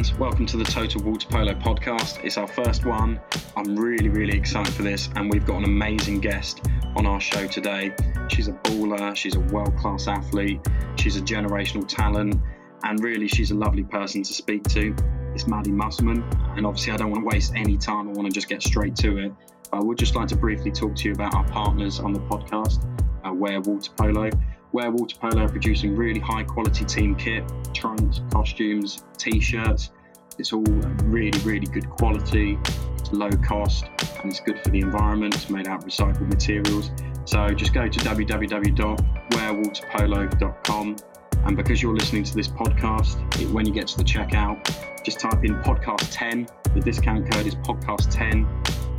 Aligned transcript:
fans. 0.00 0.18
Welcome 0.18 0.46
to 0.46 0.56
the 0.56 0.64
Total 0.64 1.02
Water 1.02 1.28
Polo 1.28 1.54
podcast. 1.54 2.24
It's 2.24 2.38
our 2.38 2.46
first 2.46 2.84
one. 2.86 3.20
I'm 3.56 3.76
really, 3.76 4.08
really 4.08 4.36
excited 4.36 4.72
for 4.72 4.82
this, 4.82 5.08
and 5.16 5.30
we've 5.30 5.44
got 5.44 5.58
an 5.58 5.64
amazing 5.64 6.20
guest 6.20 6.66
on 6.96 7.06
our 7.06 7.20
show 7.20 7.46
today. 7.46 7.94
She's 8.28 8.48
a 8.48 8.52
baller, 8.52 9.14
she's 9.14 9.36
a 9.36 9.40
world 9.40 9.76
class 9.76 10.08
athlete, 10.08 10.60
she's 10.96 11.16
a 11.16 11.20
generational 11.20 11.86
talent, 11.86 12.40
and 12.82 13.02
really, 13.02 13.28
she's 13.28 13.50
a 13.50 13.54
lovely 13.54 13.82
person 13.82 14.22
to 14.22 14.32
speak 14.32 14.62
to. 14.70 14.94
It's 15.34 15.46
Maddie 15.46 15.72
Musselman, 15.72 16.24
and 16.56 16.66
obviously, 16.66 16.92
I 16.92 16.96
don't 16.96 17.10
want 17.10 17.22
to 17.22 17.26
waste 17.26 17.52
any 17.54 17.76
time. 17.76 18.08
I 18.08 18.12
want 18.12 18.26
to 18.26 18.32
just 18.32 18.48
get 18.48 18.62
straight 18.62 18.96
to 18.96 19.18
it. 19.18 19.32
I 19.72 19.80
would 19.80 19.98
just 19.98 20.14
like 20.14 20.28
to 20.28 20.36
briefly 20.36 20.70
talk 20.70 20.96
to 20.96 21.08
you 21.08 21.14
about 21.14 21.34
our 21.34 21.44
partners 21.44 22.00
on 22.00 22.12
the 22.12 22.20
podcast, 22.20 22.84
uh, 23.24 23.32
Water 23.32 23.90
Polo. 23.96 24.30
Wear 24.72 24.90
Water 24.90 25.16
Polo 25.18 25.44
are 25.44 25.48
producing 25.48 25.96
really 25.96 26.20
high 26.20 26.44
quality 26.44 26.84
team 26.84 27.16
kit, 27.16 27.50
trunks, 27.74 28.20
costumes, 28.32 29.02
t 29.18 29.40
shirts. 29.40 29.90
It's 30.38 30.52
all 30.52 30.68
uh, 30.68 30.88
really, 31.04 31.36
really 31.40 31.66
good 31.66 31.90
quality. 31.90 32.56
It's 32.98 33.12
low 33.12 33.30
cost 33.30 33.86
and 34.22 34.30
it's 34.30 34.38
good 34.40 34.60
for 34.60 34.68
the 34.70 34.80
environment. 34.80 35.34
It's 35.34 35.50
made 35.50 35.66
out 35.66 35.82
of 35.82 35.88
recycled 35.88 36.28
materials. 36.28 36.92
So 37.24 37.48
just 37.48 37.74
go 37.74 37.88
to 37.88 38.00
www.wearwaterpolo.com 38.00 40.96
and 41.44 41.56
because 41.56 41.82
you're 41.82 41.94
listening 41.94 42.24
to 42.24 42.34
this 42.34 42.48
podcast, 42.48 43.40
it, 43.40 43.48
when 43.50 43.64
you 43.66 43.72
get 43.72 43.86
to 43.88 43.96
the 43.98 44.04
checkout, 44.04 44.62
just 45.04 45.20
type 45.20 45.44
in 45.44 45.54
podcast 45.62 46.08
10. 46.12 46.48
The 46.74 46.80
discount 46.80 47.32
code 47.32 47.46
is 47.46 47.54
podcast 47.56 48.10
10 48.10 48.46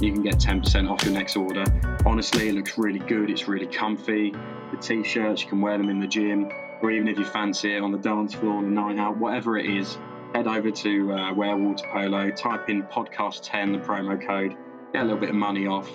you 0.01 0.11
can 0.11 0.23
get 0.23 0.35
10% 0.35 0.89
off 0.89 1.03
your 1.03 1.13
next 1.13 1.35
order. 1.35 1.63
Honestly, 2.05 2.49
it 2.49 2.55
looks 2.55 2.77
really 2.77 2.99
good. 2.99 3.29
It's 3.29 3.47
really 3.47 3.67
comfy. 3.67 4.31
The 4.71 4.77
t-shirts, 4.77 5.43
you 5.43 5.49
can 5.49 5.61
wear 5.61 5.77
them 5.77 5.89
in 5.89 5.99
the 5.99 6.07
gym, 6.07 6.49
or 6.81 6.91
even 6.91 7.07
if 7.07 7.19
you 7.19 7.25
fancy 7.25 7.75
it 7.75 7.83
on 7.83 7.91
the 7.91 7.99
dance 7.99 8.33
floor 8.33 8.55
on 8.55 8.63
the 8.63 8.71
night 8.71 8.97
out, 8.97 9.17
whatever 9.17 9.57
it 9.57 9.67
is, 9.67 9.97
head 10.33 10.47
over 10.47 10.71
to 10.71 11.13
uh, 11.13 11.33
Wear 11.33 11.55
Water 11.55 11.85
Polo, 11.91 12.31
type 12.31 12.69
in 12.69 12.83
podcast 12.83 13.41
10, 13.43 13.73
the 13.73 13.77
promo 13.77 14.19
code, 14.25 14.55
get 14.91 15.01
a 15.01 15.03
little 15.03 15.19
bit 15.19 15.29
of 15.29 15.35
money 15.35 15.67
off. 15.67 15.89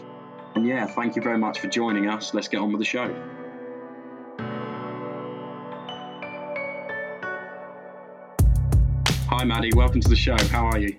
And 0.54 0.66
yeah, 0.66 0.86
thank 0.86 1.16
you 1.16 1.22
very 1.22 1.38
much 1.38 1.58
for 1.58 1.66
joining 1.66 2.08
us. 2.08 2.32
Let's 2.32 2.48
get 2.48 2.60
on 2.60 2.70
with 2.70 2.78
the 2.78 2.84
show. 2.84 3.12
Hi, 9.28 9.44
Maddie. 9.44 9.72
Welcome 9.74 10.00
to 10.00 10.08
the 10.08 10.16
show. 10.16 10.36
How 10.50 10.66
are 10.66 10.78
you? 10.78 10.96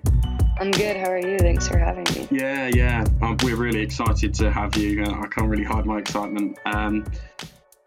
I'm 0.59 0.71
good. 0.71 0.97
How 0.97 1.11
are 1.11 1.19
you? 1.19 1.37
Thanks 1.37 1.67
for 1.67 1.77
having 1.77 2.05
me. 2.15 2.27
Yeah, 2.31 2.69
yeah. 2.73 3.05
Um, 3.21 3.37
we're 3.43 3.55
really 3.55 3.81
excited 3.81 4.33
to 4.35 4.51
have 4.51 4.75
you. 4.75 5.03
Uh, 5.03 5.21
I 5.21 5.27
can't 5.27 5.49
really 5.49 5.63
hide 5.63 5.85
my 5.85 5.99
excitement. 5.99 6.57
Um, 6.65 7.05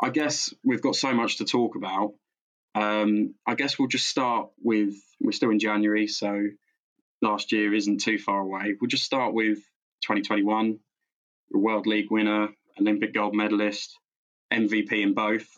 I 0.01 0.11
guess 0.11 0.55
we've 0.63 0.81
got 0.81 0.95
so 0.95 1.13
much 1.13 1.39
to 1.39 1.45
talk 1.45 1.75
about. 1.75 2.15
Um, 2.77 3.35
I 3.45 3.57
guess 3.57 3.77
we'll 3.77 3.89
just 3.89 4.07
start 4.07 4.51
with 4.63 4.95
we're 5.21 5.33
still 5.33 5.51
in 5.51 5.59
January, 5.59 6.07
so 6.07 6.45
last 7.21 7.51
year 7.51 7.75
isn't 7.75 8.03
too 8.03 8.19
far 8.19 8.39
away. 8.39 8.77
We'll 8.81 8.89
just 8.89 9.05
start 9.05 9.35
with 9.35 9.59
2021, 10.03 10.79
World 11.51 11.89
League 11.89 12.11
winner, 12.11 12.51
Olympic 12.81 13.13
gold 13.13 13.35
medalist, 13.35 13.99
MVP 14.53 14.93
in 14.93 15.15
both, 15.15 15.49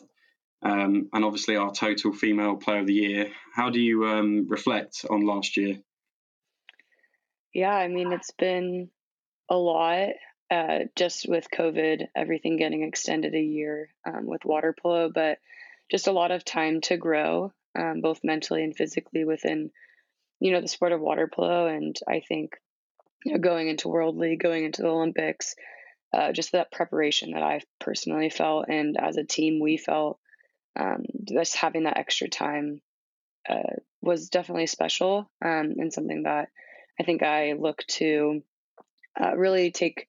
um, 0.63 1.09
and 1.13 1.23
obviously 1.23 1.57
our 1.57 1.71
total 1.71 2.11
female 2.11 2.55
player 2.55 2.79
of 2.79 2.87
the 2.87 2.93
year. 2.93 3.31
How 3.53 3.69
do 3.69 3.79
you 3.79 4.07
um, 4.07 4.47
reflect 4.49 5.05
on 5.11 5.21
last 5.21 5.57
year? 5.57 5.77
Yeah, 7.53 7.73
I 7.73 7.87
mean, 7.87 8.11
it's 8.11 8.31
been 8.31 8.89
a 9.49 9.55
lot. 9.55 10.09
Uh, 10.51 10.79
just 10.95 11.27
with 11.27 11.47
COVID, 11.51 12.07
everything 12.15 12.57
getting 12.57 12.83
extended 12.83 13.33
a 13.33 13.41
year 13.41 13.89
um, 14.05 14.27
with 14.27 14.45
water 14.45 14.75
polo, 14.79 15.09
but 15.09 15.39
just 15.89 16.07
a 16.07 16.11
lot 16.11 16.31
of 16.31 16.45
time 16.45 16.81
to 16.81 16.97
grow, 16.97 17.51
um, 17.77 18.01
both 18.01 18.19
mentally 18.23 18.63
and 18.63 18.75
physically 18.75 19.25
within, 19.25 19.71
you 20.39 20.51
know, 20.51 20.61
the 20.61 20.67
sport 20.67 20.91
of 20.91 21.01
water 21.01 21.27
polo. 21.33 21.65
And 21.67 21.97
I 22.07 22.19
think, 22.19 22.51
you 23.25 23.33
know, 23.33 23.39
going 23.39 23.67
into 23.67 23.87
World 23.87 24.17
League, 24.17 24.41
going 24.41 24.63
into 24.63 24.83
the 24.83 24.89
Olympics, 24.89 25.55
uh, 26.13 26.31
just 26.33 26.51
that 26.51 26.71
preparation 26.71 27.31
that 27.31 27.41
I've 27.41 27.65
personally 27.79 28.29
felt, 28.29 28.65
and 28.69 28.95
as 28.99 29.17
a 29.17 29.23
team, 29.23 29.59
we 29.59 29.77
felt 29.77 30.19
um, 30.75 31.03
just 31.27 31.55
having 31.55 31.83
that 31.83 31.97
extra 31.97 32.27
time 32.27 32.81
uh, 33.49 33.77
was 34.01 34.29
definitely 34.29 34.67
special 34.67 35.29
um, 35.43 35.73
and 35.79 35.91
something 35.91 36.23
that 36.23 36.49
I 36.99 37.03
think 37.03 37.23
I 37.23 37.53
look 37.53 37.83
to 37.89 38.43
uh, 39.19 39.35
really 39.35 39.71
take 39.71 40.07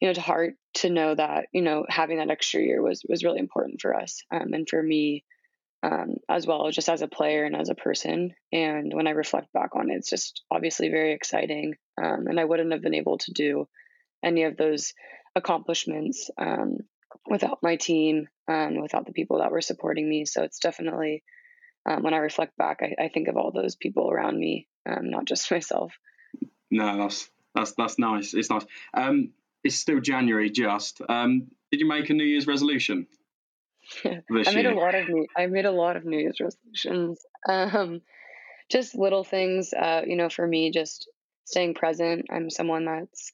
you 0.00 0.08
know 0.08 0.14
to 0.14 0.20
heart 0.20 0.54
to 0.74 0.90
know 0.90 1.14
that 1.14 1.46
you 1.52 1.62
know 1.62 1.86
having 1.88 2.18
that 2.18 2.30
extra 2.30 2.60
year 2.60 2.82
was 2.82 3.02
was 3.08 3.24
really 3.24 3.38
important 3.38 3.80
for 3.80 3.94
us 3.94 4.22
um, 4.32 4.52
and 4.52 4.68
for 4.68 4.82
me 4.82 5.24
um, 5.82 6.16
as 6.28 6.46
well 6.46 6.70
just 6.70 6.88
as 6.88 7.02
a 7.02 7.08
player 7.08 7.44
and 7.44 7.56
as 7.56 7.68
a 7.68 7.74
person. 7.74 8.34
And 8.52 8.92
when 8.92 9.06
i 9.06 9.10
reflect 9.10 9.52
back 9.52 9.70
on 9.74 9.90
it 9.90 9.94
it's 9.94 10.10
just 10.10 10.42
obviously 10.50 10.88
very 10.88 11.12
exciting 11.12 11.74
um, 12.02 12.26
and 12.26 12.40
i 12.40 12.44
wouldn't 12.44 12.72
have 12.72 12.82
been 12.82 12.94
able 12.94 13.18
to 13.18 13.32
do 13.32 13.68
any 14.22 14.44
of 14.44 14.56
those 14.56 14.94
accomplishments 15.36 16.30
um, 16.38 16.78
without 17.28 17.58
my 17.62 17.76
team 17.76 18.28
and 18.48 18.80
without 18.82 19.06
the 19.06 19.12
people 19.12 19.38
that 19.38 19.50
were 19.50 19.60
supporting 19.60 20.08
me. 20.08 20.24
So 20.24 20.42
it's 20.42 20.58
definitely 20.58 21.22
um, 21.86 22.02
when 22.02 22.14
i 22.14 22.18
reflect 22.18 22.56
back 22.56 22.80
I, 22.82 23.04
I, 23.04 23.08
think 23.08 23.28
of 23.28 23.36
all 23.36 23.50
those 23.52 23.76
people 23.76 24.10
around 24.10 24.38
me 24.38 24.68
um, 24.86 25.10
not 25.10 25.24
just 25.24 25.50
myself. 25.50 25.92
No, 26.70 26.96
that's 26.98 27.30
that's 27.54 27.72
that's 27.72 27.98
nice. 27.98 28.34
It's 28.34 28.50
nice. 28.50 28.64
Um, 28.92 29.30
it's 29.62 29.76
still 29.76 30.00
January, 30.00 30.50
just. 30.50 31.00
Um, 31.08 31.48
did 31.70 31.80
you 31.80 31.88
make 31.88 32.10
a 32.10 32.14
New 32.14 32.24
Year's 32.24 32.46
resolution? 32.46 33.06
I 34.04 34.22
made 34.28 34.46
year? 34.46 34.72
a 34.72 34.76
lot 34.76 34.94
of 34.94 35.08
new. 35.08 35.26
I 35.36 35.46
made 35.46 35.66
a 35.66 35.70
lot 35.70 35.96
of 35.96 36.04
New 36.04 36.18
Year's 36.18 36.40
resolutions. 36.40 37.24
Um, 37.48 38.00
just 38.70 38.94
little 38.94 39.24
things. 39.24 39.72
Uh, 39.72 40.02
you 40.06 40.16
know, 40.16 40.28
for 40.28 40.46
me, 40.46 40.70
just 40.70 41.08
staying 41.44 41.74
present. 41.74 42.26
I'm 42.30 42.50
someone 42.50 42.84
that's 42.84 43.32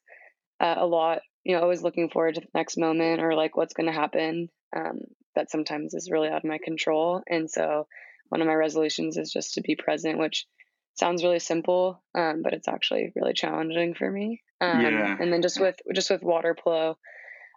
uh, 0.61 0.75
a 0.79 0.87
lot. 0.87 1.23
You 1.45 1.57
know, 1.57 1.63
always 1.63 1.83
looking 1.83 2.11
forward 2.11 2.35
to 2.35 2.41
the 2.43 2.49
next 2.55 2.77
moment 2.77 3.23
or 3.23 3.35
like 3.35 3.57
what's 3.57 3.75
going 3.75 3.87
to 3.87 3.93
happen. 3.93 4.51
Um, 4.77 5.01
that 5.37 5.51
sometimes 5.51 5.95
is 5.95 6.11
really 6.11 6.29
out 6.29 6.39
of 6.39 6.45
my 6.45 6.59
control, 6.59 7.23
and 7.29 7.49
so 7.49 7.87
one 8.31 8.41
of 8.41 8.47
my 8.47 8.55
resolutions 8.55 9.17
is 9.17 9.31
just 9.31 9.55
to 9.55 9.61
be 9.61 9.77
present, 9.77 10.19
which 10.19 10.47
sounds 10.95 11.23
really 11.23 11.39
simple, 11.39 12.03
um, 12.15 12.43
but 12.43 12.55
it's 12.55 12.69
actually 12.69 13.13
really 13.15 13.35
challenging 13.35 13.95
for 13.95 14.11
me. 14.11 14.43
Um, 14.61 14.81
yeah. 14.81 15.17
And 15.19 15.33
then 15.33 15.43
just 15.43 15.61
with 15.61 15.77
just 15.95 16.11
with 16.11 16.23
water 16.23 16.57
polo, 16.59 16.97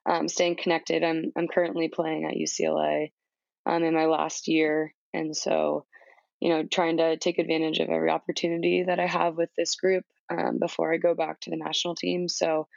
um, 0.06 0.28
staying 0.28 0.57
connected. 0.57 1.03
I'm 1.03 1.31
I'm 1.38 1.47
currently 1.47 1.89
playing 1.89 2.25
at 2.25 2.35
UCLA, 2.35 3.12
um, 3.66 3.83
in 3.83 3.94
my 3.94 4.06
last 4.06 4.47
year, 4.47 4.94
and 5.13 5.35
so, 5.35 5.85
you 6.39 6.50
know, 6.50 6.63
trying 6.63 6.97
to 6.97 7.17
take 7.17 7.39
advantage 7.39 7.79
of 7.79 7.89
every 7.89 8.09
opportunity 8.09 8.83
that 8.83 9.00
I 9.00 9.07
have 9.07 9.35
with 9.35 9.50
this 9.57 9.75
group 9.75 10.03
um, 10.29 10.59
before 10.59 10.94
I 10.94 10.97
go 10.97 11.13
back 11.13 11.41
to 11.41 11.50
the 11.50 11.57
national 11.57 11.95
team. 11.95 12.28
So, 12.28 12.67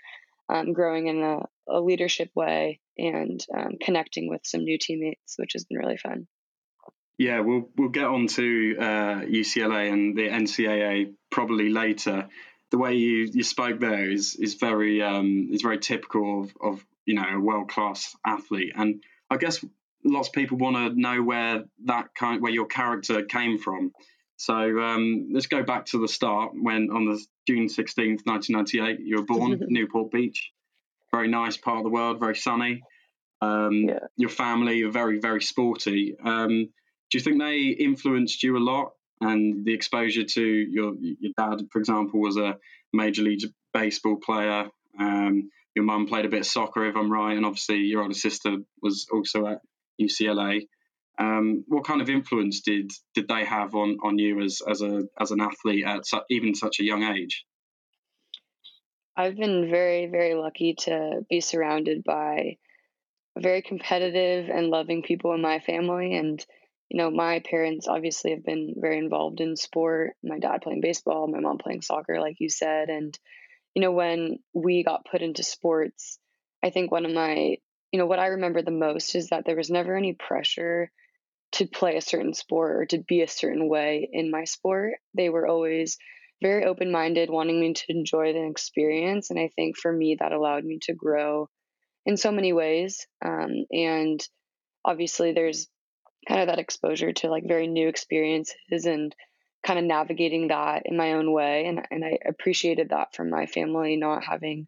um, 0.49 0.73
growing 0.73 1.09
in 1.09 1.23
a, 1.23 1.41
a 1.69 1.81
leadership 1.81 2.31
way 2.35 2.81
and 2.99 3.45
um, 3.57 3.73
connecting 3.81 4.29
with 4.29 4.43
some 4.45 4.63
new 4.65 4.79
teammates, 4.79 5.35
which 5.37 5.55
has 5.55 5.65
been 5.65 5.79
really 5.79 5.97
fun. 5.97 6.29
Yeah, 7.19 7.41
we'll 7.41 7.69
we'll 7.77 7.89
get 7.89 8.05
on 8.05 8.27
to 8.29 8.77
uh, 8.79 9.21
UCLA 9.25 9.91
and 9.93 10.17
the 10.17 10.29
NCAA 10.29 11.15
probably 11.31 11.71
later. 11.71 12.29
The 12.71 12.79
way 12.79 12.95
you, 12.95 13.31
you 13.33 13.43
spoke 13.43 13.81
there 13.81 14.11
is 14.11 14.37
is 14.37 14.55
very 14.55 15.03
um, 15.03 15.49
is 15.51 15.63
very 15.63 15.79
typical 15.79 16.43
of, 16.43 16.53
of 16.61 16.87
you 17.07 17.15
know 17.15 17.25
a 17.29 17.41
world 17.41 17.69
class 17.69 18.15
athlete, 18.27 18.73
and 18.77 19.03
I 19.31 19.39
guess 19.39 19.65
lots 20.05 20.29
of 20.29 20.35
people 20.35 20.59
want 20.59 20.77
to 20.77 21.01
know 21.01 21.23
where 21.23 21.65
that 21.85 22.15
kind 22.15 22.43
where 22.43 22.53
your 22.53 22.67
character 22.67 23.23
came 23.23 23.59
from. 23.59 23.93
So 24.37 24.55
um, 24.55 25.31
let's 25.33 25.47
go 25.47 25.63
back 25.63 25.87
to 25.87 26.01
the 26.01 26.09
start 26.09 26.53
when 26.55 26.91
on 26.91 27.07
the 27.07 27.25
June 27.47 27.71
sixteenth, 27.71 28.23
nineteen 28.27 28.57
ninety 28.57 28.81
eight, 28.81 29.01
you 29.01 29.17
were 29.17 29.25
born 29.25 29.59
Newport 29.69 30.11
Beach, 30.11 30.53
very 31.13 31.29
nice 31.29 31.57
part 31.57 31.79
of 31.79 31.85
the 31.85 31.91
world, 31.91 32.21
very 32.21 32.37
sunny. 32.37 32.83
Um, 33.41 33.85
yeah. 33.89 34.01
Your 34.17 34.31
family 34.31 34.83
are 34.83 34.91
very 34.91 35.19
very 35.19 35.41
sporty. 35.41 36.15
Um, 36.23 36.69
do 37.11 37.19
you 37.19 37.25
think 37.25 37.41
they 37.41 37.59
influenced 37.69 38.43
you 38.43 38.57
a 38.57 38.59
lot? 38.59 38.93
And 39.21 39.65
the 39.65 39.73
exposure 39.73 40.25
to 40.25 40.43
your 40.43 40.95
your 41.01 41.33
dad, 41.37 41.67
for 41.71 41.79
example, 41.79 42.21
was 42.21 42.37
a 42.37 42.59
major 42.93 43.23
league 43.23 43.43
baseball 43.73 44.17
player. 44.17 44.69
Um, 44.99 45.51
your 45.75 45.85
mum 45.85 46.07
played 46.07 46.25
a 46.25 46.29
bit 46.29 46.41
of 46.41 46.47
soccer, 46.47 46.87
if 46.87 46.97
I'm 46.97 47.13
right, 47.13 47.37
and 47.37 47.47
obviously 47.47 47.79
your 47.79 48.03
older 48.03 48.15
sister 48.15 48.57
was 48.83 49.07
also 49.13 49.47
at 49.47 49.61
UCLA. 50.01 50.69
Um, 51.19 51.65
what 51.69 51.85
kind 51.85 52.03
of 52.03 52.11
influence 52.11 52.61
did 52.61 52.93
did 53.15 53.29
they 53.29 53.45
have 53.45 53.75
on 53.75 53.99
on 54.03 54.19
you 54.19 54.43
as 54.43 54.61
as 54.69 54.83
a 54.83 55.05
as 55.19 55.31
an 55.31 55.41
athlete 55.41 55.85
at 55.85 56.07
su- 56.07 56.21
even 56.31 56.55
such 56.55 56.81
a 56.81 56.85
young 56.85 57.03
age? 57.03 57.47
I've 59.17 59.37
been 59.37 59.71
very 59.71 60.07
very 60.07 60.35
lucky 60.35 60.75
to 60.81 61.25
be 61.31 61.41
surrounded 61.41 62.05
by 62.05 62.59
very 63.39 63.63
competitive 63.63 64.51
and 64.51 64.69
loving 64.69 65.03
people 65.03 65.33
in 65.33 65.41
my 65.41 65.61
family, 65.61 66.17
and 66.17 66.45
you 66.89 66.99
know, 66.99 67.11
my 67.11 67.41
parents 67.41 67.89
obviously 67.89 68.31
have 68.31 68.45
been 68.45 68.75
very 68.77 68.99
involved 68.99 69.41
in 69.41 69.57
sport. 69.57 70.13
My 70.23 70.39
dad 70.39 70.63
playing 70.63 70.81
baseball, 70.81 71.27
my 71.27 71.41
mom 71.41 71.59
playing 71.59 71.83
soccer, 71.83 72.21
like 72.21 72.37
you 72.39 72.49
said. 72.49 72.89
And, 72.89 73.19
you 73.75 73.83
know, 73.83 73.93
when 73.93 74.39
we 74.55 74.85
got 74.85 75.07
put 75.11 75.23
into 75.23 75.43
sports, 75.43 76.19
I 76.63 76.71
think 76.71 76.91
one 76.91 77.05
of 77.05 77.13
my, 77.13 77.57
you 77.93 77.99
know, 77.99 78.07
what 78.07 78.21
I 78.21 78.29
remember 78.29 78.63
the 78.63 78.71
most 78.71 79.15
is 79.15 79.31
that 79.31 79.45
there 79.45 79.57
was 79.57 79.71
never 79.71 79.97
any 79.97 80.15
pressure 80.15 80.91
to 81.53 81.67
play 81.67 81.97
a 81.97 82.03
certain 82.03 82.35
sport 82.35 82.77
or 82.77 82.87
to 82.87 82.99
be 82.99 83.23
a 83.23 83.29
certain 83.29 83.69
way 83.69 84.09
in 84.13 84.31
my 84.31 84.45
sport. 84.45 84.95
They 85.15 85.29
were 85.29 85.47
always 85.47 85.99
very 86.43 86.65
open 86.65 86.93
minded, 86.93 87.31
wanting 87.31 87.61
me 87.61 87.73
to 87.73 87.85
enjoy 87.89 88.33
the 88.33 88.47
experience. 88.47 89.31
And 89.31 89.39
I 89.39 89.51
think 89.57 89.77
for 89.77 89.93
me, 89.93 90.17
that 90.21 90.33
allowed 90.33 90.65
me 90.65 90.79
to 90.83 90.95
grow 90.95 91.49
in 92.05 92.17
so 92.17 92.31
many 92.31 92.53
ways. 92.53 93.07
Um, 93.25 93.65
and 93.73 94.21
obviously, 94.85 95.33
there's 95.33 95.69
kind 96.29 96.41
of 96.41 96.49
that 96.49 96.59
exposure 96.59 97.13
to 97.13 97.31
like 97.31 97.45
very 97.47 97.67
new 97.67 97.89
experiences 97.89 98.85
and 98.85 99.15
kind 99.65 99.79
of 99.79 99.85
navigating 99.85 100.49
that 100.49 100.83
in 100.87 100.97
my 100.97 101.15
own 101.15 101.33
way. 101.33 101.67
And, 101.67 101.87
and 101.91 102.05
I 102.05 102.19
appreciated 102.27 102.91
that 102.91 103.15
from 103.15 103.31
my 103.31 103.47
family, 103.47 103.97
not 103.97 104.25
having 104.25 104.67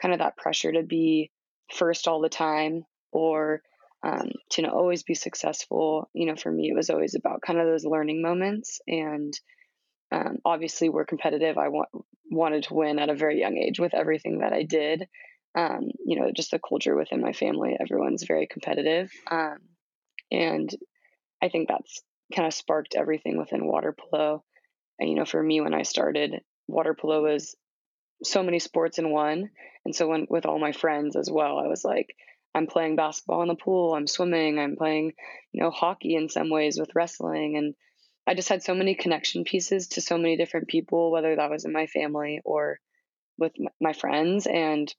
kind 0.00 0.14
of 0.14 0.20
that 0.20 0.36
pressure 0.36 0.72
to 0.72 0.82
be 0.82 1.30
first 1.72 2.08
all 2.08 2.20
the 2.20 2.28
time 2.28 2.84
or 3.12 3.62
um, 4.02 4.32
to 4.50 4.66
always 4.68 5.02
be 5.02 5.14
successful. 5.14 6.08
You 6.12 6.26
know, 6.26 6.36
for 6.36 6.50
me, 6.50 6.70
it 6.70 6.76
was 6.76 6.90
always 6.90 7.14
about 7.14 7.42
kind 7.42 7.60
of 7.60 7.66
those 7.66 7.84
learning 7.84 8.22
moments 8.22 8.80
and 8.86 9.32
um, 10.12 10.38
obviously, 10.44 10.90
we're 10.90 11.06
competitive. 11.06 11.56
I 11.56 11.68
want, 11.68 11.88
wanted 12.30 12.64
to 12.64 12.74
win 12.74 12.98
at 12.98 13.08
a 13.08 13.14
very 13.14 13.40
young 13.40 13.56
age 13.56 13.80
with 13.80 13.94
everything 13.94 14.40
that 14.40 14.52
I 14.52 14.62
did. 14.62 15.08
Um, 15.54 15.90
you 16.04 16.20
know, 16.20 16.30
just 16.34 16.50
the 16.50 16.60
culture 16.60 16.94
within 16.94 17.22
my 17.22 17.32
family, 17.32 17.76
everyone's 17.80 18.24
very 18.24 18.46
competitive. 18.46 19.10
Um, 19.30 19.58
and 20.30 20.70
I 21.42 21.48
think 21.48 21.68
that's 21.68 22.00
kind 22.34 22.46
of 22.46 22.54
sparked 22.54 22.94
everything 22.94 23.36
within 23.36 23.66
water 23.66 23.94
polo. 23.98 24.44
And, 24.98 25.10
you 25.10 25.16
know, 25.16 25.24
for 25.24 25.42
me, 25.42 25.60
when 25.60 25.74
I 25.74 25.82
started, 25.82 26.40
water 26.68 26.94
polo 26.94 27.22
was 27.22 27.56
so 28.22 28.42
many 28.42 28.60
sports 28.60 28.98
in 28.98 29.10
one. 29.10 29.50
And 29.84 29.94
so, 29.94 30.06
when 30.08 30.26
with 30.30 30.46
all 30.46 30.58
my 30.58 30.72
friends 30.72 31.16
as 31.16 31.28
well, 31.30 31.58
I 31.58 31.66
was 31.66 31.84
like, 31.84 32.14
I'm 32.54 32.66
playing 32.66 32.96
basketball 32.96 33.42
in 33.42 33.48
the 33.48 33.54
pool, 33.54 33.94
I'm 33.94 34.06
swimming, 34.06 34.58
I'm 34.58 34.76
playing, 34.76 35.12
you 35.52 35.62
know, 35.62 35.70
hockey 35.70 36.14
in 36.14 36.28
some 36.28 36.50
ways 36.50 36.78
with 36.78 36.94
wrestling. 36.94 37.56
And 37.56 37.74
I 38.26 38.34
just 38.34 38.48
had 38.48 38.62
so 38.62 38.74
many 38.74 38.94
connection 38.94 39.44
pieces 39.44 39.88
to 39.88 40.00
so 40.00 40.16
many 40.16 40.36
different 40.36 40.68
people, 40.68 41.10
whether 41.10 41.34
that 41.34 41.50
was 41.50 41.64
in 41.64 41.72
my 41.72 41.86
family 41.86 42.40
or 42.44 42.78
with 43.38 43.52
my 43.80 43.94
friends, 43.94 44.46
and 44.46 44.94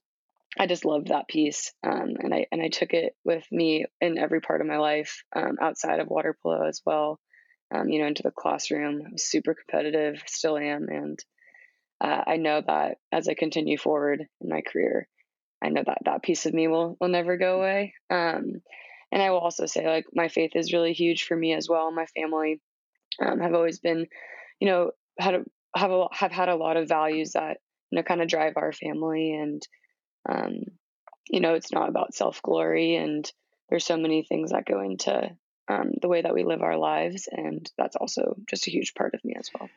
I 0.60 0.68
just 0.68 0.86
loved 0.86 1.08
that 1.08 1.28
piece. 1.28 1.74
Um, 1.84 2.16
and 2.20 2.34
I 2.34 2.46
and 2.52 2.62
I 2.62 2.68
took 2.68 2.94
it 2.94 3.16
with 3.24 3.46
me 3.52 3.86
in 4.02 4.18
every 4.18 4.42
part 4.42 4.62
of 4.62 4.68
my 4.68 4.78
life 4.78 5.24
um, 5.36 5.58
outside 5.62 6.00
of 6.00 6.08
water 6.08 6.38
polo 6.42 6.68
as 6.68 6.82
well. 6.86 7.20
Um, 7.74 7.90
you 7.90 8.00
know, 8.00 8.08
into 8.08 8.24
the 8.24 8.32
classroom. 8.32 9.02
I 9.06 9.12
was 9.14 9.24
super 9.24 9.56
competitive, 9.56 10.22
still 10.28 10.58
am, 10.58 10.90
and 10.90 11.20
uh, 12.00 12.24
I 12.28 12.38
know 12.38 12.62
that 12.66 12.98
as 13.12 13.28
I 13.28 13.34
continue 13.34 13.78
forward 13.78 14.26
in 14.42 14.50
my 14.50 14.62
career, 14.62 15.08
I 15.64 15.70
know 15.70 15.82
that 15.86 16.00
that 16.06 16.22
piece 16.22 16.46
of 16.46 16.54
me 16.54 16.68
will 16.68 16.98
will 17.00 17.08
never 17.08 17.38
go 17.38 17.58
away. 17.58 17.96
Um, 18.12 18.62
and 19.12 19.22
I 19.22 19.30
will 19.32 19.40
also 19.40 19.66
say, 19.66 19.88
like, 19.88 20.06
my 20.14 20.28
faith 20.28 20.52
is 20.56 20.74
really 20.74 20.94
huge 20.94 21.24
for 21.24 21.38
me 21.38 21.54
as 21.54 21.70
well. 21.70 21.92
My 21.92 22.08
family 22.08 22.60
um, 23.24 23.40
have 23.40 23.54
always 23.54 23.80
been, 23.80 24.08
you 24.60 24.68
know, 24.68 24.92
had 25.20 25.36
a, 25.36 25.44
have 25.76 25.92
a, 25.92 26.08
have 26.12 26.32
had 26.32 26.50
a 26.50 26.56
lot 26.56 26.78
of 26.78 26.90
values 26.90 27.34
that 27.34 27.58
you 27.92 27.98
know 27.98 28.04
kind 28.04 28.22
of 28.22 28.28
drive 28.28 28.54
our 28.58 28.74
family, 28.74 29.34
and 29.34 29.62
um, 30.28 30.64
you 31.30 31.40
know, 31.40 31.54
it's 31.54 31.72
not 31.72 31.90
about 31.90 32.14
self 32.14 32.42
glory, 32.42 32.96
and 32.96 33.30
there's 33.70 33.86
so 33.86 33.98
many 33.98 34.24
things 34.24 34.52
that 34.52 34.66
go 34.66 34.82
into 34.82 35.32
um, 35.68 35.92
the 36.02 36.08
way 36.08 36.22
that 36.22 36.34
we 36.34 36.44
live 36.44 36.62
our 36.62 36.78
lives, 36.78 37.28
and 37.32 37.70
that's 37.78 37.96
also 37.96 38.36
just 38.50 38.68
a 38.68 38.72
huge 38.72 38.94
part 38.94 39.14
of 39.14 39.24
me 39.24 39.36
as 39.38 39.50
well. 39.58 39.70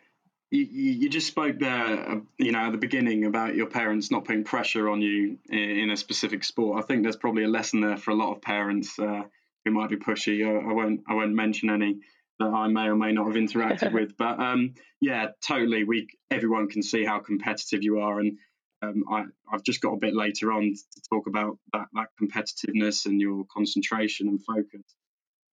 You, 0.51 0.63
you 0.63 1.09
just 1.09 1.27
spoke 1.27 1.59
there, 1.59 2.11
uh, 2.11 2.21
you 2.39 2.53
know, 2.53 2.61
at 2.61 2.73
the 2.73 2.79
beginning 2.79 3.25
about 3.25 3.57
your 3.57 3.67
parents 3.67 4.13
not 4.13 4.25
putting 4.25 4.45
pressure 4.45 4.89
on 4.89 5.03
you 5.03 5.39
in, 5.49 5.59
in 5.59 5.91
a 5.91 5.97
specific 5.97 6.45
sport. 6.45 6.83
I 6.83 6.87
think 6.87 7.03
there's 7.03 7.17
probably 7.17 7.45
a 7.45 7.49
lesson 7.49 7.81
there 7.81 7.97
for 7.97 8.13
a 8.13 8.15
lot 8.15 8.33
of 8.33 8.43
parents 8.43 8.97
uh, 8.99 9.23
who 9.65 9.71
might 9.73 9.91
be 9.91 9.97
pushy. 9.97 10.47
I, 10.47 10.71
I, 10.71 10.73
won't, 10.73 11.01
I 11.09 11.15
won't 11.15 11.35
mention 11.35 11.69
any 11.71 11.99
that 12.39 12.47
I 12.47 12.69
may 12.69 12.87
or 12.87 12.97
may 12.97 13.13
not 13.13 13.27
have 13.27 13.37
interacted 13.37 13.93
with. 13.95 14.17
But 14.17 14.39
um, 14.41 14.75
yeah, 15.01 15.29
totally. 15.43 15.85
We 15.85 16.09
everyone 16.31 16.69
can 16.69 16.83
see 16.83 17.05
how 17.05 17.19
competitive 17.19 17.83
you 17.83 18.01
are, 18.01 18.21
and 18.21 18.39
um, 18.83 19.05
I, 19.11 19.25
have 19.51 19.63
just 19.63 19.81
got 19.81 19.95
a 19.95 19.99
bit 19.99 20.15
later 20.15 20.53
on 20.53 20.75
to 20.75 21.01
talk 21.09 21.27
about 21.27 21.59
that, 21.73 21.87
that 21.95 22.09
competitiveness 22.21 23.07
and 23.07 23.21
your 23.21 23.45
concentration 23.53 24.29
and 24.29 24.45
focus. 24.45 24.83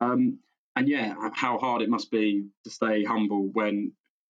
Um, 0.01 0.39
and 0.75 0.89
yeah, 0.89 1.13
how 1.33 1.59
hard 1.59 1.81
it 1.81 1.89
must 1.89 2.11
be 2.11 2.47
to 2.63 2.69
stay 2.69 3.03
humble 3.03 3.49
when 3.53 3.93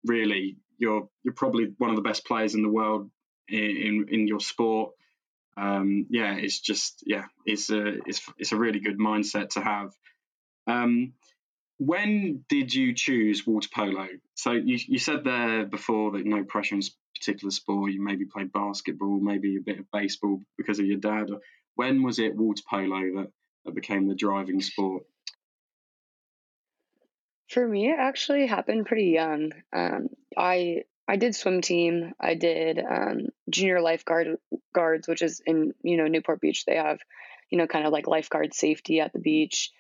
really 0.04 0.56
you're 0.78 1.08
you're 1.22 1.34
probably 1.34 1.72
one 1.78 1.90
of 1.90 1.96
the 1.96 2.02
best 2.02 2.26
players 2.26 2.54
in 2.54 2.62
the 2.62 2.69
world 2.69 3.10
in 3.48 3.58
in, 3.58 4.06
in 4.10 4.28
your 4.28 4.40
sport. 4.40 4.92
Um, 5.56 6.06
yeah, 6.10 6.34
it's 6.34 6.60
just 6.60 7.04
yeah, 7.06 7.26
it's 7.46 7.70
a 7.70 7.86
it's 8.06 8.20
it's 8.36 8.52
a 8.52 8.56
really 8.56 8.81
good 8.81 8.98
mindset 8.98 9.50
to 9.50 9.60
have. 9.60 9.92
Um, 10.66 11.12
when 11.78 12.44
did 12.48 12.75
you 12.75 12.94
choose 12.94 13.46
water 13.46 13.69
polo? 13.72 14.08
So 14.34 14.52
you, 14.52 14.78
you 14.86 14.98
said 14.98 15.25
there 15.25 15.64
before 15.64 16.12
that 16.12 16.25
no 16.25 16.44
pressure 16.44 16.76
particular 17.25 17.50
sport. 17.50 17.93
You 17.93 18.03
maybe 18.03 18.25
played 18.25 18.53
basketball, 18.53 19.21
maybe 19.21 19.56
a 19.56 19.61
bit 19.61 19.79
of 19.79 19.91
baseball 19.93 20.41
because 20.56 20.79
of 20.79 20.87
your 20.87 20.99
dad. 20.99 21.31
When 21.76 22.03
was 22.03 22.19
it 22.19 22.37
water 22.37 22.62
polo 22.69 23.00
that, 23.17 23.31
that 23.65 23.75
became 23.75 24.06
the 24.06 24.15
driving 24.15 24.61
sport? 24.61 25.05
For 27.49 27.67
me, 27.67 27.91
it 27.91 27.99
actually 27.99 28.47
happened 28.47 28.87
pretty 28.87 29.11
young. 29.11 29.53
Um, 29.73 30.09
I 30.37 30.85
I 31.06 31.17
did 31.17 31.35
swim 31.35 31.61
team. 31.61 32.12
I 32.19 32.35
did 32.35 32.79
um, 32.79 33.29
junior 33.50 33.81
lifeguard 33.81 34.38
guards, 34.75 35.06
which 35.06 35.23
is 35.23 35.41
in 35.47 35.75
you 35.82 35.97
know 35.97 36.06
Newport 36.06 36.41
Beach. 36.41 36.65
They 36.65 36.77
have 36.77 37.00
you 37.50 37.59
know 37.59 37.67
kind 37.67 37.87
of 37.87 37.93
like 37.93 38.06
lifeguard 38.06 38.55
safety 38.55 39.00
at 39.00 39.12
the 39.12 39.19
beach. 39.19 39.70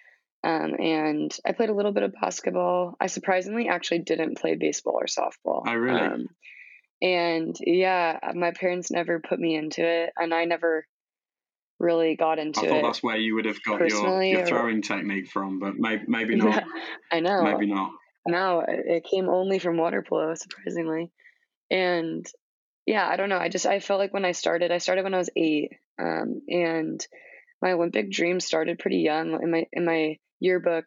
Um, 0.42 0.74
and 0.78 1.34
I 1.46 1.52
played 1.52 1.70
a 1.70 1.74
little 1.74 1.92
bit 1.92 2.02
of 2.02 2.12
basketball. 2.20 2.96
I 3.00 3.06
surprisingly 3.06 3.68
actually 3.68 4.00
didn't 4.00 4.36
play 4.36 4.56
baseball 4.56 4.98
or 5.00 5.06
softball. 5.06 5.66
I 5.66 5.72
oh, 5.72 5.76
really. 5.76 6.00
Um, 6.00 6.28
and 7.04 7.54
yeah, 7.60 8.18
my 8.34 8.52
parents 8.52 8.90
never 8.90 9.20
put 9.20 9.38
me 9.38 9.54
into 9.54 9.86
it, 9.86 10.10
and 10.16 10.32
I 10.32 10.46
never 10.46 10.86
really 11.78 12.16
got 12.16 12.38
into 12.38 12.60
it. 12.60 12.64
I 12.64 12.68
thought 12.68 12.78
it 12.78 12.82
that's 12.82 13.02
where 13.02 13.18
you 13.18 13.34
would 13.34 13.44
have 13.44 13.62
got 13.62 13.80
your, 13.80 14.22
your 14.22 14.46
throwing 14.46 14.78
or... 14.78 14.80
technique 14.80 15.28
from, 15.28 15.58
but 15.58 15.74
maybe 15.76 16.04
maybe 16.08 16.36
not. 16.36 16.64
I 17.12 17.20
know. 17.20 17.42
Maybe 17.42 17.66
not. 17.66 17.90
No, 18.26 18.64
it 18.66 19.04
came 19.04 19.28
only 19.28 19.58
from 19.58 19.76
water 19.76 20.02
polo, 20.02 20.34
surprisingly. 20.34 21.12
And 21.70 22.26
yeah, 22.86 23.06
I 23.06 23.16
don't 23.16 23.28
know. 23.28 23.36
I 23.38 23.50
just 23.50 23.66
I 23.66 23.80
felt 23.80 24.00
like 24.00 24.14
when 24.14 24.24
I 24.24 24.32
started, 24.32 24.72
I 24.72 24.78
started 24.78 25.04
when 25.04 25.12
I 25.12 25.18
was 25.18 25.30
eight, 25.36 25.72
um, 25.98 26.40
and 26.48 27.06
my 27.60 27.72
Olympic 27.72 28.10
dream 28.10 28.40
started 28.40 28.78
pretty 28.78 29.00
young. 29.00 29.42
In 29.42 29.50
my 29.50 29.66
in 29.74 29.84
my 29.84 30.16
yearbook, 30.40 30.86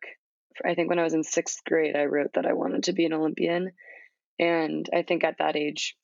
I 0.65 0.73
think 0.73 0.89
when 0.89 0.97
I 0.97 1.03
was 1.03 1.13
in 1.13 1.23
sixth 1.23 1.63
grade, 1.63 1.95
I 1.95 2.05
wrote 2.05 2.33
that 2.33 2.47
I 2.47 2.53
wanted 2.53 2.85
to 2.85 2.93
be 2.93 3.05
an 3.05 3.13
Olympian. 3.13 3.69
And 4.39 4.87
I 4.93 5.01
think 5.03 5.23
at 5.23 5.37
that 5.39 5.55
age, 5.55 5.95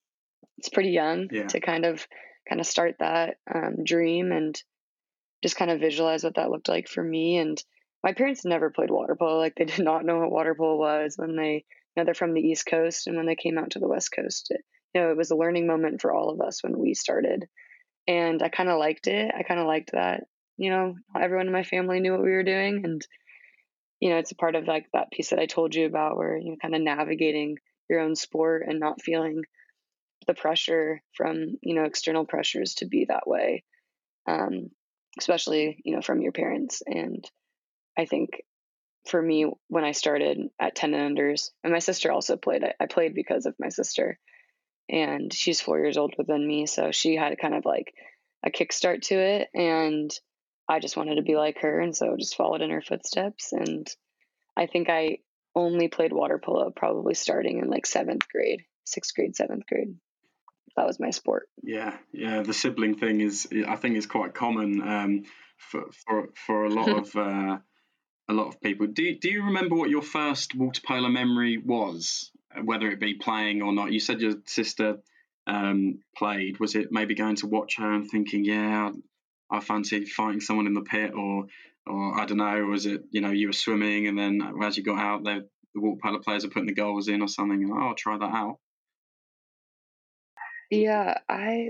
it's 0.57 0.69
pretty 0.69 0.89
young 0.89 1.27
yeah. 1.31 1.47
to 1.47 1.59
kind 1.59 1.85
of 1.85 2.05
kind 2.47 2.59
of 2.59 2.67
start 2.67 2.95
that 2.99 3.37
um, 3.53 3.83
dream 3.83 4.31
and 4.31 4.61
just 5.41 5.55
kind 5.55 5.71
of 5.71 5.79
visualize 5.79 6.23
what 6.23 6.35
that 6.35 6.49
looked 6.49 6.69
like 6.69 6.87
for 6.87 7.03
me. 7.03 7.37
And 7.37 7.61
my 8.03 8.13
parents 8.13 8.45
never 8.45 8.69
played 8.69 8.91
water 8.91 9.15
polo; 9.15 9.37
like 9.37 9.55
they 9.55 9.65
did 9.65 9.83
not 9.83 10.05
know 10.05 10.19
what 10.19 10.31
water 10.31 10.55
polo 10.55 10.77
was 10.77 11.15
when 11.17 11.35
they, 11.35 11.65
you 11.95 11.97
know, 11.97 12.05
they're 12.05 12.13
from 12.13 12.33
the 12.33 12.41
East 12.41 12.65
Coast, 12.65 13.07
and 13.07 13.15
when 13.15 13.25
they 13.25 13.35
came 13.35 13.57
out 13.57 13.71
to 13.71 13.79
the 13.79 13.87
West 13.87 14.11
Coast, 14.15 14.47
it, 14.49 14.61
you 14.93 15.01
know, 15.01 15.11
it 15.11 15.17
was 15.17 15.31
a 15.31 15.35
learning 15.35 15.67
moment 15.67 16.01
for 16.01 16.13
all 16.13 16.29
of 16.29 16.41
us 16.41 16.63
when 16.63 16.77
we 16.77 16.93
started. 16.93 17.47
And 18.07 18.43
I 18.43 18.49
kind 18.49 18.69
of 18.69 18.79
liked 18.79 19.07
it. 19.07 19.31
I 19.33 19.43
kind 19.43 19.59
of 19.59 19.65
liked 19.65 19.93
that, 19.93 20.25
you 20.57 20.69
know, 20.69 20.95
everyone 21.19 21.47
in 21.47 21.53
my 21.53 21.63
family 21.63 21.99
knew 21.99 22.11
what 22.11 22.23
we 22.23 22.31
were 22.31 22.43
doing, 22.43 22.81
and 22.83 23.05
you 23.99 24.09
know, 24.09 24.17
it's 24.17 24.33
a 24.33 24.35
part 24.35 24.55
of 24.55 24.67
like 24.67 24.87
that 24.91 25.11
piece 25.11 25.29
that 25.29 25.39
I 25.39 25.45
told 25.45 25.73
you 25.73 25.85
about 25.85 26.17
where, 26.17 26.37
you 26.37 26.51
know, 26.51 26.57
kind 26.61 26.75
of 26.75 26.81
navigating 26.81 27.55
your 27.89 28.01
own 28.01 28.17
sport 28.17 28.63
and 28.67 28.77
not 28.77 29.01
feeling 29.01 29.43
the 30.25 30.33
pressure 30.33 31.01
from, 31.15 31.57
you 31.61 31.75
know, 31.75 31.83
external 31.83 32.25
pressures 32.25 32.75
to 32.75 32.85
be 32.85 33.05
that 33.05 33.27
way. 33.27 33.63
Um, 34.27 34.69
especially, 35.19 35.81
you 35.83 35.95
know, 35.95 36.01
from 36.01 36.21
your 36.21 36.31
parents. 36.31 36.81
And 36.85 37.23
I 37.97 38.05
think 38.05 38.41
for 39.07 39.21
me, 39.21 39.51
when 39.67 39.83
I 39.83 39.91
started 39.91 40.39
at 40.59 40.75
10 40.75 40.93
and 40.93 41.17
unders, 41.17 41.49
and 41.63 41.73
my 41.73 41.79
sister 41.79 42.11
also 42.11 42.37
played, 42.37 42.63
I, 42.63 42.73
I 42.79 42.85
played 42.87 43.13
because 43.13 43.45
of 43.45 43.55
my 43.59 43.69
sister. 43.69 44.17
And 44.89 45.33
she's 45.33 45.61
four 45.61 45.79
years 45.79 45.97
older 45.97 46.23
than 46.27 46.47
me. 46.47 46.65
So 46.65 46.91
she 46.91 47.15
had 47.15 47.37
kind 47.39 47.53
of 47.53 47.65
like 47.65 47.93
a 48.45 48.49
kickstart 48.49 49.01
to 49.03 49.15
it. 49.15 49.49
And 49.53 50.11
I 50.67 50.79
just 50.79 50.97
wanted 50.97 51.15
to 51.15 51.21
be 51.21 51.35
like 51.35 51.59
her, 51.59 51.79
and 51.79 51.95
so 51.95 52.15
just 52.17 52.35
followed 52.37 52.61
in 52.61 52.69
her 52.69 52.81
footsteps. 52.81 53.51
And 53.51 53.87
I 54.55 54.67
think 54.67 54.89
I 54.89 55.17
only 55.55 55.87
played 55.87 56.13
water 56.13 56.39
polo 56.43 56.71
probably 56.71 57.13
starting 57.13 57.59
in 57.59 57.69
like 57.69 57.85
seventh 57.85 58.27
grade, 58.29 58.63
sixth 58.85 59.13
grade, 59.13 59.35
seventh 59.35 59.65
grade. 59.67 59.95
That 60.75 60.87
was 60.87 60.99
my 60.99 61.11
sport. 61.11 61.49
Yeah, 61.61 61.95
yeah. 62.11 62.41
The 62.41 62.53
sibling 62.53 62.95
thing 62.95 63.21
is, 63.21 63.47
I 63.67 63.75
think, 63.75 63.95
is 63.95 64.05
quite 64.05 64.33
common 64.33 64.81
um, 64.81 65.23
for 65.57 65.83
for 66.05 66.29
for 66.45 66.65
a 66.65 66.69
lot 66.69 66.89
of 66.97 67.15
uh, 67.15 67.57
a 68.29 68.33
lot 68.33 68.47
of 68.47 68.61
people. 68.61 68.87
Do 68.87 69.15
Do 69.15 69.29
you 69.29 69.45
remember 69.45 69.75
what 69.75 69.89
your 69.89 70.01
first 70.01 70.55
water 70.55 70.81
polo 70.85 71.09
memory 71.09 71.57
was, 71.57 72.31
whether 72.63 72.89
it 72.89 72.99
be 72.99 73.15
playing 73.15 73.61
or 73.61 73.71
not? 73.71 73.91
You 73.91 73.99
said 73.99 74.21
your 74.21 74.35
sister 74.45 74.97
um, 75.45 75.99
played. 76.17 76.59
Was 76.59 76.75
it 76.75 76.91
maybe 76.91 77.15
going 77.15 77.35
to 77.37 77.47
watch 77.47 77.77
her 77.77 77.93
and 77.93 78.09
thinking, 78.09 78.43
yeah, 78.43 78.91
I 79.51 79.59
fancy 79.59 80.05
fighting 80.05 80.41
someone 80.41 80.67
in 80.67 80.73
the 80.73 80.81
pit, 80.81 81.13
or 81.13 81.45
or 81.85 82.19
I 82.19 82.25
don't 82.25 82.37
know, 82.37 82.65
was 82.65 82.85
it 82.85 83.03
you 83.11 83.21
know 83.21 83.31
you 83.31 83.47
were 83.47 83.53
swimming 83.53 84.07
and 84.07 84.17
then 84.17 84.41
as 84.63 84.77
you 84.77 84.83
got 84.83 84.99
out, 84.99 85.23
there 85.23 85.43
the 85.73 85.81
water 85.81 85.99
polo 86.01 86.19
players 86.19 86.45
are 86.45 86.49
putting 86.49 86.67
the 86.67 86.73
goals 86.73 87.07
in 87.07 87.21
or 87.21 87.27
something, 87.27 87.63
and 87.63 87.71
oh, 87.71 87.87
I'll 87.89 87.95
try 87.95 88.17
that 88.17 88.33
out. 88.33 88.59
Yeah, 90.73 91.19
I 91.29 91.69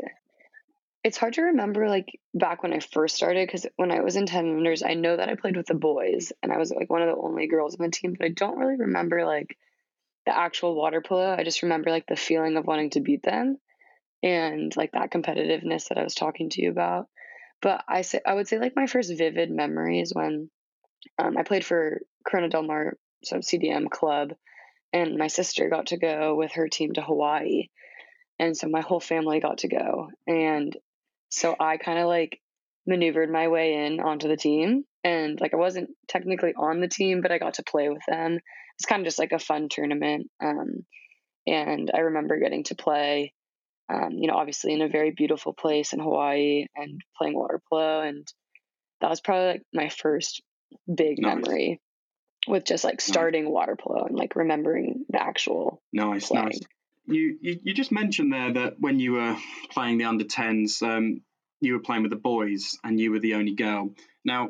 it's 1.03 1.17
hard 1.17 1.33
to 1.33 1.41
remember 1.43 1.89
like 1.89 2.19
back 2.33 2.63
when 2.63 2.73
I 2.73 2.79
first 2.79 3.15
started 3.15 3.45
because 3.45 3.65
when 3.75 3.91
I 3.91 3.99
was 3.99 4.15
in 4.15 4.25
10 4.25 4.45
unders, 4.45 4.81
I 4.87 4.93
know 4.93 5.17
that 5.17 5.27
I 5.27 5.35
played 5.35 5.57
with 5.57 5.65
the 5.65 5.73
boys 5.73 6.31
and 6.41 6.51
I 6.53 6.57
was 6.57 6.71
like 6.71 6.89
one 6.89 7.01
of 7.01 7.09
the 7.09 7.21
only 7.21 7.47
girls 7.47 7.75
on 7.75 7.85
the 7.85 7.91
team, 7.91 8.15
but 8.17 8.25
I 8.25 8.29
don't 8.29 8.57
really 8.57 8.77
remember 8.77 9.25
like 9.25 9.57
the 10.25 10.37
actual 10.37 10.75
water 10.75 11.01
polo. 11.01 11.35
I 11.37 11.43
just 11.43 11.63
remember 11.63 11.89
like 11.89 12.07
the 12.07 12.15
feeling 12.15 12.55
of 12.55 12.65
wanting 12.65 12.91
to 12.91 13.01
beat 13.01 13.23
them 13.23 13.57
and 14.23 14.73
like 14.77 14.93
that 14.93 15.11
competitiveness 15.11 15.89
that 15.89 15.97
I 15.97 16.03
was 16.03 16.15
talking 16.15 16.49
to 16.51 16.61
you 16.61 16.69
about. 16.71 17.07
But 17.61 17.83
I 17.89 18.03
say 18.03 18.21
I 18.25 18.33
would 18.33 18.47
say 18.47 18.57
like 18.59 18.77
my 18.77 18.87
first 18.87 19.11
vivid 19.17 19.51
memory 19.51 19.99
is 19.99 20.13
when 20.13 20.49
um, 21.19 21.37
I 21.37 21.43
played 21.43 21.65
for 21.65 22.01
Corona 22.25 22.47
Del 22.47 22.63
Mar, 22.63 22.97
so 23.25 23.37
CDM 23.37 23.89
club, 23.89 24.33
and 24.93 25.17
my 25.17 25.27
sister 25.27 25.67
got 25.67 25.87
to 25.87 25.97
go 25.97 26.35
with 26.35 26.53
her 26.53 26.69
team 26.69 26.93
to 26.93 27.01
Hawaii. 27.01 27.67
And 28.39 28.57
so 28.57 28.67
my 28.67 28.81
whole 28.81 28.99
family 28.99 29.39
got 29.39 29.59
to 29.59 29.67
go. 29.67 30.09
And 30.27 30.75
so 31.29 31.55
I 31.59 31.77
kind 31.77 31.99
of 31.99 32.07
like 32.07 32.39
maneuvered 32.85 33.31
my 33.31 33.47
way 33.47 33.85
in 33.85 33.99
onto 33.99 34.27
the 34.27 34.37
team. 34.37 34.83
And 35.03 35.39
like 35.39 35.53
I 35.53 35.57
wasn't 35.57 35.91
technically 36.07 36.53
on 36.55 36.79
the 36.79 36.87
team, 36.87 37.21
but 37.21 37.31
I 37.31 37.37
got 37.37 37.55
to 37.55 37.63
play 37.63 37.89
with 37.89 38.03
them. 38.07 38.39
It's 38.77 38.85
kind 38.85 39.01
of 39.01 39.05
just 39.05 39.19
like 39.19 39.31
a 39.31 39.39
fun 39.39 39.69
tournament. 39.69 40.29
Um, 40.43 40.85
and 41.45 41.91
I 41.93 41.99
remember 41.99 42.39
getting 42.39 42.63
to 42.65 42.75
play, 42.75 43.33
um, 43.93 44.11
you 44.13 44.27
know, 44.27 44.35
obviously 44.35 44.73
in 44.73 44.81
a 44.81 44.87
very 44.87 45.11
beautiful 45.11 45.53
place 45.53 45.93
in 45.93 45.99
Hawaii 45.99 46.65
and 46.75 47.01
playing 47.17 47.37
water 47.37 47.61
polo. 47.69 48.01
And 48.01 48.27
that 49.01 49.09
was 49.09 49.21
probably 49.21 49.47
like 49.47 49.63
my 49.73 49.89
first 49.89 50.41
big 50.93 51.17
nice. 51.19 51.35
memory 51.35 51.81
with 52.47 52.65
just 52.65 52.83
like 52.83 53.01
starting 53.01 53.45
nice. 53.45 53.51
water 53.51 53.77
polo 53.79 54.05
and 54.05 54.17
like 54.17 54.35
remembering 54.35 55.05
the 55.09 55.21
actual 55.21 55.81
nice, 55.91 56.27
playing. 56.27 56.45
nice. 56.45 56.59
You, 57.05 57.37
you, 57.41 57.59
you 57.63 57.73
just 57.73 57.91
mentioned 57.91 58.31
there 58.31 58.53
that 58.53 58.79
when 58.79 58.99
you 58.99 59.13
were 59.13 59.37
playing 59.69 59.97
the 59.97 60.05
under 60.05 60.23
10s, 60.23 60.81
um, 60.81 61.21
you 61.59 61.73
were 61.73 61.79
playing 61.79 62.03
with 62.03 62.11
the 62.11 62.17
boys 62.17 62.77
and 62.83 62.99
you 62.99 63.11
were 63.11 63.19
the 63.19 63.35
only 63.35 63.53
girl. 63.53 63.93
Now, 64.23 64.49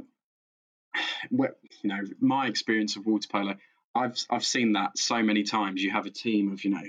you 1.31 1.49
know, 1.83 1.99
my 2.19 2.47
experience 2.47 2.95
of 2.95 3.05
water 3.05 3.27
polo, 3.31 3.55
I've 3.95 4.17
I've 4.29 4.45
seen 4.45 4.73
that 4.73 4.97
so 4.97 5.21
many 5.21 5.43
times. 5.43 5.83
You 5.83 5.91
have 5.91 6.05
a 6.05 6.11
team 6.11 6.51
of 6.51 6.63
you 6.63 6.71
know, 6.71 6.81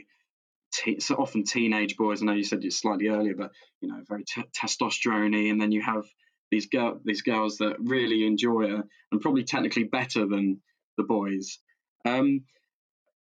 te- 0.73 1.01
so 1.01 1.17
often 1.17 1.45
teenage 1.45 1.97
boys. 1.97 2.23
I 2.23 2.27
know 2.27 2.33
you 2.33 2.45
said 2.45 2.65
it 2.65 2.73
slightly 2.73 3.09
earlier, 3.09 3.35
but 3.35 3.53
you 3.81 3.89
know, 3.89 4.03
very 4.09 4.25
t- 4.25 4.45
testosterone 4.59 5.51
and 5.51 5.61
then 5.61 5.73
you 5.73 5.83
have 5.83 6.05
these 6.51 6.67
girl 6.67 7.01
these 7.05 7.23
girls 7.23 7.59
that 7.59 7.77
really 7.81 8.27
enjoy 8.27 8.63
it 8.63 8.85
and 9.13 9.21
probably 9.21 9.45
technically 9.45 9.85
better 9.85 10.27
than 10.27 10.61
the 10.97 11.05
boys. 11.05 11.59
Um, 12.05 12.45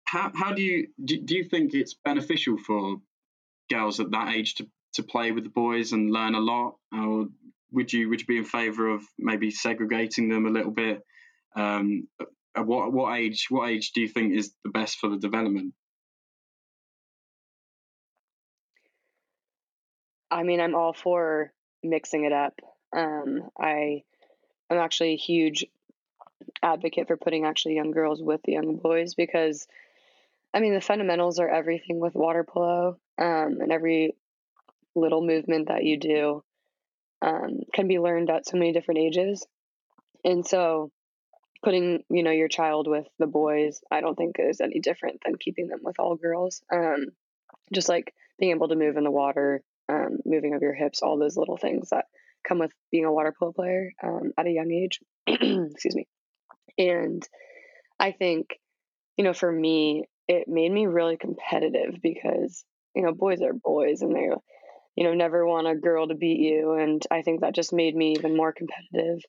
how 0.04 0.30
how 0.34 0.52
do 0.52 0.62
you 0.62 0.88
do, 1.04 1.20
do 1.20 1.36
you 1.36 1.44
think 1.44 1.74
it's 1.74 1.94
beneficial 1.94 2.56
for 2.58 2.96
girls 3.70 4.00
at 4.00 4.10
that 4.10 4.34
age 4.34 4.54
to, 4.56 4.66
to 4.94 5.02
play 5.02 5.32
with 5.32 5.44
the 5.44 5.50
boys 5.50 5.92
and 5.92 6.10
learn 6.12 6.34
a 6.34 6.40
lot, 6.40 6.76
or 6.92 7.26
would 7.72 7.92
you 7.92 8.08
would 8.08 8.20
you 8.20 8.26
be 8.26 8.38
in 8.38 8.44
favour 8.44 8.88
of 8.88 9.02
maybe 9.18 9.50
segregating 9.50 10.28
them 10.28 10.46
a 10.46 10.50
little 10.50 10.70
bit? 10.70 11.02
Um, 11.56 12.08
at 12.56 12.66
what 12.66 12.92
what 12.92 13.18
age 13.18 13.46
what 13.50 13.68
age 13.68 13.92
do 13.92 14.00
you 14.00 14.08
think 14.08 14.34
is 14.34 14.52
the 14.64 14.70
best 14.70 14.98
for 14.98 15.08
the 15.08 15.18
development? 15.18 15.74
I 20.30 20.42
mean, 20.42 20.60
I'm 20.60 20.74
all 20.74 20.92
for 20.92 21.52
mixing 21.82 22.24
it 22.24 22.32
up. 22.32 22.54
Um, 22.96 23.50
I 23.58 24.02
I'm 24.70 24.78
actually 24.78 25.12
a 25.12 25.16
huge 25.16 25.64
advocate 26.62 27.06
for 27.06 27.16
putting 27.16 27.44
actually 27.44 27.76
young 27.76 27.90
girls 27.90 28.22
with 28.22 28.40
young 28.46 28.76
boys 28.76 29.14
because 29.14 29.66
I 30.54 30.60
mean, 30.60 30.74
the 30.74 30.80
fundamentals 30.80 31.40
are 31.40 31.48
everything 31.48 31.98
with 31.98 32.14
water 32.14 32.44
polo, 32.44 32.96
um, 33.18 33.58
and 33.60 33.72
every 33.72 34.14
little 34.94 35.26
movement 35.26 35.68
that 35.68 35.82
you 35.82 35.98
do 35.98 36.44
um, 37.20 37.60
can 37.72 37.88
be 37.88 37.98
learned 37.98 38.30
at 38.30 38.46
so 38.46 38.56
many 38.56 38.72
different 38.72 39.00
ages. 39.00 39.44
And 40.24 40.46
so, 40.46 40.92
putting 41.64 42.04
you 42.08 42.22
know 42.22 42.30
your 42.30 42.48
child 42.48 42.86
with 42.86 43.06
the 43.18 43.26
boys, 43.26 43.80
I 43.90 44.00
don't 44.00 44.14
think 44.16 44.36
is 44.38 44.60
any 44.60 44.78
different 44.78 45.22
than 45.24 45.36
keeping 45.36 45.66
them 45.66 45.80
with 45.82 45.98
all 45.98 46.14
girls. 46.14 46.62
Um, 46.72 47.06
just 47.72 47.88
like 47.88 48.14
being 48.38 48.52
able 48.52 48.68
to 48.68 48.76
move 48.76 48.96
in 48.96 49.04
the 49.04 49.10
water, 49.10 49.62
um, 49.88 50.18
moving 50.24 50.54
of 50.54 50.62
your 50.62 50.74
hips, 50.74 51.02
all 51.02 51.18
those 51.18 51.36
little 51.36 51.56
things 51.56 51.90
that 51.90 52.04
come 52.46 52.58
with 52.60 52.72
being 52.92 53.06
a 53.06 53.12
water 53.12 53.34
polo 53.36 53.52
player 53.52 53.92
um, 54.02 54.32
at 54.38 54.46
a 54.46 54.50
young 54.50 54.70
age. 54.70 55.00
Excuse 55.26 55.96
me. 55.96 56.06
And 56.78 57.26
I 57.98 58.12
think, 58.12 58.58
you 59.16 59.24
know, 59.24 59.32
for 59.32 59.50
me, 59.50 60.04
it 60.28 60.48
made 60.48 60.72
me 60.72 60.86
really 60.86 61.16
competitive 61.16 62.00
because 62.02 62.64
you 62.94 63.02
know 63.02 63.12
boys 63.12 63.42
are 63.42 63.52
boys 63.52 64.02
and 64.02 64.14
they 64.14 64.28
you 64.96 65.04
know 65.04 65.14
never 65.14 65.46
want 65.46 65.66
a 65.66 65.74
girl 65.74 66.06
to 66.06 66.14
beat 66.14 66.40
you 66.40 66.72
and 66.72 67.02
i 67.10 67.22
think 67.22 67.40
that 67.40 67.54
just 67.54 67.72
made 67.72 67.94
me 67.94 68.12
even 68.12 68.36
more 68.36 68.52
competitive. 68.52 69.22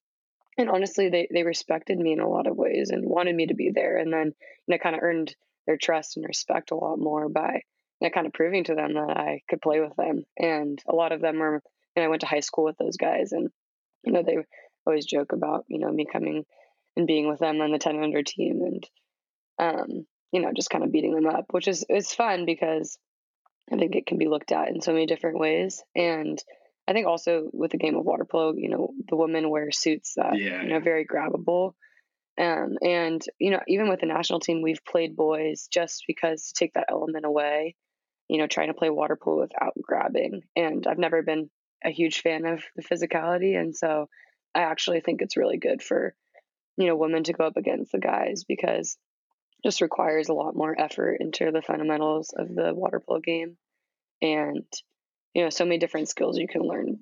And 0.58 0.70
honestly 0.70 1.10
they 1.10 1.28
they 1.34 1.44
respected 1.44 1.98
me 2.00 2.14
in 2.14 2.22
a 2.22 2.30
lot 2.30 2.48
of 2.48 2.56
ways 2.56 2.90
and 2.90 3.10
wanted 3.10 3.36
me 3.36 3.48
to 3.48 3.56
be 3.56 3.72
there 3.72 3.98
and 3.98 4.12
then 4.12 4.34
you 4.68 4.80
kind 4.80 4.96
of 4.96 5.04
earned 5.04 5.36
their 5.68 5.78
trust 5.78 6.16
and 6.16 6.26
respect 6.26 6.72
a 6.72 6.76
lot 6.76 6.98
more 6.98 7.28
by 7.28 7.62
you 8.00 8.08
know, 8.08 8.10
kind 8.10 8.28
of 8.28 8.34
proving 8.34 8.64
to 8.66 8.76
them 8.76 8.94
that 8.94 9.18
i 9.18 9.42
could 9.50 9.62
play 9.62 9.80
with 9.80 9.96
them. 9.98 10.24
And 10.38 10.82
a 10.88 10.96
lot 10.96 11.12
of 11.12 11.22
them 11.22 11.40
were 11.40 11.62
and 11.96 12.06
i 12.06 12.08
went 12.08 12.22
to 12.22 12.28
high 12.28 12.40
school 12.40 12.64
with 12.64 12.78
those 12.78 12.98
guys 12.98 13.32
and 13.34 13.50
you 14.04 14.14
know 14.14 14.24
they 14.24 14.38
always 14.86 15.06
joke 15.06 15.34
about 15.34 15.66
you 15.68 15.80
know 15.80 15.92
me 15.92 16.06
coming 16.06 16.46
and 16.96 17.08
being 17.08 17.28
with 17.28 17.40
them 17.40 17.60
on 17.60 17.72
the 17.72 17.80
10 17.80 18.02
under 18.02 18.24
team 18.24 18.62
and 18.62 18.88
um 19.60 20.06
you 20.36 20.42
know, 20.42 20.52
just 20.54 20.70
kind 20.70 20.84
of 20.84 20.92
beating 20.92 21.16
them 21.16 21.28
up, 21.28 21.46
which 21.52 21.70
is 21.70 21.86
is 21.90 22.14
fun 22.14 22.46
because 22.46 23.00
I 23.72 23.78
think 23.78 23.96
it 23.96 24.06
can 24.06 24.18
be 24.18 24.28
looked 24.28 24.52
at 24.52 24.68
in 24.68 24.82
so 24.82 24.92
many 24.92 25.06
different 25.06 25.40
ways. 25.40 25.82
And 25.96 26.38
I 26.86 26.92
think 26.92 27.08
also 27.08 27.50
with 27.54 27.72
the 27.72 27.78
game 27.78 27.96
of 27.96 28.04
water 28.04 28.26
polo, 28.26 28.54
you 28.54 28.68
know, 28.68 28.92
the 29.08 29.16
women 29.16 29.50
wear 29.50 29.72
suits 29.72 30.16
that 30.18 30.38
yeah, 30.38 30.62
you 30.62 30.68
know 30.68 30.82
very 30.82 31.06
grabbable. 31.06 31.72
Um, 32.38 32.78
and 32.82 33.24
you 33.40 33.50
know, 33.50 33.62
even 33.70 33.88
with 33.88 34.02
the 34.02 34.08
national 34.08 34.42
team, 34.42 34.62
we've 34.62 34.84
played 34.84 35.16
boys 35.16 35.70
just 35.72 36.04
because 36.06 36.48
to 36.48 36.54
take 36.54 36.74
that 36.74 36.88
element 36.90 37.26
away. 37.26 37.78
You 38.28 38.40
know, 38.40 38.48
trying 38.48 38.68
to 38.68 38.74
play 38.74 38.90
water 38.90 39.16
polo 39.16 39.40
without 39.40 39.76
grabbing. 39.82 40.42
And 40.54 40.86
I've 40.86 40.98
never 40.98 41.22
been 41.22 41.50
a 41.82 41.92
huge 41.92 42.20
fan 42.24 42.46
of 42.46 42.62
the 42.76 42.84
physicality, 42.84 43.58
and 43.58 43.74
so 43.74 44.10
I 44.54 44.64
actually 44.64 45.00
think 45.00 45.22
it's 45.22 45.38
really 45.38 45.60
good 45.60 45.82
for 45.82 46.14
you 46.76 46.88
know 46.88 46.98
women 46.98 47.24
to 47.24 47.34
go 47.34 47.46
up 47.46 47.56
against 47.56 47.94
the 47.94 48.00
guys 48.00 48.44
because 48.46 48.98
just 49.66 49.82
requires 49.82 50.30
a 50.30 50.34
lot 50.34 50.56
more 50.56 50.80
effort 50.80 51.18
into 51.20 51.52
the 51.52 51.62
fundamentals 51.62 52.34
of 52.38 52.54
the 52.54 52.74
water 52.74 53.02
polo 53.06 53.20
game. 53.20 53.58
And 54.22 54.66
you 55.34 55.44
know 55.44 55.50
so 55.50 55.66
many 55.66 55.80
different 55.80 56.08
skills 56.08 56.38
you 56.38 56.48
can 56.48 56.62
learn 56.62 57.00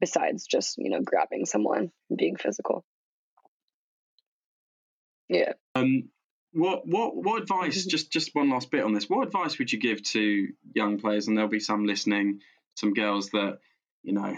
besides 0.00 0.46
just 0.46 0.78
you 0.78 0.90
know 0.90 1.00
grabbing 1.02 1.44
someone 1.44 1.90
and 2.08 2.18
being 2.18 2.36
physical. 2.36 2.84
Yeah. 5.28 5.52
Um 5.74 6.08
what 6.52 6.86
what 6.86 7.16
what 7.16 7.42
advice 7.42 7.84
just 7.84 8.12
just 8.12 8.34
one 8.34 8.50
last 8.50 8.70
bit 8.70 8.84
on 8.84 8.94
this. 8.94 9.08
What 9.10 9.26
advice 9.26 9.58
would 9.58 9.72
you 9.72 9.80
give 9.80 10.02
to 10.04 10.48
young 10.72 10.98
players? 11.00 11.26
And 11.26 11.36
there'll 11.36 11.50
be 11.50 11.60
some 11.60 11.84
listening 11.84 12.40
some 12.76 12.94
girls 12.94 13.30
that 13.30 13.58
you 14.02 14.12
know 14.12 14.36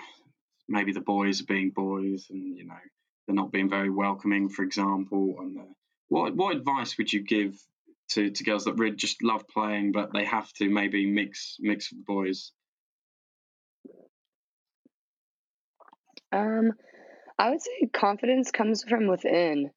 maybe 0.69 0.93
the 0.93 1.01
boys 1.01 1.41
are 1.41 1.47
being 1.47 1.71
boys 1.71 2.27
and 2.31 2.57
you 2.57 2.67
know 2.67 2.75
they're 3.27 3.37
not 3.37 3.53
being 3.53 3.69
very 3.69 3.91
welcoming 3.91 4.49
for 4.49 4.63
example 4.63 5.37
and 5.41 5.59
what 6.09 6.35
what 6.35 6.57
advice 6.57 6.97
would 6.99 7.13
you 7.13 7.23
give 7.23 7.59
to, 8.11 8.31
to 8.31 8.45
girls 8.45 8.65
that 8.65 8.75
really 8.75 8.97
just 8.97 9.23
love 9.23 9.47
playing, 9.49 9.93
but 9.93 10.13
they 10.13 10.25
have 10.25 10.53
to 10.55 10.69
maybe 10.69 11.07
mix 11.07 11.57
mix 11.59 11.93
with 11.93 12.05
boys? 12.05 12.53
Um, 16.33 16.73
I 17.39 17.51
would 17.51 17.63
say 17.63 17.89
confidence 17.93 18.51
comes 18.51 18.85
from 18.85 19.07
within, 19.07 19.71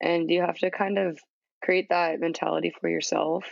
and 0.00 0.30
you 0.30 0.42
have 0.42 0.58
to 0.58 0.70
kind 0.70 0.98
of 0.98 1.18
create 1.62 1.88
that 1.90 2.20
mentality 2.20 2.72
for 2.80 2.88
yourself. 2.88 3.44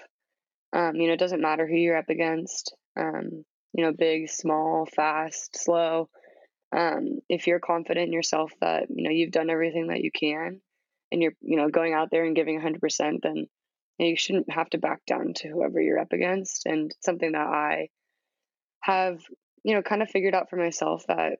Um, 0.73 0.97
you 0.97 1.09
know, 1.09 1.15
it 1.15 1.21
doesn't 1.21 1.41
matter 1.41 1.67
who 1.67 1.77
you're 1.77 1.97
up 1.97 2.09
against. 2.09 2.75
Um, 2.97 3.45
you 3.73 3.85
know, 3.85 3.93
big, 3.93 4.29
small, 4.29 4.87
fast, 4.87 5.59
slow. 5.59 6.09
Um, 6.77 7.21
if 7.29 7.47
you're 7.47 7.61
confident 7.61 8.09
in 8.09 8.13
yourself 8.13 8.53
that 8.61 8.87
you 8.91 9.05
know 9.05 9.11
you've 9.11 9.33
done 9.33 9.51
everything 9.51 9.89
that 9.89 10.03
you 10.03 10.11
can, 10.13 10.61
and 11.13 11.23
you're 11.23 11.35
you 11.41 11.57
know 11.57 11.69
going 11.69 11.93
out 11.93 12.11
there 12.11 12.25
and 12.25 12.37
giving 12.37 12.61
100%, 12.61 13.23
then 13.23 13.47
you 14.09 14.17
shouldn't 14.17 14.51
have 14.51 14.71
to 14.71 14.79
back 14.79 15.05
down 15.07 15.35
to 15.37 15.49
whoever 15.49 15.81
you're 15.81 15.99
up 15.99 16.13
against. 16.13 16.67
And 16.67 16.95
something 17.01 17.33
that 17.33 17.47
I 17.47 17.89
have, 18.81 19.21
you 19.63 19.75
know, 19.75 19.83
kind 19.83 20.03
of 20.03 20.09
figured 20.09 20.35
out 20.35 20.49
for 20.49 20.57
myself 20.57 21.05
that, 21.09 21.39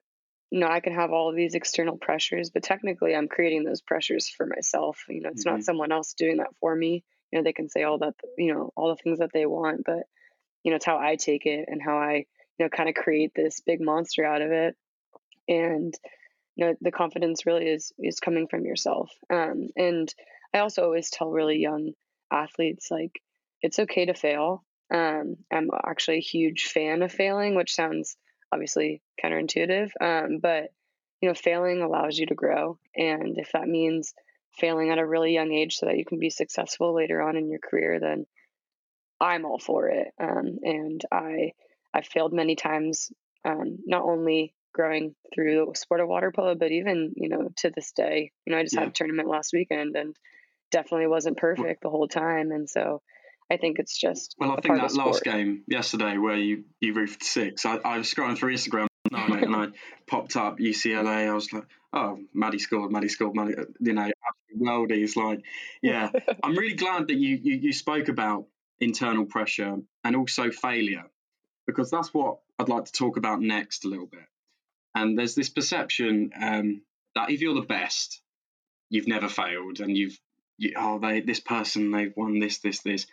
you 0.51 0.59
know, 0.59 0.67
I 0.67 0.79
can 0.79 0.93
have 0.93 1.11
all 1.11 1.29
of 1.29 1.35
these 1.35 1.55
external 1.55 1.97
pressures, 1.97 2.51
but 2.51 2.63
technically 2.63 3.15
I'm 3.15 3.27
creating 3.27 3.63
those 3.63 3.81
pressures 3.81 4.29
for 4.29 4.45
myself. 4.45 4.99
You 5.09 5.21
know, 5.21 5.29
it's 5.29 5.45
mm-hmm. 5.45 5.55
not 5.57 5.63
someone 5.63 5.91
else 5.91 6.13
doing 6.13 6.37
that 6.37 6.53
for 6.59 6.75
me. 6.75 7.03
You 7.31 7.39
know, 7.39 7.43
they 7.43 7.53
can 7.53 7.69
say 7.69 7.83
all 7.83 7.97
that, 7.99 8.13
you 8.37 8.53
know, 8.53 8.71
all 8.75 8.89
the 8.89 9.01
things 9.01 9.19
that 9.19 9.31
they 9.33 9.45
want, 9.45 9.83
but, 9.85 10.03
you 10.63 10.71
know, 10.71 10.75
it's 10.75 10.85
how 10.85 10.99
I 10.99 11.15
take 11.15 11.45
it 11.45 11.65
and 11.67 11.81
how 11.81 11.97
I, 11.97 12.25
you 12.59 12.65
know, 12.65 12.69
kind 12.69 12.89
of 12.89 12.95
create 12.95 13.31
this 13.33 13.61
big 13.61 13.81
monster 13.81 14.25
out 14.25 14.41
of 14.41 14.51
it. 14.51 14.75
And, 15.47 15.95
know 16.61 16.75
the 16.81 16.91
confidence 16.91 17.45
really 17.45 17.67
is 17.67 17.91
is 17.99 18.19
coming 18.19 18.47
from 18.47 18.65
yourself. 18.65 19.11
Um, 19.29 19.67
and 19.75 20.13
i 20.53 20.59
also 20.59 20.83
always 20.83 21.09
tell 21.09 21.29
really 21.31 21.57
young 21.57 21.91
athletes 22.31 22.89
like 22.91 23.21
it's 23.61 23.79
okay 23.79 24.05
to 24.05 24.13
fail. 24.13 24.63
Um, 24.93 25.37
i'm 25.51 25.69
actually 25.85 26.17
a 26.17 26.29
huge 26.35 26.65
fan 26.65 27.01
of 27.01 27.11
failing 27.11 27.55
which 27.55 27.73
sounds 27.73 28.17
obviously 28.51 29.01
counterintuitive 29.23 29.91
um, 30.01 30.39
but 30.41 30.73
you 31.21 31.29
know 31.29 31.35
failing 31.35 31.81
allows 31.81 32.17
you 32.17 32.25
to 32.27 32.35
grow. 32.35 32.77
And 32.95 33.37
if 33.37 33.51
that 33.53 33.67
means 33.67 34.13
failing 34.57 34.89
at 34.89 34.99
a 34.99 35.07
really 35.07 35.33
young 35.33 35.51
age 35.53 35.77
so 35.77 35.85
that 35.85 35.97
you 35.97 36.05
can 36.05 36.19
be 36.19 36.29
successful 36.29 36.93
later 36.93 37.21
on 37.21 37.37
in 37.37 37.49
your 37.49 37.59
career 37.59 37.99
then 37.99 38.25
i'm 39.19 39.45
all 39.45 39.59
for 39.59 39.87
it. 39.87 40.07
Um, 40.19 40.59
and 40.63 41.01
i 41.11 41.53
i've 41.93 42.07
failed 42.07 42.33
many 42.33 42.55
times 42.55 43.11
um, 43.45 43.79
not 43.85 44.03
only 44.03 44.53
growing 44.73 45.15
through 45.33 45.65
the 45.65 45.75
sport 45.75 46.01
of 46.01 46.07
water 46.07 46.31
polo, 46.31 46.55
but 46.55 46.71
even, 46.71 47.13
you 47.15 47.29
know, 47.29 47.49
to 47.57 47.69
this 47.69 47.91
day, 47.91 48.31
you 48.45 48.53
know, 48.53 48.59
I 48.59 48.63
just 48.63 48.75
yeah. 48.75 48.81
had 48.81 48.89
a 48.89 48.93
tournament 48.93 49.29
last 49.29 49.51
weekend 49.53 49.95
and 49.95 50.15
definitely 50.71 51.07
wasn't 51.07 51.37
perfect 51.37 51.81
the 51.81 51.89
whole 51.89 52.07
time. 52.07 52.51
And 52.51 52.69
so 52.69 53.01
I 53.51 53.57
think 53.57 53.79
it's 53.79 53.97
just. 53.97 54.35
Well, 54.37 54.51
I 54.51 54.61
think 54.61 54.75
that 54.79 54.93
last 54.93 55.23
game 55.23 55.63
yesterday 55.67 56.17
where 56.17 56.37
you, 56.37 56.63
you 56.79 56.93
roofed 56.93 57.23
six, 57.23 57.65
I, 57.65 57.75
I 57.77 57.97
was 57.97 58.11
scrolling 58.11 58.37
through 58.37 58.55
Instagram 58.55 58.87
and 59.11 59.55
I 59.55 59.67
popped 60.07 60.35
up 60.35 60.59
UCLA. 60.59 61.29
I 61.29 61.33
was 61.33 61.51
like, 61.51 61.65
oh, 61.93 62.19
Maddie 62.33 62.59
scored, 62.59 62.91
Maddie 62.91 63.09
scored, 63.09 63.35
Maddie, 63.35 63.55
you 63.79 63.93
know, 63.93 64.09
worldies. 64.57 65.15
Like, 65.15 65.43
yeah, 65.81 66.09
I'm 66.43 66.55
really 66.55 66.75
glad 66.75 67.07
that 67.07 67.15
you, 67.15 67.39
you, 67.41 67.55
you 67.55 67.73
spoke 67.73 68.07
about 68.07 68.45
internal 68.79 69.25
pressure 69.25 69.77
and 70.03 70.15
also 70.15 70.49
failure 70.51 71.03
because 71.67 71.91
that's 71.91 72.13
what 72.13 72.39
I'd 72.57 72.69
like 72.69 72.85
to 72.85 72.91
talk 72.91 73.17
about 73.17 73.41
next 73.41 73.85
a 73.85 73.87
little 73.87 74.07
bit. 74.07 74.25
And 74.95 75.17
there's 75.17 75.35
this 75.35 75.49
perception 75.49 76.31
um, 76.39 76.81
that 77.15 77.29
if 77.29 77.41
you're 77.41 77.55
the 77.55 77.61
best, 77.61 78.21
you've 78.89 79.07
never 79.07 79.29
failed, 79.29 79.79
and 79.79 79.97
you've 79.97 80.19
you, 80.57 80.73
oh 80.77 80.99
they 80.99 81.21
this 81.21 81.39
person 81.39 81.91
they've 81.91 82.13
won 82.15 82.39
this 82.39 82.59
this 82.59 82.81
this, 82.81 83.07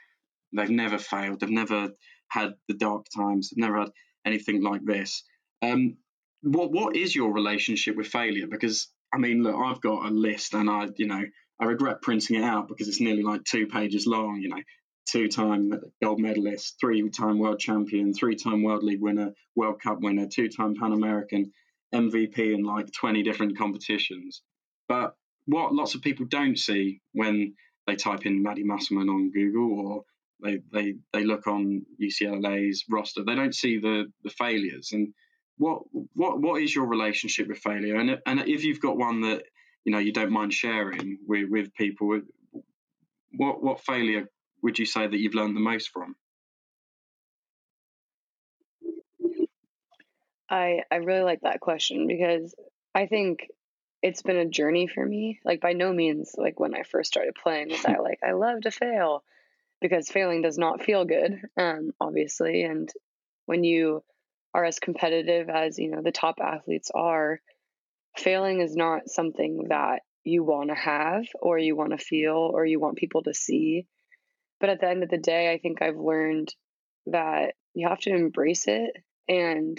they've 0.52 0.70
never 0.70 0.98
failed, 0.98 1.40
they've 1.40 1.50
never 1.50 1.92
had 2.28 2.54
the 2.66 2.74
dark 2.74 3.06
times, 3.16 3.50
they've 3.50 3.64
never 3.64 3.80
had 3.80 3.92
anything 4.24 4.62
like 4.62 4.84
this. 4.84 5.24
Um, 5.62 5.96
what 6.42 6.72
what 6.72 6.96
is 6.96 7.14
your 7.14 7.32
relationship 7.32 7.96
with 7.96 8.08
failure? 8.08 8.46
Because 8.48 8.88
I 9.12 9.18
mean, 9.18 9.42
look, 9.42 9.56
I've 9.56 9.80
got 9.80 10.06
a 10.06 10.10
list, 10.10 10.54
and 10.54 10.68
I 10.68 10.88
you 10.96 11.06
know 11.06 11.22
I 11.60 11.64
regret 11.64 12.02
printing 12.02 12.36
it 12.36 12.44
out 12.44 12.68
because 12.68 12.88
it's 12.88 13.00
nearly 13.00 13.22
like 13.22 13.44
two 13.44 13.66
pages 13.66 14.06
long. 14.06 14.40
You 14.40 14.48
know, 14.48 14.62
two-time 15.06 15.72
gold 16.02 16.20
medalist, 16.20 16.76
three-time 16.80 17.38
world 17.38 17.58
champion, 17.58 18.12
three-time 18.12 18.62
World 18.62 18.82
League 18.82 19.00
winner, 19.00 19.32
World 19.56 19.80
Cup 19.80 20.00
winner, 20.00 20.26
two-time 20.26 20.74
Pan 20.74 20.92
American. 20.92 21.52
MVP 21.94 22.38
in 22.54 22.62
like 22.62 22.92
20 22.92 23.22
different 23.22 23.58
competitions. 23.58 24.42
But 24.88 25.14
what 25.46 25.74
lots 25.74 25.94
of 25.94 26.02
people 26.02 26.26
don't 26.26 26.58
see 26.58 27.00
when 27.12 27.54
they 27.86 27.96
type 27.96 28.26
in 28.26 28.42
Maddie 28.42 28.64
Musselman 28.64 29.08
on 29.08 29.30
Google 29.30 29.80
or 29.80 30.04
they, 30.42 30.60
they, 30.72 30.94
they 31.12 31.24
look 31.24 31.46
on 31.46 31.84
UCLA's 32.00 32.84
roster, 32.90 33.24
they 33.24 33.34
don't 33.34 33.54
see 33.54 33.78
the, 33.78 34.12
the 34.22 34.30
failures. 34.30 34.90
And 34.92 35.12
what 35.58 35.82
what 36.14 36.40
what 36.40 36.62
is 36.62 36.74
your 36.74 36.86
relationship 36.86 37.48
with 37.48 37.58
failure? 37.58 37.96
And 37.96 38.18
and 38.24 38.40
if 38.40 38.64
you've 38.64 38.80
got 38.80 38.96
one 38.96 39.20
that 39.22 39.42
you 39.84 39.92
know 39.92 39.98
you 39.98 40.12
don't 40.12 40.30
mind 40.30 40.54
sharing 40.54 41.18
with, 41.26 41.50
with 41.50 41.74
people, 41.74 42.20
what 43.36 43.62
what 43.62 43.80
failure 43.84 44.28
would 44.62 44.78
you 44.78 44.86
say 44.86 45.06
that 45.06 45.18
you've 45.18 45.34
learned 45.34 45.56
the 45.56 45.60
most 45.60 45.90
from? 45.90 46.14
I 50.50 50.82
I 50.90 50.96
really 50.96 51.22
like 51.22 51.42
that 51.42 51.60
question 51.60 52.06
because 52.06 52.54
I 52.94 53.06
think 53.06 53.48
it's 54.02 54.22
been 54.22 54.36
a 54.36 54.48
journey 54.48 54.86
for 54.86 55.04
me. 55.04 55.40
Like 55.44 55.60
by 55.60 55.72
no 55.72 55.92
means 55.92 56.34
like 56.36 56.58
when 56.60 56.74
I 56.74 56.82
first 56.82 57.10
started 57.10 57.34
playing 57.34 57.70
was 57.70 57.84
I 57.86 57.98
like 57.98 58.20
I 58.26 58.32
love 58.32 58.62
to 58.62 58.70
fail 58.70 59.22
because 59.80 60.08
failing 60.08 60.42
does 60.42 60.58
not 60.58 60.82
feel 60.82 61.04
good, 61.04 61.40
um, 61.56 61.92
obviously. 62.00 62.62
And 62.64 62.90
when 63.46 63.64
you 63.64 64.02
are 64.54 64.64
as 64.64 64.78
competitive 64.78 65.48
as 65.48 65.78
you 65.78 65.90
know 65.90 66.02
the 66.02 66.12
top 66.12 66.38
athletes 66.40 66.90
are, 66.94 67.40
failing 68.16 68.60
is 68.60 68.74
not 68.74 69.08
something 69.08 69.66
that 69.68 70.02
you 70.24 70.42
want 70.44 70.68
to 70.68 70.74
have 70.74 71.24
or 71.40 71.58
you 71.58 71.76
want 71.76 71.90
to 71.90 71.98
feel 71.98 72.36
or 72.36 72.64
you 72.64 72.80
want 72.80 72.98
people 72.98 73.22
to 73.22 73.34
see. 73.34 73.86
But 74.60 74.70
at 74.70 74.80
the 74.80 74.88
end 74.88 75.02
of 75.02 75.08
the 75.08 75.18
day, 75.18 75.52
I 75.52 75.58
think 75.58 75.80
I've 75.80 75.96
learned 75.96 76.52
that 77.06 77.54
you 77.74 77.88
have 77.88 78.00
to 78.00 78.10
embrace 78.10 78.66
it 78.66 78.90
and 79.28 79.78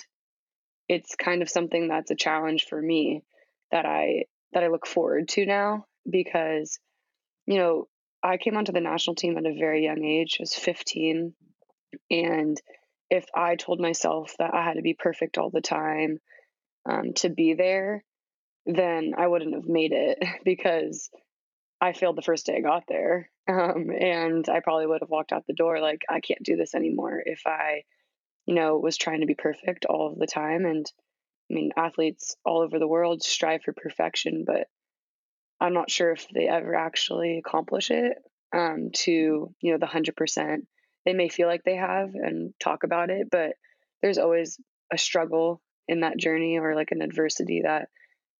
it's 0.90 1.16
kind 1.16 1.42
of 1.42 1.50
something 1.50 1.88
that's 1.88 2.12
a 2.12 2.16
challenge 2.16 2.66
for 2.66 2.82
me 2.82 3.24
that 3.72 3.86
I 3.86 4.26
that 4.52 4.64
I 4.64 4.68
look 4.68 4.88
forward 4.88 5.30
to 5.30 5.46
now 5.46 5.86
because 6.10 6.80
you 7.46 7.58
know 7.58 7.88
I 8.22 8.38
came 8.38 8.58
onto 8.58 8.74
the 8.74 8.82
national 8.82 9.16
team 9.16 9.38
at 9.38 9.46
a 9.46 9.58
very 9.58 9.86
young 9.86 10.04
age. 10.04 10.38
I 10.40 10.44
was 10.44 10.56
15 10.56 11.34
and 12.12 12.62
if 13.10 13.26
I 13.34 13.56
told 13.56 13.80
myself 13.80 14.36
that 14.40 14.54
I 14.54 14.64
had 14.64 14.76
to 14.76 14.82
be 14.82 14.94
perfect 14.94 15.38
all 15.38 15.50
the 15.50 15.62
time 15.62 16.20
um, 16.86 17.14
to 17.16 17.30
be 17.30 17.54
there, 17.54 18.04
then 18.66 19.14
I 19.18 19.28
wouldn't 19.28 19.56
have 19.56 19.68
made 19.68 19.94
it 19.94 20.24
because 20.44 21.10
I 21.82 21.94
failed 21.94 22.18
the 22.18 22.24
first 22.24 22.46
day 22.46 22.58
I 22.58 22.62
got 22.62 22.84
there. 22.88 23.32
Um, 23.48 23.90
and 23.90 24.48
I 24.48 24.60
probably 24.60 24.86
would 24.86 25.02
have 25.02 25.10
walked 25.10 25.32
out 25.32 25.48
the 25.48 25.54
door 25.54 25.80
like, 25.80 26.04
I 26.10 26.20
can't 26.20 26.44
do 26.44 26.56
this 26.56 26.76
anymore 26.76 27.24
if 27.26 27.42
I 27.48 27.84
you 28.50 28.56
know, 28.56 28.80
was 28.80 28.98
trying 28.98 29.20
to 29.20 29.28
be 29.28 29.36
perfect 29.36 29.86
all 29.86 30.12
of 30.12 30.18
the 30.18 30.26
time. 30.26 30.66
And 30.66 30.84
I 31.52 31.54
mean, 31.54 31.70
athletes 31.78 32.36
all 32.44 32.64
over 32.64 32.80
the 32.80 32.88
world 32.88 33.22
strive 33.22 33.62
for 33.62 33.74
perfection, 33.74 34.44
but 34.44 34.66
I'm 35.62 35.76
not 35.76 35.92
sure 35.92 36.12
if 36.12 36.28
they 36.34 36.48
ever 36.48 36.74
actually 36.74 37.38
accomplish 37.38 37.92
it 37.92 38.18
um, 38.52 38.90
to, 39.04 39.54
you 39.62 39.72
know, 39.72 39.78
the 39.78 39.86
100%. 39.86 40.62
They 41.06 41.14
may 41.14 41.30
feel 41.30 41.48
like 41.48 41.62
they 41.64 41.76
have 41.76 42.16
and 42.16 42.56
talk 42.60 42.84
about 42.84 43.12
it, 43.12 43.28
but 43.30 43.52
there's 44.02 44.18
always 44.18 44.60
a 44.92 44.98
struggle 44.98 45.62
in 45.88 46.00
that 46.00 46.18
journey 46.18 46.58
or 46.58 46.74
like 46.74 46.90
an 46.90 47.04
adversity 47.04 47.62
that 47.66 47.90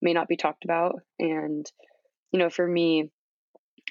may 0.02 0.14
not 0.14 0.28
be 0.28 0.38
talked 0.38 0.66
about. 0.66 0.96
And, 1.20 1.72
you 2.32 2.40
know, 2.40 2.50
for 2.50 2.68
me, 2.68 3.12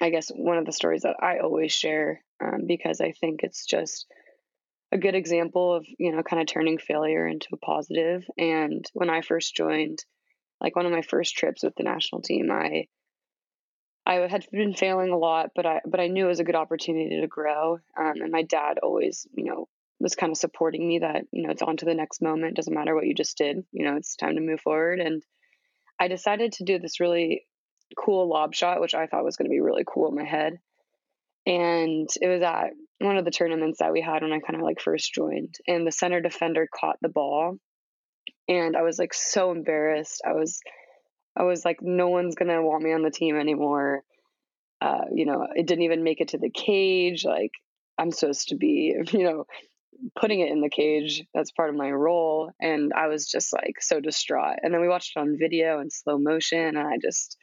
I 0.01 0.09
guess 0.09 0.27
one 0.35 0.57
of 0.57 0.65
the 0.65 0.73
stories 0.73 1.03
that 1.03 1.15
I 1.23 1.37
always 1.39 1.71
share 1.71 2.19
um, 2.43 2.65
because 2.67 2.99
I 2.99 3.13
think 3.13 3.39
it's 3.43 3.65
just 3.65 4.05
a 4.91 4.97
good 4.97 5.15
example 5.15 5.75
of 5.75 5.85
you 5.97 6.11
know 6.11 6.23
kind 6.23 6.41
of 6.41 6.47
turning 6.47 6.77
failure 6.77 7.27
into 7.27 7.47
a 7.53 7.57
positive. 7.57 8.25
and 8.37 8.85
when 8.93 9.09
i 9.09 9.21
first 9.21 9.55
joined 9.55 10.03
like 10.61 10.75
one 10.75 10.85
of 10.85 10.91
my 10.91 11.01
first 11.01 11.35
trips 11.35 11.63
with 11.63 11.75
the 11.75 11.83
national 11.83 12.21
team 12.21 12.49
i 12.51 12.87
i 14.05 14.15
had 14.27 14.45
been 14.51 14.73
failing 14.73 15.11
a 15.11 15.17
lot 15.17 15.51
but 15.55 15.65
i 15.65 15.81
but 15.85 15.99
i 15.99 16.07
knew 16.07 16.25
it 16.25 16.29
was 16.29 16.39
a 16.39 16.45
good 16.45 16.55
opportunity 16.55 17.21
to 17.21 17.27
grow 17.27 17.79
um, 17.97 18.13
and 18.21 18.31
my 18.31 18.43
dad 18.43 18.79
always 18.81 19.27
you 19.33 19.45
know 19.45 19.67
was 19.99 20.15
kind 20.15 20.31
of 20.31 20.37
supporting 20.37 20.87
me 20.87 20.99
that 20.99 21.25
you 21.31 21.43
know 21.43 21.51
it's 21.51 21.61
on 21.61 21.77
to 21.77 21.85
the 21.85 21.93
next 21.93 22.21
moment 22.21 22.55
doesn't 22.55 22.73
matter 22.73 22.95
what 22.95 23.05
you 23.05 23.13
just 23.13 23.37
did 23.37 23.63
you 23.71 23.85
know 23.85 23.95
it's 23.95 24.15
time 24.15 24.35
to 24.35 24.41
move 24.41 24.61
forward 24.61 24.99
and 24.99 25.23
i 25.99 26.07
decided 26.07 26.53
to 26.53 26.63
do 26.63 26.79
this 26.79 26.99
really 26.99 27.45
cool 27.97 28.29
lob 28.29 28.53
shot 28.55 28.81
which 28.81 28.95
i 28.95 29.07
thought 29.07 29.25
was 29.25 29.35
going 29.35 29.49
to 29.49 29.53
be 29.53 29.59
really 29.59 29.83
cool 29.85 30.09
in 30.09 30.15
my 30.15 30.23
head 30.23 30.59
and 31.45 32.09
it 32.21 32.27
was 32.27 32.41
at 32.41 32.71
one 32.99 33.17
of 33.17 33.25
the 33.25 33.31
tournaments 33.31 33.79
that 33.79 33.91
we 33.91 34.01
had 34.01 34.21
when 34.21 34.33
I 34.33 34.39
kind 34.39 34.55
of 34.55 34.61
like 34.61 34.81
first 34.81 35.13
joined, 35.13 35.55
and 35.67 35.85
the 35.85 35.91
center 35.91 36.21
defender 36.21 36.67
caught 36.73 36.97
the 37.01 37.09
ball, 37.09 37.57
and 38.47 38.75
I 38.75 38.81
was 38.81 38.99
like 38.99 39.13
so 39.13 39.51
embarrassed. 39.51 40.21
I 40.25 40.33
was, 40.33 40.59
I 41.37 41.43
was 41.43 41.63
like, 41.65 41.77
no 41.81 42.09
one's 42.09 42.35
gonna 42.35 42.61
want 42.61 42.83
me 42.83 42.93
on 42.93 43.03
the 43.03 43.11
team 43.11 43.37
anymore. 43.37 44.03
Uh, 44.81 45.05
you 45.13 45.25
know, 45.25 45.47
it 45.53 45.67
didn't 45.67 45.83
even 45.83 46.03
make 46.03 46.21
it 46.21 46.29
to 46.29 46.37
the 46.37 46.49
cage. 46.49 47.25
Like 47.25 47.51
I'm 47.97 48.11
supposed 48.11 48.49
to 48.49 48.55
be, 48.55 48.95
you 49.11 49.23
know, 49.23 49.45
putting 50.17 50.39
it 50.39 50.51
in 50.51 50.61
the 50.61 50.69
cage. 50.69 51.23
That's 51.33 51.51
part 51.51 51.69
of 51.69 51.75
my 51.75 51.91
role, 51.91 52.51
and 52.61 52.91
I 52.93 53.07
was 53.07 53.27
just 53.27 53.53
like 53.53 53.81
so 53.81 53.99
distraught. 53.99 54.59
And 54.61 54.73
then 54.73 54.81
we 54.81 54.87
watched 54.87 55.13
it 55.15 55.19
on 55.19 55.37
video 55.39 55.79
in 55.79 55.89
slow 55.89 56.17
motion, 56.17 56.77
and 56.77 56.79
I 56.79 56.97
just 57.01 57.37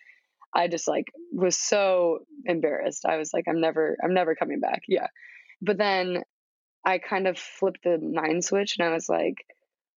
I 0.56 0.68
just 0.68 0.88
like 0.88 1.06
was 1.32 1.56
so 1.56 2.20
embarrassed. 2.46 3.04
I 3.06 3.18
was 3.18 3.30
like, 3.34 3.44
I'm 3.48 3.60
never, 3.60 3.96
I'm 4.02 4.14
never 4.14 4.34
coming 4.34 4.58
back. 4.58 4.82
Yeah. 4.88 5.08
But 5.62 5.78
then 5.78 6.22
I 6.84 6.98
kind 6.98 7.26
of 7.26 7.38
flipped 7.38 7.84
the 7.84 7.98
mind 7.98 8.44
switch 8.44 8.76
and 8.78 8.88
I 8.88 8.92
was 8.92 9.08
like, 9.08 9.44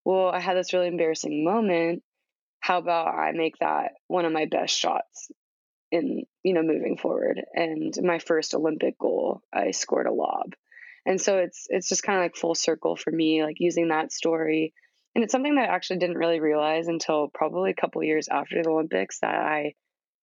well, 0.04 0.28
I 0.28 0.40
had 0.40 0.56
this 0.56 0.72
really 0.72 0.88
embarrassing 0.88 1.44
moment. 1.44 2.02
How 2.60 2.78
about 2.78 3.08
I 3.14 3.32
make 3.32 3.58
that 3.60 3.92
one 4.08 4.24
of 4.24 4.32
my 4.32 4.46
best 4.46 4.76
shots 4.76 5.30
in, 5.90 6.24
you 6.42 6.54
know, 6.54 6.62
moving 6.62 6.96
forward? 6.96 7.40
And 7.54 7.94
my 8.02 8.18
first 8.18 8.54
Olympic 8.54 8.98
goal, 8.98 9.42
I 9.52 9.70
scored 9.70 10.06
a 10.06 10.12
lob. 10.12 10.54
And 11.06 11.20
so 11.20 11.38
it's 11.38 11.66
it's 11.70 11.88
just 11.88 12.02
kind 12.02 12.18
of 12.18 12.24
like 12.24 12.36
full 12.36 12.54
circle 12.54 12.96
for 12.96 13.10
me, 13.10 13.42
like 13.42 13.56
using 13.58 13.88
that 13.88 14.12
story. 14.12 14.74
And 15.14 15.24
it's 15.24 15.32
something 15.32 15.54
that 15.56 15.68
I 15.70 15.74
actually 15.74 15.98
didn't 15.98 16.18
really 16.18 16.40
realize 16.40 16.86
until 16.88 17.28
probably 17.32 17.70
a 17.70 17.80
couple 17.80 18.02
years 18.02 18.28
after 18.28 18.62
the 18.62 18.68
Olympics 18.68 19.20
that 19.20 19.34
I 19.34 19.74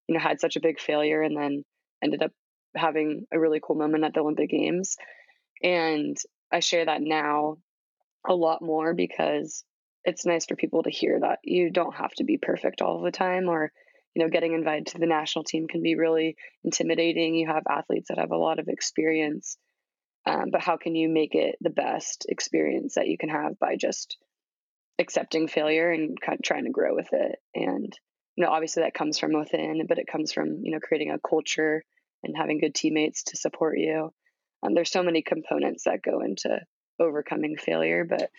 you 0.07 0.15
know, 0.15 0.21
had 0.21 0.39
such 0.39 0.55
a 0.55 0.61
big 0.61 0.79
failure 0.79 1.21
and 1.21 1.35
then 1.35 1.63
ended 2.03 2.23
up 2.23 2.31
having 2.75 3.25
a 3.31 3.39
really 3.39 3.59
cool 3.61 3.75
moment 3.75 4.03
at 4.03 4.13
the 4.13 4.21
Olympic 4.21 4.49
Games. 4.49 4.97
And 5.63 6.17
I 6.51 6.59
share 6.59 6.85
that 6.85 7.01
now 7.01 7.57
a 8.27 8.33
lot 8.33 8.61
more 8.61 8.93
because 8.93 9.63
it's 10.03 10.25
nice 10.25 10.45
for 10.45 10.55
people 10.55 10.83
to 10.83 10.89
hear 10.89 11.19
that 11.19 11.39
you 11.43 11.69
don't 11.69 11.95
have 11.95 12.11
to 12.15 12.23
be 12.23 12.37
perfect 12.37 12.81
all 12.81 13.01
the 13.01 13.11
time 13.11 13.49
or 13.49 13.71
you 14.15 14.23
know 14.23 14.29
getting 14.29 14.53
invited 14.53 14.87
to 14.87 14.97
the 14.99 15.05
national 15.05 15.43
team 15.43 15.67
can 15.67 15.81
be 15.81 15.95
really 15.95 16.35
intimidating. 16.63 17.35
You 17.35 17.47
have 17.47 17.63
athletes 17.69 18.09
that 18.09 18.19
have 18.19 18.31
a 18.31 18.37
lot 18.37 18.59
of 18.59 18.67
experience 18.67 19.57
um, 20.25 20.49
but 20.51 20.61
how 20.61 20.75
can 20.77 20.95
you 20.95 21.07
make 21.07 21.35
it 21.35 21.55
the 21.61 21.69
best 21.69 22.25
experience 22.27 22.95
that 22.95 23.07
you 23.07 23.17
can 23.17 23.29
have 23.29 23.57
by 23.59 23.77
just 23.77 24.17
accepting 24.99 25.47
failure 25.47 25.89
and 25.89 26.19
kind 26.19 26.37
of 26.37 26.43
trying 26.43 26.65
to 26.65 26.71
grow 26.71 26.93
with 26.93 27.09
it? 27.13 27.39
And 27.55 27.97
you 28.35 28.43
know 28.43 28.51
obviously 28.51 28.83
that 28.83 28.93
comes 28.93 29.17
from 29.17 29.33
within 29.33 29.85
but 29.87 29.99
it 29.99 30.07
comes 30.07 30.31
from 30.31 30.59
you 30.63 30.71
know 30.71 30.79
creating 30.79 31.11
a 31.11 31.19
culture 31.19 31.83
and 32.23 32.35
having 32.37 32.59
good 32.59 32.75
teammates 32.75 33.23
to 33.23 33.37
support 33.37 33.77
you 33.77 34.13
um, 34.63 34.73
there's 34.73 34.91
so 34.91 35.03
many 35.03 35.21
components 35.21 35.83
that 35.85 36.01
go 36.01 36.21
into 36.21 36.59
overcoming 36.99 37.57
failure 37.57 38.05
but 38.05 38.29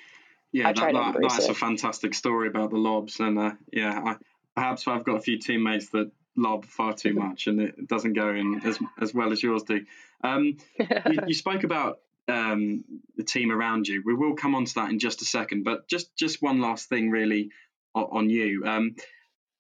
yeah, 0.53 0.73
that, 0.73 0.93
that, 0.93 1.17
that's 1.21 1.45
it. 1.45 1.51
a 1.51 1.55
fantastic 1.55 2.15
story 2.15 2.49
about 2.49 2.71
the 2.71 2.79
lobs, 2.79 3.21
and 3.21 3.39
uh, 3.39 3.53
yeah, 3.73 4.01
I, 4.05 4.17
perhaps 4.55 4.89
I've 4.89 5.05
got 5.05 5.17
a 5.17 5.21
few 5.21 5.39
teammates 5.39 5.91
that 5.91 6.11
lob 6.37 6.65
far 6.65 6.95
too 6.95 7.13
much, 7.15 7.47
and 7.47 7.61
it 7.61 7.87
doesn't 7.87 8.15
go 8.15 8.31
in 8.31 8.63
as 8.65 8.79
as 9.01 9.13
well 9.13 9.33
as 9.33 9.43
yours 9.43 9.63
do. 9.65 9.85
Um, 10.25 10.57
you, 10.79 10.87
you, 11.29 11.35
spoke 11.35 11.65
about 11.65 11.99
um, 12.29 12.85
the 13.17 13.25
team 13.25 13.53
around 13.53 13.89
you. 13.89 14.03
We 14.05 14.15
will 14.15 14.37
come 14.37 14.55
on 14.55 14.65
to 14.65 14.75
that 14.77 14.91
in 14.91 14.99
just 14.99 15.21
a 15.21 15.27
second, 15.27 15.65
but 15.65 15.87
just 15.87 16.17
just 16.17 16.41
one 16.41 16.61
last 16.61 16.89
thing, 16.89 17.11
really, 17.11 17.51
on, 17.95 18.05
on 18.11 18.31
you. 18.31 18.65
Um, 18.65 18.97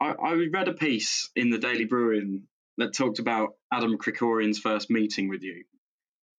I, 0.00 0.12
I, 0.12 0.32
read 0.50 0.68
a 0.68 0.74
piece 0.74 1.28
in 1.36 1.50
the 1.50 1.58
Daily 1.58 1.84
Bruin 1.84 2.44
that 2.78 2.94
talked 2.94 3.18
about 3.18 3.54
Adam 3.72 3.98
Krikorian's 3.98 4.58
first 4.58 4.88
meeting 4.90 5.28
with 5.28 5.42
you. 5.42 5.64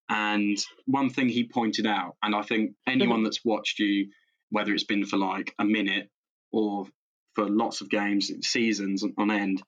And 0.09 0.57
one 0.85 1.09
thing 1.11 1.29
he 1.29 1.47
pointed 1.47 1.85
out, 1.85 2.15
and 2.23 2.33
I 2.33 2.41
think 2.41 2.71
anyone 2.87 3.23
that's 3.23 3.45
watched 3.45 3.79
you 3.79 4.09
whether 4.49 4.73
it's 4.73 4.83
been 4.83 5.05
for 5.05 5.17
like 5.17 5.53
a 5.59 5.65
minute 5.65 6.09
or 6.51 6.85
for 7.35 7.47
lots 7.47 7.81
of 7.81 7.89
games, 7.89 8.31
seasons 8.41 9.03
on 9.17 9.31
end, 9.31 9.61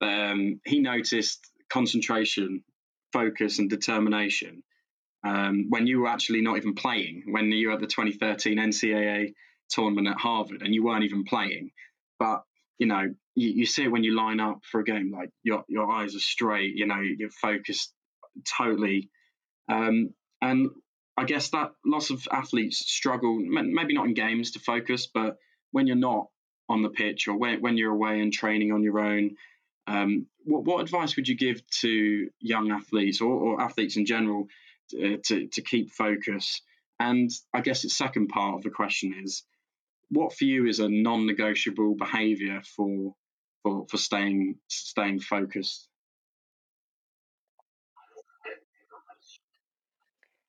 um, 0.00 0.60
he 0.64 0.78
noticed 0.78 1.40
concentration, 1.68 2.62
focus, 3.12 3.58
and 3.58 3.68
determination 3.68 4.62
um, 5.24 5.66
when 5.68 5.86
you 5.86 6.00
were 6.00 6.08
actually 6.08 6.40
not 6.40 6.56
even 6.56 6.74
playing. 6.74 7.24
When 7.26 7.50
you 7.50 7.68
were 7.68 7.74
at 7.74 7.80
the 7.80 7.86
2013 7.86 8.58
NCAA 8.58 9.34
tournament 9.70 10.08
at 10.08 10.18
Harvard 10.18 10.62
and 10.62 10.74
you 10.74 10.84
weren't 10.84 11.04
even 11.04 11.24
playing, 11.24 11.70
but 12.18 12.42
you 12.78 12.86
know 12.86 13.02
you, 13.34 13.50
you 13.50 13.66
see 13.66 13.84
it 13.84 13.92
when 13.92 14.04
you 14.04 14.16
line 14.16 14.40
up 14.40 14.60
for 14.70 14.80
a 14.80 14.84
game. 14.84 15.12
Like 15.12 15.30
your 15.42 15.64
your 15.68 15.90
eyes 15.90 16.14
are 16.14 16.20
straight. 16.20 16.76
You 16.76 16.86
know 16.86 17.00
you're 17.00 17.30
focused 17.30 17.92
totally. 18.56 19.10
Um, 19.68 20.14
and 20.40 20.70
I 21.16 21.24
guess 21.24 21.50
that 21.50 21.72
lots 21.84 22.10
of 22.10 22.26
athletes 22.30 22.78
struggle, 22.78 23.38
maybe 23.38 23.94
not 23.94 24.06
in 24.06 24.14
games 24.14 24.52
to 24.52 24.60
focus, 24.60 25.06
but 25.06 25.36
when 25.72 25.86
you're 25.86 25.96
not 25.96 26.28
on 26.68 26.82
the 26.82 26.90
pitch 26.90 27.28
or 27.28 27.36
when, 27.36 27.60
when 27.60 27.76
you're 27.76 27.92
away 27.92 28.20
and 28.20 28.32
training 28.32 28.72
on 28.72 28.82
your 28.82 29.00
own, 29.00 29.36
um, 29.86 30.26
what, 30.44 30.64
what 30.64 30.82
advice 30.82 31.16
would 31.16 31.28
you 31.28 31.36
give 31.36 31.66
to 31.80 32.28
young 32.40 32.70
athletes 32.70 33.20
or, 33.20 33.32
or 33.32 33.60
athletes 33.60 33.96
in 33.96 34.06
general 34.06 34.46
to, 34.90 35.14
uh, 35.14 35.16
to, 35.24 35.46
to 35.48 35.62
keep 35.62 35.90
focus? 35.90 36.62
And 37.00 37.30
I 37.54 37.60
guess 37.60 37.82
the 37.82 37.88
second 37.88 38.28
part 38.28 38.56
of 38.56 38.62
the 38.62 38.70
question 38.70 39.14
is, 39.24 39.44
what 40.10 40.32
for 40.32 40.44
you 40.44 40.66
is 40.66 40.80
a 40.80 40.88
non-negotiable 40.88 41.94
behaviour 41.94 42.62
for 42.76 43.14
for 43.62 43.86
for 43.88 43.96
staying 43.96 44.56
staying 44.68 45.20
focused? 45.20 45.87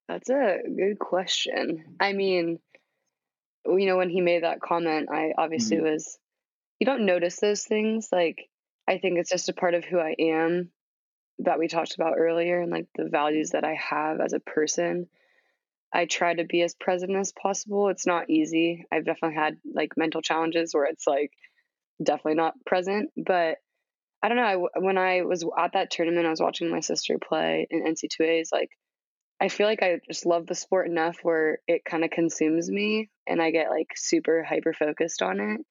That's 0.10 0.30
a 0.32 0.58
good 0.76 0.98
question. 0.98 1.95
I 2.00 2.13
mean, 2.13 2.58
you 3.63 3.86
know, 3.86 3.98
when 3.98 4.10
he 4.10 4.22
made 4.22 4.41
that 4.41 4.60
comment, 4.60 5.08
I 5.13 5.34
obviously 5.38 5.78
mm-hmm. 5.78 5.86
was, 5.86 6.17
you 6.80 6.88
don't 6.88 7.06
notice 7.06 7.39
those 7.39 7.63
things. 7.63 8.10
Like, 8.12 8.50
I 8.88 8.98
think 8.98 9.19
it's 9.19 9.30
just 9.30 9.50
a 9.50 9.54
part 9.54 9.76
of 9.76 9.86
who 9.86 10.00
I 10.00 10.15
am 10.17 10.72
that 11.39 11.60
we 11.60 11.67
talked 11.67 11.93
about 11.93 12.15
earlier 12.17 12.60
and 12.60 12.72
like 12.72 12.88
the 12.95 13.08
values 13.08 13.52
that 13.52 13.63
I 13.63 13.76
have 13.76 14.19
as 14.19 14.34
a 14.34 14.39
person. 14.39 15.08
I 15.93 16.06
try 16.06 16.34
to 16.34 16.43
be 16.43 16.63
as 16.63 16.74
present 16.74 17.15
as 17.15 17.32
possible. 17.32 17.89
It's 17.89 18.08
not 18.08 18.32
easy. 18.32 18.86
I've 18.91 19.06
definitely 19.06 19.38
had 19.38 19.58
like 19.76 19.95
mental 19.95 20.24
challenges 20.24 20.74
where 20.74 20.86
it's 20.86 21.06
like 21.06 21.32
definitely 22.04 22.34
not 22.34 22.56
present, 22.65 23.12
but 23.15 23.58
I 24.24 24.28
don't 24.28 24.38
know. 24.38 24.69
I, 24.76 24.80
when 24.80 24.98
I 24.98 25.22
was 25.22 25.45
at 25.56 25.74
that 25.74 25.91
tournament, 25.91 26.26
I 26.26 26.32
was 26.32 26.41
watching 26.41 26.72
my 26.72 26.80
sister 26.80 27.19
play 27.19 27.67
in 27.69 27.84
NC2As. 27.84 28.52
Like, 28.52 28.72
I 29.41 29.47
feel 29.47 29.67
like 29.67 29.82
I 29.82 29.99
just 30.08 30.25
love 30.25 30.47
the 30.47 30.56
sport 30.56 30.88
enough 30.88 31.19
where 31.23 31.60
it 31.67 31.86
kind 31.86 32.04
of 32.04 32.10
consumes 32.10 32.69
me 32.69 33.10
and 33.25 33.41
I 33.41 33.52
get 33.52 33.69
like 33.69 33.88
super 33.95 34.43
hyper 34.43 34.73
focused 34.73 35.21
on 35.21 35.39
it. 35.39 35.62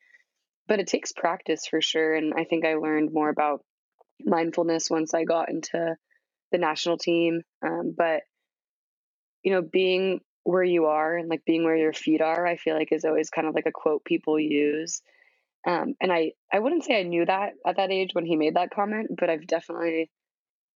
But 0.67 0.81
it 0.81 0.87
takes 0.87 1.13
practice 1.13 1.67
for 1.67 1.81
sure. 1.81 2.15
And 2.15 2.35
I 2.35 2.45
think 2.45 2.65
I 2.65 2.75
learned 2.75 3.13
more 3.13 3.29
about 3.29 3.63
mindfulness 4.21 4.91
once 4.91 5.15
I 5.15 5.25
got 5.25 5.51
into 5.51 5.97
the 6.51 6.59
national 6.59 6.99
team. 6.99 7.43
Um, 7.65 7.95
but, 7.97 8.23
you 9.43 9.53
know, 9.53 9.63
being 9.63 10.21
where 10.45 10.65
you 10.65 10.87
are 10.87 11.17
and 11.17 11.29
like 11.29 11.45
being 11.45 11.65
where 11.65 11.77
your 11.77 11.93
feet 11.93 12.23
are, 12.23 12.47
I 12.47 12.57
feel 12.57 12.75
like 12.75 12.91
is 12.91 13.05
always 13.05 13.31
kind 13.31 13.47
of 13.47 13.55
like 13.55 13.67
a 13.67 13.73
quote 13.73 14.05
people 14.05 14.41
use. 14.41 15.03
Um, 15.67 15.95
and 16.01 16.11
I, 16.11 16.33
I 16.53 16.61
wouldn't 16.61 16.85
say 16.85 16.99
I 16.99 17.03
knew 17.03 17.27
that 17.27 17.53
at 17.67 17.77
that 17.77 17.91
age 17.91 18.11
when 18.15 18.25
he 18.25 18.37
made 18.37 18.57
that 18.57 18.71
comment, 18.71 19.11
but 19.19 19.29
I've 19.29 19.47
definitely 19.47 20.11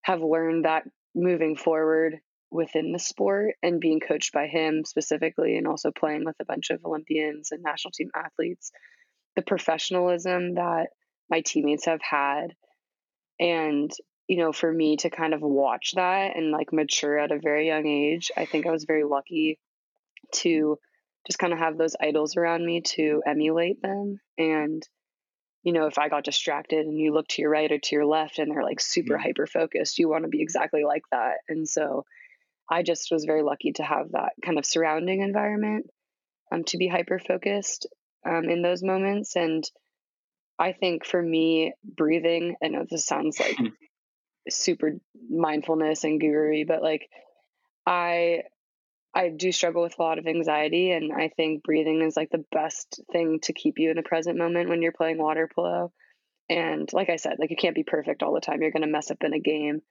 have 0.03 0.21
learned 0.21 0.67
that 0.67 0.85
moving 1.15 1.57
forward 1.57 2.19
within 2.53 2.93
the 2.93 2.99
sport 2.99 3.55
and 3.63 3.81
being 3.81 3.99
coached 3.99 4.33
by 4.33 4.47
him 4.47 4.85
specifically 4.85 5.57
and 5.57 5.67
also 5.67 5.91
playing 5.91 6.25
with 6.25 6.37
a 6.41 6.45
bunch 6.45 6.71
of 6.71 6.85
Olympians 6.85 7.51
and 7.51 7.63
national 7.63 7.93
team 7.93 8.11
athletes, 8.15 8.71
the 9.37 9.43
professionalism 9.43 10.55
that 10.55 10.89
my 11.31 11.41
teammates 11.41 11.87
have 11.87 12.03
had. 12.03 12.55
And, 13.41 13.91
you 14.29 14.37
know, 14.37 14.53
for 14.53 14.71
me 14.71 14.99
to 14.99 15.11
kind 15.11 15.33
of 15.33 15.41
watch 15.41 15.93
that 15.97 16.37
and 16.37 16.53
like 16.53 16.73
mature 16.73 17.19
at 17.19 17.33
a 17.33 17.41
very 17.41 17.67
young 17.67 17.87
age, 17.87 18.31
I 18.37 18.45
think 18.45 18.67
I 18.67 18.71
was 18.71 18.85
very 18.85 19.05
lucky 19.05 19.59
to 20.37 20.79
just 21.27 21.39
kind 21.39 21.53
of 21.53 21.59
have 21.59 21.79
those 21.79 21.97
idols 22.01 22.37
around 22.37 22.65
me 22.65 22.83
to 22.83 23.23
emulate 23.27 23.81
them. 23.81 24.21
And, 24.37 24.83
you 25.63 25.73
know, 25.73 25.87
if 25.87 25.99
I 25.99 26.09
got 26.09 26.25
distracted 26.25 26.85
and 26.85 26.99
you 26.99 27.15
look 27.15 27.29
to 27.29 27.43
your 27.43 27.51
right 27.51 27.71
or 27.71 27.79
to 27.79 27.95
your 27.95 28.05
left 28.05 28.39
and 28.39 28.51
they're 28.51 28.63
like 28.63 28.81
super 28.81 29.15
mm-hmm. 29.15 29.21
yeah. 29.21 29.29
hyper 29.29 29.47
focused, 29.47 29.99
you 29.99 30.09
want 30.09 30.25
to 30.25 30.29
be 30.29 30.43
exactly 30.43 30.85
like 30.85 31.05
that. 31.13 31.37
And 31.49 31.67
so, 31.67 32.05
I 32.73 32.83
just 32.83 33.13
was 33.13 33.27
very 33.27 33.43
lucky 33.43 33.73
to 33.73 33.83
have 33.83 34.13
that 34.13 34.33
kind 34.43 34.59
of 34.59 34.65
surrounding 34.65 35.21
environment 35.21 35.91
um, 36.51 36.65
to 36.65 36.79
be 36.79 36.89
hyper 36.89 37.19
focused 37.19 37.87
um, 38.27 38.49
in 38.49 38.63
those 38.63 38.83
moments. 38.83 39.37
And 39.37 39.63
I 40.59 40.73
think 40.73 41.05
for 41.05 41.21
me, 41.21 41.75
breathing, 41.85 42.57
I 42.65 42.69
know 42.69 42.87
this 42.89 43.05
sounds 43.05 43.39
like 43.39 43.59
super 44.49 44.93
mindfulness 45.31 46.03
and 46.03 46.19
guru 46.19 46.65
but 46.65 46.83
like 46.83 47.09
I 47.87 48.43
I 49.15 49.29
do 49.29 49.53
struggle 49.53 49.83
with 49.83 49.99
a 49.99 50.03
lot 50.03 50.19
of 50.19 50.27
anxiety 50.27 50.93
and 50.93 51.13
I 51.13 51.29
think 51.29 51.63
breathing 51.63 52.01
is 52.01 52.17
like 52.17 52.31
the 52.31 52.45
best 52.53 53.01
thing 53.13 53.41
to 53.43 53.53
keep 53.53 53.79
you 53.79 53.91
in 53.91 53.97
the 53.97 54.03
present 54.03 54.39
moment 54.39 54.71
when 54.71 54.81
you're 54.81 54.93
playing 54.93 55.19
water 55.19 55.49
polo. 55.55 55.93
And 56.49 56.91
like 56.95 57.11
I 57.11 57.17
said, 57.17 57.37
like 57.39 57.51
you 57.51 57.57
can't 57.57 57.75
be 57.75 57.85
perfect 57.85 58.23
all 58.23 58.33
the 58.33 58.41
time. 58.41 58.63
You're 58.63 58.71
going 58.71 58.83
to 58.83 58.89
mess 58.89 59.11
up 59.11 59.23
in 59.23 59.35
a 59.35 59.39
game 59.39 59.83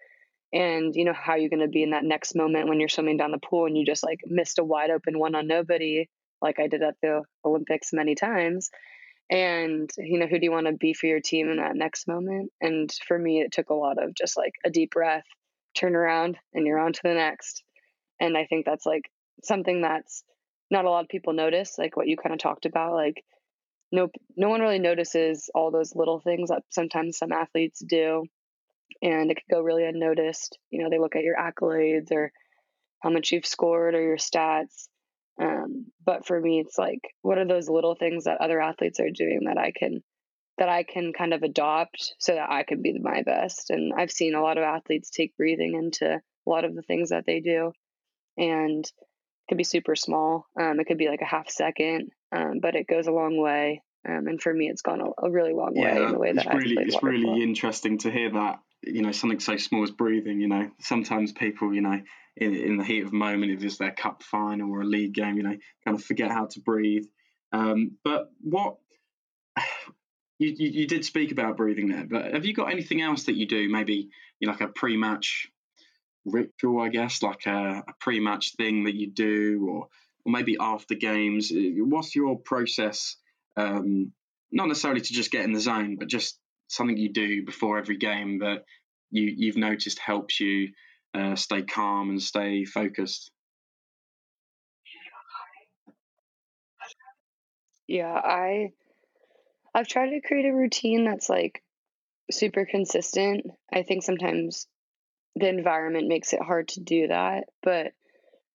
and 0.53 0.95
you 0.95 1.05
know 1.05 1.13
how 1.13 1.35
you're 1.35 1.49
going 1.49 1.61
to 1.61 1.67
be 1.67 1.83
in 1.83 1.91
that 1.91 2.03
next 2.03 2.35
moment 2.35 2.67
when 2.67 2.79
you're 2.79 2.89
swimming 2.89 3.17
down 3.17 3.31
the 3.31 3.37
pool 3.37 3.65
and 3.65 3.77
you 3.77 3.85
just 3.85 4.03
like 4.03 4.19
missed 4.25 4.59
a 4.59 4.63
wide 4.63 4.89
open 4.89 5.17
one 5.17 5.35
on 5.35 5.47
nobody 5.47 6.09
like 6.41 6.59
i 6.59 6.67
did 6.67 6.81
at 6.81 6.95
the 7.01 7.23
olympics 7.45 7.93
many 7.93 8.15
times. 8.15 8.69
And 9.29 9.89
you 9.97 10.19
know 10.19 10.27
who 10.27 10.39
do 10.39 10.43
you 10.45 10.51
want 10.51 10.67
to 10.67 10.73
be 10.73 10.93
for 10.93 11.07
your 11.07 11.21
team 11.21 11.49
in 11.49 11.57
that 11.57 11.75
next 11.75 12.05
moment? 12.05 12.51
And 12.59 12.91
for 13.07 13.17
me 13.17 13.39
it 13.39 13.53
took 13.53 13.69
a 13.69 13.75
lot 13.75 14.01
of 14.01 14.13
just 14.13 14.35
like 14.35 14.53
a 14.65 14.69
deep 14.69 14.91
breath 14.91 15.23
turn 15.73 15.95
around 15.95 16.37
and 16.53 16.67
you're 16.67 16.79
on 16.79 16.91
to 16.93 17.01
the 17.03 17.13
next. 17.13 17.63
And 18.19 18.37
i 18.37 18.45
think 18.45 18.65
that's 18.65 18.85
like 18.85 19.09
something 19.43 19.81
that's 19.81 20.23
not 20.69 20.85
a 20.85 20.89
lot 20.89 21.03
of 21.03 21.09
people 21.09 21.33
notice 21.33 21.75
like 21.77 21.95
what 21.95 22.07
you 22.07 22.17
kind 22.17 22.33
of 22.33 22.39
talked 22.39 22.65
about 22.65 22.93
like 22.93 23.23
no 23.91 24.09
no 24.37 24.49
one 24.49 24.61
really 24.61 24.79
notices 24.79 25.49
all 25.53 25.71
those 25.71 25.95
little 25.95 26.19
things 26.19 26.49
that 26.49 26.63
sometimes 26.69 27.17
some 27.17 27.31
athletes 27.31 27.83
do 27.85 28.23
and 29.01 29.32
it 29.32 29.36
could 29.36 29.56
go 29.56 29.62
really 29.62 29.86
unnoticed. 29.86 30.58
You 30.69 30.84
know, 30.84 30.89
they 30.89 30.99
look 30.99 31.15
at 31.15 31.23
your 31.23 31.36
accolades 31.36 32.12
or 32.12 32.32
how 33.01 33.10
much 33.10 33.32
you've 33.32 33.45
scored 33.45 33.95
or 33.95 34.01
your 34.01 34.17
stats. 34.17 34.88
Um, 35.39 35.88
but 36.06 36.25
for 36.25 36.39
me, 36.39 36.60
it's 36.60 36.77
like, 36.77 37.01
what 37.21 37.38
are 37.38 37.47
those 37.47 37.69
little 37.69 37.95
things 37.95 38.25
that 38.25 38.41
other 38.41 38.62
athletes 38.62 38.99
are 38.99 39.10
doing 39.10 39.41
that 39.45 39.58
I 39.58 39.71
can 39.71 40.04
that 40.58 40.69
I 40.69 40.84
can 40.84 41.12
kind 41.13 41.34
of 41.34 41.41
adopt 41.41 42.13
so 42.19 42.36
that 42.36 42.51
I 42.51 42.63
can 42.63 42.82
be 42.84 42.99
my 42.99 43.23
best. 43.23 43.71
And 43.71 43.93
I've 43.97 44.12
seen 44.12 44.36
a 44.36 44.43
lot 44.43 44.58
of 44.58 44.63
athletes 44.63 45.10
take 45.10 45.36
breathing 45.36 45.73
into 45.73 46.15
a 46.15 46.49
lot 46.49 46.65
of 46.65 46.75
the 46.75 46.84
things 46.84 47.10
that 47.10 47.25
they 47.25 47.39
do, 47.39 47.71
and 48.38 48.86
it 48.86 48.91
could 49.49 49.58
be 49.58 49.63
super 49.63 49.95
small. 49.95 50.45
Um, 50.60 50.80
it 50.80 50.86
could 50.86 50.97
be 50.97 51.08
like 51.08 51.21
a 51.21 51.25
half 51.25 51.49
second, 51.49 52.12
um, 52.32 52.60
but 52.62 52.75
it 52.75 52.88
goes 52.88 53.08
a 53.08 53.12
long 53.12 53.41
way. 53.41 53.82
Um, 54.08 54.27
and 54.27 54.41
for 54.41 54.54
me, 54.54 54.67
it's 54.67 54.82
gone 54.82 55.01
a, 55.01 55.27
a 55.27 55.32
really 55.32 55.54
long 55.54 55.73
yeah, 55.75 55.95
way 55.95 56.04
in 56.04 56.12
the 56.12 56.19
way 56.19 56.32
that 56.34 56.45
it's 56.45 56.56
really, 56.56 56.84
It's 56.84 57.04
really 57.04 57.43
interesting 57.43 57.99
to 57.99 58.12
hear 58.12 58.32
that 58.32 58.60
you 58.84 59.02
know 59.02 59.12
something 59.12 59.39
so 59.39 59.58
small 59.58 59.84
as 59.84 59.91
breathing 59.91 60.39
you 60.41 60.48
know 60.48 60.70
sometimes 60.80 61.32
people 61.32 61.74
you 61.74 61.82
know 61.82 62.02
in, 62.38 62.56
in 62.56 62.78
the 62.78 62.84
heat 62.84 63.04
of 63.04 63.12
the 63.12 63.17
moment 63.17 63.52
if 63.52 63.63
it's 63.63 63.78
their 63.78 63.91
cup 63.91 64.24
final 64.24 64.72
or 64.72 64.82
a 64.82 64.86
league 64.86 65.13
game 65.13 65.38
you 65.38 65.44
know 65.44 65.56
kind 65.86 65.98
of 65.98 66.04
forget 66.04 66.32
how 66.32 66.46
to 66.46 66.60
breathe 66.62 67.06
Um, 67.52 67.98
but 68.04 68.32
what 68.41 68.78
you, 70.39 70.54
you, 70.58 70.70
you 70.70 70.88
did 70.88 71.06
speak 71.06 71.32
about 71.32 71.58
breathing 71.58 71.89
there, 71.89 72.06
but 72.10 72.34
have 72.34 72.46
you 72.46 72.54
got 72.54 72.72
anything 72.72 73.02
else 73.02 73.26
that 73.26 73.36
you 73.36 73.48
do? 73.48 73.70
Maybe 73.70 74.10
you 74.39 74.48
know, 74.48 74.54
like 74.54 74.62
a 74.62 74.67
pre-match 74.70 75.48
ritual, 76.26 76.82
I 76.82 76.89
guess, 76.89 77.22
like 77.22 77.46
a, 77.46 77.84
a 77.88 77.94
pre-match 78.00 78.56
thing 78.56 78.86
that 78.86 78.96
you 78.96 79.12
do, 79.12 79.67
or 79.70 79.88
or 80.26 80.32
maybe 80.32 80.58
after 80.60 80.96
games. 80.96 81.52
What's 81.54 82.15
your 82.15 82.39
process? 82.39 83.17
Um, 83.58 84.13
not 84.52 84.67
necessarily 84.67 85.02
to 85.02 85.13
just 85.13 85.32
get 85.32 85.46
in 85.46 85.54
the 85.54 85.60
zone, 85.60 85.98
but 85.98 86.08
just 86.08 86.39
something 86.71 86.97
you 86.97 87.12
do 87.12 87.45
before 87.45 87.77
every 87.77 87.97
game 87.97 88.39
that 88.39 88.63
you 89.12 89.34
you've 89.36 89.57
noticed 89.57 89.99
helps 89.99 90.39
you 90.39 90.69
uh, 91.13 91.36
stay 91.36 91.62
calm 91.62 92.10
and 92.10 92.21
stay 92.21 92.63
focused. 92.63 93.31
Yeah, 97.88 98.13
I 98.13 98.71
I've 99.75 99.88
tried 99.88 100.12
to 100.12 100.21
create 100.21 100.45
a 100.45 100.53
routine 100.53 101.05
that's 101.05 101.29
like 101.29 101.62
super 102.31 102.65
consistent. 102.65 103.47
I 103.71 103.84
think 103.84 104.03
sometimes 104.03 104.67
the 105.36 105.49
environment 105.49 106.07
makes 106.07 106.31
it 106.31 106.41
hard 106.41 106.69
to 106.69 106.79
do 106.79 107.07
that, 107.07 107.45
but 107.62 107.91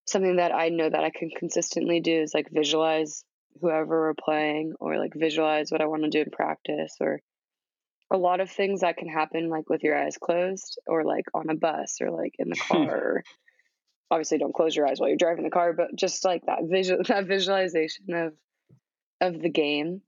something 0.07 0.37
that 0.37 0.55
I 0.55 0.71
know 0.71 0.89
that 0.89 1.05
I 1.05 1.11
can 1.11 1.31
consistently 1.37 2.01
do 2.01 2.23
is 2.23 2.33
like 2.33 2.49
visualize 2.51 3.25
whoever 3.61 4.09
we're 4.09 4.15
playing 4.15 4.73
or 4.81 4.97
like 4.99 5.13
visualize 5.15 5.71
what 5.71 5.83
I 5.83 5.87
want 5.87 6.05
to 6.05 6.11
do 6.11 6.21
in 6.21 6.31
practice 6.31 6.97
or 7.01 7.21
a 8.11 8.17
lot 8.17 8.41
of 8.41 8.51
things 8.51 8.81
that 8.81 8.97
can 8.97 9.09
happen 9.09 9.49
like 9.49 9.69
with 9.69 9.83
your 9.83 9.97
eyes 9.97 10.17
closed 10.19 10.79
or 10.87 11.05
like 11.05 11.27
on 11.35 11.51
a 11.51 11.55
bus 11.55 11.99
or 12.01 12.11
like 12.11 12.35
in 12.39 12.49
the 12.49 12.57
car. 12.69 13.23
Obviously 14.11 14.39
don't 14.39 14.55
close 14.55 14.77
your 14.77 14.87
eyes 14.87 15.01
while 15.01 15.09
you're 15.09 15.19
driving 15.19 15.45
the 15.45 15.51
car, 15.51 15.73
but 15.73 15.95
just 15.97 16.25
like 16.25 16.47
that 16.47 16.61
visual 16.63 17.03
that 17.09 17.27
visualization 17.27 18.15
of 18.15 18.35
of 19.21 19.41
the 19.41 19.51
game 19.51 20.03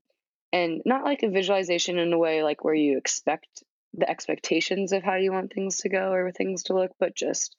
and 0.53 0.83
not 0.85 1.05
like 1.05 1.23
a 1.23 1.31
visualization 1.31 1.99
in 1.99 2.13
a 2.13 2.19
way 2.19 2.43
like 2.43 2.63
where 2.65 2.75
you 2.75 2.97
expect 2.99 3.65
the 3.95 4.09
expectations 4.09 4.93
of 4.93 5.03
how 5.03 5.17
you 5.17 5.33
want 5.33 5.53
things 5.53 5.79
to 5.79 5.89
go 5.89 6.13
or 6.13 6.31
things 6.31 6.65
to 6.65 6.75
look, 6.75 6.93
but 7.01 7.17
just 7.17 7.57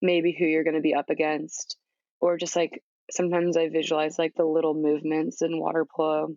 maybe 0.00 0.34
who 0.36 0.44
you're 0.44 0.64
going 0.64 0.74
to 0.74 0.80
be 0.80 0.94
up 0.94 1.10
against 1.10 1.76
or 2.20 2.36
just 2.36 2.56
like 2.56 2.82
sometimes 3.10 3.56
I 3.56 3.68
visualize 3.68 4.18
like 4.18 4.34
the 4.34 4.44
little 4.44 4.74
movements 4.74 5.42
in 5.42 5.58
water 5.58 5.84
polo, 5.84 6.28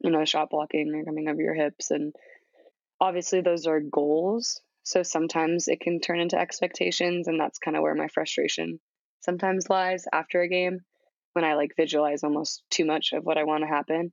you 0.00 0.10
know, 0.10 0.24
shot 0.24 0.50
blocking 0.50 0.94
or 0.94 1.04
coming 1.04 1.28
over 1.28 1.40
your 1.40 1.54
hips 1.54 1.90
and 1.90 2.14
obviously 3.00 3.40
those 3.40 3.66
are 3.66 3.80
goals. 3.80 4.60
So 4.82 5.02
sometimes 5.02 5.68
it 5.68 5.80
can 5.80 6.00
turn 6.00 6.20
into 6.20 6.38
expectations 6.38 7.28
and 7.28 7.40
that's 7.40 7.58
kind 7.58 7.76
of 7.76 7.82
where 7.82 7.94
my 7.94 8.08
frustration 8.08 8.78
sometimes 9.20 9.68
lies 9.68 10.04
after 10.12 10.40
a 10.40 10.48
game 10.48 10.80
when 11.32 11.44
I 11.44 11.54
like 11.54 11.72
visualize 11.76 12.22
almost 12.22 12.62
too 12.70 12.84
much 12.84 13.12
of 13.12 13.24
what 13.24 13.36
I 13.36 13.44
want 13.44 13.62
to 13.62 13.68
happen. 13.68 14.12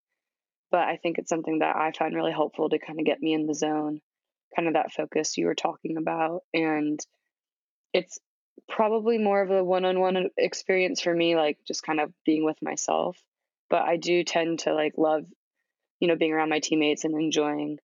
But 0.72 0.88
I 0.88 0.98
think 0.98 1.17
it's 1.17 1.30
something 1.30 1.60
that 1.60 1.76
I 1.76 1.91
find 1.91 2.15
really 2.15 2.32
helpful 2.32 2.69
to 2.69 2.80
kind 2.80 3.00
of 3.00 3.06
get 3.06 3.22
me 3.22 3.34
in 3.34 3.46
the 3.46 3.54
zone, 3.54 4.02
kind 4.56 4.67
of 4.67 4.74
that 4.74 4.91
focus 4.91 5.38
you 5.38 5.46
were 5.46 5.56
talking 5.56 5.98
about. 5.98 6.41
And 6.54 7.00
it's 7.93 8.19
probably 8.67 9.19
more 9.19 9.41
of 9.41 9.52
a 9.52 9.63
one 9.63 9.86
on 9.86 10.00
one 10.00 10.30
experience 10.38 11.02
for 11.02 11.13
me, 11.13 11.36
like 11.36 11.60
just 11.67 11.84
kind 11.84 12.00
of 12.00 12.12
being 12.26 12.43
with 12.43 12.58
myself. 12.62 13.17
But 13.69 13.84
I 13.84 13.98
do 13.98 14.24
tend 14.24 14.60
to 14.60 14.74
like 14.74 14.93
love, 14.98 15.26
you 16.00 16.08
know, 16.08 16.15
being 16.15 16.34
around 16.34 16.50
my 16.50 16.60
teammates 16.60 17.06
and 17.06 17.13
enjoying 17.13 17.78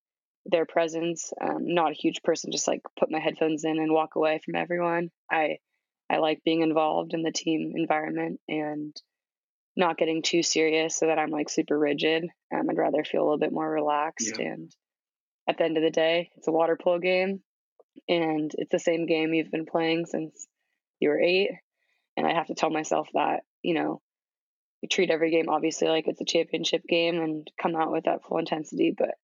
their 0.49 0.65
presence. 0.65 1.31
Um, 1.41 1.73
not 1.73 1.91
a 1.91 1.95
huge 1.95 2.21
person, 2.23 2.51
just 2.51 2.67
like 2.67 2.81
put 2.97 3.11
my 3.11 3.19
headphones 3.19 3.63
in 3.63 3.79
and 3.79 3.91
walk 3.91 4.15
away 4.15 4.39
from 4.43 4.55
everyone. 4.55 5.09
I 5.31 5.57
I 6.09 6.17
like 6.17 6.43
being 6.43 6.61
involved 6.61 7.13
in 7.13 7.21
the 7.21 7.31
team 7.31 7.73
environment 7.75 8.39
and 8.47 8.95
not 9.75 9.97
getting 9.97 10.21
too 10.21 10.41
serious 10.41 10.95
so 10.95 11.07
that 11.07 11.19
I'm 11.19 11.29
like 11.29 11.49
super 11.49 11.77
rigid. 11.77 12.25
Um, 12.53 12.67
I'd 12.69 12.77
rather 12.77 13.03
feel 13.03 13.21
a 13.21 13.25
little 13.25 13.39
bit 13.39 13.53
more 13.53 13.69
relaxed. 13.69 14.37
Yeah. 14.39 14.47
And 14.47 14.75
at 15.47 15.57
the 15.57 15.63
end 15.63 15.77
of 15.77 15.83
the 15.83 15.91
day, 15.91 16.31
it's 16.35 16.47
a 16.47 16.51
water 16.51 16.77
polo 16.81 16.99
game 16.99 17.41
and 18.07 18.51
it's 18.57 18.71
the 18.71 18.79
same 18.79 19.05
game 19.05 19.33
you've 19.33 19.51
been 19.51 19.65
playing 19.65 20.05
since 20.05 20.47
you 20.99 21.09
were 21.09 21.19
eight. 21.19 21.51
And 22.17 22.25
I 22.25 22.33
have 22.33 22.47
to 22.47 22.55
tell 22.55 22.69
myself 22.69 23.07
that, 23.13 23.43
you 23.61 23.73
know, 23.73 24.01
you 24.81 24.89
treat 24.89 25.11
every 25.11 25.31
game 25.31 25.49
obviously 25.49 25.87
like 25.87 26.07
it's 26.07 26.21
a 26.21 26.25
championship 26.25 26.83
game 26.87 27.19
and 27.21 27.49
come 27.61 27.75
out 27.75 27.91
with 27.91 28.05
that 28.05 28.23
full 28.23 28.37
intensity, 28.37 28.93
but 28.97 29.15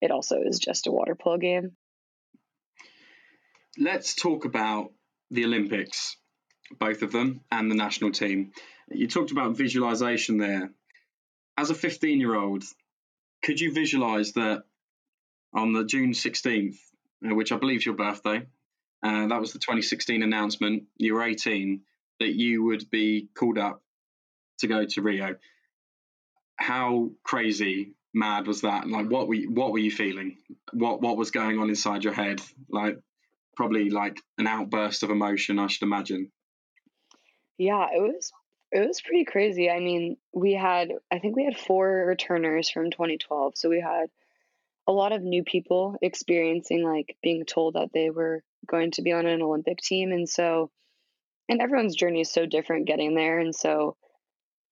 it 0.00 0.10
also 0.10 0.40
is 0.42 0.58
just 0.58 0.86
a 0.86 0.92
water 0.92 1.14
polo 1.14 1.38
game. 1.38 1.76
Let's 3.78 4.14
talk 4.14 4.44
about 4.44 4.92
the 5.30 5.44
Olympics, 5.44 6.16
both 6.78 7.02
of 7.02 7.12
them, 7.12 7.40
and 7.50 7.70
the 7.70 7.74
national 7.74 8.12
team. 8.12 8.52
You 8.88 9.08
talked 9.08 9.32
about 9.32 9.56
visualization 9.56 10.38
there. 10.38 10.70
As 11.56 11.70
a 11.70 11.74
15 11.74 12.20
year 12.20 12.34
old, 12.34 12.64
could 13.42 13.60
you 13.60 13.72
visualize 13.72 14.32
that 14.32 14.64
on 15.52 15.72
the 15.72 15.84
June 15.84 16.12
16th, 16.12 16.76
uh, 17.24 17.34
which 17.34 17.52
I 17.52 17.56
believe 17.56 17.78
is 17.80 17.86
your 17.86 17.94
birthday, 17.94 18.46
uh, 19.02 19.26
that 19.26 19.40
was 19.40 19.52
the 19.52 19.58
2016 19.58 20.22
announcement, 20.22 20.84
you 20.96 21.14
were 21.14 21.22
18, 21.22 21.82
that 22.20 22.34
you 22.34 22.64
would 22.64 22.88
be 22.90 23.28
called 23.34 23.58
up 23.58 23.82
to 24.58 24.66
go 24.66 24.84
to 24.84 25.02
Rio? 25.02 25.36
How 26.56 27.10
crazy 27.22 27.94
mad 28.14 28.46
was 28.46 28.62
that? 28.62 28.88
Like, 28.88 29.10
what 29.10 29.28
were 29.28 29.34
you, 29.34 29.50
what 29.50 29.72
were 29.72 29.78
you 29.78 29.90
feeling? 29.90 30.38
What 30.72 31.02
what 31.02 31.16
was 31.16 31.30
going 31.30 31.58
on 31.58 31.68
inside 31.68 32.04
your 32.04 32.12
head? 32.12 32.40
Like, 32.68 32.98
probably 33.56 33.90
like 33.90 34.18
an 34.38 34.46
outburst 34.46 35.02
of 35.02 35.10
emotion, 35.10 35.58
I 35.58 35.66
should 35.66 35.82
imagine. 35.82 36.30
Yeah, 37.58 37.86
it 37.92 38.00
was 38.00 38.32
it 38.72 38.86
was 38.86 39.00
pretty 39.00 39.24
crazy. 39.24 39.70
I 39.70 39.78
mean, 39.78 40.16
we 40.32 40.54
had 40.54 40.92
I 41.10 41.18
think 41.18 41.36
we 41.36 41.44
had 41.44 41.58
four 41.58 42.04
returners 42.06 42.70
from 42.70 42.90
2012, 42.90 43.54
so 43.56 43.68
we 43.68 43.80
had 43.80 44.06
a 44.86 44.92
lot 44.92 45.12
of 45.12 45.22
new 45.22 45.44
people 45.44 45.96
experiencing 46.02 46.84
like 46.84 47.16
being 47.22 47.44
told 47.46 47.74
that 47.74 47.90
they 47.92 48.10
were 48.10 48.42
going 48.66 48.90
to 48.92 49.02
be 49.02 49.12
on 49.12 49.26
an 49.26 49.42
Olympic 49.42 49.78
team, 49.78 50.12
and 50.12 50.28
so 50.28 50.70
and 51.48 51.60
everyone's 51.60 51.96
journey 51.96 52.20
is 52.22 52.30
so 52.30 52.46
different 52.46 52.86
getting 52.86 53.14
there, 53.14 53.38
and 53.38 53.54
so 53.54 53.96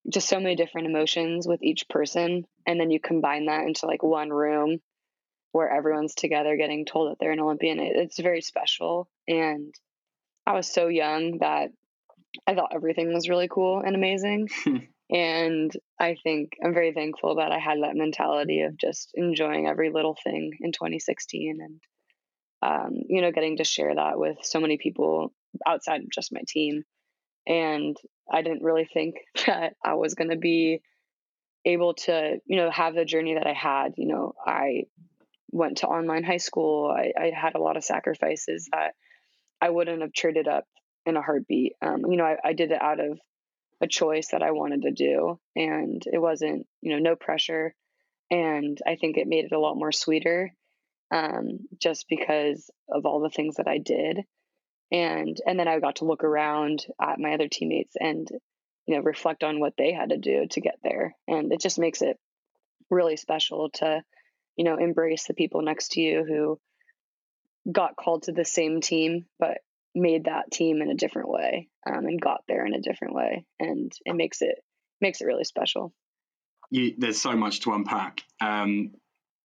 just 0.08 0.28
so 0.28 0.40
many 0.40 0.56
different 0.56 0.86
emotions 0.86 1.46
with 1.46 1.62
each 1.62 1.88
person 1.88 2.44
and 2.66 2.80
then 2.80 2.90
you 2.90 3.00
combine 3.00 3.46
that 3.46 3.64
into 3.64 3.86
like 3.86 4.02
one 4.02 4.30
room 4.30 4.78
where 5.52 5.70
everyone's 5.70 6.14
together 6.14 6.56
getting 6.56 6.84
told 6.84 7.10
that 7.10 7.18
they're 7.20 7.32
an 7.32 7.40
olympian 7.40 7.78
it's 7.78 8.18
very 8.18 8.40
special 8.40 9.08
and 9.28 9.74
i 10.46 10.52
was 10.52 10.72
so 10.72 10.88
young 10.88 11.38
that 11.38 11.70
i 12.46 12.54
thought 12.54 12.72
everything 12.74 13.12
was 13.12 13.28
really 13.28 13.48
cool 13.48 13.80
and 13.80 13.94
amazing 13.94 14.48
and 15.10 15.72
i 16.00 16.16
think 16.22 16.52
i'm 16.64 16.74
very 16.74 16.92
thankful 16.92 17.36
that 17.36 17.52
i 17.52 17.58
had 17.58 17.78
that 17.82 17.94
mentality 17.96 18.62
of 18.62 18.76
just 18.76 19.10
enjoying 19.14 19.66
every 19.66 19.90
little 19.90 20.16
thing 20.24 20.52
in 20.60 20.72
2016 20.72 21.58
and 21.60 21.80
um, 22.64 22.92
you 23.08 23.20
know 23.20 23.32
getting 23.32 23.56
to 23.56 23.64
share 23.64 23.94
that 23.94 24.18
with 24.18 24.38
so 24.42 24.60
many 24.60 24.78
people 24.78 25.32
outside 25.66 26.02
of 26.02 26.10
just 26.10 26.32
my 26.32 26.42
team 26.46 26.84
and 27.46 27.96
I 28.30 28.42
didn't 28.42 28.62
really 28.62 28.88
think 28.92 29.16
that 29.46 29.74
I 29.84 29.94
was 29.94 30.14
going 30.14 30.30
to 30.30 30.36
be 30.36 30.82
able 31.64 31.94
to, 31.94 32.38
you 32.44 32.56
know, 32.56 32.70
have 32.70 32.94
the 32.94 33.04
journey 33.04 33.34
that 33.34 33.46
I 33.46 33.52
had. 33.52 33.94
You 33.96 34.08
know, 34.08 34.34
I 34.44 34.84
went 35.50 35.78
to 35.78 35.86
online 35.86 36.24
high 36.24 36.38
school. 36.38 36.90
I, 36.90 37.12
I 37.18 37.30
had 37.34 37.54
a 37.54 37.62
lot 37.62 37.76
of 37.76 37.84
sacrifices 37.84 38.68
that 38.72 38.94
I 39.60 39.70
wouldn't 39.70 40.02
have 40.02 40.12
traded 40.12 40.48
up 40.48 40.64
in 41.06 41.16
a 41.16 41.22
heartbeat. 41.22 41.74
Um, 41.82 42.02
you 42.08 42.16
know, 42.16 42.24
I, 42.24 42.36
I 42.44 42.52
did 42.52 42.72
it 42.72 42.82
out 42.82 43.00
of 43.00 43.18
a 43.80 43.86
choice 43.86 44.28
that 44.28 44.42
I 44.42 44.52
wanted 44.52 44.82
to 44.82 44.92
do, 44.92 45.38
and 45.56 46.02
it 46.12 46.18
wasn't, 46.18 46.66
you 46.80 46.92
know, 46.92 46.98
no 46.98 47.16
pressure. 47.16 47.74
And 48.30 48.78
I 48.86 48.96
think 48.96 49.16
it 49.16 49.26
made 49.26 49.44
it 49.44 49.52
a 49.52 49.58
lot 49.58 49.76
more 49.76 49.92
sweeter, 49.92 50.52
um, 51.10 51.58
just 51.80 52.06
because 52.08 52.70
of 52.88 53.04
all 53.04 53.20
the 53.20 53.30
things 53.30 53.56
that 53.56 53.68
I 53.68 53.78
did 53.78 54.20
and 54.92 55.36
and 55.46 55.58
then 55.58 55.66
I 55.66 55.80
got 55.80 55.96
to 55.96 56.04
look 56.04 56.22
around 56.22 56.86
at 57.00 57.18
my 57.18 57.34
other 57.34 57.48
teammates 57.48 57.96
and 57.98 58.28
you 58.86 58.94
know 58.94 59.02
reflect 59.02 59.42
on 59.42 59.58
what 59.58 59.74
they 59.76 59.92
had 59.92 60.10
to 60.10 60.18
do 60.18 60.46
to 60.50 60.60
get 60.60 60.78
there 60.84 61.16
and 61.26 61.52
it 61.52 61.60
just 61.60 61.78
makes 61.78 62.02
it 62.02 62.18
really 62.90 63.16
special 63.16 63.70
to 63.70 64.02
you 64.56 64.64
know 64.64 64.76
embrace 64.76 65.26
the 65.26 65.34
people 65.34 65.62
next 65.62 65.92
to 65.92 66.00
you 66.00 66.24
who 66.24 66.60
got 67.70 67.96
called 67.96 68.24
to 68.24 68.32
the 68.32 68.44
same 68.44 68.80
team 68.80 69.24
but 69.38 69.58
made 69.94 70.24
that 70.24 70.50
team 70.50 70.82
in 70.82 70.90
a 70.90 70.94
different 70.94 71.28
way 71.28 71.68
um, 71.86 72.06
and 72.06 72.20
got 72.20 72.42
there 72.48 72.66
in 72.66 72.74
a 72.74 72.80
different 72.80 73.14
way 73.14 73.44
and 73.58 73.92
it 74.04 74.14
makes 74.14 74.42
it 74.42 74.62
makes 75.02 75.20
it 75.20 75.26
really 75.26 75.44
special. 75.44 75.92
You, 76.70 76.94
there's 76.96 77.20
so 77.20 77.36
much 77.36 77.60
to 77.60 77.72
unpack. 77.72 78.22
Um, 78.40 78.92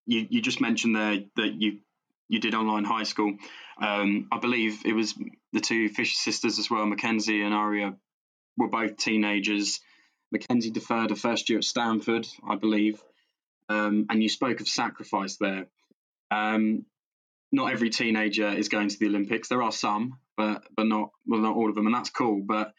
you, 0.06 0.26
you 0.30 0.42
just 0.42 0.62
mentioned 0.62 0.96
there 0.96 1.20
that 1.36 1.56
you 1.62 1.80
you 2.30 2.40
did 2.40 2.56
online 2.56 2.84
high 2.84 3.04
school. 3.04 3.36
Um, 3.82 4.28
I 4.32 4.40
believe 4.40 4.86
it 4.86 4.94
was 4.94 5.14
the 5.54 5.62
two 5.62 5.90
Fischer 5.90 6.16
sisters 6.16 6.60
as 6.60 6.70
well, 6.70 6.86
Makenzie 6.86 7.44
and 7.44 7.54
Aria, 7.54 7.96
were 8.58 8.70
both 8.70 8.98
teenagers. 8.98 9.80
Makenzie 10.36 10.74
deferred 10.74 11.12
a 11.12 11.16
first 11.16 11.50
year 11.50 11.60
at 11.60 11.64
Stanford, 11.64 12.28
I 12.48 12.56
believe. 12.56 13.02
Um, 13.70 14.08
and 14.10 14.22
you 14.22 14.30
spoke 14.30 14.60
of 14.60 14.68
sacrifice 14.68 15.38
there. 15.38 15.68
Um, 16.32 16.86
not 17.52 17.72
every 17.72 17.90
teenager 17.90 18.50
is 18.50 18.70
going 18.70 18.90
to 18.90 19.00
the 19.00 19.08
Olympics. 19.08 19.48
There 19.48 19.62
are 19.62 19.72
some, 19.72 20.20
but 20.36 20.64
but 20.76 20.86
not 20.86 21.12
well, 21.26 21.42
not 21.42 21.56
all 21.56 21.70
of 21.70 21.76
them, 21.76 21.86
and 21.86 21.96
that's 21.96 22.10
cool. 22.10 22.44
But 22.46 22.74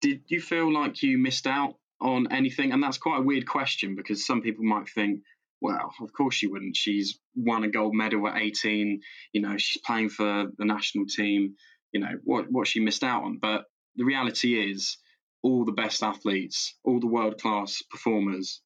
did 0.00 0.22
you 0.28 0.40
feel 0.40 0.72
like 0.72 1.02
you 1.02 1.18
missed 1.18 1.46
out 1.46 1.74
on 2.00 2.32
anything? 2.32 2.72
And 2.72 2.82
that's 2.82 2.98
quite 2.98 3.18
a 3.18 3.24
weird 3.24 3.46
question 3.46 3.96
because 3.96 4.24
some 4.24 4.42
people 4.42 4.64
might 4.64 4.88
think, 4.88 5.22
well, 5.60 5.92
of 6.00 6.12
course 6.12 6.34
she 6.34 6.46
wouldn't. 6.46 6.76
She's 6.76 7.18
won 7.34 7.64
a 7.64 7.68
gold 7.68 7.94
medal 7.94 8.28
at 8.28 8.40
18. 8.40 9.00
You 9.32 9.40
know, 9.40 9.56
she's 9.56 9.82
playing 9.82 10.10
for 10.10 10.46
the 10.56 10.64
national 10.64 11.06
team. 11.06 11.54
You 11.92 12.00
know, 12.00 12.18
what, 12.24 12.50
what 12.50 12.66
she 12.66 12.80
missed 12.80 13.02
out 13.02 13.24
on. 13.24 13.38
But 13.38 13.64
the 13.96 14.04
reality 14.04 14.72
is, 14.72 14.98
all 15.42 15.64
the 15.64 15.72
best 15.72 16.02
athletes, 16.02 16.74
all 16.84 17.00
the 17.00 17.06
world 17.06 17.40
class 17.40 17.82
performers, 17.90 18.60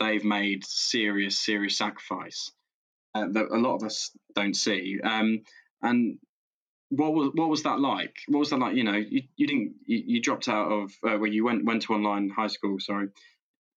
they've 0.00 0.24
made 0.24 0.64
serious, 0.64 1.38
serious 1.38 1.78
sacrifice 1.78 2.50
uh, 3.14 3.26
that 3.30 3.46
a 3.50 3.58
lot 3.58 3.76
of 3.76 3.84
us 3.84 4.10
don't 4.34 4.56
see. 4.56 4.98
Um, 5.02 5.42
and 5.82 6.18
what 6.90 7.14
was 7.14 7.30
what 7.34 7.48
was 7.48 7.62
that 7.64 7.80
like? 7.80 8.14
What 8.28 8.40
was 8.40 8.50
that 8.50 8.58
like? 8.58 8.76
You 8.76 8.84
know, 8.84 8.96
you, 8.96 9.22
you 9.36 9.46
didn't 9.46 9.74
you, 9.86 10.02
you 10.06 10.22
dropped 10.22 10.48
out 10.48 10.70
of 10.70 10.92
uh, 11.06 11.16
where 11.18 11.30
you 11.30 11.44
went 11.44 11.64
went 11.64 11.82
to 11.82 11.94
online 11.94 12.30
high 12.30 12.48
school. 12.48 12.78
Sorry, 12.80 13.08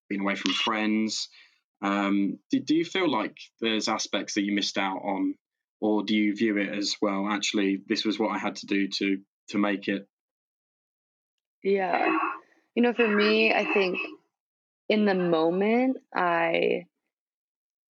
being 0.09 0.21
away 0.21 0.35
from 0.35 0.53
friends. 0.53 1.29
Um, 1.81 2.39
do, 2.51 2.59
do 2.59 2.75
you 2.75 2.85
feel 2.85 3.09
like 3.09 3.37
there's 3.61 3.87
aspects 3.87 4.33
that 4.33 4.43
you 4.43 4.53
missed 4.53 4.77
out 4.77 4.97
on, 4.97 5.35
or 5.79 6.03
do 6.03 6.15
you 6.15 6.35
view 6.35 6.57
it 6.57 6.69
as 6.75 6.95
well? 7.01 7.27
Actually, 7.29 7.81
this 7.87 8.03
was 8.03 8.17
what 8.17 8.35
I 8.35 8.39
had 8.39 8.55
to 8.57 8.65
do 8.65 8.87
to 8.87 9.17
to 9.49 9.57
make 9.57 9.87
it. 9.87 10.07
Yeah, 11.63 12.17
you 12.75 12.83
know, 12.83 12.93
for 12.93 13.07
me, 13.07 13.53
I 13.53 13.65
think 13.73 13.97
in 14.89 15.05
the 15.05 15.15
moment, 15.15 15.97
I 16.15 16.85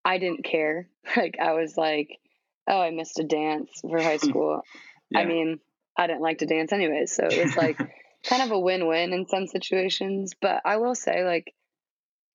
I 0.04 0.18
didn't 0.18 0.44
care. 0.44 0.88
Like 1.16 1.38
I 1.40 1.54
was 1.54 1.78
like, 1.78 2.20
oh, 2.68 2.82
I 2.82 2.92
missed 2.92 3.18
a 3.18 3.24
dance 3.24 3.80
for 3.80 4.02
high 4.02 4.18
school. 4.30 4.62
yeah. 5.10 5.20
I 5.20 5.26
mean, 5.26 5.60
I 5.98 6.08
didn't 6.08 6.22
like 6.22 6.40
to 6.40 6.46
dance 6.46 6.74
anyways, 6.74 7.16
so 7.16 7.26
it 7.26 7.46
was 7.46 7.56
like 7.56 7.78
kind 8.26 8.44
of 8.44 8.52
a 8.52 8.60
win-win 8.60 9.14
in 9.14 9.26
some 9.28 9.48
situations. 9.48 10.34
But 10.42 10.62
I 10.66 10.78
will 10.78 10.96
say, 10.96 11.24
like 11.24 11.54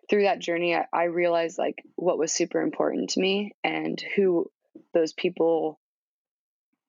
through 0.09 0.25
that 0.25 0.39
journey, 0.39 0.75
I, 0.75 0.87
I 0.93 1.05
realized 1.05 1.59
like 1.59 1.83
what 1.97 2.19
was 2.19 2.33
super 2.33 2.61
important 2.61 3.11
to 3.11 3.21
me 3.21 3.53
and 3.63 4.03
who 4.17 4.51
those 4.95 5.13
people 5.13 5.79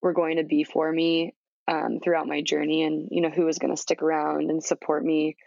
were 0.01 0.13
going 0.13 0.37
to 0.37 0.43
be 0.43 0.63
for 0.63 0.91
me 0.91 1.33
um, 1.67 1.99
throughout 2.03 2.27
my 2.27 2.41
journey, 2.41 2.83
and 2.83 3.07
you 3.11 3.21
know 3.21 3.29
who 3.29 3.45
was 3.45 3.59
going 3.59 3.73
to 3.73 3.81
stick 3.81 4.01
around 4.01 4.49
and 4.49 4.63
support 4.63 5.03
me. 5.03 5.37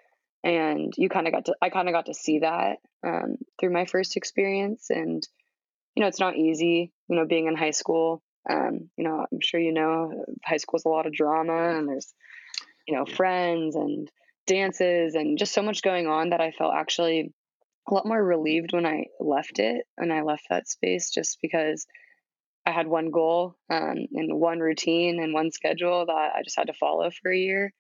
And 0.42 0.94
you 0.96 1.08
kind 1.08 1.26
of 1.26 1.32
got 1.32 1.46
to, 1.46 1.56
I 1.60 1.70
kind 1.70 1.88
of 1.88 1.92
got 1.94 2.06
to 2.06 2.14
see 2.14 2.38
that 2.38 2.78
um, 3.04 3.36
through 3.58 3.72
my 3.72 3.84
first 3.84 4.16
experience, 4.16 4.90
and 4.90 5.26
you 5.96 6.02
know, 6.02 6.08
it's 6.08 6.20
not 6.20 6.36
easy, 6.36 6.92
you 7.08 7.16
know, 7.16 7.26
being 7.26 7.46
in 7.46 7.56
high 7.56 7.70
school. 7.70 8.22
Um, 8.48 8.90
you 8.96 9.02
know, 9.02 9.26
I'm 9.32 9.40
sure 9.40 9.58
you 9.58 9.72
know 9.72 10.24
high 10.44 10.58
school 10.58 10.76
is 10.76 10.84
a 10.84 10.90
lot 10.90 11.06
of 11.06 11.12
drama 11.12 11.76
and 11.76 11.88
there's, 11.88 12.14
you 12.86 12.94
know, 12.94 13.06
friends 13.06 13.74
and 13.74 14.08
dances 14.46 15.14
and 15.16 15.38
just 15.38 15.52
so 15.52 15.62
much 15.62 15.82
going 15.82 16.06
on 16.06 16.30
that 16.30 16.40
I 16.40 16.52
felt 16.52 16.74
actually 16.74 17.32
a 17.88 17.94
lot 17.94 18.06
more 18.06 18.22
relieved 18.22 18.72
when 18.72 18.86
I 18.86 19.06
left 19.20 19.58
it 19.58 19.86
and 19.96 20.12
I 20.12 20.22
left 20.22 20.46
that 20.50 20.68
space 20.68 21.10
just 21.10 21.38
because 21.40 21.86
I 22.64 22.72
had 22.72 22.88
one 22.88 23.10
goal 23.10 23.54
um, 23.70 24.06
and 24.12 24.40
one 24.40 24.58
routine 24.58 25.22
and 25.22 25.32
one 25.32 25.52
schedule 25.52 26.06
that 26.06 26.32
I 26.34 26.42
just 26.42 26.56
had 26.56 26.66
to 26.66 26.72
follow 26.72 27.10
for 27.10 27.30
a 27.30 27.38
year. 27.38 27.72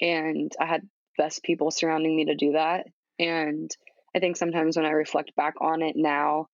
And 0.00 0.52
I 0.60 0.66
had 0.66 0.82
best 1.16 1.42
people 1.42 1.70
surrounding 1.70 2.14
me 2.14 2.26
to 2.26 2.34
do 2.34 2.52
that. 2.52 2.86
And 3.18 3.70
I 4.14 4.20
think 4.20 4.36
sometimes 4.36 4.76
when 4.76 4.86
I 4.86 4.90
reflect 4.90 5.34
back 5.34 5.54
on 5.60 5.82
it 5.82 5.96
now, 5.96 6.48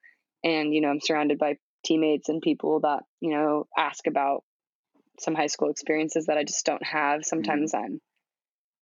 and 0.45 0.75
you 0.75 0.81
know 0.81 0.89
i'm 0.89 1.01
surrounded 1.01 1.39
by 1.39 1.57
teammates 1.85 2.29
and 2.29 2.43
people 2.43 2.81
that 2.81 3.03
you 3.21 3.31
know 3.31 3.67
ask 3.77 4.07
about 4.07 4.45
some 5.19 5.35
high 5.35 5.49
school 5.49 5.71
experiences 5.71 6.27
that 6.27 6.39
i 6.39 6.45
just 6.45 6.65
don't 6.65 6.85
have 6.85 7.21
mm-hmm. 7.21 7.23
sometimes 7.23 7.73
mm-hmm. 7.73 7.85
i'm 7.85 8.01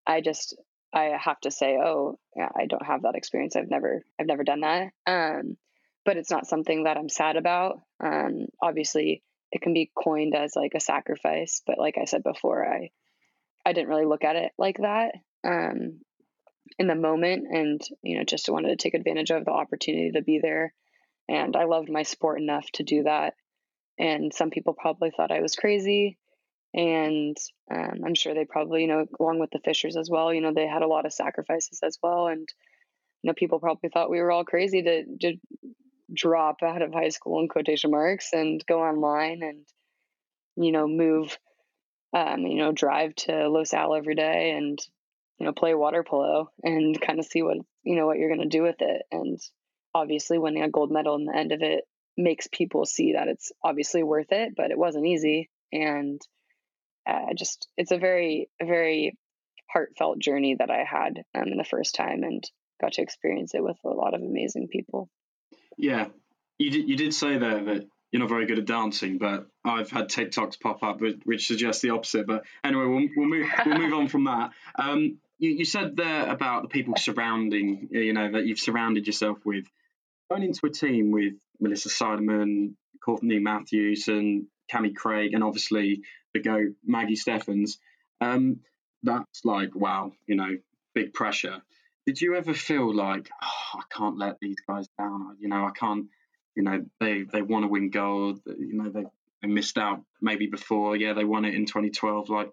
i 0.06 0.20
just 0.20 0.56
i 0.92 1.16
have 1.18 1.40
to 1.40 1.50
say 1.50 1.78
oh 1.82 2.18
yeah 2.36 2.48
i 2.56 2.66
don't 2.66 2.84
have 2.84 3.02
that 3.02 3.14
experience 3.14 3.56
i've 3.56 3.70
never 3.70 4.02
i've 4.20 4.26
never 4.26 4.44
done 4.44 4.60
that 4.60 4.90
um 5.06 5.56
but 6.04 6.16
it's 6.16 6.30
not 6.30 6.46
something 6.46 6.84
that 6.84 6.96
i'm 6.96 7.08
sad 7.08 7.36
about 7.36 7.80
um 8.02 8.46
obviously 8.60 9.22
it 9.50 9.62
can 9.62 9.74
be 9.74 9.90
coined 9.94 10.34
as 10.34 10.56
like 10.56 10.72
a 10.74 10.80
sacrifice 10.80 11.62
but 11.66 11.78
like 11.78 11.98
i 11.98 12.04
said 12.04 12.22
before 12.22 12.66
i 12.66 12.90
i 13.64 13.72
didn't 13.72 13.88
really 13.88 14.06
look 14.06 14.24
at 14.24 14.36
it 14.36 14.52
like 14.58 14.78
that 14.78 15.14
um 15.44 16.00
in 16.78 16.86
the 16.86 16.94
moment 16.94 17.46
and 17.50 17.80
you 18.02 18.16
know 18.16 18.24
just 18.24 18.48
wanted 18.48 18.68
to 18.68 18.76
take 18.76 18.94
advantage 18.94 19.30
of 19.30 19.44
the 19.44 19.50
opportunity 19.50 20.12
to 20.12 20.22
be 20.22 20.40
there 20.42 20.72
and 21.28 21.56
I 21.56 21.64
loved 21.64 21.90
my 21.90 22.02
sport 22.02 22.40
enough 22.40 22.66
to 22.72 22.82
do 22.82 23.04
that. 23.04 23.34
And 23.98 24.32
some 24.32 24.50
people 24.50 24.74
probably 24.74 25.10
thought 25.10 25.30
I 25.30 25.40
was 25.40 25.56
crazy. 25.56 26.18
And 26.74 27.36
um, 27.70 28.00
I'm 28.06 28.14
sure 28.14 28.34
they 28.34 28.46
probably, 28.46 28.82
you 28.82 28.88
know, 28.88 29.06
along 29.20 29.40
with 29.40 29.50
the 29.50 29.58
Fischers 29.58 29.96
as 29.96 30.08
well, 30.10 30.32
you 30.32 30.40
know, 30.40 30.52
they 30.54 30.66
had 30.66 30.82
a 30.82 30.86
lot 30.86 31.04
of 31.04 31.12
sacrifices 31.12 31.80
as 31.82 31.98
well. 32.02 32.28
And, 32.28 32.48
you 33.22 33.28
know, 33.28 33.34
people 33.34 33.60
probably 33.60 33.90
thought 33.90 34.10
we 34.10 34.20
were 34.20 34.32
all 34.32 34.44
crazy 34.44 34.82
to, 34.82 35.04
to 35.20 35.36
drop 36.14 36.62
out 36.62 36.82
of 36.82 36.92
high 36.92 37.10
school 37.10 37.40
in 37.40 37.48
quotation 37.48 37.90
marks 37.90 38.30
and 38.32 38.64
go 38.66 38.80
online 38.82 39.42
and, 39.42 39.66
you 40.56 40.72
know, 40.72 40.88
move, 40.88 41.38
um, 42.14 42.40
you 42.40 42.56
know, 42.56 42.72
drive 42.72 43.14
to 43.16 43.48
Los 43.48 43.74
Al 43.74 43.94
every 43.94 44.14
day 44.14 44.52
and, 44.56 44.78
you 45.38 45.46
know, 45.46 45.52
play 45.52 45.74
water 45.74 46.02
polo 46.02 46.50
and 46.62 46.98
kind 47.00 47.18
of 47.18 47.26
see 47.26 47.42
what, 47.42 47.58
you 47.82 47.96
know, 47.96 48.06
what 48.06 48.18
you're 48.18 48.34
going 48.34 48.48
to 48.48 48.56
do 48.56 48.62
with 48.62 48.80
it. 48.80 49.02
And 49.10 49.38
obviously 49.94 50.38
winning 50.38 50.62
a 50.62 50.70
gold 50.70 50.90
medal 50.90 51.16
in 51.16 51.26
the 51.26 51.36
end 51.36 51.52
of 51.52 51.60
it 51.62 51.84
makes 52.16 52.48
people 52.50 52.84
see 52.84 53.12
that 53.12 53.28
it's 53.28 53.52
obviously 53.62 54.02
worth 54.02 54.32
it, 54.32 54.54
but 54.56 54.70
it 54.70 54.78
wasn't 54.78 55.06
easy. 55.06 55.50
And 55.72 56.20
uh, 57.06 57.34
just, 57.36 57.68
it's 57.76 57.92
a 57.92 57.98
very, 57.98 58.48
very 58.62 59.16
heartfelt 59.70 60.18
journey 60.18 60.56
that 60.58 60.70
I 60.70 60.84
had 60.84 61.24
um, 61.34 61.48
in 61.48 61.56
the 61.56 61.64
first 61.64 61.94
time 61.94 62.22
and 62.22 62.44
got 62.80 62.94
to 62.94 63.02
experience 63.02 63.54
it 63.54 63.62
with 63.62 63.78
a 63.84 63.88
lot 63.88 64.14
of 64.14 64.22
amazing 64.22 64.68
people. 64.68 65.08
Yeah. 65.76 66.08
You 66.58 66.70
did, 66.70 66.88
you 66.88 66.96
did 66.96 67.14
say 67.14 67.38
there 67.38 67.64
that 67.64 67.86
you're 68.12 68.20
not 68.20 68.28
very 68.28 68.46
good 68.46 68.58
at 68.58 68.66
dancing, 68.66 69.18
but 69.18 69.46
I've 69.64 69.90
had 69.90 70.08
TikToks 70.08 70.60
pop 70.60 70.82
up 70.82 71.00
which 71.24 71.46
suggest 71.46 71.80
the 71.80 71.90
opposite. 71.90 72.26
But 72.26 72.44
anyway, 72.62 72.84
we'll, 72.84 73.08
we'll 73.16 73.28
move 73.28 73.48
we'll 73.64 73.78
move 73.78 73.94
on 73.94 74.08
from 74.08 74.24
that. 74.24 74.50
Um, 74.78 75.18
you, 75.38 75.50
you 75.50 75.64
said 75.64 75.96
there 75.96 76.30
about 76.30 76.62
the 76.62 76.68
people 76.68 76.94
surrounding, 76.96 77.88
you 77.90 78.12
know, 78.12 78.32
that 78.32 78.46
you've 78.46 78.58
surrounded 78.58 79.06
yourself 79.06 79.38
with 79.44 79.64
going 80.30 80.44
into 80.44 80.66
a 80.66 80.70
team 80.70 81.10
with 81.10 81.34
Melissa 81.60 81.88
Seidemann, 81.88 82.74
Courtney 83.04 83.38
Matthews, 83.38 84.08
and 84.08 84.46
Cami 84.72 84.94
Craig, 84.94 85.34
and 85.34 85.42
obviously 85.42 86.02
the 86.34 86.40
go 86.40 86.58
Maggie 86.84 87.16
Steffens, 87.16 87.78
um, 88.20 88.60
that's 89.02 89.44
like 89.44 89.74
wow, 89.74 90.12
you 90.26 90.36
know, 90.36 90.56
big 90.94 91.12
pressure. 91.12 91.62
Did 92.06 92.20
you 92.20 92.34
ever 92.36 92.54
feel 92.54 92.94
like 92.94 93.30
oh, 93.42 93.78
I 93.78 93.82
can't 93.96 94.18
let 94.18 94.38
these 94.40 94.56
guys 94.66 94.88
down? 94.98 95.36
You 95.40 95.48
know, 95.48 95.64
I 95.64 95.70
can't. 95.70 96.06
You 96.54 96.62
know, 96.64 96.84
they 97.00 97.22
they 97.22 97.42
want 97.42 97.64
to 97.64 97.68
win 97.68 97.90
gold. 97.90 98.40
You 98.46 98.74
know, 98.74 98.90
they 98.90 99.04
they 99.40 99.48
missed 99.48 99.78
out 99.78 100.02
maybe 100.20 100.46
before. 100.46 100.96
Yeah, 100.96 101.14
they 101.14 101.24
won 101.24 101.44
it 101.44 101.54
in 101.54 101.66
2012. 101.66 102.28
Like, 102.28 102.50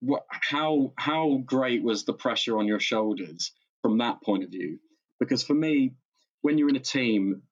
what? 0.00 0.24
How 0.28 0.92
how 0.96 1.40
great 1.44 1.82
was 1.82 2.04
the 2.04 2.12
pressure 2.12 2.58
on 2.58 2.66
your 2.66 2.80
shoulders 2.80 3.52
from 3.82 3.98
that 3.98 4.22
point 4.22 4.44
of 4.44 4.50
view? 4.50 4.78
Because 5.18 5.42
for 5.42 5.54
me, 5.54 5.92
when 6.40 6.58
you're 6.58 6.70
in 6.70 6.76
a 6.76 6.80
team, 6.80 7.42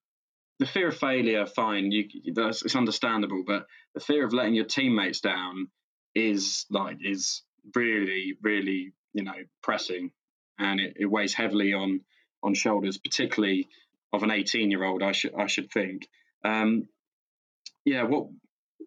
the 0.59 0.67
fear 0.67 0.89
of 0.89 0.97
failure, 0.97 1.47
fine, 1.47 1.93
you 1.93 2.09
it's 2.25 2.75
understandable, 2.75 3.45
but 3.47 3.67
the 3.95 4.01
fear 4.01 4.25
of 4.25 4.33
letting 4.33 4.55
your 4.55 4.65
teammates 4.65 5.21
down 5.21 5.69
is 6.15 6.67
like 6.71 6.99
is 7.03 7.43
really, 7.75 8.37
really, 8.43 8.93
you 9.13 9.23
know, 9.23 9.37
pressing, 9.63 10.11
and 10.59 10.81
it, 10.81 10.97
it 10.99 11.07
weighs 11.07 11.35
heavily 11.35 11.73
on 11.73 12.01
on 12.43 12.55
shoulders, 12.55 12.99
particularly 12.99 13.69
of 14.13 14.23
an 14.23 14.31
18 14.31 14.71
year 14.71 14.85
old. 14.85 15.03
I 15.03 15.13
should 15.13 15.35
I 15.35 15.47
should 15.47 15.71
think. 15.71 16.09
Um, 16.45 16.89
yeah, 17.85 18.03
what 18.03 18.27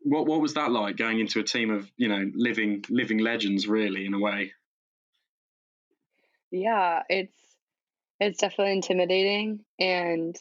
what 0.04 0.26
what 0.26 0.41
was 0.41 0.56
that 0.56 0.72
like 0.72 0.98
going 0.98 1.20
into 1.20 1.39
a 1.39 1.43
team 1.43 1.72
of 1.72 1.89
you 1.95 2.10
know 2.10 2.30
living 2.34 2.84
living 2.89 3.20
legends, 3.20 3.66
really, 3.68 4.06
in 4.06 4.14
a 4.14 4.20
way? 4.20 4.52
Yeah, 6.52 7.04
it's 7.08 7.38
it's 8.20 8.39
definitely 8.39 8.74
intimidating 8.74 9.64
and 9.80 10.38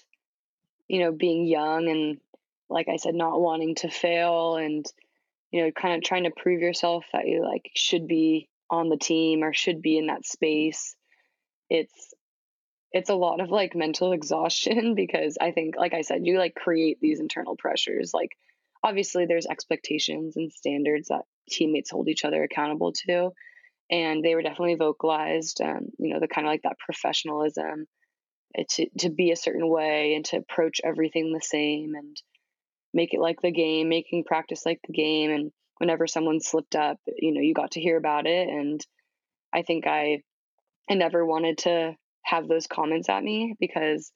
you 0.91 0.99
know 0.99 1.13
being 1.13 1.47
young 1.47 1.89
and 1.89 2.19
like 2.69 2.89
i 2.89 2.97
said 2.97 3.15
not 3.15 3.41
wanting 3.41 3.77
to 3.77 3.89
fail 3.89 4.57
and 4.57 4.85
you 5.53 5.63
know 5.63 5.71
kind 5.71 5.95
of 5.95 6.03
trying 6.03 6.25
to 6.25 6.33
prove 6.37 6.61
yourself 6.61 7.05
that 7.13 7.29
you 7.29 7.45
like 7.45 7.71
should 7.77 8.09
be 8.09 8.49
on 8.69 8.89
the 8.89 8.97
team 8.97 9.45
or 9.45 9.55
should 9.55 9.81
be 9.81 9.97
in 9.97 10.09
that 10.09 10.27
space 10.27 10.97
it's 11.69 12.13
it's 12.93 13.09
a 13.09 13.15
lot 13.15 13.41
of 13.41 13.51
like 13.51 13.77
mental 13.77 14.13
exhaustion 14.19 14.97
because 14.97 15.39
i 15.41 15.53
think 15.53 15.77
like 15.79 15.95
i 15.95 16.01
said 16.01 16.27
you 16.27 16.37
like 16.37 16.55
create 16.57 16.99
these 17.01 17.21
internal 17.21 17.57
pressures 17.57 18.11
like 18.13 18.37
obviously 18.83 19.27
there's 19.27 19.47
expectations 19.47 20.37
and 20.37 20.53
standards 20.53 21.09
that 21.09 21.23
teammates 21.49 21.91
hold 21.91 22.09
each 22.09 22.25
other 22.25 22.43
accountable 22.43 22.93
to 22.93 23.31
and 23.93 24.25
they 24.25 24.35
were 24.35 24.43
definitely 24.43 24.75
vocalized 24.75 25.61
um, 25.61 25.87
you 26.01 26.13
know 26.13 26.19
the 26.19 26.27
kind 26.27 26.49
of 26.49 26.51
like 26.51 26.63
that 26.63 26.79
professionalism 26.85 27.87
Eh, 28.57 28.65
to, 28.69 28.89
to 28.99 29.11
be 29.11 29.31
a 29.31 29.37
certain 29.37 29.69
way 29.69 30.15
and 30.15 30.25
to 30.27 30.37
approach 30.37 30.81
everything 30.83 31.33
the 31.33 31.41
same 31.41 31.95
and 31.95 32.17
make 32.93 33.15
it 33.15 33.21
like 33.21 33.41
the 33.41 33.53
game 33.53 33.89
making 33.89 34.25
practice 34.25 34.67
like 34.67 34.81
the 34.87 34.93
game. 34.93 35.31
And 35.31 35.53
whenever 35.79 36.07
someone 36.07 36.41
slipped 36.41 36.75
up 36.75 36.99
you 37.07 37.33
know 37.33 37.41
you 37.41 37.55
got 37.55 37.73
to 37.73 37.81
hear 37.81 37.97
about 37.97 38.27
it. 38.27 38.49
And 38.49 38.85
i 39.53 39.63
think 39.63 39.87
i 39.87 40.23
i 40.91 40.95
never 40.95 41.25
wanted 41.25 41.59
to 41.59 41.95
have 42.23 42.49
those 42.49 42.67
comments 42.67 43.09
at 43.09 43.23
me 43.23 43.55
because 43.59 44.13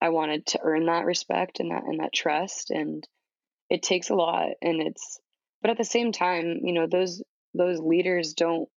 I 0.00 0.10
wanted 0.10 0.46
to 0.46 0.60
earn 0.62 0.86
that 0.86 1.06
respect 1.06 1.60
and 1.60 1.70
that 1.70 1.84
and 1.84 2.00
that 2.00 2.12
trust. 2.12 2.70
And 2.70 3.06
it 3.70 3.82
takes 3.82 4.10
a 4.10 4.14
lot 4.14 4.50
and 4.62 4.80
it's 4.80 5.18
but 5.62 5.70
at 5.70 5.78
the 5.78 5.84
same 5.84 6.12
time, 6.12 6.60
you 6.62 6.72
know, 6.72 6.86
those 6.86 7.22
those 7.54 7.80
leaders 7.80 8.34
don't 8.34 8.68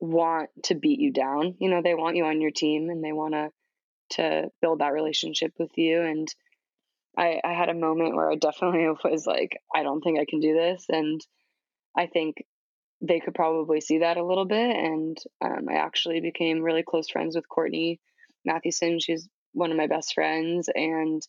want 0.00 0.50
to 0.64 0.74
beat 0.74 0.98
you 0.98 1.12
down. 1.12 1.54
You 1.58 1.70
know, 1.70 1.80
they 1.82 1.94
want 1.94 2.16
you 2.16 2.24
on 2.24 2.40
your 2.40 2.50
team 2.50 2.90
and 2.90 3.02
they 3.02 3.12
want 3.12 3.34
to 3.34 3.50
to 4.10 4.50
build 4.60 4.80
that 4.80 4.92
relationship 4.92 5.52
with 5.58 5.70
you 5.76 6.02
and 6.02 6.28
I, 7.16 7.40
I 7.44 7.52
had 7.52 7.68
a 7.68 7.74
moment 7.74 8.14
where 8.14 8.30
I 8.30 8.36
definitely 8.36 8.88
was 9.10 9.26
like, 9.26 9.56
I 9.74 9.82
don't 9.82 10.00
think 10.00 10.18
I 10.18 10.26
can 10.28 10.40
do 10.40 10.54
this. 10.54 10.86
And 10.88 11.20
I 11.96 12.06
think 12.06 12.44
they 13.00 13.20
could 13.20 13.34
probably 13.34 13.80
see 13.80 13.98
that 13.98 14.16
a 14.16 14.24
little 14.24 14.46
bit. 14.46 14.76
And 14.76 15.16
um, 15.44 15.66
I 15.68 15.74
actually 15.74 16.20
became 16.20 16.62
really 16.62 16.82
close 16.82 17.10
friends 17.10 17.36
with 17.36 17.48
Courtney 17.48 18.00
Mathewson. 18.44 18.98
She's 18.98 19.28
one 19.52 19.70
of 19.70 19.76
my 19.76 19.86
best 19.86 20.14
friends. 20.14 20.68
And 20.74 21.22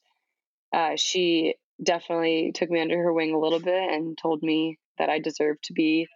uh, 0.73 0.95
she 0.95 1.55
definitely 1.83 2.51
took 2.53 2.69
me 2.69 2.81
under 2.81 2.97
her 2.97 3.13
wing 3.13 3.33
a 3.33 3.39
little 3.39 3.59
bit 3.59 3.91
and 3.91 4.17
told 4.17 4.41
me 4.41 4.79
that 4.97 5.09
I 5.09 5.19
deserved 5.19 5.65
to 5.65 5.73
be 5.73 6.07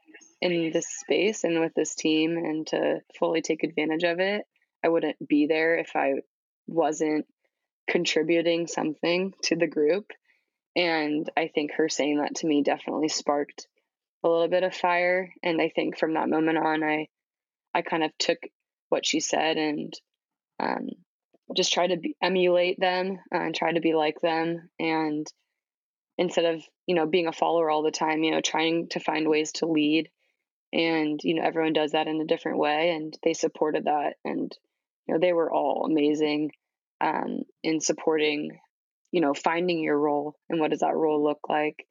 in 0.42 0.72
this 0.72 0.88
space 0.88 1.44
and 1.44 1.60
with 1.60 1.74
this 1.76 1.96
team 1.96 2.38
and 2.38 2.66
to 2.68 3.02
fully 3.20 3.42
take 3.42 3.64
advantage 3.64 4.04
of 4.04 4.20
it. 4.20 4.44
I 4.84 4.88
wouldn't 4.88 5.18
be 5.28 5.48
there 5.48 5.78
if 5.78 5.92
I 5.96 6.14
wasn't 6.70 7.26
contributing 7.90 8.68
something 8.68 9.34
to 9.44 9.56
the 9.56 9.68
group. 9.68 10.12
And 10.76 11.30
I 11.36 11.50
think 11.54 11.74
her 11.74 11.90
saying 11.90 12.20
that 12.20 12.36
to 12.36 12.48
me 12.48 12.64
definitely 12.64 13.10
sparked 13.10 13.68
a 14.24 14.30
little 14.30 14.48
bit 14.48 14.64
of 14.64 14.76
fire. 14.76 15.34
And 15.44 15.62
I 15.62 15.70
think 15.70 15.98
from 15.98 16.14
that 16.14 16.30
moment 16.30 16.58
on, 16.58 16.84
I, 16.84 17.08
I 17.74 17.82
kind 17.82 18.04
of 18.04 18.12
took 18.18 18.38
what 18.90 19.06
she 19.06 19.20
said 19.20 19.58
and 19.58 19.94
um, 20.60 20.90
just 21.56 21.74
tried 21.74 21.88
to 21.88 21.98
be, 21.98 22.16
emulate 22.22 22.80
them 22.80 23.20
uh, 23.34 23.40
and 23.40 23.56
try 23.56 23.72
to 23.72 23.82
be 23.82 23.94
like 23.94 24.22
them. 24.22 24.70
And 24.80 25.26
instead 26.18 26.46
of, 26.46 26.64
you 26.86 26.96
know, 26.96 27.08
being 27.08 27.28
a 27.28 27.34
follower 27.34 27.70
all 27.70 27.84
the 27.84 27.92
time, 27.92 28.24
you 28.24 28.32
know, 28.32 28.42
trying 28.42 28.90
to 28.90 29.00
find 29.00 29.28
ways 29.28 29.54
to 29.54 29.66
lead. 29.66 30.10
And, 30.72 31.20
you 31.24 31.36
know, 31.36 31.44
everyone 31.44 31.74
does 31.74 31.94
that 31.94 32.08
in 32.08 32.22
a 32.22 32.26
different 32.26 32.60
way. 32.60 32.92
And 32.92 33.18
they 33.24 33.34
supported 33.34 33.86
that. 33.86 34.16
And, 34.24 34.56
you 35.10 35.16
know, 35.16 35.20
they 35.20 35.34
were 35.34 35.52
all 35.52 35.88
amazing 35.90 36.52
um, 37.02 37.42
in 37.64 37.82
supporting, 37.82 38.60
you 39.12 39.22
know, 39.22 39.34
finding 39.34 39.80
your 39.80 39.98
role 39.98 40.36
and 40.50 40.60
what 40.60 40.70
does 40.70 40.82
that 40.82 40.96
role 40.96 41.24
look 41.24 41.40
like. 41.50 41.88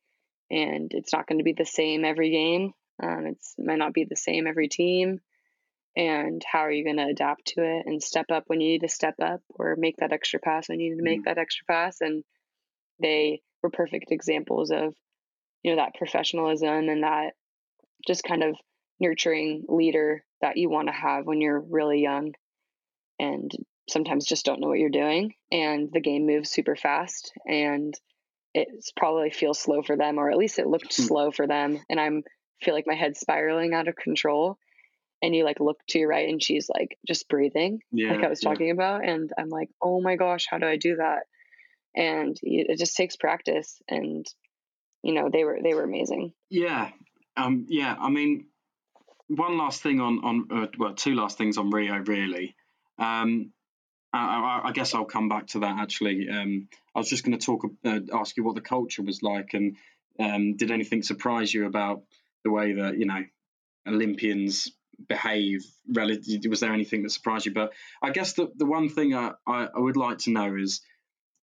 And 0.52 0.92
it's 0.94 1.12
not 1.12 1.26
going 1.26 1.38
to 1.38 1.44
be 1.44 1.52
the 1.52 1.66
same 1.66 2.04
every 2.04 2.30
game. 2.30 2.72
Um, 3.02 3.26
it's 3.26 3.54
it 3.58 3.66
might 3.66 3.78
not 3.78 3.92
be 3.92 4.04
the 4.04 4.14
same 4.14 4.46
every 4.46 4.68
team. 4.68 5.18
And 5.96 6.40
how 6.48 6.60
are 6.60 6.70
you 6.70 6.84
going 6.84 6.98
to 6.98 7.10
adapt 7.10 7.46
to 7.56 7.64
it 7.64 7.86
and 7.86 8.00
step 8.00 8.26
up 8.30 8.44
when 8.46 8.60
you 8.60 8.68
need 8.68 8.82
to 8.82 8.88
step 8.88 9.16
up 9.20 9.40
or 9.50 9.74
make 9.76 9.96
that 9.96 10.12
extra 10.12 10.38
pass 10.38 10.68
when 10.68 10.78
you 10.78 10.90
need 10.90 10.98
to 10.98 11.02
make 11.02 11.20
mm-hmm. 11.22 11.28
that 11.28 11.38
extra 11.38 11.64
pass? 11.66 12.00
And 12.00 12.22
they 13.02 13.42
were 13.64 13.70
perfect 13.70 14.12
examples 14.12 14.70
of, 14.70 14.94
you 15.64 15.72
know, 15.72 15.82
that 15.82 15.96
professionalism 15.96 16.88
and 16.88 17.02
that 17.02 17.32
just 18.06 18.22
kind 18.22 18.44
of 18.44 18.56
nurturing 19.00 19.64
leader 19.68 20.22
that 20.40 20.56
you 20.56 20.70
want 20.70 20.86
to 20.86 20.92
have 20.92 21.26
when 21.26 21.40
you're 21.40 21.58
really 21.58 22.00
young 22.00 22.32
and 23.18 23.50
sometimes 23.88 24.26
just 24.26 24.44
don't 24.44 24.60
know 24.60 24.68
what 24.68 24.78
you're 24.78 24.90
doing 24.90 25.34
and 25.50 25.90
the 25.92 26.00
game 26.00 26.26
moves 26.26 26.50
super 26.50 26.76
fast 26.76 27.32
and 27.46 27.94
it 28.54 28.68
probably 28.96 29.30
feels 29.30 29.58
slow 29.58 29.82
for 29.82 29.96
them 29.96 30.18
or 30.18 30.30
at 30.30 30.38
least 30.38 30.58
it 30.58 30.66
looked 30.66 30.96
hmm. 30.96 31.02
slow 31.02 31.30
for 31.30 31.46
them 31.46 31.80
and 31.88 32.00
i'm 32.00 32.22
feel 32.62 32.74
like 32.74 32.86
my 32.86 32.94
head's 32.94 33.20
spiraling 33.20 33.72
out 33.72 33.88
of 33.88 33.96
control 33.96 34.58
and 35.22 35.34
you 35.34 35.44
like 35.44 35.60
look 35.60 35.78
to 35.88 35.98
your 35.98 36.08
right 36.08 36.28
and 36.28 36.42
she's 36.42 36.68
like 36.68 36.98
just 37.06 37.28
breathing 37.28 37.80
yeah, 37.92 38.12
like 38.12 38.24
i 38.24 38.28
was 38.28 38.40
talking 38.40 38.68
yeah. 38.68 38.72
about 38.72 39.04
and 39.04 39.32
i'm 39.38 39.48
like 39.48 39.70
oh 39.82 40.00
my 40.00 40.16
gosh 40.16 40.46
how 40.50 40.58
do 40.58 40.66
i 40.66 40.76
do 40.76 40.96
that 40.96 41.22
and 41.94 42.36
it 42.42 42.78
just 42.78 42.96
takes 42.96 43.16
practice 43.16 43.80
and 43.88 44.26
you 45.02 45.14
know 45.14 45.28
they 45.32 45.44
were 45.44 45.58
they 45.62 45.74
were 45.74 45.84
amazing 45.84 46.32
yeah 46.50 46.90
um 47.36 47.66
yeah 47.68 47.94
i 47.98 48.10
mean 48.10 48.46
one 49.28 49.58
last 49.58 49.82
thing 49.82 50.00
on 50.00 50.18
on 50.24 50.46
uh, 50.50 50.66
well 50.78 50.94
two 50.94 51.14
last 51.14 51.38
things 51.38 51.58
on 51.58 51.70
rio 51.70 51.96
really 52.06 52.54
um 52.98 53.52
I, 54.12 54.62
I, 54.64 54.72
guess 54.72 54.94
I'll 54.94 55.04
come 55.04 55.28
back 55.28 55.48
to 55.48 55.60
that 55.60 55.78
actually. 55.78 56.28
Um, 56.30 56.68
I 56.94 56.98
was 56.98 57.10
just 57.10 57.24
going 57.24 57.38
to 57.38 57.44
talk, 57.44 57.64
uh, 57.84 58.00
ask 58.14 58.36
you 58.36 58.44
what 58.44 58.54
the 58.54 58.62
culture 58.62 59.02
was 59.02 59.22
like, 59.22 59.52
and 59.52 59.76
um, 60.18 60.56
did 60.56 60.70
anything 60.70 61.02
surprise 61.02 61.52
you 61.52 61.66
about 61.66 62.02
the 62.44 62.50
way 62.50 62.74
that 62.74 62.98
you 62.98 63.06
know 63.06 63.22
Olympians 63.86 64.70
behave? 65.08 65.64
Relative, 65.88 66.42
was 66.48 66.60
there 66.60 66.72
anything 66.72 67.02
that 67.02 67.10
surprised 67.10 67.46
you? 67.46 67.52
But 67.52 67.72
I 68.02 68.10
guess 68.10 68.32
the 68.32 68.50
the 68.56 68.66
one 68.66 68.88
thing 68.88 69.14
I, 69.14 69.32
I, 69.46 69.68
I 69.74 69.78
would 69.78 69.96
like 69.96 70.18
to 70.20 70.30
know 70.30 70.56
is, 70.56 70.80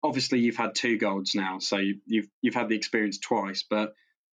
obviously 0.02 0.40
you've 0.40 0.56
had 0.56 0.74
two 0.74 0.98
golds 0.98 1.34
now, 1.34 1.60
so 1.60 1.78
you, 1.78 2.00
you've 2.06 2.28
you've 2.42 2.54
had 2.54 2.68
the 2.68 2.76
experience 2.76 3.18
twice, 3.18 3.64
but 3.68 3.94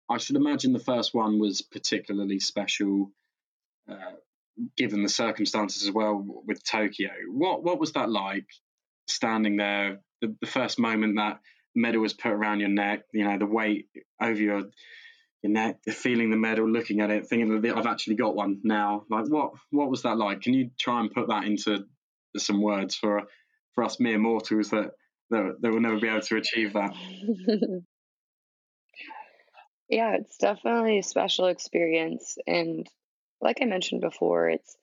I 0.07 0.17
should 0.17 0.35
imagine 0.35 0.73
the 0.73 0.79
first 0.79 1.13
one 1.13 1.39
was 1.39 1.61
particularly 1.61 2.39
special. 2.39 3.11
Uh, 3.89 4.13
given 4.77 5.03
the 5.03 5.09
circumstances 5.09 5.83
as 5.83 5.91
well 5.91 6.23
with 6.45 6.63
Tokyo. 6.63 7.11
What 7.31 7.63
what 7.63 7.79
was 7.79 7.93
that 7.93 8.09
like 8.09 8.47
standing 9.07 9.57
there? 9.57 9.99
The, 10.21 10.35
the 10.41 10.47
first 10.47 10.79
moment 10.79 11.17
that 11.17 11.39
medal 11.75 12.01
was 12.01 12.13
put 12.13 12.31
around 12.31 12.59
your 12.59 12.69
neck, 12.69 13.03
you 13.13 13.23
know, 13.23 13.37
the 13.37 13.45
weight 13.45 13.87
over 14.21 14.39
your 14.41 14.63
your 15.41 15.51
neck, 15.53 15.77
feeling 15.89 16.29
the 16.31 16.37
medal, 16.37 16.69
looking 16.69 16.99
at 16.99 17.09
it, 17.09 17.27
thinking 17.27 17.61
that 17.61 17.77
I've 17.77 17.85
actually 17.85 18.15
got 18.15 18.35
one 18.35 18.59
now. 18.63 19.05
Like 19.09 19.29
what 19.29 19.53
what 19.71 19.89
was 19.89 20.03
that 20.03 20.17
like? 20.17 20.41
Can 20.41 20.53
you 20.53 20.71
try 20.79 20.99
and 20.99 21.11
put 21.11 21.29
that 21.29 21.45
into 21.45 21.85
some 22.37 22.61
words 22.61 22.95
for 22.95 23.23
for 23.73 23.83
us 23.83 23.99
mere 23.99 24.19
mortals 24.19 24.69
that 24.71 24.91
that, 25.29 25.57
that 25.61 25.71
will 25.71 25.79
never 25.79 25.99
be 25.99 26.07
able 26.07 26.21
to 26.21 26.37
achieve 26.37 26.73
that? 26.73 26.93
yeah, 29.89 30.15
it's 30.15 30.37
definitely 30.37 30.99
a 30.99 31.03
special 31.03 31.45
experience 31.47 32.37
and 32.45 32.87
like 33.41 33.59
I 33.61 33.65
mentioned 33.65 34.01
before, 34.01 34.49
it's 34.49 34.75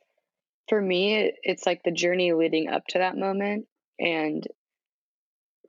for 0.68 0.80
me, 0.80 1.32
it's 1.42 1.66
like 1.66 1.82
the 1.82 1.90
journey 1.90 2.32
leading 2.32 2.68
up 2.68 2.86
to 2.88 2.98
that 2.98 3.16
moment 3.16 3.66
and 3.98 4.44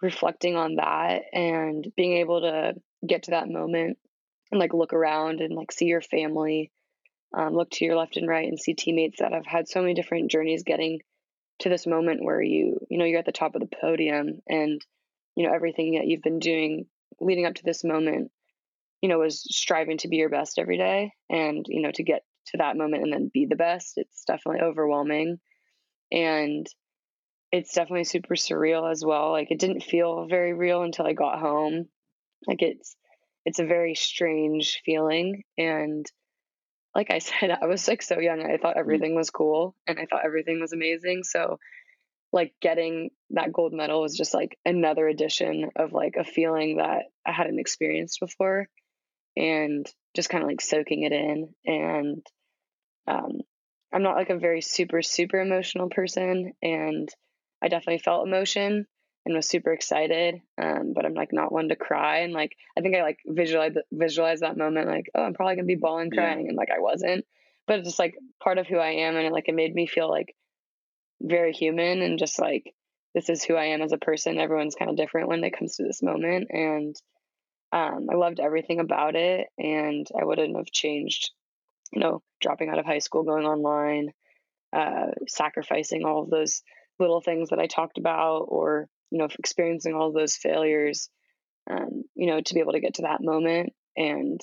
reflecting 0.02 0.56
on 0.56 0.76
that 0.76 1.24
and 1.34 1.86
being 1.96 2.18
able 2.18 2.42
to 2.42 2.74
get 3.06 3.24
to 3.24 3.32
that 3.32 3.50
moment 3.50 3.98
and 4.52 4.60
like 4.60 4.74
look 4.74 4.94
around 4.94 5.42
and 5.42 5.54
like 5.54 5.72
see 5.72 5.86
your 5.86 6.02
family, 6.02 6.72
um, 7.36 7.54
look 7.54 7.70
to 7.72 7.86
your 7.86 7.96
left 7.96 8.18
and 8.18 8.28
right 8.28 8.48
and 8.48 8.60
see 8.60 8.74
teammates 8.74 9.20
that 9.20 9.34
have 9.34 9.46
had 9.46 9.68
so 9.68 9.82
many 9.82 9.94
different 9.94 10.32
journeys 10.32 10.64
getting 10.64 11.00
to 11.60 11.70
this 11.70 11.88
moment 11.88 12.24
where 12.24 12.42
you, 12.42 12.80
you 12.90 12.98
know, 12.98 13.06
you're 13.06 13.20
at 13.20 13.26
the 13.26 13.32
top 13.32 13.56
of 13.56 13.62
the 13.62 13.76
podium 13.82 14.40
and, 14.48 14.82
you 15.36 15.46
know, 15.48 15.54
everything 15.54 15.96
that 15.96 16.08
you've 16.08 16.22
been 16.22 16.40
doing 16.40 16.86
leading 17.20 17.46
up 17.46 17.56
to 17.56 17.64
this 17.64 17.84
moment, 17.84 18.32
you 19.02 19.10
know, 19.10 19.20
was 19.20 19.44
striving 19.50 19.98
to 20.00 20.08
be 20.08 20.18
your 20.18 20.30
best 20.30 20.60
every 20.60 20.78
day 20.78 21.12
and, 21.30 21.66
you 21.68 21.82
know, 21.82 21.92
to 21.92 22.04
get 22.04 22.24
to 22.48 22.58
that 22.58 22.78
moment 22.78 23.04
and 23.04 23.14
then 23.14 23.32
be 23.34 23.45
the 23.45 23.56
best, 23.56 23.93
it's 23.98 24.24
definitely 24.26 24.62
overwhelming. 24.62 25.38
And 26.12 26.68
it's 27.52 27.74
definitely 27.74 28.04
super 28.04 28.36
surreal 28.36 28.89
as 28.91 29.04
well. 29.06 29.32
Like 29.32 29.52
it 29.52 29.60
didn't 29.60 29.84
feel 29.84 30.28
very 30.28 30.54
real 30.54 30.84
until 30.84 31.06
I 31.06 31.14
got 31.14 31.39
home. 31.39 31.88
Like 32.45 32.62
it's 32.62 32.95
it's 33.45 33.60
a 33.60 33.66
very 33.66 33.95
strange 33.95 34.82
feeling 34.86 35.43
and 35.58 36.06
like 36.93 37.12
I 37.12 37.20
said, 37.20 37.52
I 37.52 37.66
was 37.66 37.88
like 37.88 38.02
so 38.02 38.20
young. 38.20 38.41
I 38.41 38.58
thought 38.58 38.76
mm. 38.76 38.80
everything 38.80 39.16
was 39.16 39.30
cool 39.30 39.76
and 39.88 40.00
I 40.00 40.06
thought 40.06 40.26
everything 40.26 40.60
was 40.60 40.74
amazing. 40.74 41.24
So 41.24 41.60
like 42.34 42.54
getting 42.62 43.12
that 43.30 43.54
gold 43.54 43.72
medal 43.74 44.02
was 44.02 44.18
just 44.18 44.34
like 44.34 44.58
another 44.66 45.08
addition 45.08 45.70
of 45.78 45.93
like 45.93 46.16
a 46.18 46.26
feeling 46.26 46.78
that 46.78 47.04
I 47.26 47.32
hadn't 47.32 47.60
experienced 47.60 48.20
before 48.20 48.68
and 49.38 49.86
just 50.16 50.30
kind 50.30 50.43
of 50.43 50.50
like 50.50 50.62
soaking 50.62 51.04
it 51.04 51.14
in 51.14 51.50
and 51.66 52.26
um, 53.08 53.41
I'm 53.93 54.03
not 54.03 54.16
like 54.16 54.30
a 54.30 54.38
very 54.38 54.62
super, 54.62 55.01
super 55.01 55.39
emotional 55.39 55.89
person. 55.89 56.53
And 56.62 57.10
I 57.62 57.70
definitely 57.70 57.99
felt 57.99 58.28
emotion 58.28 58.86
and 59.26 59.36
was 59.36 59.47
super 59.47 59.74
excited. 59.74 60.41
Um, 60.62 60.93
but 60.93 61.05
I'm 61.05 61.14
like 61.14 61.30
not 61.32 61.51
one 61.51 61.70
to 61.70 61.76
cry. 61.76 62.20
And 62.20 62.34
like, 62.34 62.55
I 62.78 62.82
think 62.82 62.95
I 62.95 63.01
like 63.01 63.20
visualize, 63.26 63.76
visualize 63.91 64.41
that 64.41 64.58
moment, 64.58 64.88
like, 64.88 65.10
oh, 65.16 65.24
I'm 65.24 65.34
probably 65.34 65.55
gonna 65.55 65.66
be 65.66 65.76
bawling 65.76 66.12
crying. 66.12 66.41
Yeah. 66.45 66.49
And 66.49 66.58
like, 66.58 66.70
I 66.70 66.80
wasn't, 66.80 67.26
but 67.66 67.80
it's 67.80 67.88
just 67.88 67.99
like 67.99 68.16
part 68.41 68.58
of 68.58 68.68
who 68.68 68.78
I 68.78 68.89
am. 68.89 69.16
And 69.16 69.26
it, 69.26 69.32
like, 69.32 69.47
it 69.47 69.55
made 69.55 69.74
me 69.74 69.88
feel 69.88 70.10
like 70.10 70.36
very 71.22 71.53
human 71.53 72.01
and 72.01 72.20
just 72.20 72.39
like, 72.39 72.74
this 73.16 73.30
is 73.30 73.43
who 73.43 73.55
I 73.55 73.66
am 73.68 73.82
as 73.82 73.93
a 73.93 73.97
person. 73.97 74.38
Everyone's 74.38 74.76
kind 74.76 74.91
of 74.91 74.97
different 74.97 75.30
when 75.30 75.43
it 75.43 75.58
comes 75.58 75.78
to 75.78 75.84
this 75.84 76.03
moment. 76.03 76.47
And 76.51 76.95
um, 77.72 78.08
I 78.12 78.16
loved 78.16 78.39
everything 78.39 78.80
about 78.80 79.16
it. 79.16 79.47
And 79.58 80.05
I 80.20 80.24
wouldn't 80.24 80.55
have 80.55 80.72
changed 80.72 81.32
you 81.92 82.00
know, 82.02 82.22
dropping 82.42 82.70
out 82.70 82.80
of 82.80 82.86
high 82.86 83.00
school, 83.00 83.24
going 83.24 83.46
online, 83.46 84.12
uh, 84.74 85.12
sacrificing 85.28 86.04
all 86.06 86.24
of 86.24 86.30
those 86.30 86.62
little 87.00 87.22
things 87.22 87.50
that 87.50 87.60
I 87.60 87.68
talked 87.68 87.98
about, 87.98 88.46
or 88.50 88.88
you 89.12 89.20
know, 89.20 89.28
experiencing 89.40 89.94
all 89.94 90.12
those 90.12 90.36
failures, 90.36 91.10
um, 91.70 92.04
you 92.16 92.28
know, 92.28 92.42
to 92.42 92.54
be 92.54 92.60
able 92.60 92.74
to 92.74 92.82
get 92.82 92.96
to 92.96 93.04
that 93.04 93.22
moment. 93.22 93.74
And 93.96 94.42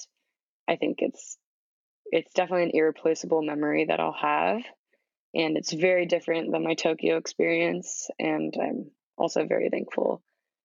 I 0.69 0.77
think 0.77 0.99
it's 1.01 1.37
it's 2.07 2.33
definitely 2.35 2.65
an 2.65 2.71
irreplaceable 2.75 3.43
memory 3.43 3.87
that 3.87 4.01
I'll 4.01 4.13
have. 4.13 4.63
and 5.35 5.57
it's 5.57 5.73
very 5.73 6.07
different 6.07 6.53
than 6.53 6.63
my 6.63 6.75
Tokyo 6.75 7.17
experience. 7.17 8.09
And 8.19 8.55
I'm 8.61 8.91
also 9.19 9.47
very 9.47 9.69
thankful 9.69 10.23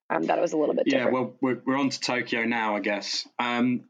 um, 0.10 0.24
that 0.24 0.38
it 0.38 0.42
was 0.42 0.54
a 0.54 0.58
little 0.58 0.76
bit 0.76 0.86
yeah, 0.88 1.06
different. 1.06 1.14
well, 1.14 1.36
we're, 1.42 1.62
we're 1.66 1.78
on 1.78 1.90
to 1.90 2.00
Tokyo 2.00 2.46
now, 2.46 2.76
I 2.76 2.80
guess. 2.80 3.28
Um, 3.40 3.86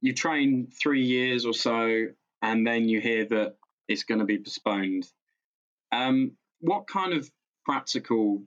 you 0.00 0.12
train 0.12 0.68
three 0.68 1.04
years 1.04 1.46
or 1.46 1.54
so, 1.54 2.06
and 2.42 2.66
then 2.66 2.88
you 2.88 3.00
hear 3.00 3.24
that 3.26 3.56
it's 3.88 4.04
going 4.04 4.20
to 4.20 4.24
be 4.24 4.38
postponed. 4.38 5.06
Um, 5.92 6.32
what 6.60 6.86
kind 6.86 7.12
of 7.12 7.30
practical 7.64 8.42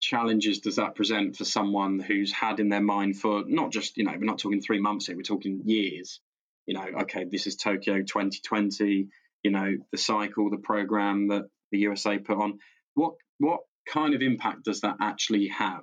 challenges 0.00 0.58
does 0.58 0.76
that 0.76 0.94
present 0.94 1.36
for 1.36 1.44
someone 1.44 2.00
who's 2.00 2.32
had 2.32 2.60
in 2.60 2.68
their 2.68 2.82
mind 2.82 3.16
for 3.16 3.44
not 3.46 3.70
just, 3.70 3.96
you 3.96 4.04
know, 4.04 4.12
we're 4.12 4.24
not 4.24 4.38
talking 4.38 4.60
three 4.60 4.80
months 4.80 5.06
here, 5.06 5.16
we're 5.16 5.22
talking 5.22 5.62
years. 5.64 6.20
You 6.66 6.74
know, 6.74 6.86
okay, 7.02 7.24
this 7.24 7.46
is 7.46 7.56
Tokyo 7.56 7.98
2020, 8.02 9.08
you 9.42 9.50
know, 9.50 9.76
the 9.90 9.98
cycle, 9.98 10.50
the 10.50 10.58
program 10.58 11.28
that 11.28 11.48
the 11.70 11.78
USA 11.78 12.18
put 12.18 12.38
on. 12.38 12.58
What 12.94 13.14
what 13.38 13.60
kind 13.88 14.14
of 14.14 14.22
impact 14.22 14.64
does 14.64 14.82
that 14.82 14.96
actually 15.00 15.48
have 15.48 15.82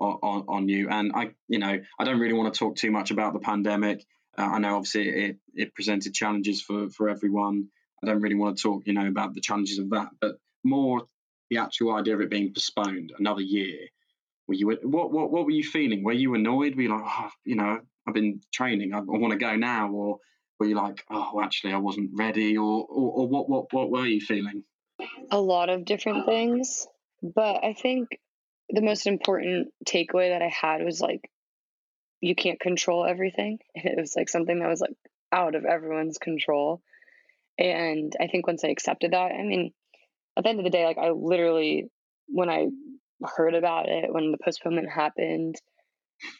on, 0.00 0.18
on, 0.22 0.44
on 0.48 0.68
you? 0.68 0.88
And 0.88 1.12
I, 1.14 1.30
you 1.46 1.58
know, 1.58 1.78
I 1.98 2.04
don't 2.04 2.18
really 2.18 2.34
want 2.34 2.52
to 2.52 2.58
talk 2.58 2.76
too 2.76 2.90
much 2.90 3.10
about 3.10 3.32
the 3.32 3.38
pandemic. 3.38 4.04
Uh, 4.38 4.42
I 4.52 4.58
know 4.58 4.76
obviously 4.76 5.08
it, 5.08 5.36
it 5.54 5.74
presented 5.74 6.14
challenges 6.14 6.62
for, 6.62 6.88
for 6.90 7.08
everyone. 7.08 7.68
I 8.02 8.06
don't 8.06 8.20
really 8.20 8.36
want 8.36 8.56
to 8.56 8.62
talk, 8.62 8.82
you 8.86 8.92
know, 8.92 9.06
about 9.06 9.34
the 9.34 9.40
challenges 9.40 9.78
of 9.78 9.90
that, 9.90 10.10
but 10.20 10.36
more 10.62 11.08
the 11.50 11.58
actual 11.58 11.94
idea 11.94 12.14
of 12.14 12.20
it 12.20 12.30
being 12.30 12.52
postponed 12.52 13.12
another 13.18 13.40
year. 13.40 13.88
Were 14.46 14.54
you 14.54 14.68
what 14.68 15.10
what 15.10 15.30
what 15.30 15.44
were 15.44 15.50
you 15.50 15.64
feeling? 15.64 16.04
Were 16.04 16.12
you 16.12 16.34
annoyed? 16.34 16.76
Were 16.76 16.82
you 16.82 16.88
like, 16.90 17.04
oh, 17.04 17.30
you 17.44 17.56
know, 17.56 17.80
I've 18.06 18.14
been 18.14 18.40
training, 18.52 18.94
I, 18.94 18.98
I 18.98 19.02
want 19.02 19.32
to 19.32 19.38
go 19.38 19.56
now, 19.56 19.90
or 19.90 20.18
were 20.58 20.66
you 20.66 20.74
like, 20.74 21.04
oh, 21.10 21.40
actually, 21.42 21.74
I 21.74 21.78
wasn't 21.78 22.10
ready, 22.14 22.56
or, 22.56 22.86
or 22.88 23.12
or 23.12 23.28
what 23.28 23.48
what 23.48 23.72
what 23.72 23.90
were 23.90 24.06
you 24.06 24.20
feeling? 24.20 24.64
A 25.30 25.40
lot 25.40 25.68
of 25.68 25.84
different 25.84 26.24
things, 26.26 26.86
but 27.22 27.64
I 27.64 27.74
think 27.74 28.08
the 28.70 28.80
most 28.80 29.06
important 29.06 29.68
takeaway 29.84 30.30
that 30.30 30.42
I 30.42 30.48
had 30.48 30.82
was 30.84 31.00
like, 31.00 31.30
you 32.20 32.34
can't 32.34 32.60
control 32.60 33.04
everything. 33.04 33.58
It 33.74 33.98
was 33.98 34.14
like 34.16 34.28
something 34.28 34.58
that 34.60 34.68
was 34.68 34.80
like 34.80 34.96
out 35.32 35.54
of 35.54 35.64
everyone's 35.64 36.18
control. 36.18 36.82
And 37.58 38.14
I 38.20 38.28
think 38.28 38.46
once 38.46 38.64
I 38.64 38.68
accepted 38.68 39.12
that, 39.12 39.32
I 39.32 39.42
mean, 39.42 39.72
at 40.36 40.44
the 40.44 40.50
end 40.50 40.60
of 40.60 40.64
the 40.64 40.70
day, 40.70 40.84
like 40.84 40.98
I 40.98 41.10
literally, 41.10 41.90
when 42.28 42.48
I 42.48 42.68
heard 43.22 43.54
about 43.54 43.88
it, 43.88 44.12
when 44.12 44.30
the 44.30 44.38
postponement 44.38 44.88
happened, 44.88 45.56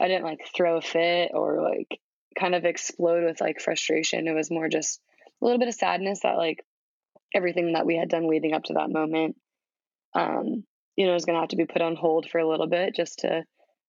I 0.01 0.09
didn't 0.09 0.24
like 0.24 0.41
throw 0.55 0.76
a 0.76 0.83
fit 0.83 1.33
or 1.35 1.62
like 1.62 2.01
kind 2.39 2.55
of 2.55 2.64
explode 2.64 3.24
with 3.24 3.41
like 3.41 3.61
frustration. 3.61 4.29
It 4.29 4.35
was 4.35 4.51
more 4.51 4.68
just 4.68 5.01
a 5.41 5.45
little 5.45 5.59
bit 5.59 5.68
of 5.68 5.74
sadness 5.74 6.20
that 6.22 6.37
like 6.37 6.64
everything 7.35 7.72
that 7.72 7.87
we 7.87 7.97
had 7.97 8.09
done 8.09 8.29
leading 8.29 8.55
up 8.55 8.64
to 8.64 8.74
that 8.74 8.91
moment, 8.91 9.37
um, 10.14 10.64
you 10.97 11.07
know, 11.07 11.14
is 11.14 11.24
going 11.24 11.35
to 11.35 11.41
have 11.41 11.51
to 11.51 11.57
be 11.57 11.66
put 11.66 11.83
on 11.83 11.97
hold 11.97 12.29
for 12.29 12.39
a 12.39 12.49
little 12.49 12.68
bit 12.68 12.95
just 12.95 13.20
to 13.20 13.45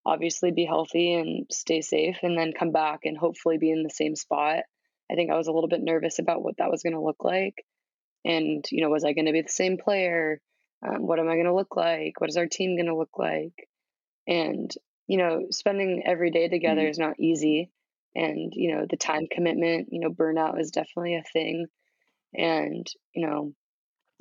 obviously 0.05 0.51
be 0.51 0.65
healthy 0.65 1.13
and 1.13 1.45
stay 1.51 1.81
safe 1.81 2.17
and 2.23 2.37
then 2.37 2.53
come 2.57 2.71
back 2.71 3.01
and 3.03 3.17
hopefully 3.17 3.57
be 3.57 3.71
in 3.71 3.83
the 3.83 3.89
same 3.89 4.15
spot. 4.15 4.63
I 5.11 5.15
think 5.15 5.31
I 5.31 5.37
was 5.37 5.47
a 5.47 5.51
little 5.51 5.69
bit 5.69 5.81
nervous 5.81 6.19
about 6.19 6.43
what 6.43 6.57
that 6.57 6.71
was 6.71 6.83
going 6.83 6.93
to 6.93 7.01
look 7.01 7.23
like 7.23 7.65
and 8.25 8.65
you 8.71 8.81
know 8.81 8.89
was 8.89 9.03
i 9.03 9.13
going 9.13 9.25
to 9.25 9.31
be 9.31 9.41
the 9.41 9.49
same 9.49 9.77
player 9.77 10.41
um, 10.85 11.07
what 11.07 11.19
am 11.19 11.29
i 11.29 11.33
going 11.33 11.45
to 11.45 11.55
look 11.55 11.75
like 11.75 12.19
what 12.19 12.29
is 12.29 12.37
our 12.37 12.47
team 12.47 12.75
going 12.75 12.87
to 12.87 12.97
look 12.97 13.17
like 13.17 13.67
and 14.27 14.73
you 15.07 15.17
know 15.17 15.45
spending 15.51 16.03
every 16.05 16.31
day 16.31 16.47
together 16.47 16.81
mm-hmm. 16.81 16.89
is 16.89 16.99
not 16.99 17.19
easy 17.19 17.71
and 18.15 18.53
you 18.55 18.75
know 18.75 18.85
the 18.89 18.97
time 18.97 19.27
commitment 19.31 19.89
you 19.91 19.99
know 19.99 20.09
burnout 20.09 20.59
is 20.59 20.71
definitely 20.71 21.15
a 21.15 21.23
thing 21.23 21.67
and 22.33 22.87
you 23.13 23.25
know 23.25 23.53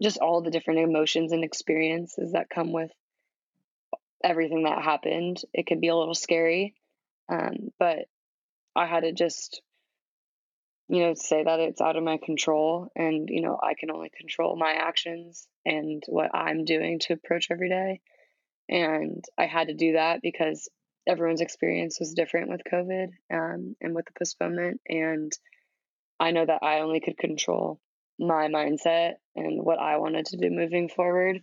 just 0.01 0.18
all 0.18 0.43
the 0.43 0.51
different 0.51 0.81
emotions 0.81 1.33
and 1.33 1.43
experiences 1.43 2.33
that 2.33 2.51
come 2.51 2.72
with 2.72 2.91
everything 4.25 4.64
that 4.64 4.83
happened 4.83 5.41
it 5.53 5.66
could 5.66 5.81
be 5.81 5.89
a 5.89 5.97
little 5.97 6.14
scary 6.14 6.75
um, 7.31 7.71
but 7.79 8.07
i 8.75 8.87
had 8.87 9.01
to 9.01 9.12
just 9.12 9.62
you 10.89 11.03
know, 11.03 11.14
say 11.14 11.45
that 11.45 11.61
it's 11.61 11.83
out 11.83 11.97
of 11.97 12.03
my 12.03 12.16
control 12.16 12.89
and, 12.97 13.29
you 13.29 13.43
know, 13.43 13.59
I 13.62 13.75
can 13.75 13.91
only 13.91 14.11
control 14.11 14.57
my 14.57 14.73
actions 14.73 15.47
and 15.66 16.03
what 16.07 16.35
I'm 16.35 16.64
doing 16.64 16.99
to 17.01 17.12
approach 17.12 17.49
every 17.51 17.69
day. 17.69 18.01
And 18.71 19.23
I 19.37 19.47
had 19.47 19.69
to 19.69 19.75
do 19.75 19.93
that 19.93 20.23
because 20.23 20.69
everyone's 21.07 21.43
experience 21.43 22.01
was 22.01 22.14
different 22.14 22.49
with 22.49 22.62
COVID 22.71 23.09
um, 23.31 23.77
and 23.83 23.95
with 23.95 24.07
the 24.07 24.12
postponement. 24.19 24.81
And 24.89 25.31
I 26.19 26.31
know 26.31 26.45
that 26.45 26.62
I 26.62 26.81
only 26.81 27.01
could 27.01 27.19
control 27.19 27.81
my 28.19 28.49
mindset 28.49 29.14
and 29.37 29.62
what 29.62 29.79
I 29.79 29.99
wanted 29.99 30.27
to 30.27 30.39
do 30.39 30.51
moving 30.51 30.89
forward. 30.89 31.43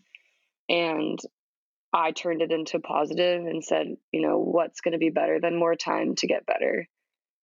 And 0.68 1.20
I 1.96 2.12
turned 2.12 2.42
it 2.42 2.52
into 2.52 2.80
positive 2.80 3.46
and 3.46 3.64
said, 3.64 3.88
you 4.12 4.22
know, 4.22 4.40
what's 4.40 4.82
going 4.82 4.92
to 4.92 4.98
be 4.98 5.10
better 5.10 5.40
than 5.40 5.58
more 5.58 5.76
time 5.76 6.16
to 6.16 6.28
get 6.28 6.46
better? 6.46 6.88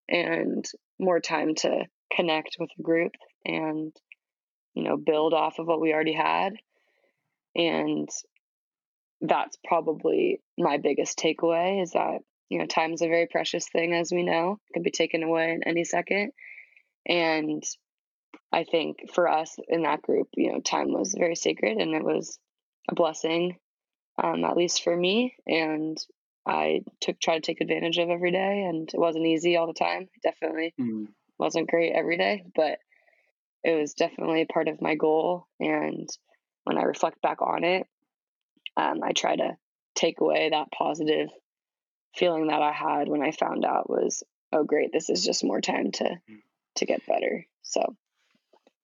and 0.09 0.65
more 0.99 1.21
time 1.21 1.55
to 1.55 1.85
connect 2.15 2.57
with 2.59 2.71
the 2.77 2.83
group 2.83 3.13
and 3.45 3.93
you 4.75 4.85
know 4.85 4.97
build 4.97 5.33
off 5.33 5.59
of 5.59 5.67
what 5.67 5.81
we 5.81 5.93
already 5.93 6.13
had. 6.13 6.55
And 7.55 8.09
that's 9.21 9.57
probably 9.65 10.41
my 10.59 10.79
biggest 10.79 11.19
takeaway 11.19 11.83
is 11.83 11.93
that 11.93 12.19
you 12.49 12.59
know 12.59 12.67
time 12.67 12.93
is 12.93 13.03
a 13.03 13.09
very 13.09 13.27
precious 13.27 13.67
thing 13.69 13.95
as 13.95 14.13
we 14.13 14.23
know. 14.23 14.59
It 14.69 14.75
can 14.75 14.83
be 14.83 14.91
taken 14.91 15.23
away 15.23 15.53
in 15.53 15.63
any 15.65 15.85
second. 15.85 16.33
And 17.07 17.63
i 18.51 18.65
think 18.65 19.11
for 19.13 19.29
us 19.29 19.57
in 19.69 19.83
that 19.83 20.03
group 20.03 20.29
you 20.37 20.53
know 20.53 20.61
time 20.61 20.93
was 20.93 21.15
very 21.19 21.35
sacred 21.35 21.79
and 21.79 21.95
it 21.95 22.05
was 22.05 22.39
a 22.91 22.95
blessing 22.95 23.57
um, 24.23 24.45
at 24.45 24.57
least 24.57 24.83
for 24.83 24.97
me 24.97 25.35
and 25.47 25.99
I 26.47 26.83
took 27.01 27.21
try 27.21 27.35
to 27.35 27.41
take 27.41 27.61
advantage 27.61 27.99
of 27.99 28.11
every 28.11 28.33
day, 28.33 28.65
and 28.65 28.89
it 28.93 28.99
wasn't 28.99 29.27
easy 29.27 29.57
all 29.57 29.67
the 29.67 29.73
time. 29.75 30.09
Definitely 30.23 30.75
mm. 30.79 31.07
wasn't 31.39 31.71
great 31.71 31.93
every 31.93 32.17
day, 32.17 32.45
but 32.55 32.79
it 33.63 33.79
was 33.79 33.95
definitely 33.95 34.45
part 34.45 34.69
of 34.69 34.83
my 34.83 34.97
goal. 34.97 35.47
And 35.61 36.09
when 36.65 36.79
I 36.79 36.83
reflect 36.83 37.23
back 37.23 37.43
on 37.43 37.63
it, 37.63 37.87
um, 38.77 39.03
I 39.05 39.13
try 39.13 39.37
to 39.37 39.57
take 39.95 40.21
away 40.21 40.51
that 40.51 40.73
positive 40.73 41.29
feeling 42.17 42.49
that 42.49 42.63
I 42.63 42.73
had 42.73 43.09
when 43.09 43.23
I 43.23 43.31
found 43.31 43.65
out 43.65 43.89
was, 43.89 44.25
oh 44.53 44.65
great, 44.65 44.93
this 44.93 45.11
is 45.11 45.25
just 45.25 45.45
more 45.45 45.61
time 45.61 45.93
to 45.93 46.05
mm. 46.05 46.43
to 46.77 46.87
get 46.87 47.07
better. 47.07 47.47
So 47.63 47.97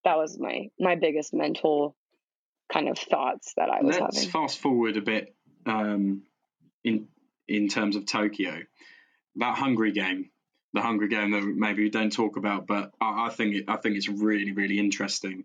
that 0.05 0.17
was 0.17 0.39
my 0.39 0.71
my 0.79 0.95
biggest 0.95 1.35
mental 1.35 1.97
kind 2.73 2.89
of 2.89 2.99
thoughts 2.99 3.55
that 3.57 3.71
I 3.71 3.83
was 3.83 3.97
having. 3.97 4.05
Let's 4.05 4.19
having. 4.19 4.31
fast 4.31 4.59
forward 4.59 4.97
a 4.97 5.03
bit 5.03 5.35
um, 5.67 6.23
in 6.85 7.09
in 7.47 7.69
terms 7.69 7.97
of 7.97 8.07
Tokyo. 8.07 8.61
That 9.37 9.57
Hungary 9.57 9.93
game, 9.93 10.31
the 10.73 10.83
Hungary 10.83 11.09
game 11.09 11.31
that 11.31 11.43
maybe 11.43 11.85
we 11.85 11.91
don't 11.91 12.13
talk 12.13 12.37
about, 12.37 12.67
but 12.67 12.93
I, 13.01 13.27
I 13.27 13.31
think 13.31 13.55
it, 13.55 13.65
I 13.69 13.77
think 13.77 13.97
it's 13.97 14.09
really 14.09 14.53
really 14.53 14.79
interesting. 14.79 15.45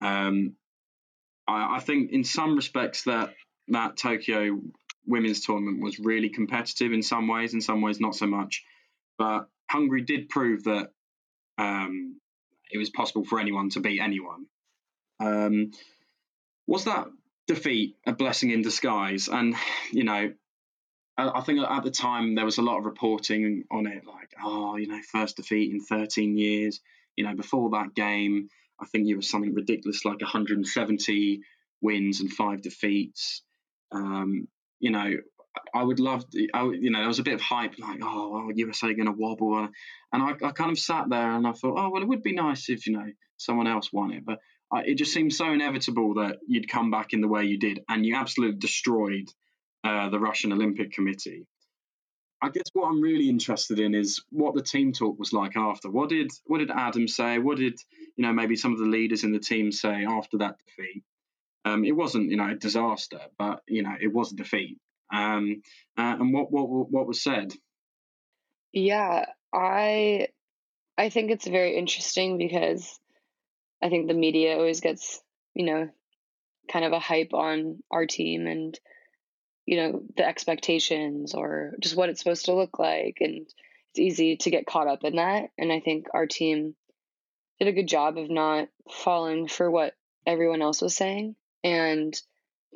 Um, 0.00 0.56
I, 1.46 1.76
I 1.76 1.80
think 1.80 2.10
in 2.12 2.24
some 2.24 2.56
respects 2.56 3.04
that 3.04 3.34
that 3.68 3.96
Tokyo 3.96 4.60
women's 5.06 5.44
tournament 5.44 5.82
was 5.82 5.98
really 5.98 6.28
competitive 6.28 6.92
in 6.92 7.02
some 7.02 7.28
ways, 7.28 7.54
in 7.54 7.60
some 7.60 7.82
ways 7.82 8.00
not 8.00 8.14
so 8.14 8.26
much. 8.26 8.64
But 9.18 9.48
Hungary 9.70 10.02
did 10.02 10.28
prove 10.28 10.64
that 10.64 10.90
um, 11.58 12.20
it 12.70 12.78
was 12.78 12.90
possible 12.90 13.24
for 13.24 13.38
anyone 13.38 13.70
to 13.70 13.80
beat 13.80 14.00
anyone. 14.00 14.46
Um, 15.20 15.72
was 16.70 16.84
that 16.84 17.08
defeat 17.48 17.96
a 18.06 18.12
blessing 18.12 18.50
in 18.50 18.62
disguise? 18.62 19.28
And 19.28 19.56
you 19.90 20.04
know, 20.04 20.32
I 21.18 21.40
think 21.40 21.58
at 21.58 21.82
the 21.82 21.90
time 21.90 22.36
there 22.36 22.44
was 22.44 22.58
a 22.58 22.62
lot 22.62 22.78
of 22.78 22.84
reporting 22.84 23.64
on 23.72 23.88
it, 23.88 24.06
like, 24.06 24.32
oh, 24.42 24.76
you 24.76 24.86
know, 24.86 25.00
first 25.10 25.36
defeat 25.36 25.72
in 25.72 25.80
13 25.80 26.38
years. 26.38 26.80
You 27.16 27.24
know, 27.24 27.34
before 27.34 27.70
that 27.70 27.94
game, 27.94 28.48
I 28.80 28.86
think 28.86 29.08
you 29.08 29.16
was 29.16 29.28
something 29.28 29.52
ridiculous 29.52 30.04
like 30.04 30.20
170 30.20 31.40
wins 31.82 32.20
and 32.20 32.32
five 32.32 32.62
defeats. 32.62 33.42
Um, 33.90 34.46
you 34.78 34.92
know, 34.92 35.10
I 35.74 35.82
would 35.82 35.98
love, 35.98 36.30
to, 36.30 36.48
I, 36.54 36.62
you 36.66 36.90
know, 36.90 37.00
there 37.00 37.08
was 37.08 37.18
a 37.18 37.24
bit 37.24 37.34
of 37.34 37.40
hype, 37.40 37.74
like, 37.80 37.98
oh, 38.00 38.30
well, 38.30 38.52
USA 38.54 38.94
going 38.94 39.06
to 39.06 39.12
wobble, 39.12 39.68
and 40.12 40.22
I, 40.22 40.34
I, 40.46 40.52
kind 40.52 40.70
of 40.70 40.78
sat 40.78 41.10
there 41.10 41.32
and 41.32 41.48
I 41.48 41.52
thought, 41.52 41.74
oh, 41.76 41.90
well, 41.90 42.02
it 42.02 42.08
would 42.08 42.22
be 42.22 42.32
nice 42.32 42.70
if 42.70 42.86
you 42.86 42.92
know 42.92 43.10
someone 43.36 43.66
else 43.66 43.92
won 43.92 44.12
it, 44.12 44.24
but 44.24 44.38
It 44.72 44.94
just 44.94 45.12
seemed 45.12 45.32
so 45.32 45.50
inevitable 45.52 46.14
that 46.14 46.38
you'd 46.46 46.68
come 46.68 46.90
back 46.90 47.12
in 47.12 47.20
the 47.20 47.28
way 47.28 47.44
you 47.44 47.58
did, 47.58 47.80
and 47.88 48.06
you 48.06 48.14
absolutely 48.14 48.58
destroyed 48.58 49.28
uh, 49.82 50.08
the 50.10 50.20
Russian 50.20 50.52
Olympic 50.52 50.92
Committee. 50.92 51.46
I 52.42 52.48
guess 52.48 52.70
what 52.72 52.88
I'm 52.88 53.02
really 53.02 53.28
interested 53.28 53.80
in 53.80 53.94
is 53.94 54.22
what 54.30 54.54
the 54.54 54.62
team 54.62 54.92
talk 54.92 55.18
was 55.18 55.32
like 55.32 55.56
after. 55.56 55.90
What 55.90 56.08
did 56.08 56.30
what 56.46 56.58
did 56.58 56.70
Adam 56.70 57.06
say? 57.06 57.38
What 57.38 57.58
did 57.58 57.78
you 58.16 58.24
know 58.24 58.32
maybe 58.32 58.56
some 58.56 58.72
of 58.72 58.78
the 58.78 58.86
leaders 58.86 59.24
in 59.24 59.32
the 59.32 59.38
team 59.38 59.72
say 59.72 60.06
after 60.08 60.38
that 60.38 60.56
defeat? 60.66 61.02
Um, 61.64 61.84
it 61.84 61.92
wasn't 61.92 62.30
you 62.30 62.36
know 62.36 62.48
a 62.48 62.54
disaster, 62.54 63.20
but 63.38 63.62
you 63.68 63.82
know 63.82 63.94
it 64.00 64.12
was 64.12 64.32
a 64.32 64.36
defeat. 64.36 64.78
Um, 65.12 65.62
uh, 65.98 66.16
and 66.18 66.32
what 66.32 66.50
what 66.50 66.90
what 66.90 67.06
was 67.06 67.22
said? 67.22 67.52
Yeah, 68.72 69.26
I 69.52 70.28
I 70.96 71.10
think 71.10 71.30
it's 71.30 71.46
very 71.46 71.76
interesting 71.76 72.38
because 72.38 72.98
I 73.82 73.88
think 73.88 74.06
the 74.08 74.14
media 74.14 74.56
always 74.56 74.80
gets 74.80 75.20
you 75.54 75.64
know, 75.64 75.88
kind 76.70 76.84
of 76.84 76.92
a 76.92 76.98
hype 76.98 77.34
on 77.34 77.82
our 77.90 78.06
team 78.06 78.46
and, 78.46 78.78
you 79.66 79.76
know, 79.76 80.02
the 80.16 80.26
expectations 80.26 81.34
or 81.34 81.74
just 81.80 81.96
what 81.96 82.08
it's 82.08 82.20
supposed 82.20 82.46
to 82.46 82.54
look 82.54 82.78
like. 82.78 83.18
And 83.20 83.46
it's 83.90 83.98
easy 83.98 84.36
to 84.38 84.50
get 84.50 84.66
caught 84.66 84.88
up 84.88 85.04
in 85.04 85.16
that. 85.16 85.50
And 85.58 85.72
I 85.72 85.80
think 85.80 86.06
our 86.14 86.26
team 86.26 86.74
did 87.58 87.68
a 87.68 87.72
good 87.72 87.88
job 87.88 88.16
of 88.16 88.30
not 88.30 88.68
falling 88.90 89.48
for 89.48 89.70
what 89.70 89.94
everyone 90.26 90.62
else 90.62 90.80
was 90.80 90.96
saying. 90.96 91.34
And 91.64 92.18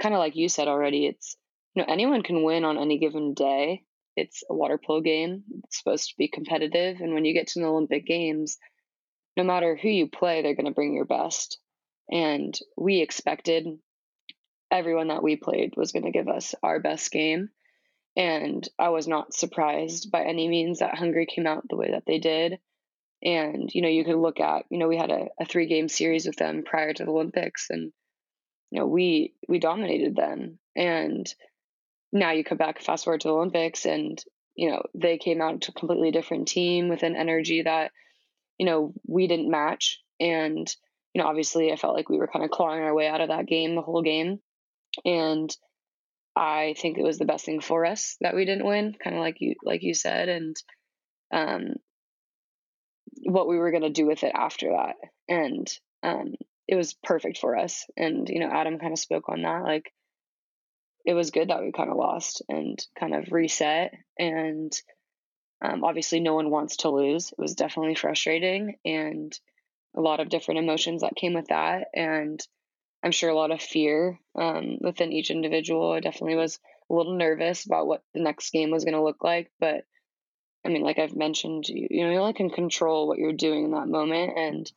kind 0.01 0.15
of 0.15 0.19
like 0.19 0.37
you 0.37 0.49
said 0.49 0.69
already, 0.69 1.07
it's, 1.07 1.37
you 1.75 1.83
know, 1.83 1.93
anyone 1.93 2.23
can 2.23 2.43
win 2.43 2.65
on 2.65 2.79
any 2.79 2.99
given 2.99 3.35
day. 3.35 3.85
It's 4.17 4.45
a 4.49 4.55
water 4.55 4.79
polo 4.79 5.01
game. 5.01 5.43
It's 5.65 5.79
supposed 5.79 6.11
to 6.11 6.17
be 6.17 6.29
competitive. 6.29 7.01
And 7.01 7.15
when 7.15 7.25
you 7.25 7.33
get 7.33 7.49
to 7.49 7.61
the 7.61 7.67
Olympic 7.67 8.07
Games, 8.07 8.59
no 9.37 9.45
matter 9.45 9.77
who 9.77 9.89
you 9.89 10.09
play, 10.09 10.43
they're 10.43 10.55
going 10.55 10.67
to 10.67 10.73
bring 10.73 10.95
your 10.95 11.05
best. 11.05 11.59
And 12.11 12.59
we 12.77 13.01
expected 13.01 13.67
everyone 14.71 15.09
that 15.09 15.23
we 15.23 15.37
played 15.37 15.75
was 15.77 15.93
going 15.93 16.05
to 16.05 16.11
give 16.11 16.29
us 16.29 16.55
our 16.63 16.81
best 16.81 17.11
game. 17.11 17.49
And 18.17 18.67
I 18.79 18.91
was 18.91 19.09
not 19.09 19.35
surprised 19.35 20.11
by 20.11 20.25
any 20.25 20.49
means 20.49 20.79
that 20.79 20.97
Hungary 20.97 21.27
came 21.27 21.47
out 21.47 21.65
the 21.69 21.77
way 21.77 21.91
that 21.93 22.05
they 22.07 22.19
did. 22.19 22.59
And, 23.23 23.71
you 23.73 23.83
know, 23.83 23.89
you 23.89 24.05
could 24.05 24.17
look 24.17 24.39
at, 24.39 24.67
you 24.71 24.79
know, 24.79 24.87
we 24.87 24.97
had 24.97 25.11
a, 25.11 25.29
a 25.41 25.45
three 25.47 25.67
game 25.67 25.89
series 25.89 26.27
with 26.27 26.37
them 26.37 26.63
prior 26.65 26.93
to 26.93 27.05
the 27.05 27.11
Olympics 27.11 27.71
and, 27.71 27.93
you 28.71 28.81
know, 28.81 28.87
we 28.87 29.35
we 29.49 29.59
dominated 29.59 30.15
them. 30.15 30.59
And 30.77 31.33
now 32.13 32.33
you 32.33 32.45
come 32.45 32.59
back 32.59 32.83
fast 32.83 33.05
forward 33.05 33.23
to 33.23 33.29
the 33.29 33.35
Olympics 33.35 33.87
and, 33.87 34.23
you 34.55 34.71
know, 34.71 34.83
they 34.95 35.19
came 35.19 35.41
out 35.41 35.63
to 35.63 35.73
a 35.73 35.75
completely 35.75 36.11
different 36.11 36.49
team 36.49 36.89
with 36.89 37.03
an 37.03 37.17
energy 37.17 37.63
that, 37.63 37.91
you 38.59 38.67
know, 38.67 38.93
we 39.07 39.27
didn't 39.27 39.51
match. 39.51 40.01
And, 40.21 40.73
you 41.13 41.23
know, 41.23 41.29
obviously 41.29 41.73
I 41.73 41.77
felt 41.77 41.95
like 41.95 42.09
we 42.09 42.19
were 42.19 42.29
kind 42.29 42.45
of 42.45 42.51
clawing 42.51 42.81
our 42.81 42.95
way 42.95 43.09
out 43.09 43.21
of 43.21 43.29
that 43.29 43.47
game 43.47 43.75
the 43.75 43.83
whole 43.83 44.03
game. 44.03 44.39
And 45.05 45.55
I 46.37 46.75
think 46.79 46.99
it 46.99 47.05
was 47.05 47.19
the 47.19 47.25
best 47.25 47.45
thing 47.45 47.61
for 47.61 47.85
us 47.85 48.17
that 48.21 48.35
we 48.35 48.45
didn't 48.45 48.67
win, 48.67 48.95
kind 49.03 49.17
of 49.17 49.23
like 49.23 49.37
you 49.41 49.55
like 49.65 49.83
you 49.83 49.95
said, 49.95 50.29
and 50.29 50.57
um, 51.33 51.75
what 53.25 53.49
we 53.49 53.57
were 53.57 53.71
to 53.73 53.91
do 53.91 54.07
with 54.07 54.25
it 54.25 54.33
after 54.35 54.71
that. 54.71 54.97
And 55.29 55.69
um, 56.03 56.35
it 56.67 56.77
was 56.77 56.95
perfect 57.03 57.39
for 57.39 57.57
us. 57.57 57.85
And, 57.97 58.29
you 58.29 58.41
know, 58.41 58.51
Adam 58.51 58.79
kind 58.79 58.93
of 58.93 58.99
spoke 58.99 59.29
on 59.29 59.43
that. 59.43 59.63
Like, 59.63 59.93
it 61.05 61.15
was 61.15 61.31
good 61.31 61.51
that 61.51 61.63
we 61.63 61.73
kind 61.73 61.91
of 61.91 61.97
lost 61.97 62.43
and 62.49 62.79
kind 62.99 63.15
of 63.15 63.31
reset. 63.31 63.93
And 64.19 64.73
um, 65.65 65.83
obviously, 65.83 66.21
no 66.21 66.35
one 66.35 66.51
wants 66.51 66.79
to 66.79 66.91
lose. 66.91 67.33
It 67.33 67.39
was 67.39 67.55
definitely 67.55 67.95
frustrating 67.95 68.77
and 68.85 69.37
a 69.97 70.01
lot 70.01 70.21
of 70.21 70.29
different 70.29 70.59
emotions 70.59 71.01
that 71.01 71.17
came 71.17 71.33
with 71.33 71.49
that. 71.49 71.87
And 71.95 72.41
I'm 73.03 73.13
sure 73.13 73.31
a 73.31 73.35
lot 73.35 73.51
of 73.51 73.63
fear 73.63 74.19
um, 74.39 74.79
within 74.81 75.13
each 75.13 75.31
individual. 75.31 75.93
I 75.93 76.01
definitely 76.01 76.37
was 76.37 76.59
a 76.91 76.95
little 76.95 77.17
nervous 77.17 77.65
about 77.65 77.87
what 77.87 78.03
the 78.13 78.21
next 78.21 78.51
game 78.51 78.71
was 78.71 78.85
going 78.85 78.95
to 78.95 79.03
look 79.03 79.25
like. 79.25 79.51
But 79.59 79.85
I 80.67 80.69
mean, 80.69 80.83
like 80.83 80.99
I've 80.99 81.17
mentioned, 81.17 81.67
you, 81.69 81.87
you 81.91 82.05
know, 82.05 82.11
you 82.11 82.19
only 82.19 82.35
can 82.35 82.51
control 82.51 83.09
what 83.09 83.19
you're 83.19 83.33
doing 83.33 83.65
in 83.65 83.71
that 83.71 83.89
moment. 83.89 84.33
And, 84.37 84.71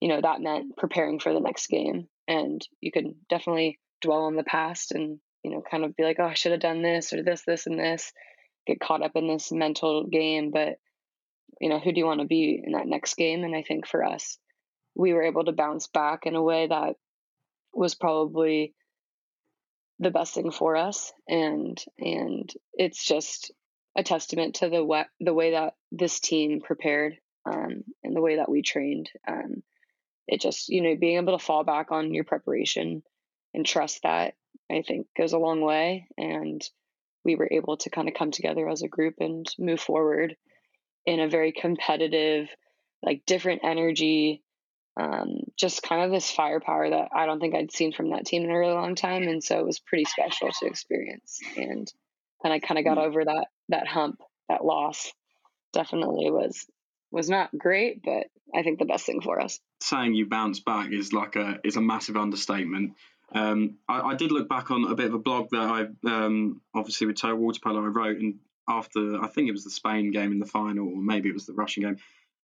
you 0.00 0.08
know, 0.08 0.20
that 0.20 0.40
meant 0.40 0.76
preparing 0.76 1.18
for 1.18 1.32
the 1.32 1.40
next 1.40 1.66
game. 1.66 2.08
And 2.28 2.64
you 2.80 2.92
could 2.92 3.14
definitely 3.28 3.80
dwell 4.00 4.24
on 4.24 4.36
the 4.36 4.44
past 4.44 4.92
and, 4.92 5.18
you 5.42 5.50
know, 5.50 5.62
kind 5.68 5.84
of 5.84 5.96
be 5.96 6.04
like, 6.04 6.18
oh, 6.20 6.26
I 6.26 6.34
should 6.34 6.52
have 6.52 6.60
done 6.60 6.82
this 6.82 7.12
or 7.12 7.24
this, 7.24 7.42
this, 7.44 7.66
and 7.66 7.78
this, 7.78 8.12
get 8.66 8.80
caught 8.80 9.02
up 9.02 9.12
in 9.14 9.28
this 9.28 9.52
mental 9.52 10.06
game. 10.06 10.50
But, 10.50 10.78
you 11.60 11.68
know, 11.68 11.78
who 11.78 11.92
do 11.92 11.98
you 11.98 12.06
want 12.06 12.20
to 12.20 12.26
be 12.26 12.60
in 12.64 12.72
that 12.72 12.86
next 12.86 13.14
game? 13.14 13.44
And 13.44 13.54
I 13.54 13.62
think 13.62 13.86
for 13.86 14.04
us, 14.04 14.38
we 14.94 15.12
were 15.12 15.22
able 15.22 15.44
to 15.44 15.52
bounce 15.52 15.86
back 15.86 16.26
in 16.26 16.34
a 16.34 16.42
way 16.42 16.66
that 16.66 16.96
was 17.72 17.94
probably 17.94 18.74
the 20.00 20.10
best 20.10 20.34
thing 20.34 20.50
for 20.50 20.76
us 20.76 21.12
and 21.28 21.84
and 21.98 22.50
it's 22.72 23.04
just 23.04 23.52
a 23.96 24.02
testament 24.02 24.56
to 24.56 24.68
the 24.68 24.84
way, 24.84 25.04
the 25.20 25.34
way 25.34 25.52
that 25.52 25.74
this 25.92 26.20
team 26.20 26.60
prepared 26.60 27.16
um, 27.44 27.84
and 28.02 28.14
the 28.14 28.20
way 28.20 28.36
that 28.36 28.48
we 28.48 28.62
trained. 28.62 29.10
Um, 29.26 29.62
it 30.26 30.40
just, 30.40 30.68
you 30.68 30.80
know, 30.80 30.96
being 30.96 31.16
able 31.16 31.36
to 31.36 31.44
fall 31.44 31.64
back 31.64 31.90
on 31.90 32.14
your 32.14 32.24
preparation 32.24 33.02
and 33.52 33.66
trust 33.66 34.02
that, 34.04 34.34
I 34.70 34.82
think 34.82 35.08
goes 35.16 35.32
a 35.32 35.38
long 35.38 35.60
way. 35.60 36.06
And 36.16 36.62
we 37.24 37.36
were 37.36 37.48
able 37.50 37.76
to 37.78 37.90
kind 37.90 38.08
of 38.08 38.14
come 38.14 38.30
together 38.30 38.68
as 38.68 38.82
a 38.82 38.88
group 38.88 39.14
and 39.20 39.46
move 39.58 39.80
forward 39.80 40.36
in 41.06 41.20
a 41.20 41.28
very 41.28 41.52
competitive, 41.52 42.48
like 43.02 43.22
different 43.26 43.62
energy, 43.64 44.42
um, 45.00 45.40
just 45.56 45.82
kind 45.82 46.02
of 46.02 46.10
this 46.10 46.30
firepower 46.30 46.90
that 46.90 47.08
I 47.14 47.26
don't 47.26 47.40
think 47.40 47.54
I'd 47.54 47.72
seen 47.72 47.92
from 47.92 48.10
that 48.10 48.26
team 48.26 48.44
in 48.44 48.50
a 48.50 48.58
really 48.58 48.74
long 48.74 48.94
time. 48.94 49.24
And 49.24 49.42
so 49.42 49.58
it 49.58 49.66
was 49.66 49.78
pretty 49.78 50.04
special 50.04 50.48
to 50.60 50.66
experience. 50.66 51.38
And 51.56 51.90
and 52.42 52.52
I 52.52 52.58
kind 52.58 52.78
of 52.78 52.84
got 52.84 52.98
mm. 52.98 53.06
over 53.06 53.24
that 53.24 53.46
that 53.68 53.86
hump, 53.86 54.20
that 54.48 54.64
loss. 54.64 55.12
Definitely 55.72 56.30
was 56.30 56.66
was 57.12 57.30
not 57.30 57.56
great, 57.56 58.02
but 58.02 58.26
I 58.54 58.62
think 58.62 58.78
the 58.78 58.84
best 58.84 59.06
thing 59.06 59.20
for 59.20 59.40
us. 59.40 59.60
Saying 59.82 60.14
you 60.14 60.28
bounce 60.28 60.60
back 60.60 60.92
is 60.92 61.12
like 61.12 61.36
a 61.36 61.58
is 61.64 61.76
a 61.76 61.80
massive 61.80 62.16
understatement. 62.16 62.94
Um, 63.32 63.78
I, 63.88 64.00
I, 64.00 64.14
did 64.16 64.32
look 64.32 64.48
back 64.48 64.70
on 64.70 64.90
a 64.90 64.94
bit 64.94 65.06
of 65.06 65.14
a 65.14 65.18
blog 65.18 65.50
that 65.50 65.60
I 65.60 65.86
um, 66.08 66.60
obviously 66.74 67.06
with 67.06 67.16
Total 67.20 67.36
Water 67.36 67.60
Polo 67.62 67.84
I 67.84 67.86
wrote, 67.86 68.18
and 68.18 68.40
after 68.68 69.22
I 69.22 69.28
think 69.28 69.48
it 69.48 69.52
was 69.52 69.64
the 69.64 69.70
Spain 69.70 70.10
game 70.10 70.32
in 70.32 70.40
the 70.40 70.46
final, 70.46 70.88
or 70.88 71.00
maybe 71.00 71.28
it 71.28 71.34
was 71.34 71.46
the 71.46 71.52
Russian 71.52 71.84
game, 71.84 71.96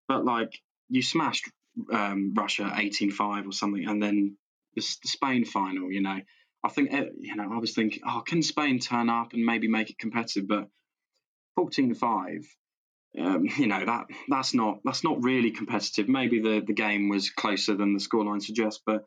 but 0.09 0.25
like 0.25 0.61
you 0.91 1.03
smashed 1.03 1.51
um, 1.91 2.35
Russia 2.37 2.65
18-5 2.65 3.47
or 3.47 3.53
something, 3.53 3.87
and 3.89 4.03
then 4.03 4.37
the, 4.75 4.83
the 5.03 5.09
Spain 5.09 5.47
final, 5.47 5.91
you 5.91 6.03
know, 6.03 6.21
I 6.63 6.69
think 6.69 6.93
eh, 6.93 7.07
you 7.19 7.37
know 7.37 7.51
I 7.51 7.59
was 7.59 7.75
thinking, 7.75 8.03
oh, 8.07 8.23
can 8.25 8.43
Spain 8.43 8.79
turn 8.79 9.09
up 9.09 9.33
and 9.33 9.45
maybe 9.45 9.69
make 9.69 9.91
it 9.91 9.99
competitive? 9.99 10.49
But 10.49 10.69
14-5, 11.59 12.45
um, 13.19 13.49
you 13.57 13.67
know 13.67 13.85
that 13.85 14.07
that's 14.29 14.55
not 14.55 14.81
that's 14.85 15.05
not 15.05 15.23
really 15.23 15.51
competitive. 15.51 16.09
Maybe 16.09 16.41
the, 16.41 16.63
the 16.67 16.75
game 16.75 17.09
was 17.09 17.31
closer 17.31 17.75
than 17.75 17.95
the 17.95 18.01
scoreline 18.01 18.43
suggests, 18.43 18.83
but 18.85 19.07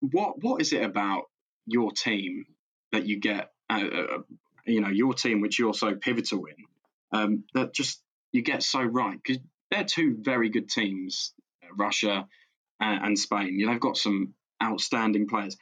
what 0.00 0.42
what 0.42 0.60
is 0.60 0.72
it 0.72 0.82
about 0.82 1.24
your 1.66 1.90
team 1.92 2.44
that 2.92 3.06
you 3.06 3.18
get, 3.18 3.50
uh, 3.68 3.80
uh, 3.84 4.18
you 4.64 4.80
know, 4.80 4.88
your 4.88 5.14
team 5.14 5.40
which 5.40 5.58
you're 5.58 5.74
so 5.74 5.94
pivotal 5.94 6.44
in, 6.46 6.64
um, 7.12 7.44
that 7.54 7.74
just 7.74 8.00
you 8.32 8.42
get 8.42 8.62
so 8.62 8.82
right 8.82 9.18
because 9.22 9.42
they're 9.70 9.84
two 9.84 10.16
very 10.20 10.48
good 10.48 10.68
teams, 10.68 11.32
Russia 11.76 12.26
and, 12.80 13.04
and 13.04 13.18
Spain. 13.18 13.58
You 13.58 13.66
know, 13.66 13.72
they've 13.72 13.80
got 13.80 13.96
some 13.96 14.34
outstanding 14.62 15.28
players 15.28 15.56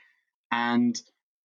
and 0.52 0.98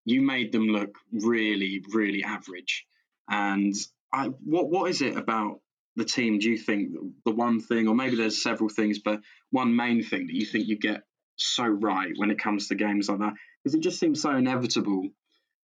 you 0.06 0.22
made 0.22 0.52
them 0.52 0.68
look 0.68 0.98
really, 1.12 1.84
really 1.94 2.24
average. 2.24 2.86
And 3.30 3.74
I, 4.12 4.28
what 4.28 4.70
what 4.70 4.90
is 4.90 5.02
it 5.02 5.16
about 5.16 5.62
the 5.96 6.06
team? 6.06 6.40
Do 6.40 6.50
you 6.50 6.58
think 6.58 6.92
the 7.26 7.32
one 7.32 7.60
thing, 7.60 7.88
or 7.88 7.96
maybe 7.96 8.16
there's 8.16 8.42
several 8.42 8.70
things, 8.70 9.00
but 9.00 9.22
one 9.52 9.76
main 9.76 10.04
thing 10.04 10.28
that 10.28 10.36
you 10.36 10.46
think 10.46 10.68
you 10.68 10.78
get 10.78 11.04
so 11.42 11.66
right 11.66 12.12
when 12.18 12.32
it 12.32 12.40
comes 12.40 12.68
to 12.68 12.76
games 12.76 13.10
like 13.10 13.20
that? 13.20 13.34
Because 13.64 13.76
it 13.76 13.82
just 13.82 14.00
seems 14.00 14.22
so 14.22 14.36
inevitable 14.36 15.10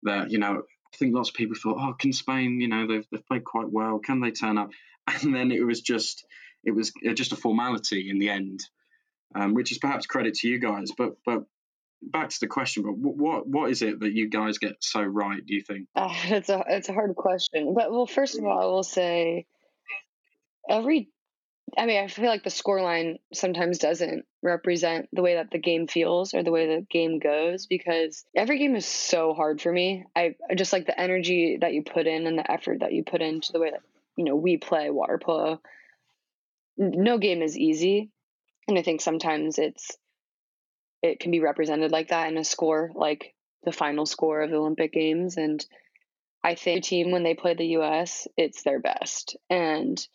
that 0.04 0.32
you 0.32 0.40
know. 0.40 0.64
I 0.94 0.98
think 0.98 1.16
lots 1.16 1.30
of 1.30 1.36
people 1.36 1.56
thought, 1.56 1.78
oh, 1.80 1.94
can 1.94 2.12
Spain? 2.12 2.60
You 2.60 2.68
know, 2.68 2.86
they've 2.86 3.08
they've 3.10 3.26
played 3.26 3.46
quite 3.46 3.72
well. 3.72 4.00
Can 4.00 4.20
they 4.20 4.32
turn 4.32 4.58
up? 4.58 4.72
And 5.24 5.34
then 5.34 5.52
it 5.52 5.66
was 5.66 5.82
just 5.82 6.26
it 6.64 6.72
was 6.72 6.92
just 7.16 7.32
a 7.32 7.36
formality 7.36 8.10
in 8.10 8.20
the 8.20 8.30
end, 8.30 8.60
um, 9.36 9.54
which 9.54 9.72
is 9.72 9.78
perhaps 9.78 10.06
credit 10.06 10.36
to 10.36 10.48
you 10.48 10.60
guys. 10.60 10.92
But 10.96 11.14
but 11.26 11.44
back 12.02 12.30
to 12.30 12.40
the 12.40 12.48
question, 12.48 12.84
but 12.84 12.98
what 12.98 13.48
what 13.48 13.72
is 13.72 13.82
it 13.82 14.00
that 14.00 14.14
you 14.14 14.30
guys 14.30 14.58
get 14.58 14.76
so 14.80 15.02
right? 15.02 15.46
Do 15.46 15.54
you 15.54 15.62
think? 15.62 15.88
Uh, 15.96 16.14
it's 16.26 16.50
a 16.50 16.64
it's 16.68 16.90
a 16.90 16.94
hard 16.94 17.16
question, 17.16 17.74
but 17.74 17.92
well, 17.92 18.06
first 18.06 18.38
of 18.38 18.46
all, 18.46 18.60
I 18.60 18.66
will 18.66 18.84
say 18.84 19.46
every. 20.70 21.10
I 21.78 21.86
mean, 21.86 22.04
I 22.04 22.08
feel 22.08 22.26
like 22.26 22.44
the 22.44 22.50
scoreline 22.50 23.20
sometimes 23.34 23.78
doesn't 23.78 24.26
represent 24.42 25.10
the 25.14 25.22
way 25.22 25.36
that 25.36 25.52
the 25.52 25.60
game 25.60 25.88
feels 25.88 26.34
or 26.34 26.44
the 26.44 26.52
way 26.52 26.68
the 26.68 26.86
game 26.90 27.20
goes 27.20 27.66
because 27.66 28.26
every 28.36 28.58
game 28.60 28.76
is 28.76 28.86
so 28.86 29.34
hard 29.34 29.62
for 29.62 29.72
me. 29.72 30.06
I, 30.16 30.36
just 30.56 30.74
like 30.74 30.86
the 30.86 31.00
energy 31.00 31.58
that 31.62 31.74
you 31.74 31.84
put 31.84 32.08
in 32.08 32.28
and 32.28 32.38
the 32.38 32.52
effort 32.52 32.80
that 32.80 32.94
you 32.94 33.04
put 33.04 33.22
into 33.22 33.52
the 33.54 33.60
way 33.60 33.72
that 33.72 33.82
you 34.18 34.26
know 34.26 34.36
we 34.36 34.58
play 34.58 34.90
water 34.90 35.18
polo. 35.18 35.62
No 36.78 37.18
game 37.18 37.42
is 37.42 37.58
easy, 37.58 38.10
and 38.68 38.78
I 38.78 38.82
think 38.82 39.02
sometimes 39.02 39.58
it's 39.58 39.98
it 41.02 41.20
can 41.20 41.32
be 41.32 41.40
represented 41.40 41.92
like 41.92 42.10
that 42.10 42.30
in 42.30 42.38
a 42.38 42.44
score, 42.44 42.92
like 42.94 43.34
the 43.64 43.72
final 43.72 44.06
score 44.06 44.42
of 44.42 44.50
the 44.50 44.58
Olympic 44.58 44.94
Games. 44.94 45.38
And 45.38 45.66
I 46.44 46.56
think 46.56 46.84
the 46.84 46.90
team, 46.90 47.12
when 47.12 47.24
they 47.24 47.34
play 47.34 47.54
the 47.54 47.78
US, 47.78 48.28
it's 48.38 48.64
their 48.64 48.80
best. 48.80 49.36
And 49.50 50.06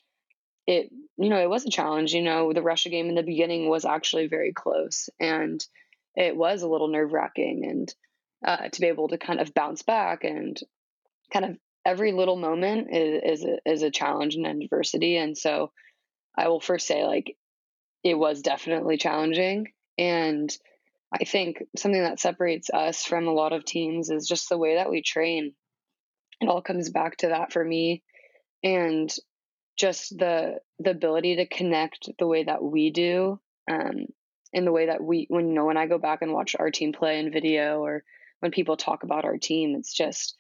it, 0.67 0.91
you 1.17 1.29
know, 1.29 1.41
it 1.41 1.49
was 1.49 1.65
a 1.65 1.71
challenge. 1.71 2.13
You 2.13 2.23
know, 2.23 2.53
the 2.53 2.63
Russia 2.63 2.89
game 2.89 3.09
in 3.09 3.15
the 3.15 3.23
beginning 3.23 3.69
was 3.69 3.85
actually 3.85 4.27
very 4.27 4.53
close 4.53 5.09
and 5.21 5.65
it 6.15 6.37
was 6.37 6.63
a 6.63 6.69
little 6.69 6.89
nerve 6.89 7.13
wracking. 7.13 7.65
And 7.65 7.95
uh, 8.45 8.69
to 8.69 8.81
be 8.81 8.89
able 8.89 9.09
to 9.09 9.19
kind 9.19 9.41
of 9.41 9.55
bounce 9.55 9.83
back 9.83 10.25
and 10.25 10.59
kind 11.33 11.45
of 11.45 11.59
every 11.85 12.13
little 12.13 12.37
moment 12.37 12.89
is, 12.91 13.41
is, 13.41 13.45
a, 13.45 13.71
is 13.71 13.83
a 13.83 13.91
challenge 13.91 14.35
and 14.35 14.47
adversity. 14.47 15.17
And 15.17 15.37
so 15.37 15.73
I 16.37 16.49
will 16.49 16.61
first 16.61 16.87
say, 16.87 17.05
like, 17.05 17.37
it 18.03 18.15
was 18.15 18.43
definitely 18.43 18.97
challenging. 18.97 19.69
And 19.99 20.55
I 21.13 21.25
think 21.25 21.63
something 21.77 22.03
that 22.03 22.21
separates 22.21 22.71
us 22.71 23.05
from 23.05 23.27
a 23.27 23.33
lot 23.33 23.53
of 23.53 23.65
teams 23.65 24.11
is 24.11 24.29
just 24.29 24.49
the 24.49 24.59
way 24.59 24.77
that 24.77 24.91
we 24.91 25.03
train. 25.03 25.55
It 26.41 26.49
all 26.49 26.61
comes 26.61 26.91
back 26.91 27.19
to 27.19 27.29
that 27.29 27.53
for 27.53 27.65
me 27.65 28.03
and 28.63 29.15
just 29.77 30.17
the 30.17 30.59
the 30.79 30.91
ability 30.91 31.37
to 31.37 31.47
connect 31.47 32.09
the 32.19 32.27
way 32.27 32.45
that 32.45 32.63
we 32.63 32.91
do 32.91 33.39
um, 33.71 34.07
in 34.53 34.65
the 34.65 34.73
way 34.73 34.87
that 34.87 35.03
we 35.03 35.27
when 35.29 35.49
you 35.49 35.55
know 35.55 35.67
when 35.67 35.77
I 35.77 35.87
go 35.87 35.99
back 35.99 36.23
and 36.23 36.33
watch 36.33 36.57
our 36.59 36.71
team 36.71 36.93
play 36.93 37.19
in 37.19 37.33
video 37.33 37.81
or 37.81 38.03
when 38.41 38.53
people 38.53 38.77
talk 38.77 39.03
about 39.03 39.25
our 39.25 39.39
team 39.39 39.75
it's 39.77 39.93
just 39.93 40.35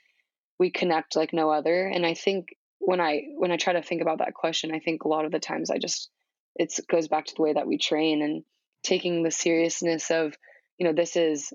we 0.58 0.70
connect 0.70 1.16
like 1.16 1.32
no 1.32 1.50
other 1.50 1.86
and 1.86 2.06
I 2.06 2.14
think 2.14 2.56
when 2.78 3.00
I 3.00 3.24
when 3.36 3.52
I 3.52 3.56
try 3.56 3.74
to 3.74 3.82
think 3.82 4.02
about 4.02 4.18
that 4.18 4.34
question 4.34 4.74
I 4.74 4.80
think 4.80 5.04
a 5.04 5.08
lot 5.08 5.24
of 5.24 5.32
the 5.32 5.40
times 5.40 5.70
I 5.70 5.78
just 5.78 6.10
it 6.54 6.74
goes 6.90 7.08
back 7.08 7.26
to 7.26 7.34
the 7.36 7.42
way 7.42 7.52
that 7.52 7.66
we 7.66 7.78
train 7.78 8.22
and 8.22 8.42
taking 8.82 9.22
the 9.22 9.30
seriousness 9.30 10.10
of 10.10 10.34
you 10.78 10.86
know 10.86 10.92
this 10.92 11.16
is 11.16 11.52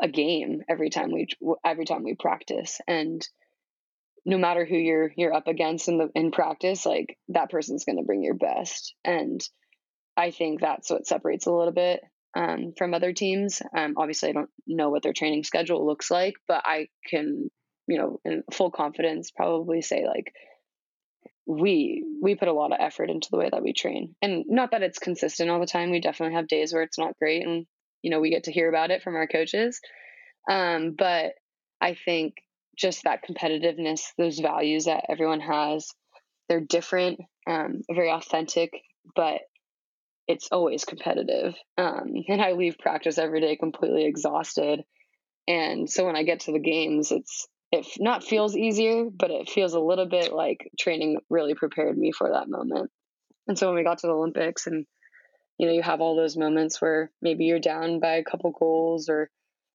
a 0.00 0.08
game 0.08 0.62
every 0.68 0.90
time 0.90 1.10
we 1.10 1.26
every 1.64 1.84
time 1.84 2.04
we 2.04 2.14
practice 2.14 2.80
and 2.86 3.26
no 4.28 4.36
matter 4.36 4.66
who 4.66 4.76
you're 4.76 5.10
you're 5.16 5.32
up 5.32 5.48
against 5.48 5.88
in 5.88 5.96
the 5.96 6.10
in 6.14 6.30
practice 6.30 6.84
like 6.84 7.16
that 7.28 7.50
person's 7.50 7.86
going 7.86 7.96
to 7.96 8.04
bring 8.04 8.22
your 8.22 8.34
best. 8.34 8.94
And 9.04 9.40
i 10.16 10.30
think 10.30 10.60
that's 10.60 10.90
what 10.90 11.06
separates 11.06 11.46
a 11.46 11.52
little 11.52 11.72
bit 11.72 12.02
um, 12.36 12.74
from 12.76 12.92
other 12.92 13.14
teams. 13.14 13.62
Um, 13.74 13.94
obviously 13.96 14.28
i 14.28 14.32
don't 14.32 14.50
know 14.66 14.90
what 14.90 15.02
their 15.02 15.14
training 15.14 15.44
schedule 15.44 15.84
looks 15.84 16.10
like 16.10 16.34
but 16.46 16.62
i 16.66 16.88
can 17.08 17.50
you 17.86 17.98
know 17.98 18.20
in 18.24 18.44
full 18.52 18.70
confidence 18.70 19.30
probably 19.30 19.80
say 19.80 20.06
like 20.06 20.32
we 21.46 22.04
we 22.22 22.34
put 22.34 22.48
a 22.48 22.52
lot 22.52 22.72
of 22.72 22.78
effort 22.78 23.08
into 23.08 23.28
the 23.30 23.38
way 23.38 23.48
that 23.50 23.62
we 23.62 23.72
train. 23.72 24.14
And 24.20 24.44
not 24.46 24.72
that 24.72 24.82
it's 24.82 24.98
consistent 24.98 25.48
all 25.48 25.60
the 25.60 25.66
time. 25.66 25.90
We 25.90 26.00
definitely 26.00 26.34
have 26.34 26.48
days 26.48 26.74
where 26.74 26.82
it's 26.82 26.98
not 26.98 27.18
great 27.18 27.46
and 27.46 27.64
you 28.02 28.10
know 28.10 28.20
we 28.20 28.28
get 28.28 28.44
to 28.44 28.52
hear 28.52 28.68
about 28.68 28.90
it 28.90 29.02
from 29.02 29.16
our 29.16 29.26
coaches. 29.26 29.80
Um, 30.50 30.94
but 30.98 31.32
i 31.80 31.94
think 31.94 32.34
just 32.78 33.04
that 33.04 33.20
competitiveness 33.28 34.00
those 34.16 34.38
values 34.38 34.84
that 34.84 35.04
everyone 35.08 35.40
has 35.40 35.88
they're 36.48 36.60
different 36.60 37.20
um, 37.48 37.82
very 37.90 38.10
authentic 38.10 38.70
but 39.14 39.40
it's 40.26 40.48
always 40.52 40.84
competitive 40.84 41.54
um, 41.76 42.12
and 42.28 42.40
i 42.40 42.52
leave 42.52 42.78
practice 42.78 43.18
every 43.18 43.40
day 43.40 43.56
completely 43.56 44.04
exhausted 44.04 44.82
and 45.46 45.90
so 45.90 46.06
when 46.06 46.16
i 46.16 46.22
get 46.22 46.40
to 46.40 46.52
the 46.52 46.58
games 46.58 47.10
it's 47.10 47.46
it 47.70 47.86
not 47.98 48.24
feels 48.24 48.56
easier, 48.56 49.04
but 49.10 49.30
it 49.30 49.50
feels 49.50 49.74
a 49.74 49.80
little 49.80 50.06
bit 50.06 50.32
like 50.32 50.70
training 50.78 51.18
really 51.28 51.54
prepared 51.54 51.96
me 51.96 52.12
for 52.12 52.30
that 52.30 52.48
moment. 52.48 52.90
And 53.46 53.58
so 53.58 53.66
when 53.66 53.76
we 53.76 53.84
got 53.84 53.98
to 53.98 54.06
the 54.06 54.14
Olympics 54.14 54.66
and 54.66 54.86
you 55.58 55.66
know, 55.66 55.72
you 55.72 55.82
have 55.82 56.00
all 56.00 56.16
those 56.16 56.36
moments 56.36 56.80
where 56.80 57.10
maybe 57.20 57.44
you're 57.44 57.58
down 57.58 57.98
by 57.98 58.14
a 58.14 58.24
couple 58.24 58.52
goals 58.52 59.08
or 59.08 59.28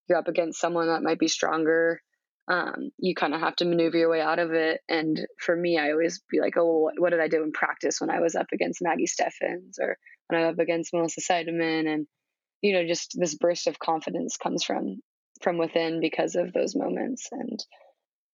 you're 0.07 0.17
up 0.17 0.29
against 0.29 0.59
someone 0.59 0.87
that 0.87 1.03
might 1.03 1.19
be 1.19 1.27
stronger. 1.27 2.01
Um, 2.47 2.89
you 2.97 3.15
kind 3.15 3.33
of 3.33 3.39
have 3.39 3.55
to 3.57 3.65
maneuver 3.65 3.97
your 3.97 4.09
way 4.09 4.19
out 4.19 4.39
of 4.39 4.51
it. 4.51 4.81
And 4.89 5.17
for 5.39 5.55
me, 5.55 5.77
I 5.77 5.91
always 5.91 6.21
be 6.29 6.41
like, 6.41 6.57
oh, 6.57 6.91
what, 6.97 7.11
did 7.11 7.21
I 7.21 7.29
do 7.29 7.41
in 7.41 7.53
practice 7.53 8.01
when 8.01 8.09
I 8.09 8.19
was 8.19 8.35
up 8.35 8.47
against 8.51 8.81
Maggie 8.81 9.07
Steffens 9.07 9.79
or 9.79 9.97
when 10.27 10.41
I 10.41 10.47
was 10.47 10.53
up 10.55 10.59
against 10.59 10.93
Melissa 10.93 11.21
Seidemann? 11.21 11.87
And, 11.87 12.05
you 12.61 12.73
know, 12.73 12.85
just 12.85 13.15
this 13.17 13.35
burst 13.35 13.67
of 13.67 13.79
confidence 13.79 14.35
comes 14.35 14.63
from 14.63 15.01
from 15.41 15.57
within 15.57 16.01
because 16.01 16.35
of 16.35 16.51
those 16.51 16.75
moments. 16.75 17.29
And 17.31 17.59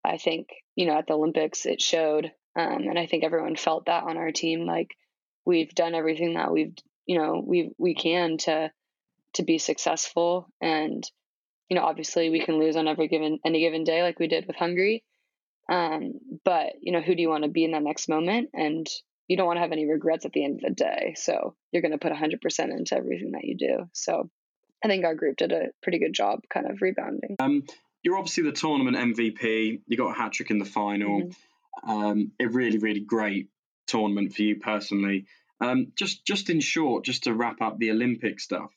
I 0.03 0.17
think, 0.17 0.47
you 0.75 0.87
know, 0.87 0.97
at 0.97 1.05
the 1.07 1.13
Olympics, 1.13 1.67
it 1.67 1.81
showed. 1.81 2.31
Um, 2.57 2.87
and 2.89 2.97
I 2.97 3.05
think 3.05 3.23
everyone 3.23 3.55
felt 3.55 3.85
that 3.85 4.05
on 4.05 4.17
our 4.17 4.31
team. 4.31 4.65
Like 4.65 4.89
we've 5.45 5.73
done 5.75 5.93
everything 5.93 6.33
that 6.33 6.51
we've, 6.51 6.73
you 7.05 7.19
know, 7.19 7.43
we 7.45 7.71
we 7.77 7.93
can 7.93 8.37
to 8.39 8.71
to 9.35 9.43
be 9.43 9.59
successful. 9.59 10.49
And, 10.59 11.03
you 11.69 11.75
know, 11.75 11.83
obviously 11.83 12.29
we 12.29 12.41
can 12.41 12.59
lose 12.59 12.75
on 12.75 12.87
every 12.87 13.07
given 13.07 13.39
any 13.45 13.59
given 13.59 13.83
day, 13.83 14.01
like 14.01 14.19
we 14.19 14.27
did 14.27 14.47
with 14.47 14.55
Hungary. 14.55 15.03
Um, 15.71 16.13
but 16.43 16.73
you 16.81 16.91
know, 16.91 17.01
who 17.01 17.15
do 17.15 17.21
you 17.21 17.29
want 17.29 17.43
to 17.43 17.49
be 17.49 17.63
in 17.63 17.71
that 17.71 17.83
next 17.83 18.09
moment? 18.09 18.49
And 18.53 18.87
you 19.27 19.37
don't 19.37 19.45
want 19.45 19.57
to 19.57 19.61
have 19.61 19.71
any 19.71 19.85
regrets 19.85 20.25
at 20.25 20.33
the 20.33 20.43
end 20.43 20.55
of 20.55 20.69
the 20.69 20.83
day. 20.83 21.13
So 21.15 21.55
you're 21.71 21.83
going 21.83 21.91
to 21.91 21.99
put 21.99 22.11
100% 22.11 22.59
into 22.71 22.97
everything 22.97 23.31
that 23.33 23.43
you 23.43 23.55
do. 23.55 23.89
So 23.93 24.29
I 24.83 24.87
think 24.87 25.05
our 25.05 25.13
group 25.13 25.37
did 25.37 25.51
a 25.51 25.67
pretty 25.83 25.99
good 25.99 26.13
job 26.13 26.39
kind 26.51 26.65
of 26.69 26.81
rebounding. 26.81 27.35
Um, 27.39 27.63
you're 28.01 28.17
obviously 28.17 28.43
the 28.43 28.51
tournament 28.51 28.97
MVP. 28.97 29.81
You 29.85 29.97
got 29.97 30.15
a 30.15 30.19
hat 30.19 30.33
trick 30.33 30.49
in 30.49 30.57
the 30.57 30.65
final. 30.65 31.21
Mm-hmm. 31.21 31.89
Um, 31.89 32.31
a 32.41 32.47
really, 32.47 32.79
really 32.79 33.01
great 33.01 33.49
tournament 33.87 34.33
for 34.33 34.41
you 34.41 34.59
personally. 34.59 35.27
Um, 35.61 35.91
just, 35.95 36.25
just 36.25 36.49
in 36.49 36.59
short, 36.59 37.05
just 37.05 37.25
to 37.25 37.33
wrap 37.33 37.61
up 37.61 37.77
the 37.77 37.91
Olympic 37.91 38.39
stuff. 38.39 38.71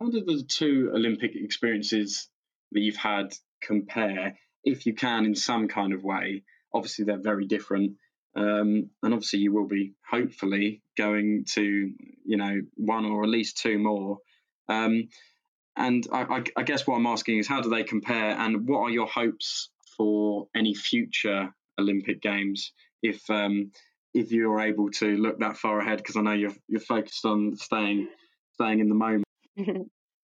How 0.00 0.10
do 0.10 0.24
the 0.24 0.42
two 0.42 0.90
Olympic 0.94 1.32
experiences 1.34 2.28
that 2.72 2.80
you've 2.80 2.96
had 2.96 3.34
compare, 3.62 4.36
if 4.64 4.86
you 4.86 4.94
can, 4.94 5.24
in 5.24 5.34
some 5.34 5.68
kind 5.68 5.92
of 5.92 6.02
way? 6.02 6.42
Obviously, 6.72 7.04
they're 7.04 7.18
very 7.18 7.46
different. 7.46 7.96
Um, 8.36 8.90
and 9.02 9.14
obviously, 9.14 9.38
you 9.38 9.52
will 9.52 9.68
be 9.68 9.94
hopefully 10.10 10.82
going 10.98 11.44
to, 11.54 11.62
you 12.24 12.36
know, 12.36 12.60
one 12.74 13.04
or 13.04 13.22
at 13.22 13.28
least 13.28 13.58
two 13.58 13.78
more. 13.78 14.18
Um, 14.68 15.08
and 15.76 16.06
I, 16.12 16.22
I, 16.22 16.44
I, 16.56 16.62
guess 16.62 16.86
what 16.86 16.96
I'm 16.96 17.06
asking 17.06 17.38
is 17.38 17.48
how 17.48 17.60
do 17.60 17.68
they 17.68 17.84
compare, 17.84 18.30
and 18.30 18.66
what 18.66 18.80
are 18.80 18.90
your 18.90 19.06
hopes 19.06 19.70
for 19.96 20.48
any 20.54 20.74
future 20.74 21.54
Olympic 21.78 22.20
Games 22.20 22.72
if 23.02 23.28
um, 23.30 23.70
if 24.12 24.32
you're 24.32 24.60
able 24.60 24.90
to 24.92 25.16
look 25.16 25.38
that 25.40 25.56
far 25.56 25.80
ahead? 25.80 25.98
Because 25.98 26.16
I 26.16 26.22
know 26.22 26.32
you're 26.32 26.54
you're 26.68 26.80
focused 26.80 27.24
on 27.24 27.56
staying 27.56 28.08
staying 28.54 28.80
in 28.80 28.88
the 28.88 28.94
moment. 28.94 29.23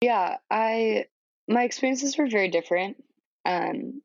Yeah, 0.01 0.38
I 0.51 1.05
my 1.47 1.63
experiences 1.63 2.18
were 2.18 2.28
very 2.28 2.49
different. 2.49 3.03
Um, 3.45 4.01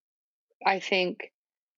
I 0.66 0.80
think 0.80 1.32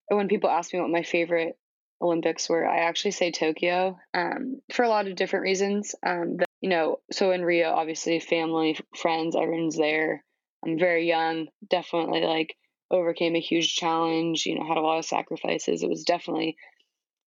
when 0.09 0.29
people 0.29 0.51
ask 0.51 0.73
me 0.73 0.81
what 0.81 0.91
my 0.91 1.03
favorite 1.03 1.57
Olympics 2.01 2.49
were, 2.49 2.67
I 2.67 2.79
actually 2.81 3.13
say 3.13 3.31
Tokyo 3.31 3.99
um, 4.15 4.61
for 4.73 4.85
a 4.85 4.89
lot 4.89 5.07
of 5.09 5.17
different 5.17 5.45
reasons. 5.45 5.95
Um, 6.05 6.39
you 6.61 6.71
know, 6.71 7.01
so 7.13 7.33
in 7.33 7.45
Rio, 7.45 7.71
obviously, 7.73 8.21
family, 8.21 8.79
friends, 8.97 9.37
everyone's 9.37 9.77
there. 9.77 10.25
I'm 10.65 10.79
very 10.79 11.09
young, 11.09 11.49
definitely 11.69 12.23
like 12.23 12.57
overcame 12.91 13.37
a 13.37 13.41
huge 13.41 13.75
challenge, 13.75 14.47
you 14.47 14.57
know, 14.59 14.67
had 14.67 14.77
a 14.79 14.83
lot 14.83 14.99
of 14.99 15.05
sacrifices. 15.05 15.83
It 15.83 15.89
was 15.91 16.05
definitely, 16.05 16.57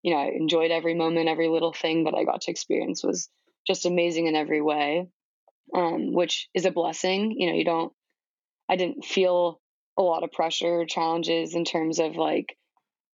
you 0.04 0.14
know, 0.14 0.20
I 0.20 0.28
enjoyed 0.28 0.72
every 0.72 0.94
moment, 0.94 1.30
every 1.30 1.48
little 1.50 1.74
thing 1.74 2.06
that 2.06 2.16
I 2.16 2.24
got 2.24 2.42
to 2.42 2.52
experience 2.52 3.04
was 3.04 3.30
just 3.68 3.86
amazing 3.86 4.28
in 4.28 4.36
every 4.36 4.62
way, 4.62 5.08
um, 5.74 6.14
which 6.14 6.50
is 6.54 6.66
a 6.66 6.72
blessing. 6.72 7.36
You 7.38 7.50
know, 7.50 7.56
you 7.56 7.66
don't, 7.66 7.94
I 8.70 8.76
didn't 8.76 9.06
feel 9.06 9.62
a 9.98 10.02
lot 10.02 10.24
of 10.24 10.32
pressure 10.32 10.86
challenges 10.86 11.56
in 11.56 11.66
terms 11.66 12.00
of 12.00 12.16
like, 12.16 12.58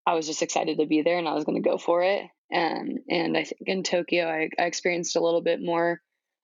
I 0.06 0.14
was 0.14 0.26
just 0.26 0.42
excited 0.42 0.78
to 0.78 0.86
be 0.86 1.02
there 1.02 1.18
and 1.18 1.28
I 1.28 1.34
was 1.34 1.44
going 1.44 1.62
to 1.62 1.68
go 1.68 1.78
for 1.78 2.02
it. 2.02 2.22
Um, 2.54 2.96
and 3.08 3.36
I 3.36 3.44
think 3.44 3.60
in 3.66 3.82
Tokyo, 3.82 4.26
I, 4.26 4.48
I 4.58 4.64
experienced 4.64 5.16
a 5.16 5.20
little 5.22 5.42
bit 5.42 5.60
more 5.62 6.00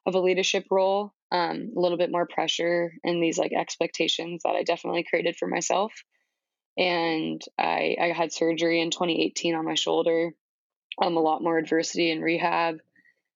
of 0.06 0.14
a 0.14 0.20
leadership 0.20 0.66
role, 0.70 1.12
um, 1.32 1.72
a 1.76 1.80
little 1.80 1.98
bit 1.98 2.10
more 2.10 2.26
pressure 2.26 2.92
and 3.04 3.22
these 3.22 3.36
like 3.36 3.52
expectations 3.52 4.42
that 4.44 4.54
I 4.54 4.62
definitely 4.62 5.04
created 5.08 5.36
for 5.36 5.48
myself. 5.48 5.92
And 6.78 7.42
I, 7.58 7.96
I 8.00 8.12
had 8.12 8.32
surgery 8.32 8.80
in 8.80 8.90
2018 8.90 9.54
on 9.56 9.64
my 9.64 9.74
shoulder, 9.74 10.30
um, 11.02 11.16
a 11.16 11.20
lot 11.20 11.42
more 11.42 11.58
adversity 11.58 12.10
in 12.10 12.22
rehab, 12.22 12.78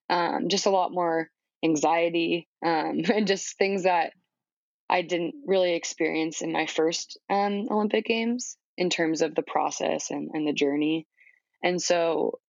um, 0.09 0.49
just 0.49 0.67
a 0.67 0.71
lot 0.71 0.93
more 0.93 1.29
anxiety, 1.65 2.49
um, 2.65 3.03
and 3.15 3.27
just 3.27 3.59
things 3.59 3.85
that 3.85 4.13
I 4.89 5.03
didn't 5.03 5.35
really 5.47 5.75
experience 5.75 6.43
in 6.43 6.53
my 6.53 6.67
first 6.67 7.19
um, 7.31 7.69
Olympic 7.71 8.05
Games 8.05 8.57
in 8.77 8.91
terms 8.91 9.23
of 9.23 9.35
the 9.35 9.43
process 9.43 10.11
and, 10.11 10.31
and 10.33 10.47
the 10.47 10.53
journey. 10.53 11.07
And 11.63 11.81
so, 11.81 12.41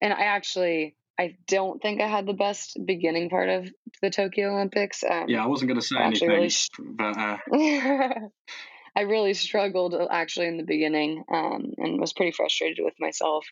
and 0.00 0.12
I 0.12 0.22
actually, 0.22 0.94
I 1.18 1.36
don't 1.48 1.82
think 1.82 2.00
I 2.00 2.06
had 2.06 2.26
the 2.26 2.32
best 2.32 2.78
beginning 2.84 3.28
part 3.28 3.48
of 3.48 3.68
the 4.00 4.10
Tokyo 4.10 4.54
Olympics. 4.54 5.04
Um, 5.04 5.26
yeah, 5.28 5.44
I 5.44 5.46
wasn't 5.46 5.68
going 5.68 5.80
to 5.80 5.86
say 5.86 5.96
anything, 5.98 6.28
really 6.28 6.50
but 6.78 7.18
uh... 7.18 7.38
I 8.94 9.02
really 9.02 9.34
struggled 9.34 9.94
uh, 9.94 10.06
actually 10.10 10.48
in 10.48 10.58
the 10.58 10.64
beginning 10.64 11.24
um, 11.32 11.72
and 11.78 12.00
was 12.00 12.12
pretty 12.12 12.32
frustrated 12.32 12.84
with 12.84 12.94
myself. 13.00 13.46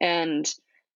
And 0.00 0.48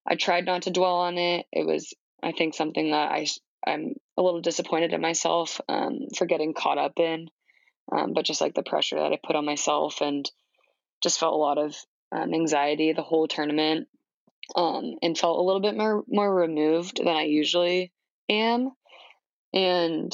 I 0.07 0.17
tried 0.17 0.47
not 0.47 0.63
to 0.63 0.71
dwell 0.71 0.97
on 0.97 1.19
it. 1.19 1.47
It 1.53 1.67
was, 1.67 1.95
I 2.23 2.33
think, 2.33 2.55
something 2.55 2.91
that 2.91 3.11
I 3.13 3.27
I'm 3.67 3.95
a 4.17 4.23
little 4.23 4.41
disappointed 4.41 4.93
in 4.93 5.01
myself 5.01 5.61
um, 5.69 6.09
for 6.17 6.27
getting 6.27 6.55
caught 6.55 6.79
up 6.79 6.99
in. 6.99 7.29
Um, 7.93 8.13
but 8.15 8.25
just 8.25 8.41
like 8.41 8.55
the 8.55 8.63
pressure 8.63 8.97
that 8.97 9.13
I 9.13 9.19
put 9.23 9.37
on 9.37 9.45
myself 9.45 10.01
and 10.01 10.31
just 11.03 11.19
felt 11.19 11.35
a 11.35 11.39
lot 11.39 11.59
of 11.59 11.77
um, 12.13 12.33
anxiety 12.33 12.93
the 12.93 13.03
whole 13.03 13.27
tournament 13.27 13.89
um, 14.55 14.95
and 15.03 15.19
felt 15.19 15.39
a 15.39 15.43
little 15.43 15.61
bit 15.61 15.77
more 15.77 16.05
more 16.09 16.33
removed 16.33 16.99
than 16.99 17.09
I 17.09 17.23
usually 17.23 17.93
am. 18.29 18.71
And 19.53 20.13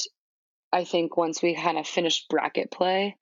I 0.73 0.85
think 0.85 1.17
once 1.17 1.43
we 1.43 1.55
kind 1.55 1.79
of 1.79 1.87
finished 1.87 2.29
bracket 2.29 2.71
play, 2.71 3.17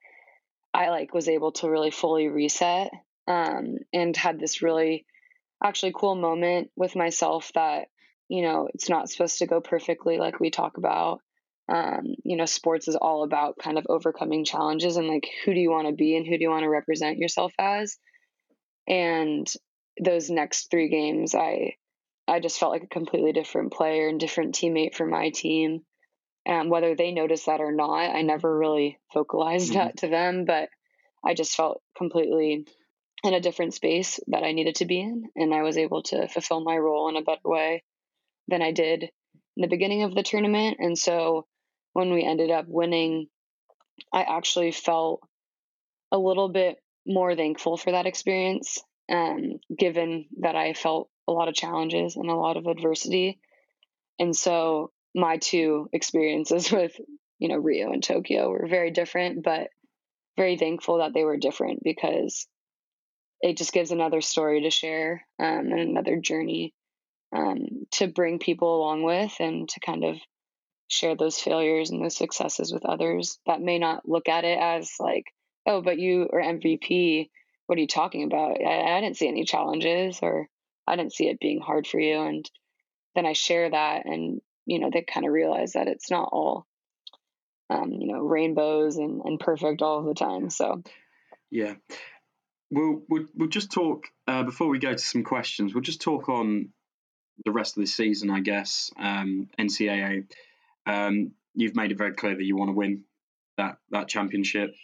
I 0.72 0.90
like 0.90 1.14
was 1.14 1.28
able 1.28 1.52
to 1.52 1.70
really 1.70 1.90
fully 1.90 2.28
reset 2.28 2.90
um, 3.26 3.78
and 3.92 4.16
had 4.16 4.38
this 4.38 4.62
really 4.62 5.06
actually 5.62 5.92
cool 5.94 6.14
moment 6.14 6.70
with 6.76 6.96
myself 6.96 7.50
that 7.54 7.88
you 8.28 8.42
know 8.42 8.68
it's 8.74 8.88
not 8.88 9.10
supposed 9.10 9.38
to 9.38 9.46
go 9.46 9.60
perfectly 9.60 10.18
like 10.18 10.40
we 10.40 10.50
talk 10.50 10.76
about 10.76 11.20
um, 11.68 12.14
you 12.24 12.36
know, 12.36 12.44
sports 12.44 12.88
is 12.88 12.96
all 12.96 13.24
about 13.24 13.56
kind 13.58 13.78
of 13.78 13.86
overcoming 13.88 14.44
challenges 14.44 14.96
and 14.96 15.08
like 15.08 15.28
who 15.44 15.54
do 15.54 15.60
you 15.60 15.70
want 15.70 15.86
to 15.86 15.94
be 15.94 16.16
and 16.16 16.26
who 16.26 16.36
do 16.36 16.42
you 16.42 16.50
want 16.50 16.62
to 16.62 16.68
represent 16.68 17.18
yourself 17.18 17.52
as. 17.58 17.96
And 18.86 19.50
those 20.02 20.28
next 20.28 20.70
three 20.70 20.88
games, 20.90 21.34
I 21.34 21.76
I 22.26 22.40
just 22.40 22.58
felt 22.58 22.72
like 22.72 22.82
a 22.82 22.88
completely 22.88 23.32
different 23.32 23.72
player 23.72 24.08
and 24.08 24.20
different 24.20 24.54
teammate 24.54 24.94
for 24.94 25.06
my 25.06 25.30
team. 25.30 25.80
And 26.46 26.70
whether 26.70 26.94
they 26.94 27.12
noticed 27.12 27.46
that 27.46 27.60
or 27.60 27.72
not, 27.72 28.14
I 28.14 28.22
never 28.22 28.58
really 28.58 28.98
vocalized 29.14 29.70
mm-hmm. 29.70 29.78
that 29.78 29.96
to 29.98 30.08
them, 30.08 30.44
but 30.44 30.68
I 31.24 31.32
just 31.32 31.56
felt 31.56 31.82
completely 31.96 32.66
in 33.22 33.32
a 33.32 33.40
different 33.40 33.72
space 33.72 34.20
that 34.26 34.42
I 34.42 34.52
needed 34.52 34.76
to 34.76 34.84
be 34.84 35.00
in. 35.00 35.24
And 35.34 35.54
I 35.54 35.62
was 35.62 35.78
able 35.78 36.02
to 36.04 36.28
fulfill 36.28 36.62
my 36.62 36.76
role 36.76 37.08
in 37.08 37.16
a 37.16 37.22
better 37.22 37.40
way 37.44 37.82
than 38.48 38.62
I 38.62 38.72
did 38.72 39.02
in 39.04 39.60
the 39.60 39.68
beginning 39.68 40.02
of 40.02 40.14
the 40.14 40.22
tournament. 40.22 40.78
And 40.80 40.98
so 40.98 41.46
when 41.92 42.12
we 42.12 42.24
ended 42.24 42.50
up 42.50 42.66
winning, 42.68 43.28
I 44.12 44.22
actually 44.22 44.72
felt 44.72 45.20
a 46.12 46.18
little 46.18 46.48
bit 46.48 46.76
more 47.06 47.34
thankful 47.34 47.76
for 47.76 47.92
that 47.92 48.06
experience, 48.06 48.82
um, 49.10 49.58
given 49.76 50.26
that 50.40 50.56
I 50.56 50.74
felt 50.74 51.08
a 51.28 51.32
lot 51.32 51.48
of 51.48 51.54
challenges 51.54 52.16
and 52.16 52.28
a 52.30 52.34
lot 52.34 52.56
of 52.56 52.66
adversity. 52.66 53.38
And 54.18 54.34
so 54.36 54.90
my 55.14 55.38
two 55.38 55.88
experiences 55.92 56.70
with, 56.72 56.92
you 57.38 57.48
know, 57.48 57.56
Rio 57.56 57.92
and 57.92 58.02
Tokyo 58.02 58.50
were 58.50 58.66
very 58.68 58.90
different, 58.90 59.42
but 59.42 59.68
very 60.36 60.56
thankful 60.56 60.98
that 60.98 61.14
they 61.14 61.24
were 61.24 61.36
different 61.36 61.82
because 61.84 62.46
it 63.40 63.56
just 63.56 63.72
gives 63.72 63.90
another 63.90 64.20
story 64.20 64.62
to 64.62 64.70
share 64.70 65.26
um, 65.38 65.70
and 65.70 65.80
another 65.80 66.16
journey 66.16 66.74
um, 67.34 67.86
to 67.90 68.06
bring 68.06 68.38
people 68.38 68.76
along 68.76 69.02
with 69.02 69.34
and 69.40 69.68
to 69.68 69.80
kind 69.80 70.04
of 70.04 70.16
share 70.88 71.16
those 71.16 71.38
failures 71.38 71.90
and 71.90 72.02
those 72.02 72.16
successes 72.16 72.72
with 72.72 72.84
others 72.84 73.38
that 73.46 73.60
may 73.60 73.78
not 73.78 74.08
look 74.08 74.28
at 74.28 74.44
it 74.44 74.58
as 74.58 74.92
like, 75.00 75.24
oh, 75.66 75.82
but 75.82 75.98
you 75.98 76.28
are 76.32 76.40
MVP. 76.40 77.28
What 77.66 77.78
are 77.78 77.80
you 77.80 77.88
talking 77.88 78.24
about? 78.24 78.58
I, 78.64 78.96
I 78.96 79.00
didn't 79.00 79.16
see 79.16 79.28
any 79.28 79.44
challenges 79.44 80.20
or 80.22 80.48
I 80.86 80.96
didn't 80.96 81.14
see 81.14 81.28
it 81.28 81.40
being 81.40 81.60
hard 81.60 81.86
for 81.86 81.98
you. 81.98 82.20
And 82.20 82.48
then 83.14 83.26
I 83.26 83.32
share 83.32 83.70
that 83.70 84.06
and, 84.06 84.40
you 84.66 84.78
know, 84.78 84.90
they 84.92 85.02
kind 85.02 85.26
of 85.26 85.32
realize 85.32 85.72
that 85.72 85.88
it's 85.88 86.10
not 86.10 86.28
all, 86.30 86.66
um, 87.70 87.90
you 87.90 88.12
know, 88.12 88.20
rainbows 88.20 88.96
and, 88.96 89.22
and 89.24 89.40
perfect 89.40 89.82
all 89.82 90.04
the 90.04 90.14
time. 90.14 90.50
So, 90.50 90.82
yeah. 91.50 91.74
We'll, 92.70 93.02
we'll, 93.08 93.26
we'll 93.34 93.48
just 93.48 93.72
talk, 93.72 94.06
uh, 94.26 94.42
before 94.42 94.68
we 94.68 94.78
go 94.78 94.92
to 94.92 94.98
some 94.98 95.22
questions, 95.22 95.74
we'll 95.74 95.82
just 95.82 96.00
talk 96.00 96.28
on 96.28 96.70
the 97.44 97.52
rest 97.52 97.76
of 97.76 97.82
the 97.82 97.86
season, 97.86 98.30
I 98.30 98.40
guess, 98.40 98.90
um, 98.98 99.48
NCAA. 99.58 100.26
Um, 100.86 101.32
you've 101.54 101.76
made 101.76 101.92
it 101.92 101.98
very 101.98 102.12
clear 102.14 102.34
that 102.34 102.44
you 102.44 102.56
want 102.56 102.68
to 102.68 102.74
win 102.74 103.04
that 103.56 103.78
that 103.90 104.08
championship. 104.08 104.74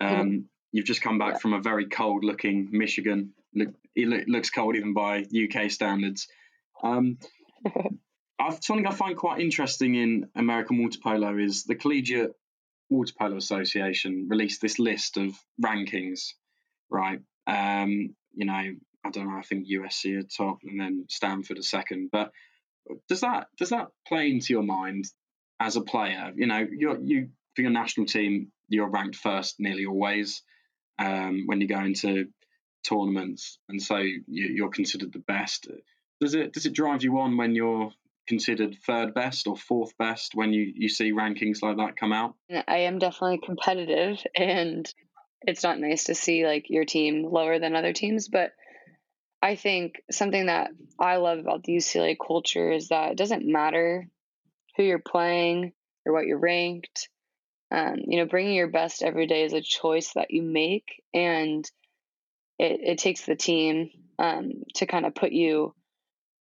Um, 0.00 0.46
you've 0.72 0.86
just 0.86 1.02
come 1.02 1.18
back 1.18 1.34
yeah. 1.34 1.38
from 1.38 1.54
a 1.54 1.60
very 1.60 1.86
cold 1.86 2.24
looking 2.24 2.68
Michigan. 2.72 3.32
Look, 3.54 3.70
it 3.94 4.28
looks 4.28 4.50
cold 4.50 4.76
even 4.76 4.94
by 4.94 5.24
UK 5.24 5.70
standards. 5.70 6.28
Um, 6.82 7.18
something 8.60 8.86
I 8.86 8.92
find 8.92 9.16
quite 9.16 9.40
interesting 9.40 9.94
in 9.94 10.28
American 10.34 10.82
water 10.82 10.98
polo 11.02 11.36
is 11.38 11.64
the 11.64 11.74
Collegiate 11.74 12.32
Water 12.90 13.12
Polo 13.18 13.36
Association 13.36 14.28
released 14.28 14.60
this 14.60 14.78
list 14.78 15.16
of 15.16 15.34
rankings, 15.62 16.32
right? 16.90 17.20
Um, 17.46 18.14
you 18.34 18.46
know, 18.46 18.74
I 19.04 19.10
don't 19.10 19.28
know. 19.28 19.38
I 19.38 19.42
think 19.42 19.68
USC 19.68 20.18
are 20.18 20.22
top, 20.22 20.58
and 20.64 20.80
then 20.80 21.06
Stanford 21.08 21.58
a 21.58 21.62
second. 21.62 22.10
But 22.10 22.32
does 23.08 23.20
that 23.20 23.48
does 23.58 23.70
that 23.70 23.88
play 24.06 24.30
into 24.30 24.52
your 24.52 24.62
mind 24.62 25.06
as 25.60 25.76
a 25.76 25.80
player, 25.80 26.32
you 26.36 26.46
know, 26.46 26.66
you 26.70 27.28
for 27.54 27.62
your 27.62 27.70
national 27.70 28.06
team, 28.06 28.52
you're 28.68 28.88
ranked 28.88 29.16
first 29.16 29.56
nearly 29.58 29.86
always 29.86 30.42
um, 30.98 31.44
when 31.46 31.60
you 31.60 31.66
go 31.66 31.80
into 31.80 32.28
tournaments, 32.84 33.58
and 33.68 33.82
so 33.82 33.98
you, 34.26 34.64
are 34.64 34.70
considered 34.70 35.12
the 35.12 35.18
best. 35.18 35.68
Does 36.20 36.34
it 36.34 36.52
does 36.52 36.66
it 36.66 36.72
drive 36.72 37.02
you 37.02 37.18
on 37.18 37.36
when 37.36 37.54
you're 37.54 37.90
considered 38.28 38.76
third 38.86 39.14
best 39.14 39.46
or 39.46 39.56
fourth 39.56 39.96
best 39.98 40.34
when 40.34 40.52
you 40.52 40.72
you 40.74 40.88
see 40.88 41.12
rankings 41.12 41.62
like 41.62 41.78
that 41.78 41.96
come 41.96 42.12
out? 42.12 42.34
I 42.68 42.78
am 42.78 42.98
definitely 42.98 43.40
competitive, 43.44 44.24
and 44.36 44.92
it's 45.42 45.64
not 45.64 45.80
nice 45.80 46.04
to 46.04 46.14
see 46.14 46.46
like 46.46 46.66
your 46.68 46.84
team 46.84 47.24
lower 47.24 47.58
than 47.58 47.74
other 47.74 47.92
teams, 47.92 48.28
but. 48.28 48.52
I 49.42 49.54
think 49.54 50.02
something 50.10 50.46
that 50.46 50.70
I 50.98 51.16
love 51.16 51.38
about 51.38 51.62
the 51.62 51.76
UCLA 51.76 52.16
culture 52.24 52.72
is 52.72 52.88
that 52.88 53.12
it 53.12 53.18
doesn't 53.18 53.46
matter 53.46 54.08
who 54.76 54.82
you're 54.82 54.98
playing 54.98 55.72
or 56.04 56.12
what 56.12 56.26
you're 56.26 56.38
ranked. 56.38 57.08
Um, 57.70 57.96
you 58.06 58.18
know, 58.18 58.26
bringing 58.26 58.54
your 58.54 58.68
best 58.68 59.02
every 59.02 59.26
day 59.26 59.44
is 59.44 59.52
a 59.52 59.60
choice 59.60 60.12
that 60.14 60.30
you 60.30 60.42
make, 60.42 61.02
and 61.12 61.64
it, 62.58 62.80
it 62.82 62.98
takes 62.98 63.26
the 63.26 63.36
team 63.36 63.90
um, 64.18 64.64
to 64.76 64.86
kind 64.86 65.04
of 65.04 65.14
put 65.14 65.32
you, 65.32 65.74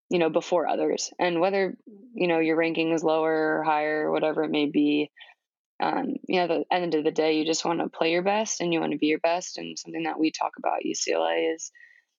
you 0.09 0.19
know, 0.19 0.29
before 0.29 0.67
others. 0.67 1.11
And 1.19 1.41
whether 1.41 1.77
you 2.13 2.27
know 2.27 2.39
your 2.39 2.55
ranking 2.55 2.93
is 2.93 3.03
lower 3.03 3.59
or 3.59 3.63
higher, 3.63 4.07
or 4.07 4.11
whatever 4.11 4.43
it 4.43 4.51
may 4.51 4.67
be, 4.67 5.11
um, 5.79 6.15
you 6.27 6.37
know, 6.37 6.43
at 6.43 6.47
the 6.47 6.65
end 6.71 6.95
of 6.95 7.03
the 7.03 7.11
day, 7.11 7.37
you 7.37 7.45
just 7.45 7.65
want 7.65 7.79
to 7.79 7.89
play 7.89 8.11
your 8.11 8.23
best 8.23 8.61
and 8.61 8.73
you 8.73 8.79
want 8.79 8.93
to 8.93 8.97
be 8.97 9.07
your 9.07 9.19
best. 9.19 9.57
And 9.57 9.77
something 9.77 10.03
that 10.03 10.19
we 10.19 10.31
talk 10.31 10.53
about 10.57 10.83
UCLA 10.85 11.53
is, 11.53 11.71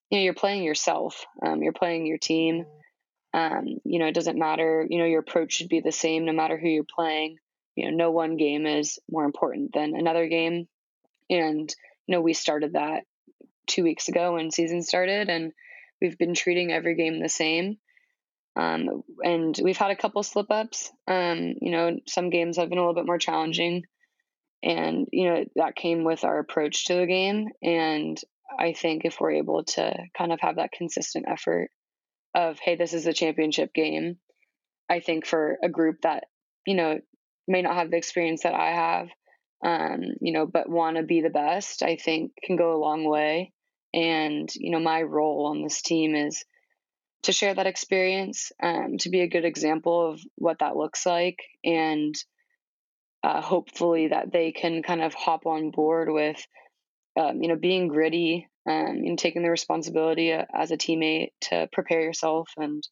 you 0.09 0.17
know, 0.17 0.23
you're 0.23 0.33
playing 0.33 0.63
yourself, 0.63 1.25
um, 1.45 1.61
you're 1.61 1.73
playing 1.73 2.05
your 2.05 2.17
team, 2.17 2.65
um, 3.33 3.79
you 3.83 3.99
know, 3.99 4.07
it 4.07 4.15
doesn't 4.15 4.39
matter. 4.39 4.85
You 4.89 4.99
know, 4.99 5.05
your 5.05 5.19
approach 5.19 5.53
should 5.53 5.69
be 5.69 5.81
the 5.81 5.91
same 5.91 6.25
no 6.25 6.33
matter 6.33 6.57
who 6.57 6.67
you're 6.67 6.83
playing. 6.83 7.37
You 7.75 7.85
know, 7.91 7.97
no 7.97 8.11
one 8.11 8.37
game 8.37 8.65
is 8.65 8.99
more 9.09 9.25
important 9.25 9.73
than 9.73 9.95
another 9.95 10.27
game. 10.27 10.67
And, 11.29 11.73
you 12.07 12.15
know, 12.15 12.21
we 12.21 12.33
started 12.33 12.73
that 12.73 13.03
two 13.67 13.83
weeks 13.83 14.07
ago 14.07 14.33
when 14.33 14.51
season 14.51 14.81
started, 14.81 15.29
and 15.29 15.53
we've 16.01 16.17
been 16.17 16.33
treating 16.33 16.71
every 16.71 16.95
game 16.95 17.19
the 17.19 17.29
same. 17.29 17.77
Um, 18.55 19.03
and 19.23 19.57
we've 19.63 19.77
had 19.77 19.91
a 19.91 19.95
couple 19.95 20.23
slip 20.23 20.49
ups. 20.49 20.91
Um, 21.07 21.53
you 21.61 21.71
know, 21.71 21.99
some 22.07 22.31
games 22.31 22.57
have 22.57 22.69
been 22.69 22.79
a 22.79 22.81
little 22.81 22.95
bit 22.95 23.05
more 23.05 23.19
challenging. 23.19 23.83
And, 24.63 25.07
you 25.13 25.29
know, 25.29 25.45
that 25.55 25.75
came 25.75 26.03
with 26.03 26.23
our 26.23 26.39
approach 26.39 26.85
to 26.85 26.95
the 26.95 27.05
game. 27.05 27.49
And 27.61 28.19
I 28.57 28.73
think 28.73 29.05
if 29.05 29.19
we're 29.19 29.31
able 29.31 29.63
to 29.63 29.93
kind 30.17 30.31
of 30.31 30.39
have 30.41 30.55
that 30.57 30.71
consistent 30.71 31.25
effort 31.27 31.69
of 32.35 32.59
hey 32.59 32.75
this 32.75 32.93
is 32.93 33.07
a 33.07 33.13
championship 33.13 33.73
game 33.73 34.17
i 34.89 34.99
think 34.99 35.25
for 35.25 35.57
a 35.63 35.69
group 35.69 36.01
that 36.03 36.25
you 36.65 36.75
know 36.75 36.99
may 37.47 37.61
not 37.61 37.75
have 37.75 37.89
the 37.89 37.97
experience 37.97 38.43
that 38.43 38.53
i 38.53 38.69
have 38.69 39.09
um, 39.65 40.01
you 40.21 40.31
know 40.31 40.45
but 40.45 40.69
want 40.69 40.97
to 40.97 41.03
be 41.03 41.21
the 41.21 41.29
best 41.29 41.83
i 41.83 41.95
think 41.95 42.31
can 42.43 42.55
go 42.55 42.75
a 42.75 42.79
long 42.79 43.03
way. 43.03 43.51
And 43.91 44.47
you 44.55 44.71
know 44.71 44.79
my 44.79 45.01
role 45.01 45.47
on 45.47 45.63
this 45.63 45.81
team 45.81 46.13
is 46.15 46.45
to 47.23 47.31
share 47.31 47.55
that 47.55 47.65
experience 47.65 48.51
um, 48.61 48.97
to 48.99 49.09
be 49.09 49.21
a 49.21 49.27
good 49.27 49.45
example 49.45 50.11
of 50.11 50.21
what 50.35 50.59
that 50.59 50.77
looks 50.77 51.05
like 51.05 51.39
and 51.65 52.15
uh, 53.23 53.41
hopefully 53.41 54.09
that 54.09 54.31
they 54.31 54.51
can 54.51 54.83
kind 54.83 55.01
of 55.01 55.13
hop 55.15 55.45
on 55.45 55.71
board 55.71 56.09
with 56.11 56.37
um, 57.17 57.41
you 57.41 57.47
know 57.47 57.55
being 57.55 57.87
gritty 57.87 58.47
um, 58.67 59.03
and 59.05 59.17
taking 59.17 59.41
the 59.41 59.49
responsibility 59.49 60.31
uh, 60.33 60.45
as 60.53 60.71
a 60.71 60.77
teammate 60.77 61.31
to 61.41 61.67
prepare 61.71 62.01
yourself 62.01 62.51
and 62.57 62.87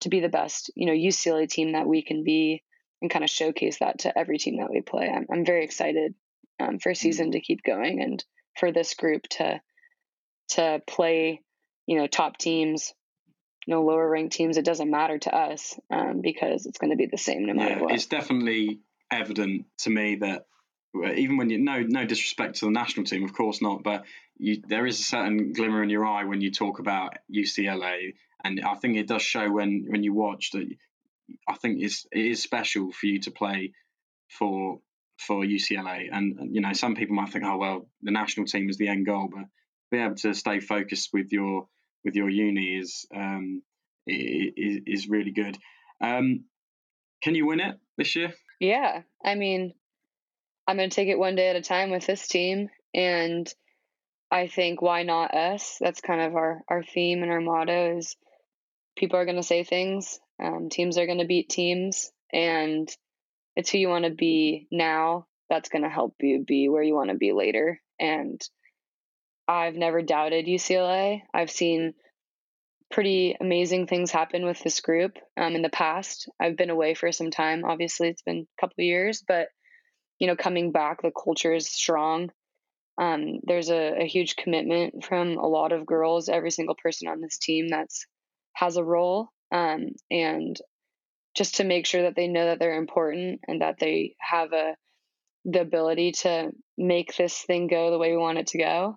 to 0.00 0.08
be 0.08 0.20
the 0.20 0.28
best, 0.28 0.70
you 0.74 0.86
know, 0.86 0.92
UCLA 0.92 1.48
team 1.48 1.72
that 1.72 1.86
we 1.86 2.02
can 2.02 2.24
be 2.24 2.62
and 3.00 3.10
kind 3.10 3.24
of 3.24 3.30
showcase 3.30 3.78
that 3.78 4.00
to 4.00 4.16
every 4.16 4.38
team 4.38 4.58
that 4.58 4.70
we 4.70 4.80
play. 4.80 5.08
I'm, 5.08 5.26
I'm 5.32 5.44
very 5.44 5.64
excited 5.64 6.14
um, 6.60 6.78
for 6.78 6.90
a 6.90 6.96
season 6.96 7.26
mm-hmm. 7.26 7.32
to 7.32 7.40
keep 7.40 7.62
going 7.62 8.02
and 8.02 8.24
for 8.58 8.72
this 8.72 8.94
group 8.94 9.22
to 9.30 9.60
to 10.50 10.82
play, 10.86 11.40
you 11.86 11.96
know, 11.96 12.06
top 12.06 12.36
teams, 12.36 12.92
you 13.66 13.74
know, 13.74 13.82
lower 13.82 14.08
ranked 14.08 14.34
teams. 14.34 14.56
It 14.56 14.64
doesn't 14.64 14.90
matter 14.90 15.18
to 15.18 15.34
us 15.34 15.78
um, 15.90 16.20
because 16.20 16.66
it's 16.66 16.78
going 16.78 16.90
to 16.90 16.96
be 16.96 17.06
the 17.06 17.16
same 17.16 17.46
no 17.46 17.54
matter 17.54 17.76
yeah, 17.76 17.82
what. 17.82 17.94
It's 17.94 18.06
definitely 18.06 18.80
evident 19.10 19.66
to 19.78 19.90
me 19.90 20.16
that 20.16 20.46
even 20.94 21.36
when 21.36 21.50
you 21.50 21.58
no 21.58 21.80
no 21.80 22.04
disrespect 22.04 22.56
to 22.56 22.66
the 22.66 22.70
national 22.70 23.06
team, 23.06 23.24
of 23.24 23.32
course 23.32 23.62
not, 23.62 23.82
but 23.82 24.04
you, 24.36 24.62
there 24.66 24.86
is 24.86 25.00
a 25.00 25.02
certain 25.02 25.52
glimmer 25.52 25.82
in 25.82 25.90
your 25.90 26.04
eye 26.04 26.24
when 26.24 26.40
you 26.40 26.50
talk 26.50 26.78
about 26.78 27.16
UCLA, 27.32 28.14
and 28.44 28.60
I 28.60 28.74
think 28.74 28.96
it 28.96 29.08
does 29.08 29.22
show 29.22 29.50
when 29.50 29.86
when 29.88 30.02
you 30.02 30.12
watch 30.12 30.50
that. 30.52 30.68
I 31.48 31.54
think 31.54 31.82
it's 31.82 32.06
it 32.12 32.26
is 32.26 32.42
special 32.42 32.92
for 32.92 33.06
you 33.06 33.20
to 33.20 33.30
play 33.30 33.72
for 34.28 34.80
for 35.18 35.44
UCLA, 35.44 36.08
and 36.12 36.54
you 36.54 36.60
know 36.60 36.72
some 36.72 36.94
people 36.94 37.16
might 37.16 37.30
think, 37.30 37.44
oh 37.44 37.56
well, 37.56 37.88
the 38.02 38.10
national 38.10 38.46
team 38.46 38.68
is 38.68 38.76
the 38.76 38.88
end 38.88 39.06
goal, 39.06 39.28
but 39.32 39.44
be 39.90 39.98
able 39.98 40.16
to 40.16 40.34
stay 40.34 40.60
focused 40.60 41.10
with 41.12 41.32
your 41.32 41.68
with 42.04 42.16
your 42.16 42.28
uni 42.28 42.76
is 42.76 43.06
um, 43.14 43.62
is, 44.06 44.80
is 44.86 45.08
really 45.08 45.30
good. 45.30 45.56
Um, 46.00 46.44
can 47.22 47.34
you 47.34 47.46
win 47.46 47.60
it 47.60 47.78
this 47.96 48.16
year? 48.16 48.34
Yeah, 48.58 49.02
I 49.24 49.36
mean, 49.36 49.74
I'm 50.66 50.76
going 50.76 50.90
to 50.90 50.94
take 50.94 51.08
it 51.08 51.18
one 51.18 51.34
day 51.34 51.48
at 51.48 51.56
a 51.56 51.62
time 51.62 51.90
with 51.90 52.06
this 52.06 52.28
team. 52.28 52.68
And 52.94 53.52
I 54.30 54.46
think 54.46 54.80
why 54.80 55.02
not 55.02 55.34
us? 55.34 55.76
That's 55.80 56.00
kind 56.00 56.20
of 56.20 56.36
our, 56.36 56.62
our 56.68 56.82
theme 56.82 57.22
and 57.22 57.32
our 57.32 57.40
motto 57.40 57.98
is 57.98 58.16
people 58.96 59.18
are 59.18 59.24
going 59.24 59.36
to 59.36 59.42
say 59.42 59.64
things. 59.64 60.20
Um, 60.42 60.68
teams 60.70 60.98
are 60.98 61.06
going 61.06 61.18
to 61.18 61.26
beat 61.26 61.48
teams. 61.48 62.10
And 62.32 62.88
it's 63.56 63.70
who 63.70 63.78
you 63.78 63.88
want 63.88 64.04
to 64.04 64.10
be 64.10 64.66
now 64.70 65.26
that's 65.50 65.68
going 65.68 65.82
to 65.82 65.90
help 65.90 66.14
you 66.20 66.44
be 66.44 66.68
where 66.68 66.82
you 66.82 66.94
want 66.94 67.10
to 67.10 67.16
be 67.16 67.32
later. 67.32 67.80
And 68.00 68.40
I've 69.46 69.74
never 69.74 70.00
doubted 70.02 70.46
UCLA. 70.46 71.22
I've 71.34 71.50
seen 71.50 71.94
pretty 72.90 73.36
amazing 73.40 73.86
things 73.86 74.10
happen 74.10 74.44
with 74.44 74.62
this 74.62 74.80
group 74.80 75.18
um, 75.36 75.54
in 75.54 75.62
the 75.62 75.68
past. 75.68 76.28
I've 76.40 76.56
been 76.56 76.70
away 76.70 76.94
for 76.94 77.10
some 77.10 77.30
time. 77.30 77.64
Obviously, 77.64 78.08
it's 78.08 78.22
been 78.22 78.46
a 78.46 78.60
couple 78.60 78.76
of 78.78 78.84
years, 78.84 79.22
but 79.26 79.48
you 80.22 80.28
know, 80.28 80.36
coming 80.36 80.70
back, 80.70 81.02
the 81.02 81.10
culture 81.10 81.52
is 81.52 81.68
strong. 81.68 82.30
Um, 82.96 83.40
there's 83.42 83.70
a, 83.70 84.02
a, 84.02 84.06
huge 84.06 84.36
commitment 84.36 85.04
from 85.04 85.36
a 85.36 85.48
lot 85.48 85.72
of 85.72 85.84
girls. 85.84 86.28
Every 86.28 86.52
single 86.52 86.76
person 86.80 87.08
on 87.08 87.20
this 87.20 87.38
team 87.38 87.66
that's 87.68 88.06
has 88.54 88.76
a 88.76 88.84
role, 88.84 89.30
um, 89.50 89.88
and 90.12 90.56
just 91.34 91.56
to 91.56 91.64
make 91.64 91.86
sure 91.86 92.02
that 92.02 92.14
they 92.14 92.28
know 92.28 92.46
that 92.46 92.60
they're 92.60 92.78
important 92.78 93.40
and 93.48 93.62
that 93.62 93.80
they 93.80 94.14
have 94.20 94.52
a 94.52 94.76
the 95.44 95.60
ability 95.60 96.12
to 96.12 96.52
make 96.78 97.16
this 97.16 97.36
thing 97.40 97.66
go 97.66 97.90
the 97.90 97.98
way 97.98 98.12
we 98.12 98.16
want 98.16 98.38
it 98.38 98.46
to 98.48 98.58
go, 98.58 98.96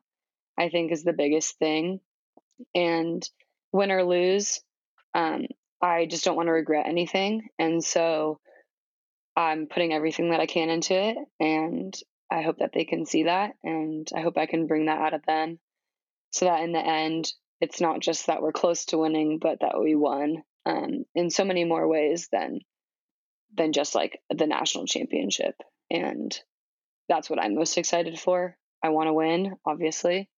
I 0.60 0.70
think 0.70 0.92
is 0.92 1.04
the 1.04 1.12
biggest 1.12 1.58
thing. 1.58 2.02
And 2.76 3.28
win 3.72 3.92
or 3.92 4.04
lose, 4.04 4.62
um, 5.16 5.48
I 5.82 6.06
just 6.06 6.24
don't 6.24 6.36
want 6.36 6.50
to 6.50 6.54
regret 6.54 6.86
anything. 6.88 7.48
And 7.58 7.84
so 7.84 8.40
I'm 9.36 9.68
putting 9.68 9.94
everything 9.94 10.32
that 10.32 10.40
I 10.40 10.46
can 10.46 10.70
into 10.70 10.94
it. 10.94 11.18
And 11.40 11.96
I 12.32 12.42
hope 12.42 12.60
that 12.60 12.72
they 12.74 12.86
can 12.86 13.06
see 13.06 13.24
that. 13.24 13.56
And 13.64 14.08
I 14.16 14.22
hope 14.22 14.38
I 14.38 14.46
can 14.46 14.68
bring 14.68 14.86
that 14.86 15.00
out 15.00 15.14
of 15.14 15.26
them 15.26 15.60
so 16.32 16.46
that 16.46 16.62
in 16.62 16.72
the 16.72 16.86
end, 16.86 17.32
it's 17.62 17.82
not 17.82 18.00
just 18.00 18.28
that 18.28 18.42
we're 18.42 18.52
close 18.52 18.86
to 18.86 18.98
winning, 18.98 19.40
but 19.40 19.60
that 19.62 19.80
we 19.80 19.96
won 19.96 20.44
um, 20.66 21.06
in 21.14 21.30
so 21.30 21.44
many 21.46 21.64
more 21.64 21.88
ways 21.88 22.28
than 22.32 22.60
than 23.56 23.72
just 23.72 23.96
like 23.96 24.20
the 24.30 24.48
national 24.48 24.86
championship 24.86 25.56
and 25.90 26.38
that's 27.08 27.30
what 27.30 27.42
I'm 27.42 27.56
most 27.56 27.78
excited 27.78 28.20
for. 28.20 28.58
I 28.84 28.90
want 28.90 29.08
to 29.08 29.14
win, 29.14 29.56
obviously, 29.66 30.30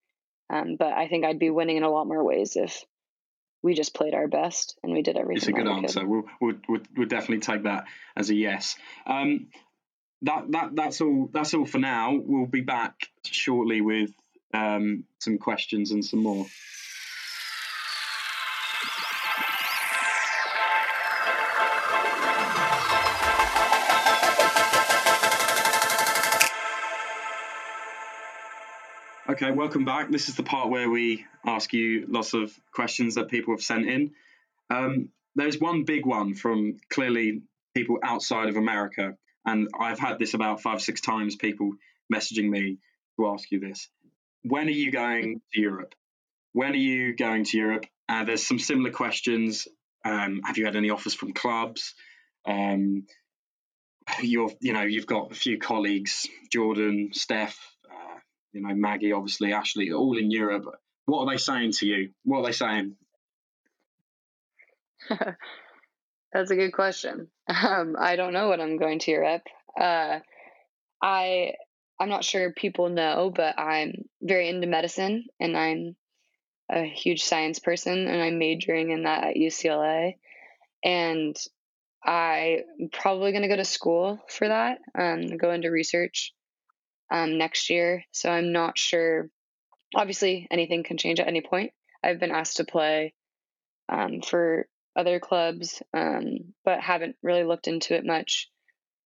um, 0.50 0.76
but 0.78 0.94
I 0.94 1.08
think 1.08 1.26
I'd 1.26 1.40
be 1.40 1.50
winning 1.50 1.78
in 1.78 1.84
a 1.84 1.90
lot 1.90 2.08
more 2.08 2.24
ways 2.24 2.56
if 2.56 2.84
we 3.64 3.74
just 3.74 3.94
played 3.94 4.14
our 4.14 4.28
best 4.28 4.78
and 4.84 4.94
we 4.94 5.02
did 5.02 5.18
everything. 5.18 5.38
It's 5.38 5.48
a 5.48 5.52
good 5.52 5.68
answer. 5.68 6.06
We'll, 6.06 6.24
we'll, 6.40 6.56
we'll, 6.68 6.82
we'll, 6.96 7.08
definitely 7.08 7.40
take 7.40 7.64
that 7.64 7.86
as 8.16 8.30
a 8.30 8.36
yes. 8.36 8.76
Um, 9.06 9.48
that 10.24 10.52
that 10.52 10.76
that's 10.76 11.02
all. 11.02 11.30
That's 11.32 11.54
all 11.54 11.66
for 11.66 11.78
now. 11.78 12.16
We'll 12.16 12.48
be 12.48 12.62
back 12.62 13.10
shortly 13.24 13.82
with 13.82 14.12
um, 14.54 15.04
some 15.20 15.38
questions 15.38 15.92
and 15.92 16.04
some 16.04 16.22
more. 16.24 16.46
Okay, 29.30 29.52
welcome 29.52 29.84
back. 29.84 30.10
This 30.10 30.30
is 30.30 30.36
the 30.36 30.44
part 30.44 30.70
where 30.70 30.90
we 30.90 31.26
ask 31.46 31.74
you 31.74 32.06
lots 32.08 32.34
of 32.34 32.58
questions 32.72 33.16
that 33.16 33.28
people 33.28 33.54
have 33.54 33.62
sent 33.62 33.86
in. 33.86 34.12
Um, 34.70 35.10
there's 35.36 35.60
one 35.60 35.84
big 35.84 36.06
one 36.06 36.34
from 36.34 36.78
clearly 36.90 37.42
people 37.76 37.98
outside 38.02 38.48
of 38.48 38.56
America, 38.56 39.18
and 39.46 39.68
I've 39.78 40.00
had 40.00 40.18
this 40.18 40.34
about 40.34 40.62
five, 40.62 40.82
six 40.82 41.02
times. 41.02 41.36
People 41.36 41.74
messaging 42.14 42.48
me 42.48 42.78
to 43.20 43.28
ask 43.28 43.52
you 43.52 43.60
this: 43.60 43.90
When 44.44 44.68
are 44.68 44.72
you 44.72 44.94
going 44.94 45.42
to 45.54 45.60
Europe? 45.60 45.94
When 46.54 46.72
are 46.72 46.76
you 46.76 47.14
going 47.14 47.44
to 47.44 47.58
Europe? 47.58 47.86
Uh, 48.08 48.24
there's 48.24 48.48
some 48.48 48.60
similar 48.60 48.92
questions. 48.92 49.68
Um, 50.06 50.40
have 50.46 50.58
you 50.58 50.64
had 50.64 50.78
any 50.78 50.90
offers 50.90 51.14
from 51.14 51.34
clubs? 51.34 51.96
Um, 52.46 53.06
you're, 54.22 54.52
you 54.62 54.72
know, 54.72 54.84
you've 54.84 55.06
got 55.06 55.34
a 55.34 55.36
few 55.36 55.58
colleagues, 55.58 56.30
Jordan, 56.50 57.10
Steph, 57.12 57.60
you 58.58 58.68
know, 58.68 58.74
Maggie, 58.74 59.12
obviously, 59.12 59.54
Ashley, 59.54 59.92
all 59.92 60.18
in 60.18 60.32
Europe. 60.32 60.66
What 61.06 61.22
are 61.22 61.32
they 61.32 61.38
saying 61.38 61.74
to 61.74 61.86
you? 61.86 62.10
What 62.24 62.40
are 62.40 62.46
they 62.48 62.52
saying? 62.52 62.96
That's 65.10 66.52
a 66.52 66.56
good 66.56 66.72
question. 66.72 67.30
Um, 67.48 67.96
I 67.98 68.16
don't 68.16 68.34
know 68.34 68.50
what 68.50 68.60
I'm 68.60 68.78
going 68.78 69.00
to 69.00 69.12
Europe. 69.12 69.44
Uh, 69.80 70.20
I 71.02 71.54
I'm 72.00 72.10
not 72.10 72.24
sure 72.24 72.52
people 72.52 72.90
know, 72.90 73.32
but 73.34 73.60
I'm 73.60 74.06
very 74.22 74.50
into 74.50 74.68
medicine, 74.68 75.26
and 75.40 75.56
I'm 75.56 75.96
a 76.70 76.84
huge 76.84 77.24
science 77.24 77.60
person, 77.60 78.08
and 78.08 78.22
I'm 78.22 78.40
majoring 78.40 78.90
in 78.90 79.04
that 79.04 79.24
at 79.24 79.36
UCLA. 79.36 80.18
And 80.84 81.36
I'm 82.04 82.64
probably 82.92 83.32
going 83.32 83.44
to 83.44 83.48
go 83.48 83.56
to 83.56 83.66
school 83.66 84.20
for 84.28 84.48
that, 84.48 84.80
um, 84.98 85.38
go 85.38 85.52
into 85.52 85.70
research 85.70 86.34
um, 87.12 87.38
next 87.38 87.70
year. 87.70 88.04
So 88.12 88.30
I'm 88.30 88.52
not 88.52 88.78
sure. 88.78 89.30
Obviously, 89.96 90.48
anything 90.52 90.84
can 90.84 90.98
change 90.98 91.20
at 91.20 91.28
any 91.28 91.42
point. 91.42 91.72
I've 92.04 92.20
been 92.20 92.32
asked 92.32 92.58
to 92.58 92.66
play 92.66 93.14
um, 93.90 94.22
for 94.22 94.68
other 94.96 95.20
clubs, 95.20 95.82
um, 95.94 96.54
but 96.66 96.82
haven't 96.82 97.16
really 97.22 97.44
looked 97.44 97.68
into 97.68 97.96
it 97.96 98.06
much 98.06 98.50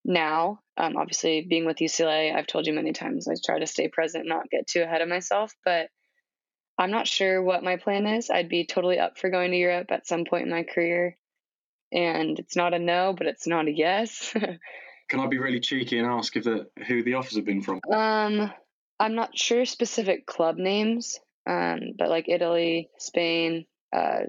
now. 0.03 0.59
Um, 0.77 0.97
obviously, 0.97 1.45
being 1.47 1.65
with 1.65 1.77
UCLA, 1.77 2.35
I've 2.35 2.47
told 2.47 2.65
you 2.65 2.73
many 2.73 2.93
times 2.93 3.27
I 3.27 3.33
try 3.43 3.59
to 3.59 3.67
stay 3.67 3.87
present, 3.87 4.27
not 4.27 4.49
get 4.49 4.67
too 4.67 4.81
ahead 4.81 5.01
of 5.01 5.09
myself. 5.09 5.53
But 5.63 5.89
I'm 6.77 6.91
not 6.91 7.07
sure 7.07 7.41
what 7.43 7.63
my 7.63 7.77
plan 7.77 8.07
is. 8.07 8.29
I'd 8.29 8.49
be 8.49 8.65
totally 8.65 8.99
up 8.99 9.17
for 9.17 9.29
going 9.29 9.51
to 9.51 9.57
Europe 9.57 9.91
at 9.91 10.07
some 10.07 10.25
point 10.25 10.45
in 10.45 10.49
my 10.51 10.63
career. 10.63 11.17
And 11.91 12.39
it's 12.39 12.55
not 12.55 12.73
a 12.73 12.79
no, 12.79 13.13
but 13.15 13.27
it's 13.27 13.45
not 13.45 13.67
a 13.67 13.71
yes. 13.71 14.33
Can 15.11 15.19
I 15.19 15.27
be 15.27 15.39
really 15.39 15.59
cheeky 15.59 15.97
and 15.99 16.07
ask 16.07 16.37
if 16.37 16.45
the 16.45 16.67
who 16.87 17.03
the 17.03 17.15
offers 17.15 17.35
have 17.35 17.43
been 17.43 17.61
from? 17.61 17.81
Um, 17.91 18.49
I'm 18.97 19.13
not 19.13 19.37
sure 19.37 19.65
specific 19.65 20.25
club 20.25 20.55
names, 20.55 21.19
um, 21.45 21.79
but 21.97 22.07
like 22.07 22.29
Italy, 22.29 22.89
Spain, 22.97 23.65
uh, 23.93 24.21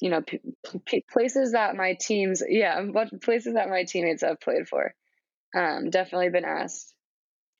you 0.00 0.10
know, 0.10 0.22
p- 0.22 0.40
p- 0.84 1.04
places 1.08 1.52
that 1.52 1.76
my 1.76 1.94
teams, 2.00 2.42
yeah, 2.48 2.84
places 3.22 3.54
that 3.54 3.68
my 3.68 3.84
teammates 3.84 4.22
have 4.22 4.40
played 4.40 4.66
for. 4.68 4.92
Um, 5.56 5.90
definitely 5.90 6.30
been 6.30 6.44
asked. 6.44 6.92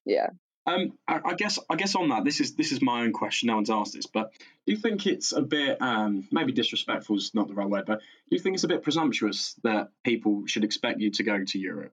Yeah. 0.04 0.30
Um, 0.64 0.92
I, 1.08 1.20
I, 1.24 1.34
guess 1.34 1.58
I 1.68 1.74
guess 1.74 1.94
on 1.96 2.10
that, 2.10 2.24
this 2.24 2.40
is 2.40 2.54
this 2.54 2.70
is 2.70 2.80
my 2.80 3.02
own 3.02 3.12
question. 3.12 3.48
No 3.48 3.56
one's 3.56 3.70
asked 3.70 3.94
this, 3.94 4.06
but 4.06 4.32
do 4.66 4.72
you 4.72 4.76
think 4.76 5.06
it's 5.06 5.32
a 5.32 5.42
bit 5.42 5.82
um, 5.82 6.28
maybe 6.30 6.52
disrespectful 6.52 7.16
is 7.16 7.34
not 7.34 7.48
the 7.48 7.54
right 7.54 7.68
word, 7.68 7.84
but 7.84 7.98
do 7.98 8.36
you 8.36 8.38
think 8.38 8.54
it's 8.54 8.64
a 8.64 8.68
bit 8.68 8.82
presumptuous 8.82 9.56
that 9.64 9.88
people 10.04 10.46
should 10.46 10.62
expect 10.62 11.00
you 11.00 11.10
to 11.12 11.24
go 11.24 11.42
to 11.44 11.58
Europe? 11.58 11.92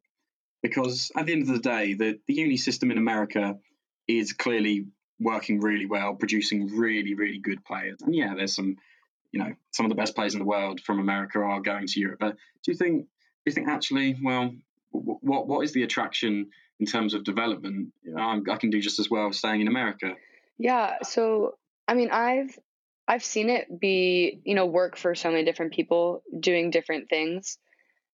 Because 0.62 1.12
at 1.16 1.26
the 1.26 1.32
end 1.32 1.44
of 1.44 1.48
the 1.48 1.60
day, 1.60 1.96
the 1.96 2.20
the 2.28 2.36
uni 2.36 2.58
system 2.58 2.92
in 2.92 3.00
America 3.00 3.58
is 4.08 4.34
clearly 4.34 4.86
working 5.20 5.62
really 5.62 5.88
well, 5.88 6.14
producing 6.14 6.78
really 6.78 7.16
really 7.16 7.40
good 7.40 7.66
players, 7.66 8.02
and 8.02 8.16
yeah, 8.16 8.36
there's 8.36 8.56
some 8.56 8.78
you 9.32 9.40
know 9.40 9.54
some 9.72 9.88
of 9.88 9.90
the 9.90 9.96
best 9.96 10.14
players 10.14 10.36
in 10.36 10.40
the 10.40 10.46
world 10.46 10.80
from 10.82 11.00
America 11.00 11.40
are 11.40 11.62
going 11.62 11.88
to 11.88 12.00
Europe. 12.00 12.20
But 12.20 12.38
do 12.64 12.72
you 12.72 12.78
think 12.78 13.02
do 13.02 13.08
you 13.48 13.52
think 13.52 13.68
actually, 13.68 14.16
well, 14.22 14.54
what 14.92 15.48
what 15.48 15.64
is 15.64 15.72
the 15.72 15.84
attraction? 15.84 16.52
In 16.80 16.86
terms 16.86 17.14
of 17.14 17.24
development, 17.24 17.94
I 18.18 18.58
can 18.58 18.70
do 18.70 18.80
just 18.80 19.00
as 19.00 19.10
well 19.10 19.32
staying 19.34 19.62
in 19.62 19.68
America. 19.68 20.14
Yeah. 20.58 20.98
So, 21.04 21.56
I 21.88 21.94
mean, 21.94 22.10
I've 22.12 22.58
I've 23.08 23.24
seen 23.24 23.50
it 23.50 23.80
be, 23.80 24.40
you 24.44 24.54
know, 24.54 24.68
work 24.68 24.96
for 24.96 25.16
so 25.16 25.32
many 25.32 25.44
different 25.44 25.74
people 25.74 26.22
doing 26.40 26.70
different 26.70 27.10
things. 27.10 27.58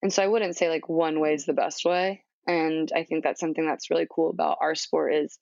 And 0.01 0.11
so 0.11 0.23
I 0.23 0.27
wouldn't 0.27 0.55
say 0.55 0.69
like 0.69 0.87
one 0.87 1.19
way 1.19 1.33
is 1.33 1.45
the 1.45 1.53
best 1.53 1.83
way. 1.83 2.23
And 2.47 2.89
I 2.95 3.03
think 3.03 3.23
that's 3.23 3.41
something 3.41 3.65
that's 3.65 3.89
really 3.89 4.07
cool 4.09 4.29
about 4.29 4.59
our 4.61 4.73
sport 4.73 5.13
is 5.13 5.37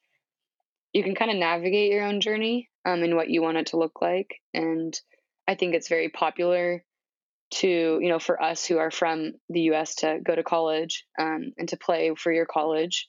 you 0.91 1.03
can 1.03 1.13
kind 1.13 1.29
of 1.29 1.37
navigate 1.37 1.91
your 1.91 2.03
own 2.03 2.19
journey 2.19 2.69
um, 2.83 3.03
and 3.03 3.15
what 3.15 3.29
you 3.29 3.43
want 3.43 3.57
it 3.57 3.67
to 3.67 3.77
look 3.77 4.01
like. 4.01 4.41
And 4.55 4.99
I 5.47 5.53
think 5.53 5.75
it's 5.75 5.89
very 5.89 6.09
popular 6.09 6.83
to, 7.55 7.67
you 8.01 8.09
know, 8.09 8.19
for 8.19 8.41
us 8.41 8.65
who 8.65 8.79
are 8.79 8.91
from 8.91 9.33
the 9.49 9.61
US 9.71 9.95
to 9.95 10.19
go 10.23 10.33
to 10.33 10.43
college 10.43 11.05
um, 11.19 11.53
and 11.57 11.69
to 11.69 11.77
play 11.77 12.11
for 12.15 12.31
your 12.31 12.47
college 12.47 13.07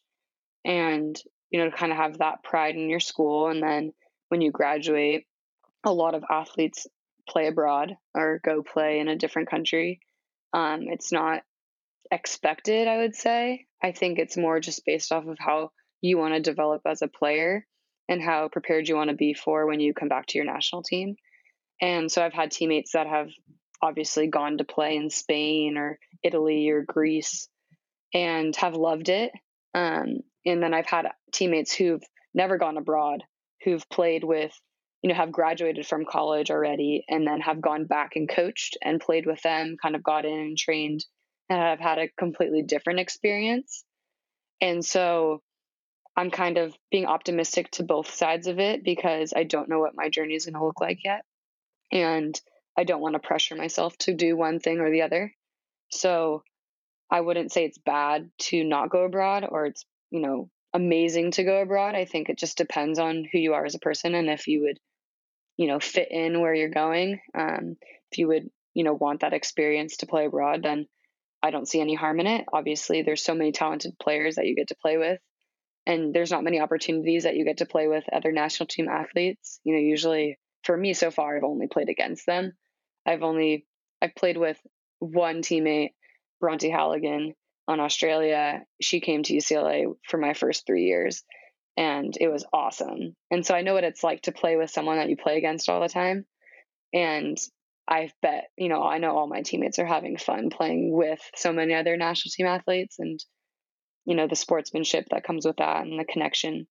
and 0.65 1.19
you 1.51 1.61
know 1.61 1.71
to 1.71 1.77
kind 1.77 1.93
of 1.93 1.99
have 1.99 2.19
that 2.19 2.43
pride 2.43 2.75
in 2.75 2.89
your 2.89 3.01
school 3.01 3.49
and 3.49 3.63
then 3.63 3.93
when 4.29 4.41
you 4.41 4.51
graduate 4.51 5.27
a 5.85 5.93
lot 5.93 6.15
of 6.15 6.25
athletes 6.31 6.87
play 7.29 7.47
abroad 7.47 7.97
or 8.15 8.41
go 8.45 8.63
play 8.63 8.99
in 9.01 9.09
a 9.09 9.17
different 9.17 9.51
country. 9.51 10.01
Um, 10.53 10.83
it's 10.83 11.13
not 11.13 11.43
expected 12.11 12.87
i 12.87 12.99
would 12.99 13.15
say. 13.15 13.67
I 13.83 13.93
think 13.93 14.19
it's 14.19 14.37
more 14.37 14.61
just 14.61 14.85
based 14.85 15.11
off 15.11 15.27
of 15.27 15.39
how 15.39 15.71
you 16.01 16.19
want 16.19 16.35
to 16.35 16.41
develop 16.41 16.83
as 16.87 17.03
a 17.03 17.09
player 17.09 17.67
and 18.09 18.23
how 18.23 18.49
prepared 18.49 18.89
you 18.89 18.95
want 18.95 19.11
to 19.11 19.17
be 19.17 19.35
for 19.35 19.67
when 19.67 19.81
you 19.81 19.95
come 19.95 20.09
back 20.09 20.27
to 20.27 20.39
your 20.39 20.45
national 20.45 20.83
team. 20.83 21.17
And 21.81 22.11
so 22.13 22.25
i've 22.25 22.33
had 22.33 22.51
teammates 22.51 22.93
that 22.93 23.07
have 23.07 23.29
obviously 23.83 24.29
gone 24.29 24.59
to 24.59 24.65
play 24.65 24.97
in 24.97 25.11
spain 25.11 25.77
or 25.77 25.99
italy 26.23 26.71
or 26.71 26.83
greece 26.83 27.49
and 28.15 28.55
have 28.57 28.75
loved 28.75 29.09
it. 29.09 29.33
Um, 29.75 30.21
and 30.47 30.63
then 30.63 30.75
I've 30.75 30.87
had 30.87 31.11
teammates 31.33 31.73
who've 31.75 32.03
never 32.35 32.59
gone 32.59 32.77
abroad, 32.77 33.23
who've 33.65 33.89
played 33.89 34.25
with, 34.25 34.53
you 35.03 35.09
know, 35.09 35.15
have 35.15 35.33
graduated 35.33 35.87
from 35.87 36.05
college 36.05 36.51
already 36.51 37.05
and 37.09 37.27
then 37.27 37.41
have 37.41 37.61
gone 37.61 37.87
back 37.87 38.17
and 38.17 38.29
coached 38.29 38.77
and 38.83 39.01
played 39.01 39.27
with 39.27 39.41
them, 39.43 39.77
kind 39.81 39.97
of 39.97 40.03
got 40.03 40.25
in 40.25 40.39
and 40.39 40.59
trained 40.59 41.05
and 41.49 41.59
have 41.59 41.81
had 41.81 41.99
a 41.99 42.09
completely 42.19 42.63
different 42.63 43.01
experience. 43.01 43.85
And 44.61 44.85
so 44.85 45.43
I'm 46.17 46.31
kind 46.31 46.59
of 46.59 46.75
being 46.91 47.07
optimistic 47.07 47.71
to 47.73 47.83
both 47.83 48.11
sides 48.15 48.47
of 48.47 48.59
it 48.59 48.85
because 48.85 49.33
I 49.35 49.45
don't 49.45 49.69
know 49.69 49.81
what 49.81 49.97
my 49.97 50.09
journey 50.09 50.35
is 50.35 50.47
going 50.47 50.55
to 50.55 50.65
look 50.65 50.81
like 50.81 51.05
yet. 51.05 51.25
And 51.93 52.39
I 52.77 52.85
don't 52.85 53.01
want 53.01 53.15
to 53.15 53.19
pressure 53.19 53.57
myself 53.57 53.97
to 53.99 54.15
do 54.15 54.37
one 54.37 54.61
thing 54.61 54.81
or 54.81 54.91
the 54.91 55.03
other. 55.03 55.33
So 55.91 56.43
I 57.11 57.21
wouldn't 57.21 57.53
say 57.53 57.65
it's 57.65 57.79
bad 57.79 58.31
to 58.39 58.65
not 58.65 58.91
go 58.91 59.05
abroad 59.05 59.47
or 59.49 59.67
it's, 59.67 59.85
you 60.15 60.21
know, 60.21 60.49
amazing 60.73 61.33
to 61.33 61.43
go 61.43 61.61
abroad. 61.61 61.97
I 61.97 62.05
think 62.05 62.29
it 62.29 62.39
just 62.39 62.57
depends 62.57 63.01
on 63.01 63.27
who 63.31 63.39
you 63.39 63.55
are 63.55 63.65
as 63.65 63.75
a 63.75 63.81
person 63.81 64.15
and 64.15 64.31
if 64.31 64.47
you 64.47 64.63
would, 64.63 64.79
you 65.57 65.67
know, 65.67 65.81
fit 65.81 66.07
in 66.09 66.41
where 66.41 66.55
you're 66.55 66.69
going. 66.69 67.19
Um, 67.37 67.75
if 68.13 68.19
you 68.19 68.29
would, 68.29 68.49
you 68.75 68.85
know, 68.85 68.93
want 68.93 69.23
that 69.23 69.33
experience 69.33 69.97
to 69.99 70.07
play 70.07 70.27
abroad, 70.27 70.63
then 70.63 70.87
I 71.43 71.51
don't 71.51 71.67
see 71.67 71.81
any 71.81 71.97
harm 71.97 72.21
in 72.21 72.29
it. 72.29 72.45
Obviously, 72.53 73.03
there's 73.03 73.25
so 73.25 73.35
many 73.35 73.51
talented 73.51 73.99
players 74.01 74.37
that 74.37 74.47
you 74.47 74.55
get 74.55 74.69
to 74.69 74.77
play 74.81 74.99
with, 74.99 75.19
and 75.85 76.15
there's 76.15 76.31
not 76.31 76.45
many 76.45 76.61
opportunities 76.61 77.25
that 77.25 77.35
you 77.35 77.45
get 77.45 77.57
to 77.57 77.67
play 77.67 77.89
with 77.89 78.05
other 78.13 78.31
national 78.31 78.69
team 78.69 78.89
athletes. 78.89 79.59
You 79.65 79.75
know, 79.75 79.81
usually 79.81 80.39
for 80.63 80.77
me 80.77 80.95
so 80.95 81.11
far, 81.11 81.37
I've 81.37 81.43
only 81.43 81.67
played 81.67 81.89
against 81.89 82.25
them. 82.25 82.53
I've 83.05 83.25
only 83.25 83.67
I've 84.01 84.15
played 84.15 84.37
with 84.37 84.61
one 85.01 85.43
teammate, 85.43 85.91
Bronte 86.41 86.71
Halligan, 86.71 87.35
on 87.67 87.81
Australia. 87.81 88.63
She 88.81 89.01
came 89.01 89.23
to 89.23 89.35
UCLA 89.35 89.87
for 90.09 90.19
my 90.19 90.35
first 90.35 90.67
three 90.67 90.85
years, 90.85 91.23
and 91.77 92.17
it 92.21 92.29
was 92.29 92.45
awesome. 92.53 93.15
And 93.31 93.45
so 93.45 93.55
I 93.55 93.63
know 93.63 93.75
what 93.75 93.85
it's 93.85 94.05
like 94.05 94.23
to 94.23 94.33
play 94.33 94.57
with 94.57 94.71
someone 94.71 94.99
that 94.99 95.09
you 95.09 95.17
play 95.17 95.39
against 95.39 95.69
all 95.69 95.81
the 95.81 95.89
time. 95.89 96.25
And 96.93 97.37
I 97.89 98.11
bet, 98.23 98.45
you 98.57 98.69
know, 98.69 98.83
I 98.83 98.99
know 98.99 99.17
all 99.17 99.27
my 99.27 99.43
teammates 99.43 99.79
are 99.79 99.87
having 99.87 100.17
fun 100.17 100.51
playing 100.51 100.93
with 100.93 101.21
so 101.35 101.53
many 101.53 101.75
other 101.75 101.97
national 101.97 102.33
team 102.35 102.47
athletes 102.47 102.97
and, 102.99 103.19
you 104.07 104.15
know, 104.15 104.27
the 104.27 104.37
sportsmanship 104.37 105.07
that 105.11 105.25
comes 105.25 105.45
with 105.45 105.57
that 105.57 105.85
and 105.85 105.99
the 105.99 106.05
connection. 106.05 106.67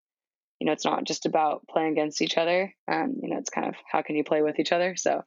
You 0.60 0.68
know, 0.68 0.72
it's 0.72 0.86
not 0.86 1.04
just 1.04 1.26
about 1.26 1.68
playing 1.70 1.91
against 1.91 2.22
each 2.22 2.38
other. 2.38 2.74
Um, 2.89 3.16
you 3.22 3.30
know, 3.30 3.38
it's 3.38 3.50
kind 3.50 3.68
of 3.68 3.76
how 3.91 4.02
can 4.02 4.16
you 4.16 4.24
play 4.24 4.41
with 4.41 4.60
each 4.60 4.72
other. 4.72 4.96
So 4.96 5.24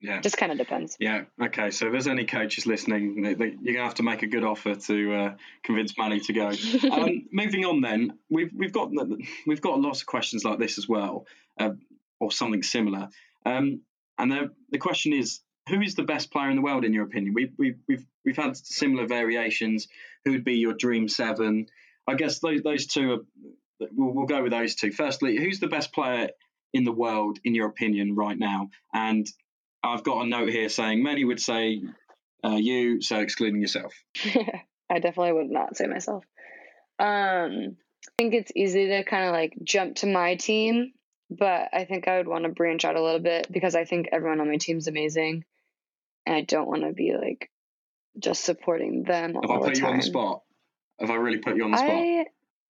yeah. 0.00 0.20
Just 0.20 0.36
kind 0.36 0.52
of 0.52 0.58
depends. 0.58 0.96
Yeah. 1.00 1.24
Okay. 1.42 1.70
So 1.70 1.86
if 1.86 1.92
there's 1.92 2.06
any 2.06 2.26
coaches 2.26 2.66
listening, 2.66 3.22
they, 3.22 3.34
they, 3.34 3.56
you're 3.60 3.74
gonna 3.74 3.86
have 3.86 3.94
to 3.94 4.02
make 4.02 4.22
a 4.22 4.26
good 4.26 4.44
offer 4.44 4.74
to 4.74 5.14
uh, 5.14 5.34
convince 5.62 5.96
Maddie 5.96 6.20
to 6.20 6.32
go. 6.32 6.48
um, 6.92 7.26
moving 7.32 7.64
on, 7.64 7.80
then 7.80 8.18
we've 8.28 8.50
we've 8.54 8.72
got 8.72 8.90
we've 9.46 9.60
got 9.60 9.80
lots 9.80 10.02
of 10.02 10.06
questions 10.06 10.44
like 10.44 10.58
this 10.58 10.76
as 10.78 10.86
well, 10.88 11.26
uh, 11.58 11.70
or 12.20 12.30
something 12.30 12.62
similar. 12.62 13.08
Um, 13.46 13.80
and 14.18 14.30
the 14.30 14.50
the 14.70 14.78
question 14.78 15.12
is, 15.14 15.40
who 15.68 15.80
is 15.80 15.94
the 15.94 16.04
best 16.04 16.30
player 16.30 16.50
in 16.50 16.56
the 16.56 16.62
world 16.62 16.84
in 16.84 16.92
your 16.92 17.04
opinion? 17.04 17.32
We 17.34 17.52
we 17.56 17.74
we've 17.88 18.06
we've 18.24 18.36
had 18.36 18.56
similar 18.56 19.06
variations. 19.06 19.88
Who 20.24 20.32
would 20.32 20.44
be 20.44 20.56
your 20.56 20.74
dream 20.74 21.08
seven? 21.08 21.66
I 22.06 22.14
guess 22.14 22.38
those 22.40 22.62
those 22.62 22.86
two 22.86 23.12
are. 23.12 23.18
We'll, 23.78 24.14
we'll 24.14 24.26
go 24.26 24.42
with 24.42 24.52
those 24.52 24.74
two. 24.74 24.90
Firstly, 24.90 25.36
who's 25.36 25.60
the 25.60 25.68
best 25.68 25.92
player 25.92 26.30
in 26.72 26.84
the 26.84 26.92
world 26.92 27.38
in 27.44 27.54
your 27.54 27.68
opinion 27.68 28.14
right 28.14 28.38
now? 28.38 28.70
And 28.94 29.26
I've 29.86 30.04
got 30.04 30.24
a 30.24 30.28
note 30.28 30.50
here 30.50 30.68
saying 30.68 31.02
many 31.02 31.24
would 31.24 31.40
say 31.40 31.82
uh, 32.44 32.56
you, 32.56 33.00
so 33.00 33.18
excluding 33.18 33.60
yourself. 33.60 33.94
I 34.90 34.98
definitely 35.00 35.32
would 35.32 35.50
not 35.50 35.76
say 35.76 35.86
myself. 35.86 36.24
Um, 36.98 37.76
I 38.06 38.12
think 38.18 38.34
it's 38.34 38.52
easy 38.54 38.88
to 38.88 39.04
kind 39.04 39.26
of 39.26 39.32
like 39.32 39.54
jump 39.62 39.96
to 39.96 40.06
my 40.06 40.36
team, 40.36 40.92
but 41.30 41.68
I 41.72 41.84
think 41.84 42.08
I 42.08 42.18
would 42.18 42.28
want 42.28 42.44
to 42.44 42.50
branch 42.50 42.84
out 42.84 42.96
a 42.96 43.02
little 43.02 43.20
bit 43.20 43.50
because 43.50 43.74
I 43.74 43.84
think 43.84 44.08
everyone 44.12 44.40
on 44.40 44.48
my 44.48 44.56
team's 44.56 44.86
amazing, 44.86 45.44
and 46.24 46.36
I 46.36 46.42
don't 46.42 46.68
want 46.68 46.82
to 46.82 46.92
be 46.92 47.14
like 47.20 47.50
just 48.18 48.44
supporting 48.44 49.02
them 49.02 49.34
Have 49.34 49.50
all 49.50 49.62
I 49.62 49.66
put 49.66 49.74
the 49.74 49.80
you 49.80 49.86
on 49.86 49.96
the 49.96 50.02
spot? 50.02 50.42
Have 51.00 51.10
I 51.10 51.16
really 51.16 51.38
put 51.38 51.56
you 51.56 51.64
on 51.64 51.72
the 51.72 51.76
spot? 51.76 51.90
I 51.90 52.26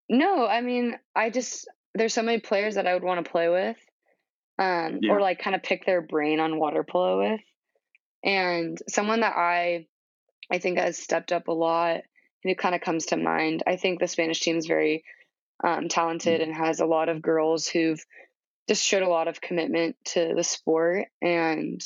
no, 0.08 0.46
I 0.46 0.60
mean 0.60 0.98
I 1.14 1.30
just 1.30 1.68
there's 1.94 2.14
so 2.14 2.22
many 2.22 2.40
players 2.40 2.74
that 2.76 2.86
I 2.86 2.94
would 2.94 3.04
want 3.04 3.24
to 3.24 3.30
play 3.30 3.48
with, 3.48 3.76
um, 4.59 4.98
Yeah. 5.02 5.12
or 5.12 5.20
like 5.20 5.38
kind 5.38 5.57
of 5.57 5.62
pick 5.62 5.84
their 5.86 6.00
brain 6.02 6.40
on 6.40 6.59
water 6.59 6.84
polo 6.84 7.18
with, 7.18 7.40
and 8.24 8.78
someone 8.88 9.20
that 9.20 9.36
I 9.36 9.86
I 10.50 10.59
think 10.59 10.78
has 10.78 10.96
stepped 10.98 11.32
up 11.32 11.48
a 11.48 11.52
lot 11.52 12.02
and 12.44 12.50
it 12.52 12.59
kind 12.59 12.74
of 12.74 12.80
comes 12.80 13.07
to 13.07 13.16
mind. 13.16 13.62
I 13.66 13.76
think 13.76 13.98
the 13.98 14.07
Spanish 14.07 14.40
team 14.40 14.57
is 14.57 14.66
very 14.66 15.04
um, 15.64 15.88
talented 15.88 16.40
and 16.40 16.54
has 16.54 16.80
a 16.80 16.86
lot 16.86 17.09
of 17.09 17.20
girls 17.22 17.66
who've 17.66 18.04
just 18.68 18.84
showed 18.84 19.02
a 19.02 19.09
lot 19.09 19.26
of 19.26 19.40
commitment 19.40 19.96
to 20.04 20.32
the 20.36 20.44
sport. 20.44 21.07
And 21.20 21.80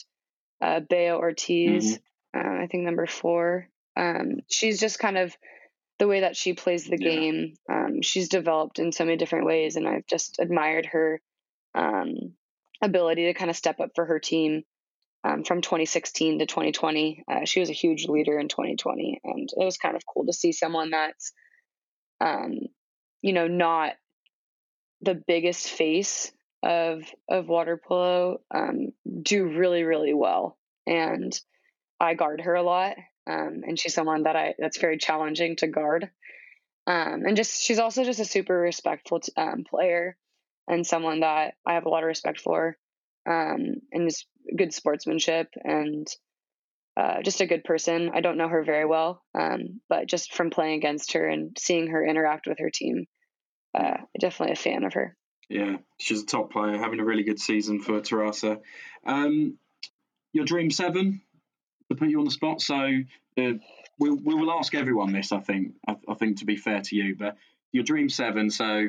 uh, 0.60 0.80
Bea 0.80 1.12
Ortiz, 1.12 1.98
uh, 2.36 2.40
I 2.40 2.66
think 2.70 2.84
number 2.84 3.06
four, 3.06 3.68
um, 3.96 4.40
she's 4.48 4.80
just 4.80 4.98
kind 4.98 5.16
of 5.16 5.34
the 5.98 6.08
way 6.08 6.20
that 6.20 6.36
she 6.36 6.52
plays 6.52 6.84
the 6.84 6.98
Yeah. 6.98 7.08
game. 7.10 7.54
Um, 7.70 8.02
she's 8.02 8.28
developed 8.28 8.78
in 8.78 8.92
so 8.92 9.04
many 9.04 9.16
different 9.16 9.46
ways, 9.46 9.76
and 9.76 9.88
I've 9.88 10.06
just 10.06 10.38
admired 10.38 10.86
her 10.86 11.20
um, 11.74 12.34
ability 12.82 13.26
to 13.26 13.34
kind 13.34 13.50
of 13.50 13.56
step 13.56 13.80
up 13.80 13.90
for 13.94 14.04
her 14.04 14.18
team 14.18 14.62
um, 15.24 15.44
from 15.44 15.60
2016 15.60 16.38
to 16.38 16.46
2020. 16.46 17.24
Uh, 17.30 17.44
she 17.44 17.60
was 17.60 17.70
a 17.70 17.74
huge 17.74 18.06
leader 18.06 18.38
in 18.38 18.48
2020, 18.48 19.20
and 19.24 19.48
it 19.56 19.64
was 19.64 19.76
kind 19.76 19.96
of 19.96 20.02
cool 20.06 20.26
to 20.26 20.32
see 20.32 20.52
someone 20.52 20.90
that's, 20.90 21.32
um, 22.20 22.58
you 23.22 23.32
know, 23.32 23.46
not 23.46 23.94
the 25.02 25.14
biggest 25.14 25.68
face 25.68 26.32
of 26.62 27.02
of 27.28 27.48
water 27.48 27.80
polo 27.82 28.40
um, 28.54 28.92
do 29.22 29.46
really 29.46 29.82
really 29.82 30.12
well. 30.12 30.58
And 30.86 31.38
I 31.98 32.14
guard 32.14 32.40
her 32.42 32.54
a 32.54 32.62
lot, 32.62 32.96
um, 33.26 33.62
and 33.66 33.78
she's 33.78 33.94
someone 33.94 34.24
that 34.24 34.36
I 34.36 34.54
that's 34.58 34.78
very 34.78 34.98
challenging 34.98 35.56
to 35.56 35.66
guard. 35.66 36.10
Um, 36.86 37.24
and 37.26 37.36
just 37.36 37.62
she's 37.62 37.78
also 37.78 38.04
just 38.04 38.20
a 38.20 38.24
super 38.24 38.58
respectful 38.58 39.20
t- 39.20 39.32
um, 39.36 39.64
player 39.68 40.16
and 40.70 40.86
someone 40.86 41.20
that 41.20 41.54
I 41.66 41.74
have 41.74 41.84
a 41.84 41.88
lot 41.88 42.04
of 42.04 42.06
respect 42.06 42.40
for 42.40 42.76
um, 43.28 43.74
and 43.92 44.08
just 44.08 44.26
good 44.56 44.72
sportsmanship 44.72 45.48
and 45.62 46.06
uh, 46.96 47.22
just 47.22 47.40
a 47.40 47.46
good 47.46 47.64
person. 47.64 48.10
I 48.14 48.20
don't 48.20 48.36
know 48.36 48.48
her 48.48 48.62
very 48.62 48.86
well, 48.86 49.22
um, 49.34 49.80
but 49.88 50.06
just 50.06 50.32
from 50.32 50.50
playing 50.50 50.78
against 50.78 51.12
her 51.12 51.26
and 51.28 51.56
seeing 51.58 51.88
her 51.88 52.06
interact 52.06 52.46
with 52.46 52.58
her 52.60 52.70
team, 52.70 53.06
uh, 53.74 53.98
definitely 54.18 54.52
a 54.52 54.56
fan 54.56 54.84
of 54.84 54.94
her. 54.94 55.16
Yeah, 55.48 55.78
she's 55.98 56.22
a 56.22 56.26
top 56.26 56.52
player, 56.52 56.78
having 56.78 57.00
a 57.00 57.04
really 57.04 57.24
good 57.24 57.40
season 57.40 57.80
for 57.80 58.00
Terrassa. 58.00 58.60
Um, 59.04 59.58
your 60.32 60.44
dream 60.44 60.70
seven, 60.70 61.22
to 61.88 61.96
put 61.96 62.08
you 62.08 62.20
on 62.20 62.24
the 62.24 62.30
spot. 62.30 62.60
So 62.60 62.76
uh, 62.76 63.52
we 63.98 64.10
we 64.10 64.34
will 64.34 64.52
ask 64.52 64.74
everyone 64.74 65.12
this. 65.12 65.32
I 65.32 65.40
think. 65.40 65.74
I, 65.88 65.96
I 66.08 66.14
think 66.14 66.38
to 66.38 66.44
be 66.44 66.56
fair 66.56 66.80
to 66.80 66.96
you, 66.96 67.16
but 67.16 67.36
your 67.72 67.82
dream 67.82 68.08
seven. 68.08 68.50
So 68.50 68.88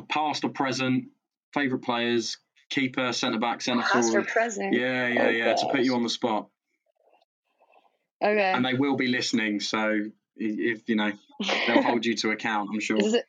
past 0.00 0.44
or 0.44 0.48
present, 0.50 1.08
favorite 1.52 1.80
players, 1.82 2.38
keeper, 2.70 3.12
centre 3.12 3.38
back, 3.38 3.60
centre 3.60 3.82
Past 3.82 4.08
or 4.08 4.12
forward. 4.12 4.28
present? 4.28 4.72
Yeah, 4.72 5.08
yeah, 5.08 5.22
Oh, 5.24 5.28
yeah. 5.28 5.54
To 5.54 5.66
put 5.70 5.80
you 5.82 5.94
on 5.94 6.02
the 6.02 6.08
spot, 6.08 6.48
Okay. 8.22 8.52
and 8.52 8.64
they 8.64 8.74
will 8.74 8.96
be 8.96 9.08
listening. 9.08 9.60
So 9.60 10.00
if 10.36 10.88
you 10.88 10.96
know, 10.96 11.12
they'll 11.66 11.82
hold 11.82 12.06
you 12.06 12.14
to 12.16 12.30
account. 12.30 12.70
I'm 12.72 12.80
sure. 12.80 12.96
Is 12.96 13.12
it, 13.14 13.26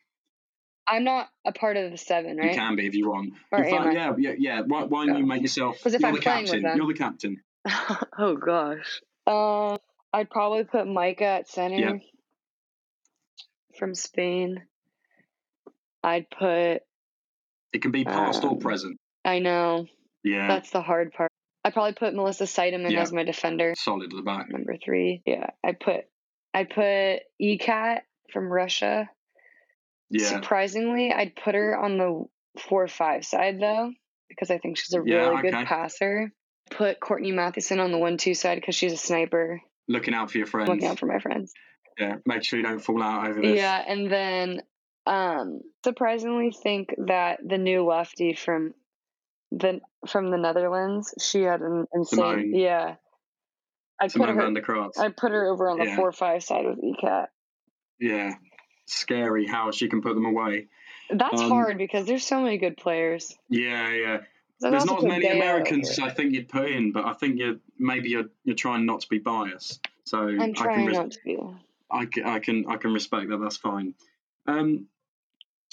I'm 0.86 1.04
not 1.04 1.28
a 1.44 1.52
part 1.52 1.76
of 1.76 1.90
the 1.90 1.98
seven, 1.98 2.36
right? 2.38 2.50
You 2.52 2.56
can 2.56 2.76
be 2.76 2.86
if 2.86 2.94
you 2.94 3.10
want. 3.10 3.34
Or 3.52 3.62
In 3.62 3.70
fact, 3.70 3.94
yeah, 3.94 4.14
yeah, 4.16 4.34
yeah. 4.38 4.60
Why, 4.60 4.84
why 4.84 5.06
don't 5.06 5.18
you 5.18 5.26
make 5.26 5.42
yourself? 5.42 5.82
'Cause 5.82 5.94
if 5.94 6.00
you're 6.00 6.08
I'm 6.08 6.14
the 6.14 6.20
playing 6.22 6.42
with 6.44 6.50
captain. 6.52 6.62
them- 6.62 6.76
You're 6.78 6.86
the 6.86 6.94
captain. 6.98 7.42
oh 8.18 8.36
gosh. 8.36 9.00
Uh, 9.26 9.78
I'd 10.12 10.30
probably 10.30 10.64
put 10.64 10.86
Maica 10.86 11.22
at 11.22 11.48
center 11.48 11.76
Yeah. 11.76 11.92
from 13.78 13.94
Spain. 13.94 14.62
I'd 16.04 16.28
put. 16.30 16.82
It 17.72 17.82
can 17.82 17.90
be 17.90 18.04
past 18.04 18.44
or 18.44 18.50
Um, 18.50 18.58
present. 18.60 18.96
I 19.24 19.38
know 19.40 19.86
Yeah, 20.22 20.46
that's 20.48 20.70
the 20.70 20.82
hard 20.82 21.12
part. 21.12 21.30
I'd 21.64 21.72
probably 21.72 21.94
put 21.94 22.14
Melissa 22.14 22.44
Seidemann 22.44 22.90
Yeah. 22.92 23.00
as 23.02 23.12
my 23.12 23.24
defender, 23.24 23.72
solid 23.76 24.12
at 24.12 24.16
the 24.16 24.22
back. 24.22 24.48
number 24.50 24.76
three. 24.76 25.22
Yeah, 25.26 25.50
I 25.64 25.72
put. 25.72 26.04
I 26.52 26.64
put 26.64 27.20
Ecat 27.42 28.02
from 28.32 28.52
Russia. 28.52 29.10
Yeah, 30.10 30.26
Surprisingly, 30.28 31.12
I'd 31.12 31.34
put 31.34 31.54
her 31.54 31.76
on 31.76 31.98
the 31.98 32.24
four 32.68 32.86
five 32.86 33.24
side 33.24 33.58
though, 33.60 33.92
because 34.28 34.50
I 34.50 34.58
think 34.58 34.76
she's 34.78 34.94
a 34.94 35.02
Yeah, 35.04 35.16
really 35.30 35.42
good 35.42 35.54
okay. 35.54 35.64
passer. 35.64 36.32
Put 36.70 37.00
Courtney 37.00 37.32
Mathewson 37.32 37.80
on 37.80 37.90
the 37.92 37.98
one 37.98 38.18
two 38.18 38.34
side 38.34 38.56
because 38.60 38.74
she's 38.76 38.92
a 38.92 38.96
sniper. 38.98 39.60
looking 39.88 40.14
out 40.14 40.30
for 40.30 40.38
your 40.38 40.46
friends. 40.46 40.68
Looking 40.68 40.86
out 40.86 40.98
for 40.98 41.06
my 41.06 41.18
friends. 41.18 41.52
yeah, 41.98 42.16
make 42.26 42.42
sure 42.44 42.58
you 42.58 42.64
don't 42.64 42.78
fall 42.80 43.02
out 43.02 43.28
over 43.28 43.40
this. 43.40 43.56
Yeah, 43.56 43.82
and 43.86 44.10
then 44.10 44.62
um 45.06 45.60
surprisingly 45.84 46.50
think 46.50 46.94
that 47.06 47.40
the 47.46 47.58
new 47.58 47.84
lefty 47.84 48.34
from 48.34 48.74
the 49.52 49.80
from 50.08 50.30
the 50.30 50.38
Netherlands, 50.38 51.14
she 51.20 51.42
had 51.42 51.60
an 51.60 51.86
insane 51.94 52.18
Simone. 52.18 52.54
yeah. 52.54 52.96
I 54.00 54.08
put 54.08 54.28
her 54.28 54.34
van 54.34 54.54
der 54.54 54.60
Kraat. 54.62 54.98
I 54.98 55.08
put 55.10 55.30
her 55.30 55.46
over 55.46 55.70
on 55.70 55.78
the 55.78 55.84
Yeah. 55.86 55.96
four 55.96 56.10
five 56.12 56.42
side 56.42 56.66
with 56.66 56.78
ECAT. 56.82 57.26
Yeah, 58.00 58.34
scary 58.86 59.46
how 59.46 59.70
she 59.70 59.88
can 59.88 60.02
put 60.02 60.14
them 60.14 60.24
away. 60.26 60.68
That's 61.10 61.40
Um, 61.40 61.48
hard 61.50 61.78
because 61.78 62.06
there's 62.06 62.26
so 62.26 62.40
many 62.40 62.58
good 62.58 62.76
players. 62.76 63.36
Yeah, 63.48 63.90
yeah. 63.92 64.20
So 64.58 64.70
There's 64.70 64.84
not 64.86 64.98
as 64.98 65.04
many 65.04 65.26
Americans. 65.28 65.98
I 65.98 66.10
think 66.10 66.32
you'd 66.32 66.48
put 66.48 66.68
in, 66.70 66.92
but 66.92 67.04
I 67.04 67.12
think 67.12 67.38
you're 67.38 67.56
maybe 67.78 68.08
you're 68.08 68.30
you're 68.44 68.56
trying 68.56 68.86
not 68.86 69.00
to 69.02 69.08
be 69.08 69.18
biased. 69.18 69.86
So 70.04 70.18
I'm 70.26 70.40
I 70.40 70.44
can 70.46 70.54
trying 70.54 70.86
res- 70.86 70.96
not 70.96 71.10
to 71.12 71.18
be. 71.24 71.38
I, 71.90 72.06
ca- 72.06 72.22
I 72.24 72.38
can 72.40 72.64
I 72.68 72.76
can 72.78 72.92
respect 72.92 73.28
that. 73.28 73.38
That's 73.38 73.58
fine. 73.58 73.94
Um, 74.46 74.86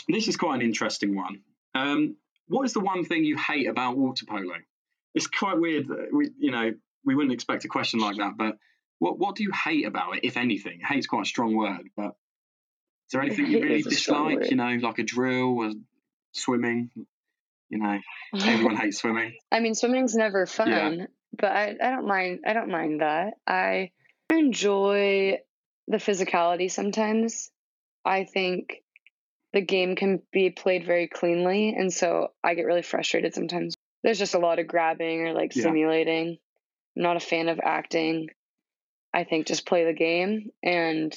this 0.07 0.27
is 0.27 0.37
quite 0.37 0.55
an 0.55 0.61
interesting 0.61 1.15
one. 1.15 1.41
Um, 1.75 2.15
what 2.47 2.63
is 2.65 2.73
the 2.73 2.79
one 2.81 3.05
thing 3.05 3.23
you 3.23 3.37
hate 3.37 3.67
about 3.67 3.97
water 3.97 4.25
polo? 4.27 4.55
It's 5.13 5.27
quite 5.27 5.59
weird. 5.59 5.87
That 5.87 6.09
we 6.13 6.31
you 6.37 6.51
know 6.51 6.71
we 7.05 7.15
wouldn't 7.15 7.33
expect 7.33 7.65
a 7.65 7.67
question 7.67 7.99
like 7.99 8.17
that, 8.17 8.33
but 8.37 8.57
what 8.99 9.17
what 9.19 9.35
do 9.35 9.43
you 9.43 9.51
hate 9.51 9.85
about 9.85 10.17
it, 10.17 10.25
if 10.25 10.37
anything? 10.37 10.79
Hate's 10.87 11.07
quite 11.07 11.23
a 11.23 11.29
strong 11.29 11.55
word, 11.55 11.89
but 11.95 12.07
is 12.11 13.13
there 13.13 13.21
anything 13.21 13.47
you 13.47 13.61
really 13.61 13.79
is 13.79 13.87
a 13.87 13.91
strong 13.91 14.29
dislike? 14.29 14.51
You 14.51 14.57
know, 14.57 14.77
like 14.87 14.99
a 14.99 15.03
drill 15.03 15.57
or 15.59 15.71
swimming. 16.33 16.89
You 17.69 17.77
know, 17.77 17.99
everyone 18.33 18.75
hates 18.75 18.97
swimming. 18.99 19.33
I 19.51 19.61
mean, 19.61 19.75
swimming's 19.75 20.13
never 20.13 20.45
fun, 20.45 20.69
Yeah. 20.69 21.05
but 21.37 21.51
I, 21.51 21.75
I 21.81 21.89
don't 21.91 22.05
mind. 22.07 22.41
I 22.45 22.51
don't 22.53 22.69
mind 22.69 22.99
that. 23.01 23.33
I 23.47 23.91
enjoy 24.29 25.37
the 25.87 25.97
physicality 25.97 26.69
sometimes. 26.69 27.49
I 28.03 28.25
think 28.25 28.77
the 29.53 29.61
game 29.61 29.95
can 29.95 30.21
be 30.31 30.49
played 30.49 30.85
very 30.85 31.07
cleanly, 31.07 31.75
and 31.77 31.91
so 31.91 32.29
I 32.43 32.53
get 32.55 32.63
really 32.63 32.81
frustrated 32.81 33.33
sometimes. 33.33 33.75
There's 34.03 34.19
just 34.19 34.33
a 34.33 34.39
lot 34.39 34.59
of 34.59 34.67
grabbing 34.67 35.21
or 35.21 35.33
like 35.33 35.55
Yeah. 35.55 35.63
simulating. 35.63 36.37
I'm 36.95 37.03
not 37.03 37.17
a 37.17 37.21
fan 37.21 37.49
of 37.49 37.59
acting. 37.63 38.29
I 39.13 39.23
think 39.25 39.47
just 39.47 39.65
play 39.65 39.85
the 39.85 39.93
game, 39.93 40.51
and 40.63 41.13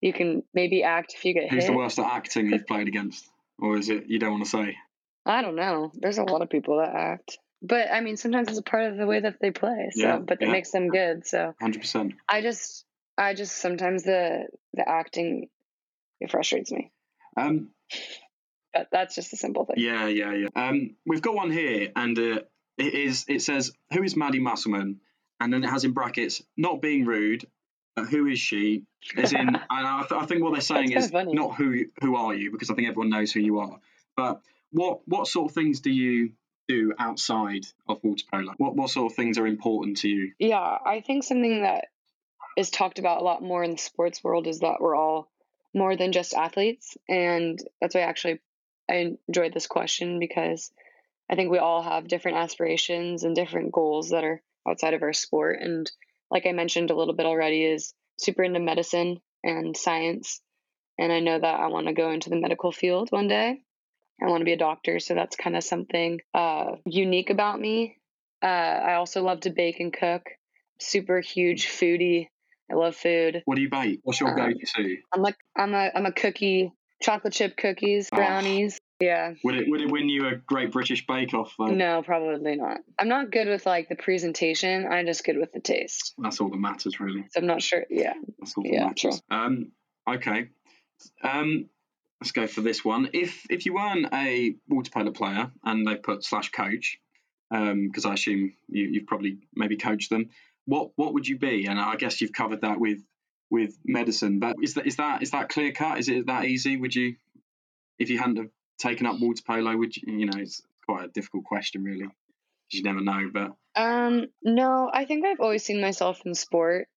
you 0.00 0.12
can 0.12 0.42
maybe 0.54 0.82
act 0.82 1.14
if 1.14 1.24
you 1.24 1.34
get 1.34 1.44
hit. 1.44 1.52
Who's 1.52 1.64
hit. 1.64 1.72
the 1.72 1.76
worst 1.78 1.98
at 1.98 2.06
acting 2.06 2.50
you've 2.50 2.66
played 2.66 2.88
against, 2.88 3.28
or 3.58 3.76
is 3.76 3.88
it 3.88 4.06
you 4.06 4.18
don't 4.18 4.32
want 4.32 4.44
to 4.44 4.50
say? 4.50 4.76
I 5.24 5.42
don't 5.42 5.54
know. 5.56 5.92
There's 5.94 6.18
a 6.18 6.24
lot 6.24 6.42
of 6.42 6.50
people 6.50 6.78
that 6.78 6.94
act. 6.94 7.38
But 7.62 7.92
I 7.92 8.00
mean, 8.00 8.16
sometimes 8.16 8.48
it's 8.48 8.58
a 8.58 8.62
part 8.62 8.90
of 8.90 8.96
the 8.96 9.06
way 9.06 9.20
that 9.20 9.36
they 9.40 9.52
play. 9.52 9.90
So, 9.92 10.00
Yeah, 10.02 10.16
but 10.18 10.40
that 10.40 10.46
yeah. 10.46 10.52
makes 10.52 10.72
them 10.72 10.88
good. 10.88 11.24
So 11.26 11.54
Hundred 11.60 11.80
percent. 11.82 12.14
I 12.28 12.40
just, 12.40 12.84
I 13.16 13.34
just 13.34 13.56
sometimes 13.56 14.02
the 14.02 14.48
the 14.74 14.88
acting 14.88 15.48
it 16.20 16.30
frustrates 16.30 16.72
me. 16.72 16.90
Um, 17.36 17.70
But 18.74 18.88
that's 18.90 19.14
just 19.14 19.32
a 19.32 19.36
simple 19.36 19.64
thing. 19.66 19.76
Yeah, 19.78 20.06
yeah, 20.08 20.32
yeah. 20.32 20.48
Um, 20.56 20.96
we've 21.04 21.20
got 21.22 21.34
one 21.34 21.50
here, 21.50 21.92
and 21.94 22.18
uh, 22.18 22.40
it 22.78 22.94
is. 22.94 23.24
It 23.28 23.42
says, 23.42 23.72
"Who 23.92 24.02
is 24.02 24.16
Maddie 24.16 24.40
Musselman?" 24.40 25.00
And 25.40 25.52
then 25.52 25.62
it 25.64 25.68
has 25.68 25.84
in 25.84 25.92
brackets, 25.92 26.42
"Not 26.56 26.80
being 26.80 27.04
rude, 27.04 27.44
but 27.96 28.06
who 28.06 28.26
is 28.26 28.38
she?" 28.38 28.84
As 29.16 29.32
in, 29.32 29.40
and 29.48 29.58
I, 29.70 30.04
th- 30.08 30.20
I 30.22 30.26
think 30.26 30.42
what 30.42 30.52
they're 30.52 30.62
saying 30.62 30.92
is 30.92 31.10
funny. 31.10 31.34
not 31.34 31.54
who 31.56 31.84
who 32.00 32.16
are 32.16 32.34
you, 32.34 32.50
because 32.50 32.70
I 32.70 32.74
think 32.74 32.88
everyone 32.88 33.10
knows 33.10 33.32
who 33.32 33.40
you 33.40 33.58
are. 33.58 33.78
But 34.16 34.40
what 34.70 35.00
what 35.06 35.26
sort 35.26 35.50
of 35.50 35.54
things 35.54 35.80
do 35.80 35.90
you 35.90 36.32
do 36.68 36.94
outside 36.98 37.66
of 37.88 38.02
water 38.02 38.24
polo? 38.32 38.54
What 38.56 38.74
what 38.74 38.88
sort 38.90 39.12
of 39.12 39.16
things 39.16 39.36
are 39.36 39.46
important 39.46 39.98
to 39.98 40.08
you? 40.08 40.32
Yeah, 40.38 40.58
I 40.58 41.02
think 41.06 41.24
something 41.24 41.62
that 41.62 41.86
is 42.56 42.70
talked 42.70 42.98
about 42.98 43.20
a 43.20 43.24
lot 43.24 43.42
more 43.42 43.64
in 43.64 43.72
the 43.72 43.78
sports 43.78 44.22
world 44.24 44.46
is 44.46 44.60
that 44.60 44.76
we're 44.80 44.94
all 44.96 45.28
more 45.74 45.96
than 45.96 46.12
just 46.12 46.34
athletes, 46.34 46.96
and 47.08 47.58
that's 47.80 47.94
why 47.94 48.02
I 48.02 48.04
actually 48.04 48.40
I 48.90 49.16
enjoyed 49.28 49.54
this 49.54 49.66
question 49.66 50.18
because 50.18 50.70
I 51.30 51.34
think 51.34 51.50
we 51.50 51.58
all 51.58 51.82
have 51.82 52.08
different 52.08 52.38
aspirations 52.38 53.24
and 53.24 53.34
different 53.34 53.72
goals 53.72 54.10
that 54.10 54.24
are 54.24 54.42
outside 54.68 54.94
of 54.94 55.02
our 55.02 55.12
sport. 55.12 55.60
And 55.60 55.90
like 56.30 56.46
I 56.46 56.52
mentioned 56.52 56.90
a 56.90 56.96
little 56.96 57.14
bit 57.14 57.26
already, 57.26 57.64
is 57.64 57.94
super 58.18 58.42
into 58.42 58.60
medicine 58.60 59.20
and 59.42 59.76
science, 59.76 60.40
and 60.98 61.12
I 61.12 61.20
know 61.20 61.38
that 61.38 61.60
I 61.60 61.66
want 61.68 61.86
to 61.86 61.92
go 61.94 62.10
into 62.10 62.30
the 62.30 62.40
medical 62.40 62.72
field 62.72 63.10
one 63.10 63.28
day. 63.28 63.62
I 64.22 64.28
want 64.28 64.40
to 64.40 64.44
be 64.44 64.52
a 64.52 64.58
doctor, 64.58 65.00
so 65.00 65.14
that's 65.14 65.36
kind 65.36 65.56
of 65.56 65.64
something 65.64 66.20
uh, 66.32 66.76
unique 66.84 67.30
about 67.30 67.60
me. 67.60 67.96
Uh, 68.42 68.46
I 68.46 68.94
also 68.94 69.22
love 69.22 69.40
to 69.40 69.50
bake 69.50 69.80
and 69.80 69.92
cook. 69.92 70.28
Super 70.78 71.20
huge 71.20 71.66
foodie. 71.66 72.28
I 72.70 72.74
love 72.74 72.96
food. 72.96 73.42
What 73.44 73.56
do 73.56 73.62
you 73.62 73.68
bake? 73.70 74.00
What's 74.02 74.20
your 74.20 74.30
Um, 74.30 74.36
go-to? 74.52 74.96
I'm 75.12 75.22
like 75.22 75.36
I'm 75.56 75.74
a 75.74 75.90
I'm 75.94 76.06
a 76.06 76.12
cookie, 76.12 76.72
chocolate 77.02 77.32
chip 77.32 77.56
cookies, 77.56 78.08
Oh. 78.12 78.16
brownies. 78.16 78.78
Yeah. 79.00 79.34
Would 79.42 79.56
it 79.56 79.68
would 79.68 79.80
it 79.80 79.90
win 79.90 80.08
you 80.08 80.26
a 80.28 80.36
Great 80.36 80.70
British 80.70 81.04
Bake 81.06 81.34
Off? 81.34 81.54
Though? 81.58 81.66
No, 81.66 82.02
probably 82.02 82.54
not. 82.56 82.78
I'm 82.98 83.08
not 83.08 83.32
good 83.32 83.48
with 83.48 83.66
like 83.66 83.88
the 83.88 83.96
presentation. 83.96 84.86
I'm 84.86 85.06
just 85.06 85.24
good 85.24 85.36
with 85.38 85.52
the 85.52 85.60
taste. 85.60 86.14
That's 86.18 86.40
all 86.40 86.50
that 86.50 86.56
matters, 86.56 87.00
really. 87.00 87.24
So 87.30 87.40
I'm 87.40 87.46
not 87.46 87.62
sure. 87.62 87.84
Yeah. 87.90 88.14
That's 88.38 88.54
all 88.56 88.62
that 88.62 88.72
Yeah, 88.72 88.86
matters. 88.86 89.20
Um, 89.28 89.72
okay. 90.08 90.48
Um, 91.24 91.68
let's 92.20 92.30
go 92.32 92.46
for 92.46 92.60
this 92.60 92.84
one. 92.84 93.10
If 93.12 93.44
if 93.50 93.66
you 93.66 93.74
weren't 93.74 94.06
a 94.14 94.54
water 94.68 94.90
polo 94.92 95.10
player 95.10 95.50
and 95.64 95.84
they 95.86 95.96
put 95.96 96.22
slash 96.24 96.50
coach, 96.52 96.98
because 97.50 98.06
I 98.06 98.14
assume 98.14 98.52
you, 98.68 98.84
you've 98.88 99.06
probably 99.06 99.38
maybe 99.54 99.76
coached 99.76 100.10
them, 100.10 100.30
what 100.66 100.90
what 100.96 101.14
would 101.14 101.26
you 101.26 101.38
be? 101.38 101.66
And 101.66 101.78
I 101.80 101.96
guess 101.96 102.20
you've 102.20 102.32
covered 102.32 102.62
that 102.62 102.78
with 102.80 103.00
with 103.50 103.76
medicine. 103.84 104.38
But 104.38 104.56
is 104.62 104.74
that 104.74 104.86
is 104.86 104.96
that 104.96 105.22
is 105.22 105.30
that 105.32 105.48
clear 105.48 105.72
cut? 105.72 105.98
Is 105.98 106.08
it 106.08 106.26
that 106.26 106.44
easy? 106.46 106.76
Would 106.76 106.94
you, 106.94 107.16
if 107.98 108.10
you 108.10 108.18
hadn't 108.18 108.36
have 108.36 108.50
taken 108.78 109.06
up 109.06 109.20
water 109.20 109.42
polo, 109.46 109.76
would 109.76 109.96
you? 109.96 110.12
You 110.18 110.26
know, 110.26 110.38
it's 110.38 110.62
quite 110.86 111.04
a 111.04 111.08
difficult 111.08 111.44
question, 111.44 111.84
really. 111.84 112.06
You 112.70 112.82
never 112.82 113.00
know, 113.02 113.30
but 113.32 113.52
Um, 113.76 114.26
no, 114.42 114.90
I 114.92 115.04
think 115.04 115.24
I've 115.26 115.40
always 115.40 115.62
seen 115.64 115.80
myself 115.80 116.22
in 116.24 116.34
sport. 116.34 116.88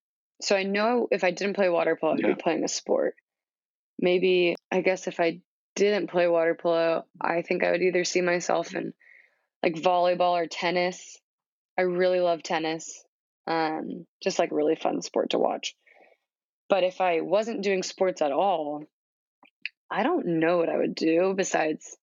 So 0.41 0.55
I 0.55 0.63
know 0.63 1.07
if 1.11 1.23
I 1.23 1.31
didn't 1.31 1.55
play 1.55 1.69
water 1.69 1.95
polo, 1.99 2.13
I'd 2.13 2.19
Yeah. 2.19 2.33
be 2.33 2.41
playing 2.41 2.63
a 2.63 2.67
sport. 2.67 3.15
Maybe 3.99 4.55
I 4.71 4.81
guess 4.81 5.07
if 5.07 5.19
I 5.19 5.41
didn't 5.75 6.09
play 6.09 6.27
water 6.27 6.55
polo, 6.55 7.05
I 7.19 7.41
think 7.41 7.63
I 7.63 7.71
would 7.71 7.81
either 7.81 8.03
see 8.03 8.21
myself 8.21 8.73
in 8.75 8.93
like 9.63 9.75
volleyball 9.75 10.31
or 10.41 10.47
tennis. 10.47 11.17
I 11.77 11.83
really 11.83 12.19
love 12.19 12.43
tennis. 12.43 13.04
Um, 13.47 14.07
just 14.23 14.39
like 14.39 14.49
really 14.51 14.75
fun 14.75 15.01
sport 15.01 15.31
to 15.31 15.39
watch. 15.39 15.75
But 16.67 16.83
if 16.83 16.99
I 16.99 17.21
wasn't 17.21 17.61
doing 17.61 17.83
sports 17.83 18.21
at 18.21 18.31
all, 18.31 18.83
I 19.89 20.03
don't 20.03 20.39
know 20.39 20.57
what 20.57 20.69
I 20.69 20.77
would 20.77 20.95
do 20.95 21.33
besides 21.35 21.95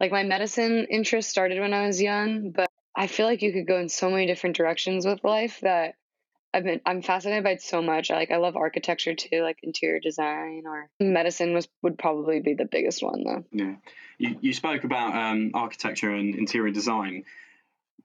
like 0.00 0.12
my 0.12 0.22
medicine 0.22 0.86
interest 0.90 1.30
started 1.30 1.60
when 1.60 1.72
I 1.72 1.86
was 1.86 2.02
young, 2.02 2.50
but 2.50 2.68
I 2.94 3.06
feel 3.06 3.26
like 3.26 3.42
you 3.42 3.52
could 3.52 3.66
go 3.66 3.78
in 3.78 3.88
so 3.88 4.10
many 4.10 4.26
different 4.26 4.56
directions 4.56 5.06
with 5.06 5.24
life 5.24 5.60
that 5.62 5.94
I've 6.52 6.64
been 6.64 6.80
I'm 6.86 7.02
fascinated 7.02 7.42
by 7.42 7.52
it 7.52 7.62
so 7.62 7.82
much. 7.82 8.10
I 8.10 8.16
like 8.16 8.30
I 8.30 8.36
love 8.36 8.56
architecture 8.56 9.14
too, 9.14 9.42
like 9.42 9.58
interior 9.62 9.98
design 9.98 10.64
or 10.66 10.88
medicine 11.00 11.52
was 11.52 11.66
would 11.82 11.98
probably 11.98 12.40
be 12.40 12.54
the 12.54 12.64
biggest 12.64 13.02
one 13.02 13.24
though. 13.24 13.44
Yeah, 13.50 13.74
you, 14.18 14.36
you 14.40 14.52
spoke 14.52 14.84
about 14.84 15.16
um, 15.16 15.50
architecture 15.54 16.10
and 16.10 16.34
interior 16.34 16.72
design. 16.72 17.24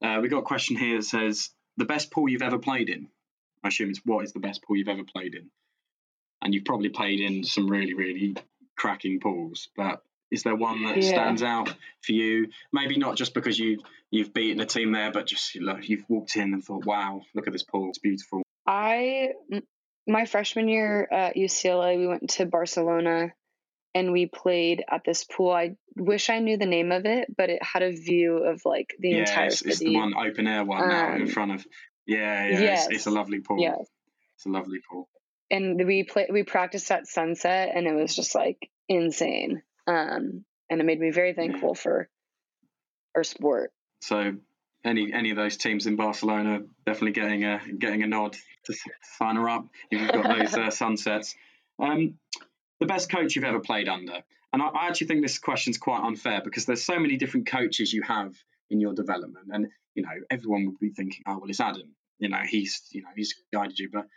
Uh, 0.02 0.20
we 0.22 0.30
got 0.30 0.40
a 0.40 0.44
question 0.44 0.78
here 0.78 0.98
that 0.98 1.04
says 1.04 1.50
the 1.80 1.86
best 1.86 2.12
pool 2.12 2.30
you've 2.30 2.44
ever 2.44 2.60
played 2.60 2.90
in. 2.90 3.08
I 3.64 3.70
assume 3.70 3.90
it's 3.90 4.02
what 4.06 4.24
is 4.24 4.34
the 4.34 4.40
best 4.40 4.62
pool 4.64 4.78
you've 4.78 4.88
ever 4.88 5.04
played 5.04 5.34
in, 5.34 5.50
and 6.42 6.54
you've 6.54 6.66
probably 6.66 6.90
played 6.90 7.20
in 7.20 7.44
some 7.44 7.68
really 7.68 7.94
really 7.96 8.36
cracking 8.78 9.20
pools. 9.20 9.70
But 9.76 10.04
is 10.32 10.44
there 10.44 10.56
one 10.56 10.84
that 10.84 10.98
Yeah. 10.98 11.10
stands 11.10 11.42
out 11.42 11.74
for 12.02 12.12
you? 12.12 12.50
Maybe 12.72 12.98
not 12.98 13.18
just 13.18 13.34
because 13.34 13.58
you 13.58 13.80
you've 14.12 14.34
beaten 14.34 14.60
a 14.62 14.66
team 14.66 14.92
there, 14.92 15.12
but 15.12 15.26
just 15.28 15.56
you 15.56 15.62
know, 15.66 15.78
you've 15.82 16.06
walked 16.08 16.36
in 16.36 16.54
and 16.54 16.64
thought, 16.64 16.86
"Wow, 16.86 17.24
look 17.34 17.48
at 17.48 17.54
this 17.54 17.64
pool! 17.64 17.90
It's 17.90 17.98
beautiful." 18.00 18.44
I 18.66 19.34
my 20.08 20.26
freshman 20.26 20.68
year 20.70 21.08
at 21.12 21.36
UCLA, 21.36 21.98
we 21.98 22.08
went 22.08 22.30
to 22.32 22.46
Barcelona 22.46 23.34
and 23.96 24.12
we 24.12 24.28
played 24.28 24.84
at 24.90 25.02
this 25.06 25.24
pool. 25.24 25.52
I 25.52 25.76
wish 25.96 26.30
I 26.30 26.40
knew 26.40 26.58
the 26.58 26.66
name 26.66 26.92
of 26.92 27.06
it, 27.06 27.28
but 27.36 27.50
it 27.50 27.62
had 27.64 27.82
a 27.84 27.92
view 27.92 28.38
of 28.38 28.62
like 28.66 28.96
the 29.00 29.10
yeah, 29.10 29.18
entire 29.20 29.48
it's, 29.48 29.60
city. 29.60 29.70
it's 29.72 29.80
the 29.80 29.96
one 29.96 30.14
open 30.16 30.48
air 30.48 30.64
one 30.64 30.88
now 30.88 31.16
in 31.16 31.22
Um, 31.24 31.28
front 31.28 31.52
of. 31.54 31.66
Yeah, 32.06 32.48
yeah, 32.48 32.60
yes. 32.60 32.86
it's, 32.88 32.96
it's 32.96 33.06
a 33.08 33.12
lovely 33.12 33.40
pool. 33.40 33.60
Yes. 33.62 33.88
It's 34.36 34.46
a 34.46 34.50
lovely 34.50 34.80
pool. 34.90 35.10
and 35.52 35.86
we 35.86 36.04
play 36.04 36.28
we 36.32 36.44
practiced 36.44 36.90
at 36.92 37.08
sunset 37.08 37.72
and 37.76 37.88
it 37.88 37.94
was 37.94 38.16
just 38.16 38.36
like 38.36 38.70
insane 38.88 39.62
um 39.88 40.46
and 40.70 40.80
it 40.80 40.86
made 40.86 41.00
me 41.00 41.12
very 41.12 41.34
thankful 41.34 41.74
for 41.76 42.08
our 43.16 43.24
sport 43.24 43.72
So 44.02 44.36
any 44.86 45.12
any 45.12 45.32
of 45.32 45.36
those 45.38 45.58
teams 45.58 45.88
in 45.88 45.96
Barcelona 45.98 46.62
definitely 46.86 47.12
getting 47.12 47.44
a 47.44 47.60
getting 47.78 48.04
a 48.04 48.08
nod 48.08 48.34
to 48.66 48.74
s- 48.74 48.80
sign 49.18 49.36
her 49.36 49.50
up 49.50 49.66
if 49.92 50.00
you've 50.02 50.12
got 50.12 50.38
those 50.38 50.54
uh, 50.62 50.70
sunsets. 50.70 51.36
Um, 51.80 52.18
the 52.80 52.86
best 52.86 53.12
coach 53.12 53.36
you've 53.36 53.46
ever 53.46 53.60
played 53.60 53.88
under, 53.88 54.24
and 54.54 54.62
I, 54.62 54.68
I 54.68 54.88
actually 54.88 55.08
think 55.08 55.22
this 55.22 55.40
question's 55.40 55.78
quite 55.78 56.02
unfair 56.02 56.42
because 56.44 56.66
there's 56.66 56.84
so 56.84 57.00
many 57.00 57.18
different 57.18 57.48
coaches 57.48 57.94
you 57.94 58.02
have 58.04 58.36
in 58.70 58.80
your 58.80 58.94
development, 58.94 59.48
and 59.52 59.68
you 59.96 60.04
know 60.04 60.10
everyone 60.30 60.66
would 60.66 60.80
be 60.80 60.90
thinking, 60.90 61.24
oh 61.28 61.40
well, 61.40 61.50
it's 61.50 61.60
Adam. 61.60 61.96
You 62.20 62.30
know 62.30 62.42
he's 62.46 62.84
you 62.92 63.02
know 63.02 63.10
he's 63.16 63.36
guided 63.54 63.80
you, 63.80 63.90
but 63.92 64.08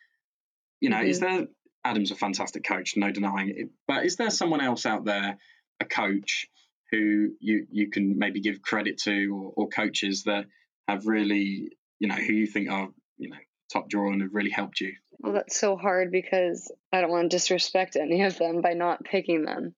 you 0.80 0.90
know 0.90 1.02
is 1.02 1.20
there 1.20 1.46
Adam's 1.84 2.10
a 2.10 2.16
fantastic 2.16 2.64
coach, 2.64 2.96
no 2.96 3.10
denying 3.10 3.48
it. 3.50 3.70
But 3.86 4.04
is 4.04 4.16
there 4.16 4.30
someone 4.30 4.60
else 4.60 4.86
out 4.86 5.04
there, 5.04 5.38
a 5.80 5.84
coach 5.84 6.48
who 6.90 7.30
you 7.40 7.66
you 7.70 7.90
can 7.90 8.18
maybe 8.18 8.40
give 8.40 8.62
credit 8.62 8.98
to, 8.98 9.30
or, 9.34 9.52
or 9.56 9.68
coaches 9.68 10.24
that 10.24 10.46
have 10.88 11.06
really, 11.06 11.70
you 11.98 12.08
know, 12.08 12.14
who 12.14 12.32
you 12.32 12.46
think 12.46 12.70
are, 12.70 12.88
you 13.16 13.30
know, 13.30 13.36
top 13.72 13.88
drawer 13.88 14.12
and 14.12 14.22
have 14.22 14.34
really 14.34 14.50
helped 14.50 14.80
you? 14.80 14.94
Well 15.22 15.32
that's 15.32 15.58
so 15.58 15.76
hard 15.76 16.10
because 16.10 16.70
i 16.92 17.00
don't 17.00 17.10
want 17.10 17.30
to 17.30 17.36
disrespect 17.36 17.96
any 17.96 18.22
of 18.22 18.36
them 18.38 18.60
by 18.60 18.74
not 18.74 19.04
picking 19.04 19.44
them 19.44 19.74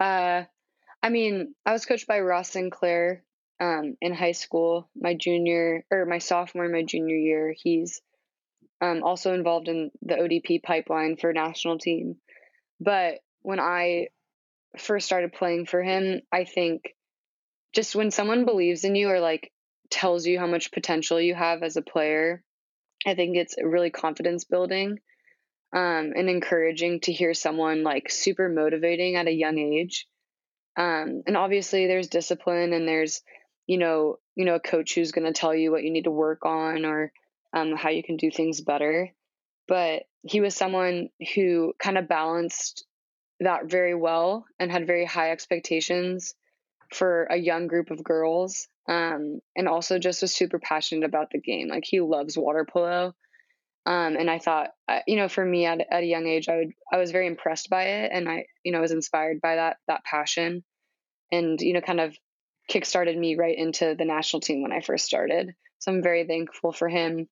uh 0.00 0.42
i 1.02 1.08
mean 1.08 1.54
i 1.64 1.72
was 1.72 1.86
coached 1.86 2.06
by 2.06 2.20
ross 2.20 2.50
sinclair 2.50 3.22
um 3.60 3.96
in 4.00 4.12
high 4.12 4.32
school 4.32 4.88
my 4.94 5.14
junior 5.14 5.84
or 5.90 6.04
my 6.04 6.18
sophomore 6.18 6.68
my 6.68 6.82
junior 6.82 7.16
year 7.16 7.54
he's 7.56 8.00
um, 8.80 9.02
also 9.02 9.34
involved 9.34 9.68
in 9.68 9.90
the 10.02 10.14
ODP 10.14 10.62
pipeline 10.62 11.16
for 11.16 11.32
national 11.32 11.78
team. 11.78 12.16
But 12.80 13.20
when 13.42 13.60
I 13.60 14.08
first 14.78 15.06
started 15.06 15.32
playing 15.32 15.66
for 15.66 15.82
him, 15.82 16.20
I 16.30 16.44
think 16.44 16.94
just 17.74 17.96
when 17.96 18.10
someone 18.10 18.44
believes 18.44 18.84
in 18.84 18.94
you 18.94 19.08
or 19.08 19.20
like 19.20 19.52
tells 19.90 20.26
you 20.26 20.38
how 20.38 20.46
much 20.46 20.72
potential 20.72 21.20
you 21.20 21.34
have 21.34 21.62
as 21.62 21.76
a 21.76 21.82
player, 21.82 22.42
I 23.06 23.14
think 23.14 23.36
it's 23.36 23.54
really 23.62 23.90
confidence 23.90 24.44
building 24.44 24.98
um, 25.72 26.12
and 26.16 26.28
encouraging 26.28 27.00
to 27.00 27.12
hear 27.12 27.34
someone 27.34 27.82
like 27.82 28.10
super 28.10 28.48
motivating 28.48 29.16
at 29.16 29.28
a 29.28 29.32
young 29.32 29.58
age. 29.58 30.06
Um, 30.76 31.22
and 31.26 31.36
obviously, 31.36 31.86
there's 31.86 32.08
discipline 32.08 32.72
and 32.72 32.86
there's, 32.86 33.22
you 33.66 33.78
know, 33.78 34.18
you 34.34 34.44
know, 34.44 34.56
a 34.56 34.60
coach 34.60 34.94
who's 34.94 35.12
going 35.12 35.26
to 35.26 35.38
tell 35.38 35.54
you 35.54 35.70
what 35.70 35.84
you 35.84 35.90
need 35.90 36.04
to 36.04 36.10
work 36.10 36.44
on 36.44 36.84
or 36.84 37.12
um, 37.54 37.74
how 37.76 37.90
you 37.90 38.02
can 38.02 38.16
do 38.16 38.30
things 38.30 38.60
better. 38.60 39.12
But 39.68 40.02
he 40.22 40.40
was 40.40 40.54
someone 40.54 41.08
who 41.34 41.72
kind 41.78 41.98
of 41.98 42.08
balanced 42.08 42.84
that 43.40 43.66
very 43.66 43.94
well 43.94 44.46
and 44.58 44.70
had 44.70 44.86
very 44.86 45.04
high 45.04 45.30
expectations 45.30 46.34
for 46.92 47.24
a 47.24 47.36
young 47.36 47.66
group 47.66 47.90
of 47.90 48.04
girls. 48.04 48.68
Um, 48.88 49.40
and 49.56 49.68
also 49.68 49.98
just 49.98 50.22
was 50.22 50.32
super 50.32 50.58
passionate 50.58 51.04
about 51.04 51.30
the 51.30 51.40
game. 51.40 51.68
Like 51.68 51.84
he 51.84 52.00
loves 52.00 52.38
water 52.38 52.64
polo. 52.64 53.14
Um, 53.84 54.16
and 54.16 54.28
I 54.28 54.38
thought, 54.38 54.70
you 55.06 55.16
know, 55.16 55.28
for 55.28 55.44
me 55.44 55.66
at, 55.66 55.80
at 55.90 56.02
a 56.02 56.06
young 56.06 56.26
age, 56.26 56.48
I 56.48 56.56
would, 56.56 56.72
I 56.92 56.98
was 56.98 57.12
very 57.12 57.26
impressed 57.26 57.70
by 57.70 57.84
it. 57.84 58.10
And 58.12 58.28
I, 58.28 58.46
you 58.64 58.72
know, 58.72 58.80
was 58.80 58.92
inspired 58.92 59.40
by 59.40 59.56
that, 59.56 59.76
that 59.86 60.04
passion 60.04 60.64
and, 61.30 61.60
you 61.60 61.72
know, 61.72 61.80
kind 61.80 62.00
of 62.00 62.16
kickstarted 62.70 63.16
me 63.16 63.36
right 63.36 63.56
into 63.56 63.94
the 63.96 64.04
national 64.04 64.40
team 64.40 64.62
when 64.62 64.72
I 64.72 64.80
first 64.80 65.04
started. 65.04 65.52
So 65.78 65.92
I'm 65.92 66.02
very 66.02 66.26
thankful 66.26 66.72
for 66.72 66.88
him. 66.88 67.28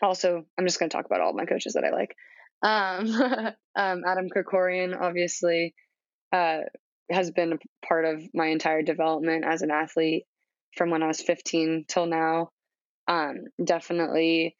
Also, 0.00 0.44
I'm 0.56 0.66
just 0.66 0.78
going 0.78 0.88
to 0.88 0.96
talk 0.96 1.06
about 1.06 1.20
all 1.20 1.34
my 1.34 1.44
coaches 1.44 1.74
that 1.74 1.84
I 1.84 1.90
like. 1.90 2.14
Um, 2.62 3.52
um, 3.76 4.02
Adam 4.06 4.28
Krikorian, 4.34 4.98
obviously, 4.98 5.74
uh, 6.32 6.60
has 7.10 7.30
been 7.30 7.54
a 7.54 7.86
part 7.86 8.04
of 8.04 8.22
my 8.34 8.46
entire 8.46 8.82
development 8.82 9.44
as 9.44 9.62
an 9.62 9.70
athlete 9.70 10.24
from 10.78 10.90
when 10.90 11.02
I 11.02 11.08
was 11.08 11.20
15 11.20 11.84
till 11.86 12.06
now. 12.06 12.50
Um, 13.06 13.44
definitely 13.62 14.56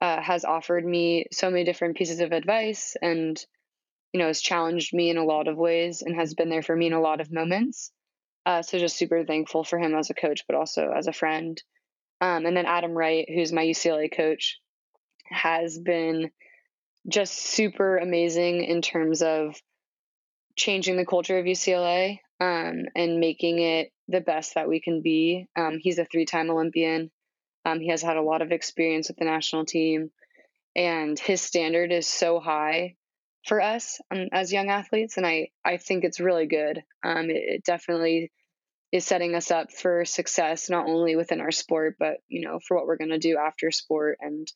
uh, 0.00 0.20
has 0.20 0.44
offered 0.44 0.84
me 0.84 1.26
so 1.32 1.50
many 1.50 1.64
different 1.64 1.96
pieces 1.96 2.20
of 2.20 2.32
advice 2.32 2.96
and, 3.00 3.40
you 4.12 4.20
know, 4.20 4.26
has 4.26 4.40
challenged 4.40 4.94
me 4.94 5.10
in 5.10 5.16
a 5.16 5.24
lot 5.24 5.48
of 5.48 5.56
ways 5.56 6.02
and 6.02 6.14
has 6.14 6.34
been 6.34 6.50
there 6.50 6.62
for 6.62 6.76
me 6.76 6.86
in 6.86 6.92
a 6.92 7.00
lot 7.00 7.20
of 7.20 7.32
moments. 7.32 7.90
Uh, 8.46 8.62
so 8.62 8.78
just 8.78 8.96
super 8.96 9.24
thankful 9.24 9.64
for 9.64 9.78
him 9.78 9.94
as 9.94 10.10
a 10.10 10.14
coach, 10.14 10.44
but 10.46 10.56
also 10.56 10.92
as 10.96 11.06
a 11.06 11.12
friend. 11.12 11.60
Um, 12.20 12.46
and 12.46 12.56
then 12.56 12.66
Adam 12.66 12.92
Wright, 12.92 13.28
who's 13.28 13.52
my 13.52 13.64
UCLA 13.64 14.14
coach, 14.14 14.58
has 15.24 15.78
been 15.78 16.30
just 17.08 17.34
super 17.34 17.96
amazing 17.96 18.64
in 18.64 18.82
terms 18.82 19.22
of 19.22 19.56
changing 20.56 20.96
the 20.96 21.06
culture 21.06 21.38
of 21.38 21.44
UCLA 21.44 22.18
um, 22.40 22.84
and 22.94 23.20
making 23.20 23.60
it 23.60 23.92
the 24.08 24.20
best 24.20 24.54
that 24.54 24.68
we 24.68 24.80
can 24.80 25.02
be. 25.02 25.46
Um, 25.56 25.78
he's 25.80 25.98
a 25.98 26.04
three 26.04 26.24
time 26.24 26.50
Olympian. 26.50 27.10
Um, 27.64 27.80
he 27.80 27.88
has 27.88 28.02
had 28.02 28.16
a 28.16 28.22
lot 28.22 28.42
of 28.42 28.52
experience 28.52 29.08
with 29.08 29.18
the 29.18 29.24
national 29.24 29.66
team, 29.66 30.10
and 30.74 31.18
his 31.18 31.42
standard 31.42 31.92
is 31.92 32.06
so 32.06 32.40
high 32.40 32.96
for 33.46 33.60
us 33.60 34.00
um, 34.10 34.28
as 34.32 34.52
young 34.52 34.68
athletes. 34.68 35.16
And 35.16 35.26
I, 35.26 35.50
I 35.64 35.76
think 35.76 36.04
it's 36.04 36.20
really 36.20 36.46
good. 36.46 36.82
Um, 37.04 37.30
it, 37.30 37.36
it 37.36 37.64
definitely 37.64 38.32
is 38.90 39.04
setting 39.04 39.34
us 39.34 39.50
up 39.50 39.70
for 39.70 40.04
success, 40.04 40.70
not 40.70 40.86
only 40.86 41.14
within 41.14 41.40
our 41.40 41.50
sport, 41.50 41.96
but, 41.98 42.18
you 42.28 42.46
know, 42.46 42.58
for 42.66 42.76
what 42.76 42.86
we're 42.86 42.96
going 42.96 43.10
to 43.10 43.18
do 43.18 43.36
after 43.36 43.70
sport. 43.70 44.18
And, 44.20 44.50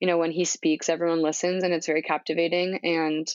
you 0.00 0.06
know, 0.06 0.18
when 0.18 0.32
he 0.32 0.44
speaks, 0.44 0.88
everyone 0.88 1.22
listens 1.22 1.64
and 1.64 1.72
it's 1.72 1.86
very 1.86 2.02
captivating. 2.02 2.80
And 2.82 3.26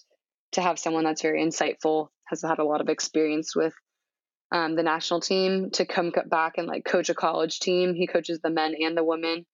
to 0.51 0.61
have 0.61 0.77
someone 0.77 1.03
that's 1.03 1.23
very 1.23 1.43
insightful, 1.43 2.09
has 2.25 2.43
had 2.43 2.59
a 2.59 2.63
lot 2.63 2.81
of 2.81 2.89
experience 2.89 3.55
with 3.55 3.73
um, 4.51 4.75
the 4.75 4.83
national 4.83 5.21
team 5.21 5.69
to 5.71 5.85
come 5.85 6.11
back 6.27 6.57
and 6.57 6.67
like 6.67 6.85
coach 6.85 7.09
a 7.09 7.13
college 7.13 7.59
team. 7.59 7.93
He 7.93 8.07
coaches 8.07 8.39
the 8.41 8.49
men 8.49 8.75
and 8.79 8.97
the 8.97 9.03
women. 9.03 9.45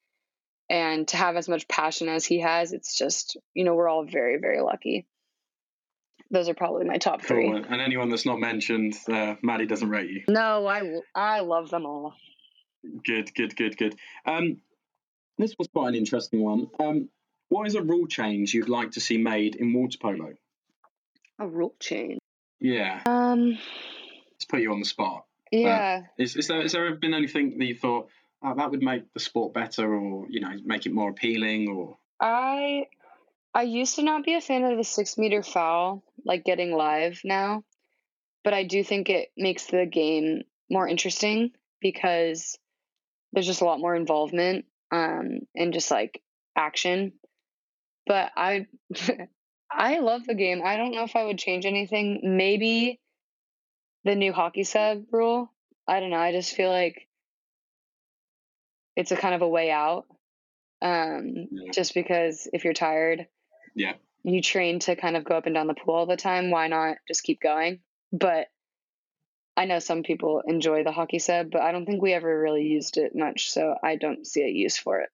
And 0.69 1.07
to 1.09 1.17
have 1.17 1.35
as 1.35 1.47
much 1.47 1.67
passion 1.67 2.09
as 2.09 2.25
he 2.25 2.39
has, 2.39 2.73
it's 2.73 2.97
just, 2.97 3.37
you 3.53 3.63
know, 3.63 3.75
we're 3.75 3.87
all 3.87 4.05
very, 4.05 4.37
very 4.39 4.61
lucky. 4.61 5.05
Those 6.31 6.49
are 6.49 6.55
probably 6.55 6.85
my 6.85 6.97
top 6.97 7.21
three. 7.21 7.51
Cool. 7.51 7.63
And 7.69 7.81
anyone 7.81 8.09
that's 8.09 8.25
not 8.25 8.39
mentioned, 8.39 8.95
uh, 9.07 9.35
Maddie 9.43 9.67
doesn't 9.67 9.89
rate 9.89 10.09
you. 10.09 10.23
No, 10.27 10.65
I, 10.65 10.81
I 11.13 11.41
love 11.41 11.69
them 11.69 11.85
all. 11.85 12.15
Good, 13.05 13.33
good, 13.35 13.55
good, 13.55 13.77
good. 13.77 13.95
Um, 14.25 14.57
this 15.37 15.55
was 15.59 15.67
quite 15.67 15.89
an 15.89 15.95
interesting 15.95 16.41
one. 16.41 16.67
Um, 16.79 17.09
what 17.49 17.67
is 17.67 17.75
a 17.75 17.81
rule 17.81 18.07
change 18.07 18.53
you'd 18.53 18.69
like 18.69 18.91
to 18.91 18.99
see 18.99 19.17
made 19.19 19.55
in 19.55 19.71
water 19.73 19.97
polo? 20.01 20.33
A 21.37 21.47
rule 21.47 21.75
change. 21.79 22.17
Yeah. 22.59 23.01
Um. 23.05 23.59
Let's 24.35 24.45
put 24.45 24.61
you 24.61 24.71
on 24.71 24.79
the 24.79 24.85
spot. 24.85 25.25
Yeah. 25.51 26.03
Is, 26.17 26.35
is 26.35 26.47
there 26.47 26.61
has 26.61 26.73
there 26.73 26.93
been 26.95 27.13
anything 27.13 27.57
that 27.57 27.65
you 27.65 27.75
thought 27.75 28.09
oh, 28.43 28.53
that 28.55 28.71
would 28.71 28.83
make 28.83 29.13
the 29.13 29.19
sport 29.19 29.53
better, 29.53 29.93
or 29.93 30.27
you 30.29 30.41
know, 30.41 30.51
make 30.63 30.85
it 30.85 30.93
more 30.93 31.09
appealing, 31.09 31.69
or? 31.69 31.97
I 32.19 32.87
I 33.53 33.63
used 33.63 33.95
to 33.95 34.03
not 34.03 34.25
be 34.25 34.35
a 34.35 34.41
fan 34.41 34.63
of 34.63 34.77
the 34.77 34.83
six 34.83 35.17
meter 35.17 35.43
foul, 35.43 36.03
like 36.25 36.43
getting 36.43 36.73
live 36.73 37.21
now, 37.23 37.63
but 38.43 38.53
I 38.53 38.63
do 38.63 38.83
think 38.83 39.09
it 39.09 39.29
makes 39.37 39.67
the 39.67 39.85
game 39.85 40.43
more 40.69 40.87
interesting 40.87 41.51
because 41.79 42.57
there's 43.31 43.45
just 43.45 43.61
a 43.61 43.65
lot 43.65 43.79
more 43.79 43.95
involvement 43.95 44.65
um, 44.91 45.39
and 45.55 45.73
just 45.73 45.91
like 45.91 46.21
action. 46.55 47.13
But 48.05 48.31
I 48.35 48.67
I 49.71 49.99
love 49.99 50.25
the 50.25 50.35
game. 50.35 50.61
I 50.63 50.77
don't 50.77 50.91
know 50.91 51.03
if 51.03 51.15
I 51.15 51.25
would 51.25 51.39
change 51.39 51.65
anything. 51.65 52.21
Maybe 52.23 52.99
the 54.05 54.15
new 54.15 54.31
hockey 54.31 54.63
sub 54.63 55.03
rule. 55.11 55.51
I 55.87 55.99
don't 55.99 56.11
know. 56.11 56.17
I 56.17 56.31
just 56.31 56.55
feel 56.55 56.69
like 56.69 57.07
it's 58.95 59.11
a 59.11 59.17
kind 59.17 59.35
of 59.35 59.41
a 59.41 59.47
way 59.47 59.71
out. 59.71 60.05
Um, 60.81 61.47
yeah. 61.51 61.71
just 61.73 61.93
because 61.93 62.47
if 62.53 62.63
you're 62.63 62.73
tired, 62.73 63.27
yeah, 63.75 63.93
you 64.23 64.41
train 64.41 64.79
to 64.79 64.95
kind 64.95 65.17
of 65.17 65.25
go 65.25 65.35
up 65.35 65.47
and 65.47 65.55
down 65.55 65.67
the 65.67 65.73
pool 65.73 65.95
all 65.95 66.05
the 66.05 66.15
time. 66.15 66.51
Why 66.51 66.67
not 66.67 66.97
just 67.07 67.23
keep 67.23 67.41
going? 67.41 67.79
But 68.13 68.47
I 69.57 69.65
know 69.65 69.79
some 69.79 70.03
people 70.03 70.41
enjoy 70.45 70.83
the 70.83 70.91
hockey 70.91 71.19
sub, 71.19 71.49
but 71.51 71.61
I 71.61 71.71
don't 71.71 71.85
think 71.85 72.01
we 72.01 72.13
ever 72.13 72.39
really 72.39 72.63
used 72.63 72.97
it 72.97 73.15
much, 73.15 73.49
so 73.51 73.75
I 73.81 73.95
don't 73.95 74.25
see 74.25 74.43
a 74.43 74.47
use 74.47 74.77
for 74.77 75.01
it. 75.01 75.09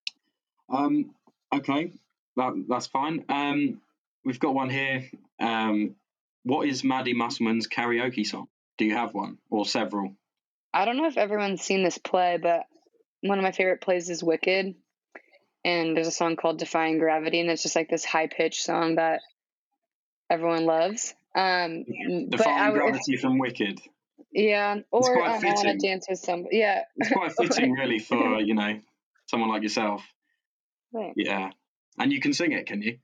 Um. 0.69 1.11
Okay, 1.53 1.91
that 2.35 2.65
that's 2.68 2.88
fine. 2.88 3.26
Um 3.30 3.81
we've 4.23 4.39
got 4.39 4.53
one 4.53 4.69
here. 4.69 5.09
Um, 5.39 5.95
what 6.43 6.68
is 6.68 6.84
Maddie 6.84 7.13
Musselman's 7.13 7.68
karaoke 7.68 8.26
song? 8.26 8.47
Do 8.77 8.85
you 8.85 8.95
have 8.95 9.14
one 9.14 9.38
or 9.49 9.65
several? 9.65 10.15
I 10.73 10.85
don't 10.85 10.98
know 10.98 11.07
if 11.07 11.18
everyone's 11.18 11.61
seen 11.61 11.84
this 11.84 11.98
play, 11.98 12.39
but 12.41 12.64
one 13.22 13.38
of 13.38 13.43
my 13.43 13.52
favorite 13.52 13.81
plays 13.81 14.10
is 14.10 14.23
Wicked. 14.23 14.76
And 15.64 15.95
there's 15.95 16.07
a 16.07 16.11
song 16.11 16.38
called 16.38 16.57
Defying 16.57 16.98
Gravity, 16.98 17.39
and 17.39 17.49
it's 17.49 17.61
just 17.61 17.76
like 17.76 17.89
this 17.89 18.03
high 18.03 18.27
pitched 18.27 18.64
song 18.64 18.95
that 18.95 19.22
everyone 20.30 20.65
loves. 20.65 21.14
Um, 21.35 21.84
Defying 22.30 22.73
Gravity 22.73 23.18
from 23.18 23.38
Wicked. 23.38 23.80
Yeah, 24.31 24.77
or 24.91 25.23
um, 25.23 25.43
I 25.43 25.53
want 25.53 25.68
to 25.68 25.77
dance 25.77 26.07
with 26.10 26.19
somebody. 26.19 26.57
Yeah, 26.57 26.84
it's 26.95 27.11
quite 27.11 27.31
fitting, 27.38 27.73
really, 27.73 27.99
for 27.99 28.39
you 28.39 28.56
know 28.56 28.80
someone 29.27 29.49
like 29.49 29.61
yourself. 29.61 30.03
Thanks. 30.93 31.15
Yeah, 31.18 31.52
and 31.99 32.11
you 32.11 32.22
can 32.22 32.34
sing 32.34 32.53
it, 32.53 32.65
can 32.65 32.81
you? 32.81 32.98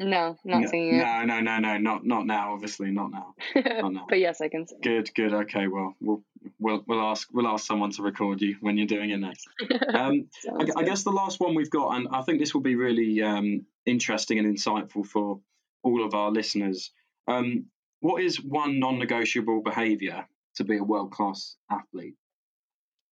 No, 0.00 0.38
not 0.46 0.62
no, 0.62 0.66
singing 0.66 0.94
it. 0.94 1.04
No, 1.04 1.24
no, 1.24 1.40
no, 1.40 1.58
no, 1.58 1.76
not 1.76 2.06
not 2.06 2.26
now. 2.26 2.54
Obviously, 2.54 2.90
not 2.90 3.10
now. 3.10 3.34
Not 3.54 3.92
now. 3.92 4.06
but 4.08 4.18
yes, 4.18 4.40
I 4.40 4.48
can 4.48 4.66
sing. 4.66 4.78
Good, 4.82 5.10
good. 5.14 5.34
Okay, 5.34 5.66
well, 5.66 5.94
we'll 6.00 6.22
we'll 6.58 6.82
we'll 6.86 7.02
ask 7.02 7.28
we'll 7.32 7.46
ask 7.46 7.66
someone 7.66 7.90
to 7.92 8.02
record 8.02 8.40
you 8.40 8.56
when 8.62 8.78
you're 8.78 8.86
doing 8.86 9.10
it 9.10 9.18
next. 9.18 9.46
Um, 9.90 10.28
I, 10.58 10.66
I, 10.78 10.82
guess 10.84 11.02
the 11.02 11.10
last 11.10 11.40
one 11.40 11.54
we've 11.54 11.70
got, 11.70 11.96
and 11.96 12.08
I 12.12 12.22
think 12.22 12.38
this 12.38 12.54
will 12.54 12.62
be 12.62 12.76
really 12.76 13.20
um, 13.22 13.66
interesting 13.84 14.38
and 14.38 14.56
insightful 14.56 15.04
for 15.04 15.40
all 15.82 16.04
of 16.04 16.14
our 16.14 16.30
listeners. 16.30 16.92
Um, 17.26 17.66
what 18.00 18.22
is 18.22 18.40
one 18.40 18.78
non-negotiable 18.78 19.62
behaviour 19.62 20.26
to 20.56 20.64
be 20.64 20.78
a 20.78 20.84
world-class 20.84 21.56
athlete? 21.70 22.14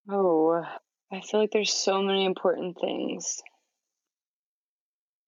Oh, 0.08 0.64
I 1.12 1.20
feel 1.20 1.40
like 1.40 1.50
there's 1.50 1.72
so 1.72 2.00
many 2.00 2.24
important 2.24 2.78
things. 2.80 3.42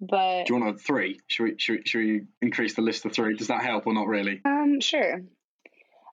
But 0.00 0.46
do 0.46 0.54
you 0.54 0.60
want 0.60 0.76
a 0.76 0.78
three? 0.78 1.20
Should 1.26 1.42
we, 1.44 1.54
should 1.58 1.72
we, 1.72 1.82
should 1.84 1.98
we 1.98 2.22
increase 2.40 2.74
the 2.74 2.82
list 2.82 3.02
to 3.02 3.10
three? 3.10 3.36
Does 3.36 3.48
that 3.48 3.62
help 3.62 3.86
or 3.86 3.92
not 3.92 4.06
really? 4.06 4.40
Um, 4.44 4.80
sure. 4.80 5.20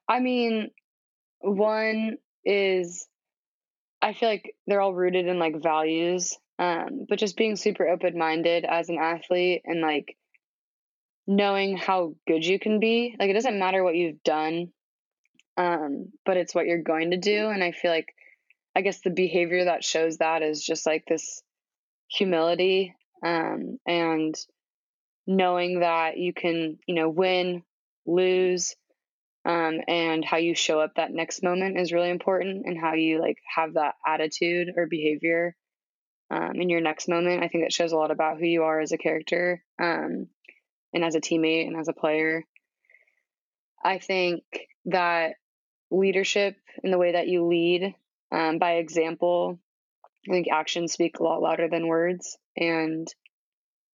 I 0.06 0.20
mean, 0.20 0.70
one 1.40 2.18
is 2.44 3.06
I 4.02 4.12
feel 4.12 4.28
like 4.28 4.54
they're 4.66 4.80
all 4.80 4.94
rooted 4.94 5.26
in 5.26 5.38
like 5.38 5.62
values, 5.62 6.36
um, 6.58 7.06
but 7.08 7.18
just 7.18 7.36
being 7.36 7.56
super 7.56 7.88
open 7.88 8.16
minded 8.16 8.64
as 8.64 8.88
an 8.88 8.98
athlete 9.00 9.62
and 9.64 9.80
like 9.80 10.16
knowing 11.26 11.76
how 11.76 12.14
good 12.26 12.44
you 12.44 12.58
can 12.58 12.80
be. 12.80 13.16
Like 13.18 13.30
it 13.30 13.34
doesn't 13.34 13.58
matter 13.58 13.82
what 13.82 13.96
you've 13.96 14.22
done, 14.22 14.68
um, 15.56 16.12
but 16.24 16.36
it's 16.36 16.54
what 16.54 16.66
you're 16.66 16.82
going 16.82 17.10
to 17.10 17.18
do. 17.18 17.48
And 17.48 17.64
I 17.64 17.72
feel 17.72 17.90
like 17.90 18.08
I 18.76 18.82
guess 18.82 19.00
the 19.00 19.10
behavior 19.10 19.64
that 19.64 19.82
shows 19.82 20.18
that 20.18 20.42
is 20.42 20.62
just 20.62 20.86
like 20.86 21.04
this 21.06 21.42
humility 22.08 22.94
um, 23.22 23.78
and 23.86 24.34
knowing 25.26 25.80
that 25.80 26.16
you 26.16 26.32
can, 26.32 26.78
you 26.86 26.94
know, 26.94 27.08
win, 27.08 27.62
lose, 28.06 28.74
um, 29.44 29.80
and 29.86 30.24
how 30.24 30.36
you 30.36 30.54
show 30.54 30.80
up 30.80 30.94
that 30.96 31.12
next 31.12 31.42
moment 31.42 31.78
is 31.78 31.92
really 31.92 32.10
important, 32.10 32.64
and 32.66 32.78
how 32.78 32.94
you 32.94 33.20
like 33.20 33.38
have 33.54 33.74
that 33.74 33.94
attitude 34.06 34.74
or 34.76 34.86
behavior 34.86 35.54
um, 36.30 36.52
in 36.54 36.68
your 36.68 36.80
next 36.80 37.08
moment. 37.08 37.42
I 37.42 37.48
think 37.48 37.64
that 37.64 37.72
shows 37.72 37.92
a 37.92 37.96
lot 37.96 38.10
about 38.10 38.38
who 38.38 38.46
you 38.46 38.64
are 38.64 38.80
as 38.80 38.92
a 38.92 38.98
character, 38.98 39.62
um, 39.80 40.28
and 40.92 41.04
as 41.04 41.14
a 41.14 41.20
teammate, 41.20 41.66
and 41.66 41.76
as 41.76 41.88
a 41.88 41.92
player. 41.92 42.44
I 43.82 43.98
think 43.98 44.42
that 44.86 45.34
leadership 45.90 46.56
and 46.82 46.92
the 46.92 46.98
way 46.98 47.12
that 47.12 47.28
you 47.28 47.46
lead 47.46 47.94
um, 48.32 48.58
by 48.58 48.72
example. 48.72 49.58
I 50.28 50.32
think 50.32 50.48
actions 50.52 50.92
speak 50.92 51.18
a 51.18 51.22
lot 51.22 51.40
louder 51.40 51.68
than 51.68 51.86
words, 51.86 52.36
and 52.58 53.06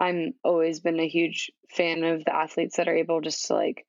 I'm 0.01 0.35
always 0.43 0.81
been 0.81 0.99
a 0.99 1.09
huge 1.09 1.51
fan 1.71 2.03
of 2.03 2.25
the 2.25 2.35
athletes 2.35 2.77
that 2.77 2.89
are 2.89 2.97
able 2.97 3.21
just 3.21 3.47
to 3.47 3.55
like 3.55 3.87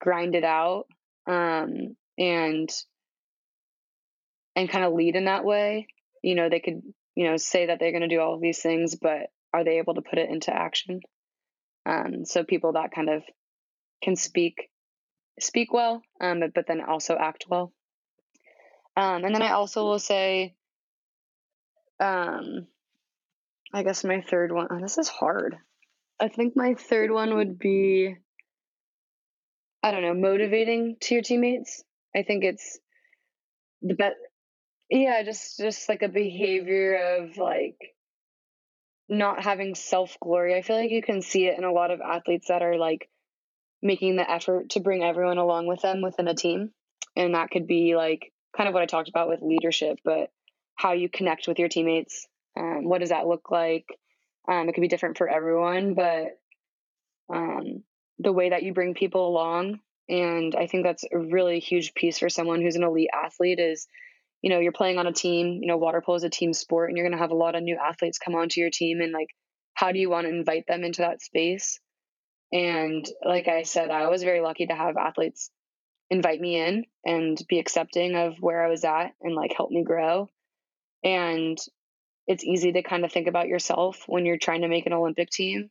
grind 0.00 0.34
it 0.34 0.44
out 0.44 0.86
um, 1.26 1.96
and 2.18 2.68
and 4.56 4.68
kind 4.68 4.84
of 4.84 4.92
lead 4.92 5.16
in 5.16 5.26
that 5.26 5.44
way. 5.44 5.86
You 6.22 6.34
know, 6.34 6.48
they 6.48 6.60
could 6.60 6.82
you 7.14 7.24
know 7.24 7.36
say 7.36 7.66
that 7.66 7.78
they're 7.78 7.92
going 7.92 8.02
to 8.02 8.08
do 8.08 8.20
all 8.20 8.34
of 8.34 8.40
these 8.40 8.60
things, 8.60 8.96
but 8.96 9.30
are 9.52 9.64
they 9.64 9.78
able 9.78 9.94
to 9.94 10.02
put 10.02 10.18
it 10.18 10.28
into 10.28 10.54
action? 10.54 11.00
Um, 11.86 12.24
so 12.24 12.44
people 12.44 12.72
that 12.72 12.92
kind 12.92 13.08
of 13.08 13.22
can 14.02 14.16
speak 14.16 14.70
speak 15.38 15.72
well, 15.72 16.02
um, 16.20 16.40
but, 16.40 16.54
but 16.54 16.66
then 16.66 16.80
also 16.80 17.16
act 17.16 17.46
well. 17.48 17.72
Um, 18.96 19.24
and 19.24 19.34
then 19.34 19.42
I 19.42 19.52
also 19.52 19.84
will 19.84 19.98
say, 19.98 20.54
um, 21.98 22.66
I 23.72 23.82
guess 23.82 24.04
my 24.04 24.20
third 24.20 24.52
one. 24.52 24.68
Oh, 24.70 24.80
this 24.80 24.98
is 24.98 25.08
hard. 25.08 25.56
I 26.20 26.28
think 26.28 26.56
my 26.56 26.74
third 26.74 27.10
one 27.10 27.36
would 27.36 27.58
be 27.58 28.16
I 29.82 29.92
don't 29.92 30.02
know, 30.02 30.14
motivating 30.14 30.96
to 31.00 31.14
your 31.14 31.22
teammates. 31.22 31.82
I 32.14 32.22
think 32.22 32.44
it's 32.44 32.78
the 33.82 33.94
best. 33.94 34.16
Yeah, 34.90 35.22
just 35.22 35.58
just 35.58 35.88
like 35.88 36.02
a 36.02 36.08
behavior 36.08 37.18
of 37.18 37.38
like 37.38 37.76
not 39.08 39.42
having 39.42 39.74
self 39.74 40.18
glory. 40.20 40.54
I 40.54 40.62
feel 40.62 40.76
like 40.76 40.90
you 40.90 41.02
can 41.02 41.22
see 41.22 41.46
it 41.46 41.56
in 41.56 41.64
a 41.64 41.72
lot 41.72 41.90
of 41.90 42.00
athletes 42.00 42.48
that 42.48 42.62
are 42.62 42.76
like 42.76 43.08
making 43.82 44.16
the 44.16 44.30
effort 44.30 44.70
to 44.70 44.80
bring 44.80 45.02
everyone 45.02 45.38
along 45.38 45.66
with 45.66 45.80
them 45.80 46.02
within 46.02 46.28
a 46.28 46.34
team, 46.34 46.72
and 47.16 47.34
that 47.34 47.50
could 47.50 47.66
be 47.66 47.96
like 47.96 48.32
kind 48.54 48.68
of 48.68 48.74
what 48.74 48.82
I 48.82 48.86
talked 48.86 49.08
about 49.08 49.28
with 49.28 49.40
leadership, 49.42 49.98
but 50.04 50.30
how 50.74 50.92
you 50.92 51.08
connect 51.08 51.48
with 51.48 51.58
your 51.58 51.68
teammates 51.68 52.26
um, 52.56 52.84
what 52.84 53.00
does 53.00 53.10
that 53.10 53.26
look 53.26 53.50
like? 53.50 53.86
Um, 54.48 54.68
it 54.68 54.72
could 54.72 54.80
be 54.80 54.88
different 54.88 55.18
for 55.18 55.28
everyone, 55.28 55.94
but 55.94 56.38
um, 57.32 57.84
the 58.18 58.32
way 58.32 58.50
that 58.50 58.62
you 58.62 58.74
bring 58.74 58.94
people 58.94 59.28
along, 59.28 59.80
and 60.08 60.54
I 60.56 60.66
think 60.66 60.84
that's 60.84 61.04
a 61.12 61.18
really 61.18 61.60
huge 61.60 61.94
piece 61.94 62.18
for 62.18 62.28
someone 62.28 62.60
who's 62.60 62.76
an 62.76 62.82
elite 62.82 63.10
athlete 63.12 63.60
is, 63.60 63.86
you 64.42 64.50
know, 64.50 64.58
you're 64.58 64.72
playing 64.72 64.98
on 64.98 65.06
a 65.06 65.12
team. 65.12 65.60
You 65.62 65.68
know, 65.68 65.76
water 65.76 66.00
polo 66.00 66.16
is 66.16 66.24
a 66.24 66.30
team 66.30 66.52
sport, 66.52 66.88
and 66.88 66.96
you're 66.96 67.06
going 67.06 67.16
to 67.16 67.22
have 67.22 67.30
a 67.30 67.36
lot 67.36 67.54
of 67.54 67.62
new 67.62 67.76
athletes 67.76 68.18
come 68.18 68.34
onto 68.34 68.60
your 68.60 68.70
team, 68.70 69.00
and 69.00 69.12
like, 69.12 69.28
how 69.74 69.92
do 69.92 69.98
you 69.98 70.10
want 70.10 70.26
to 70.26 70.32
invite 70.32 70.66
them 70.66 70.82
into 70.82 71.02
that 71.02 71.22
space? 71.22 71.78
And 72.52 73.06
like 73.24 73.46
I 73.46 73.62
said, 73.62 73.90
I 73.90 74.08
was 74.08 74.24
very 74.24 74.40
lucky 74.40 74.66
to 74.66 74.74
have 74.74 74.96
athletes 74.96 75.50
invite 76.10 76.40
me 76.40 76.56
in 76.60 76.84
and 77.04 77.40
be 77.48 77.60
accepting 77.60 78.16
of 78.16 78.36
where 78.40 78.64
I 78.64 78.68
was 78.68 78.84
at 78.84 79.12
and 79.22 79.34
like 79.34 79.52
help 79.56 79.70
me 79.70 79.84
grow. 79.84 80.28
And 81.04 81.56
it's 82.30 82.44
easy 82.44 82.70
to 82.70 82.82
kind 82.82 83.04
of 83.04 83.10
think 83.10 83.26
about 83.26 83.48
yourself 83.48 84.04
when 84.06 84.24
you're 84.24 84.38
trying 84.38 84.60
to 84.60 84.68
make 84.68 84.86
an 84.86 84.92
Olympic 84.92 85.30
team 85.30 85.68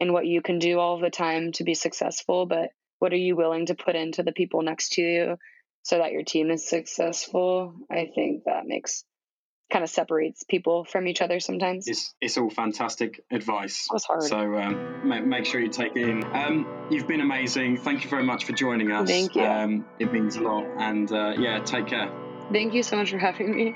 and 0.00 0.10
what 0.10 0.24
you 0.24 0.40
can 0.40 0.58
do 0.58 0.78
all 0.78 0.98
the 0.98 1.10
time 1.10 1.52
to 1.52 1.64
be 1.64 1.74
successful, 1.74 2.46
but 2.46 2.70
what 2.98 3.12
are 3.12 3.16
you 3.16 3.36
willing 3.36 3.66
to 3.66 3.74
put 3.74 3.94
into 3.94 4.22
the 4.22 4.32
people 4.32 4.62
next 4.62 4.94
to 4.94 5.02
you 5.02 5.36
so 5.82 5.98
that 5.98 6.12
your 6.12 6.22
team 6.22 6.50
is 6.50 6.66
successful? 6.66 7.74
I 7.90 8.08
think 8.14 8.44
that 8.46 8.62
makes 8.64 9.04
kind 9.70 9.84
of 9.84 9.90
separates 9.90 10.44
people 10.44 10.86
from 10.86 11.06
each 11.06 11.20
other 11.20 11.40
sometimes. 11.40 11.86
It's, 11.86 12.14
it's 12.22 12.38
all 12.38 12.48
fantastic 12.48 13.22
advice. 13.30 13.86
It 13.90 13.92
was 13.92 14.04
hard. 14.04 14.22
So 14.22 14.56
um, 14.56 15.06
make, 15.06 15.26
make, 15.26 15.44
sure 15.44 15.60
you 15.60 15.68
take 15.68 15.94
it 15.94 16.08
in. 16.08 16.24
Um, 16.24 16.86
you've 16.90 17.06
been 17.06 17.20
amazing. 17.20 17.76
Thank 17.76 18.02
you 18.02 18.08
very 18.08 18.24
much 18.24 18.46
for 18.46 18.54
joining 18.54 18.92
us. 18.92 19.10
Thank 19.10 19.34
you. 19.34 19.44
Um, 19.44 19.84
it 19.98 20.10
means 20.10 20.36
a 20.36 20.40
lot. 20.40 20.64
And 20.78 21.12
uh, 21.12 21.34
yeah, 21.38 21.58
take 21.58 21.88
care. 21.88 22.10
Thank 22.50 22.72
you 22.72 22.82
so 22.82 22.96
much 22.96 23.10
for 23.10 23.18
having 23.18 23.54
me. 23.54 23.74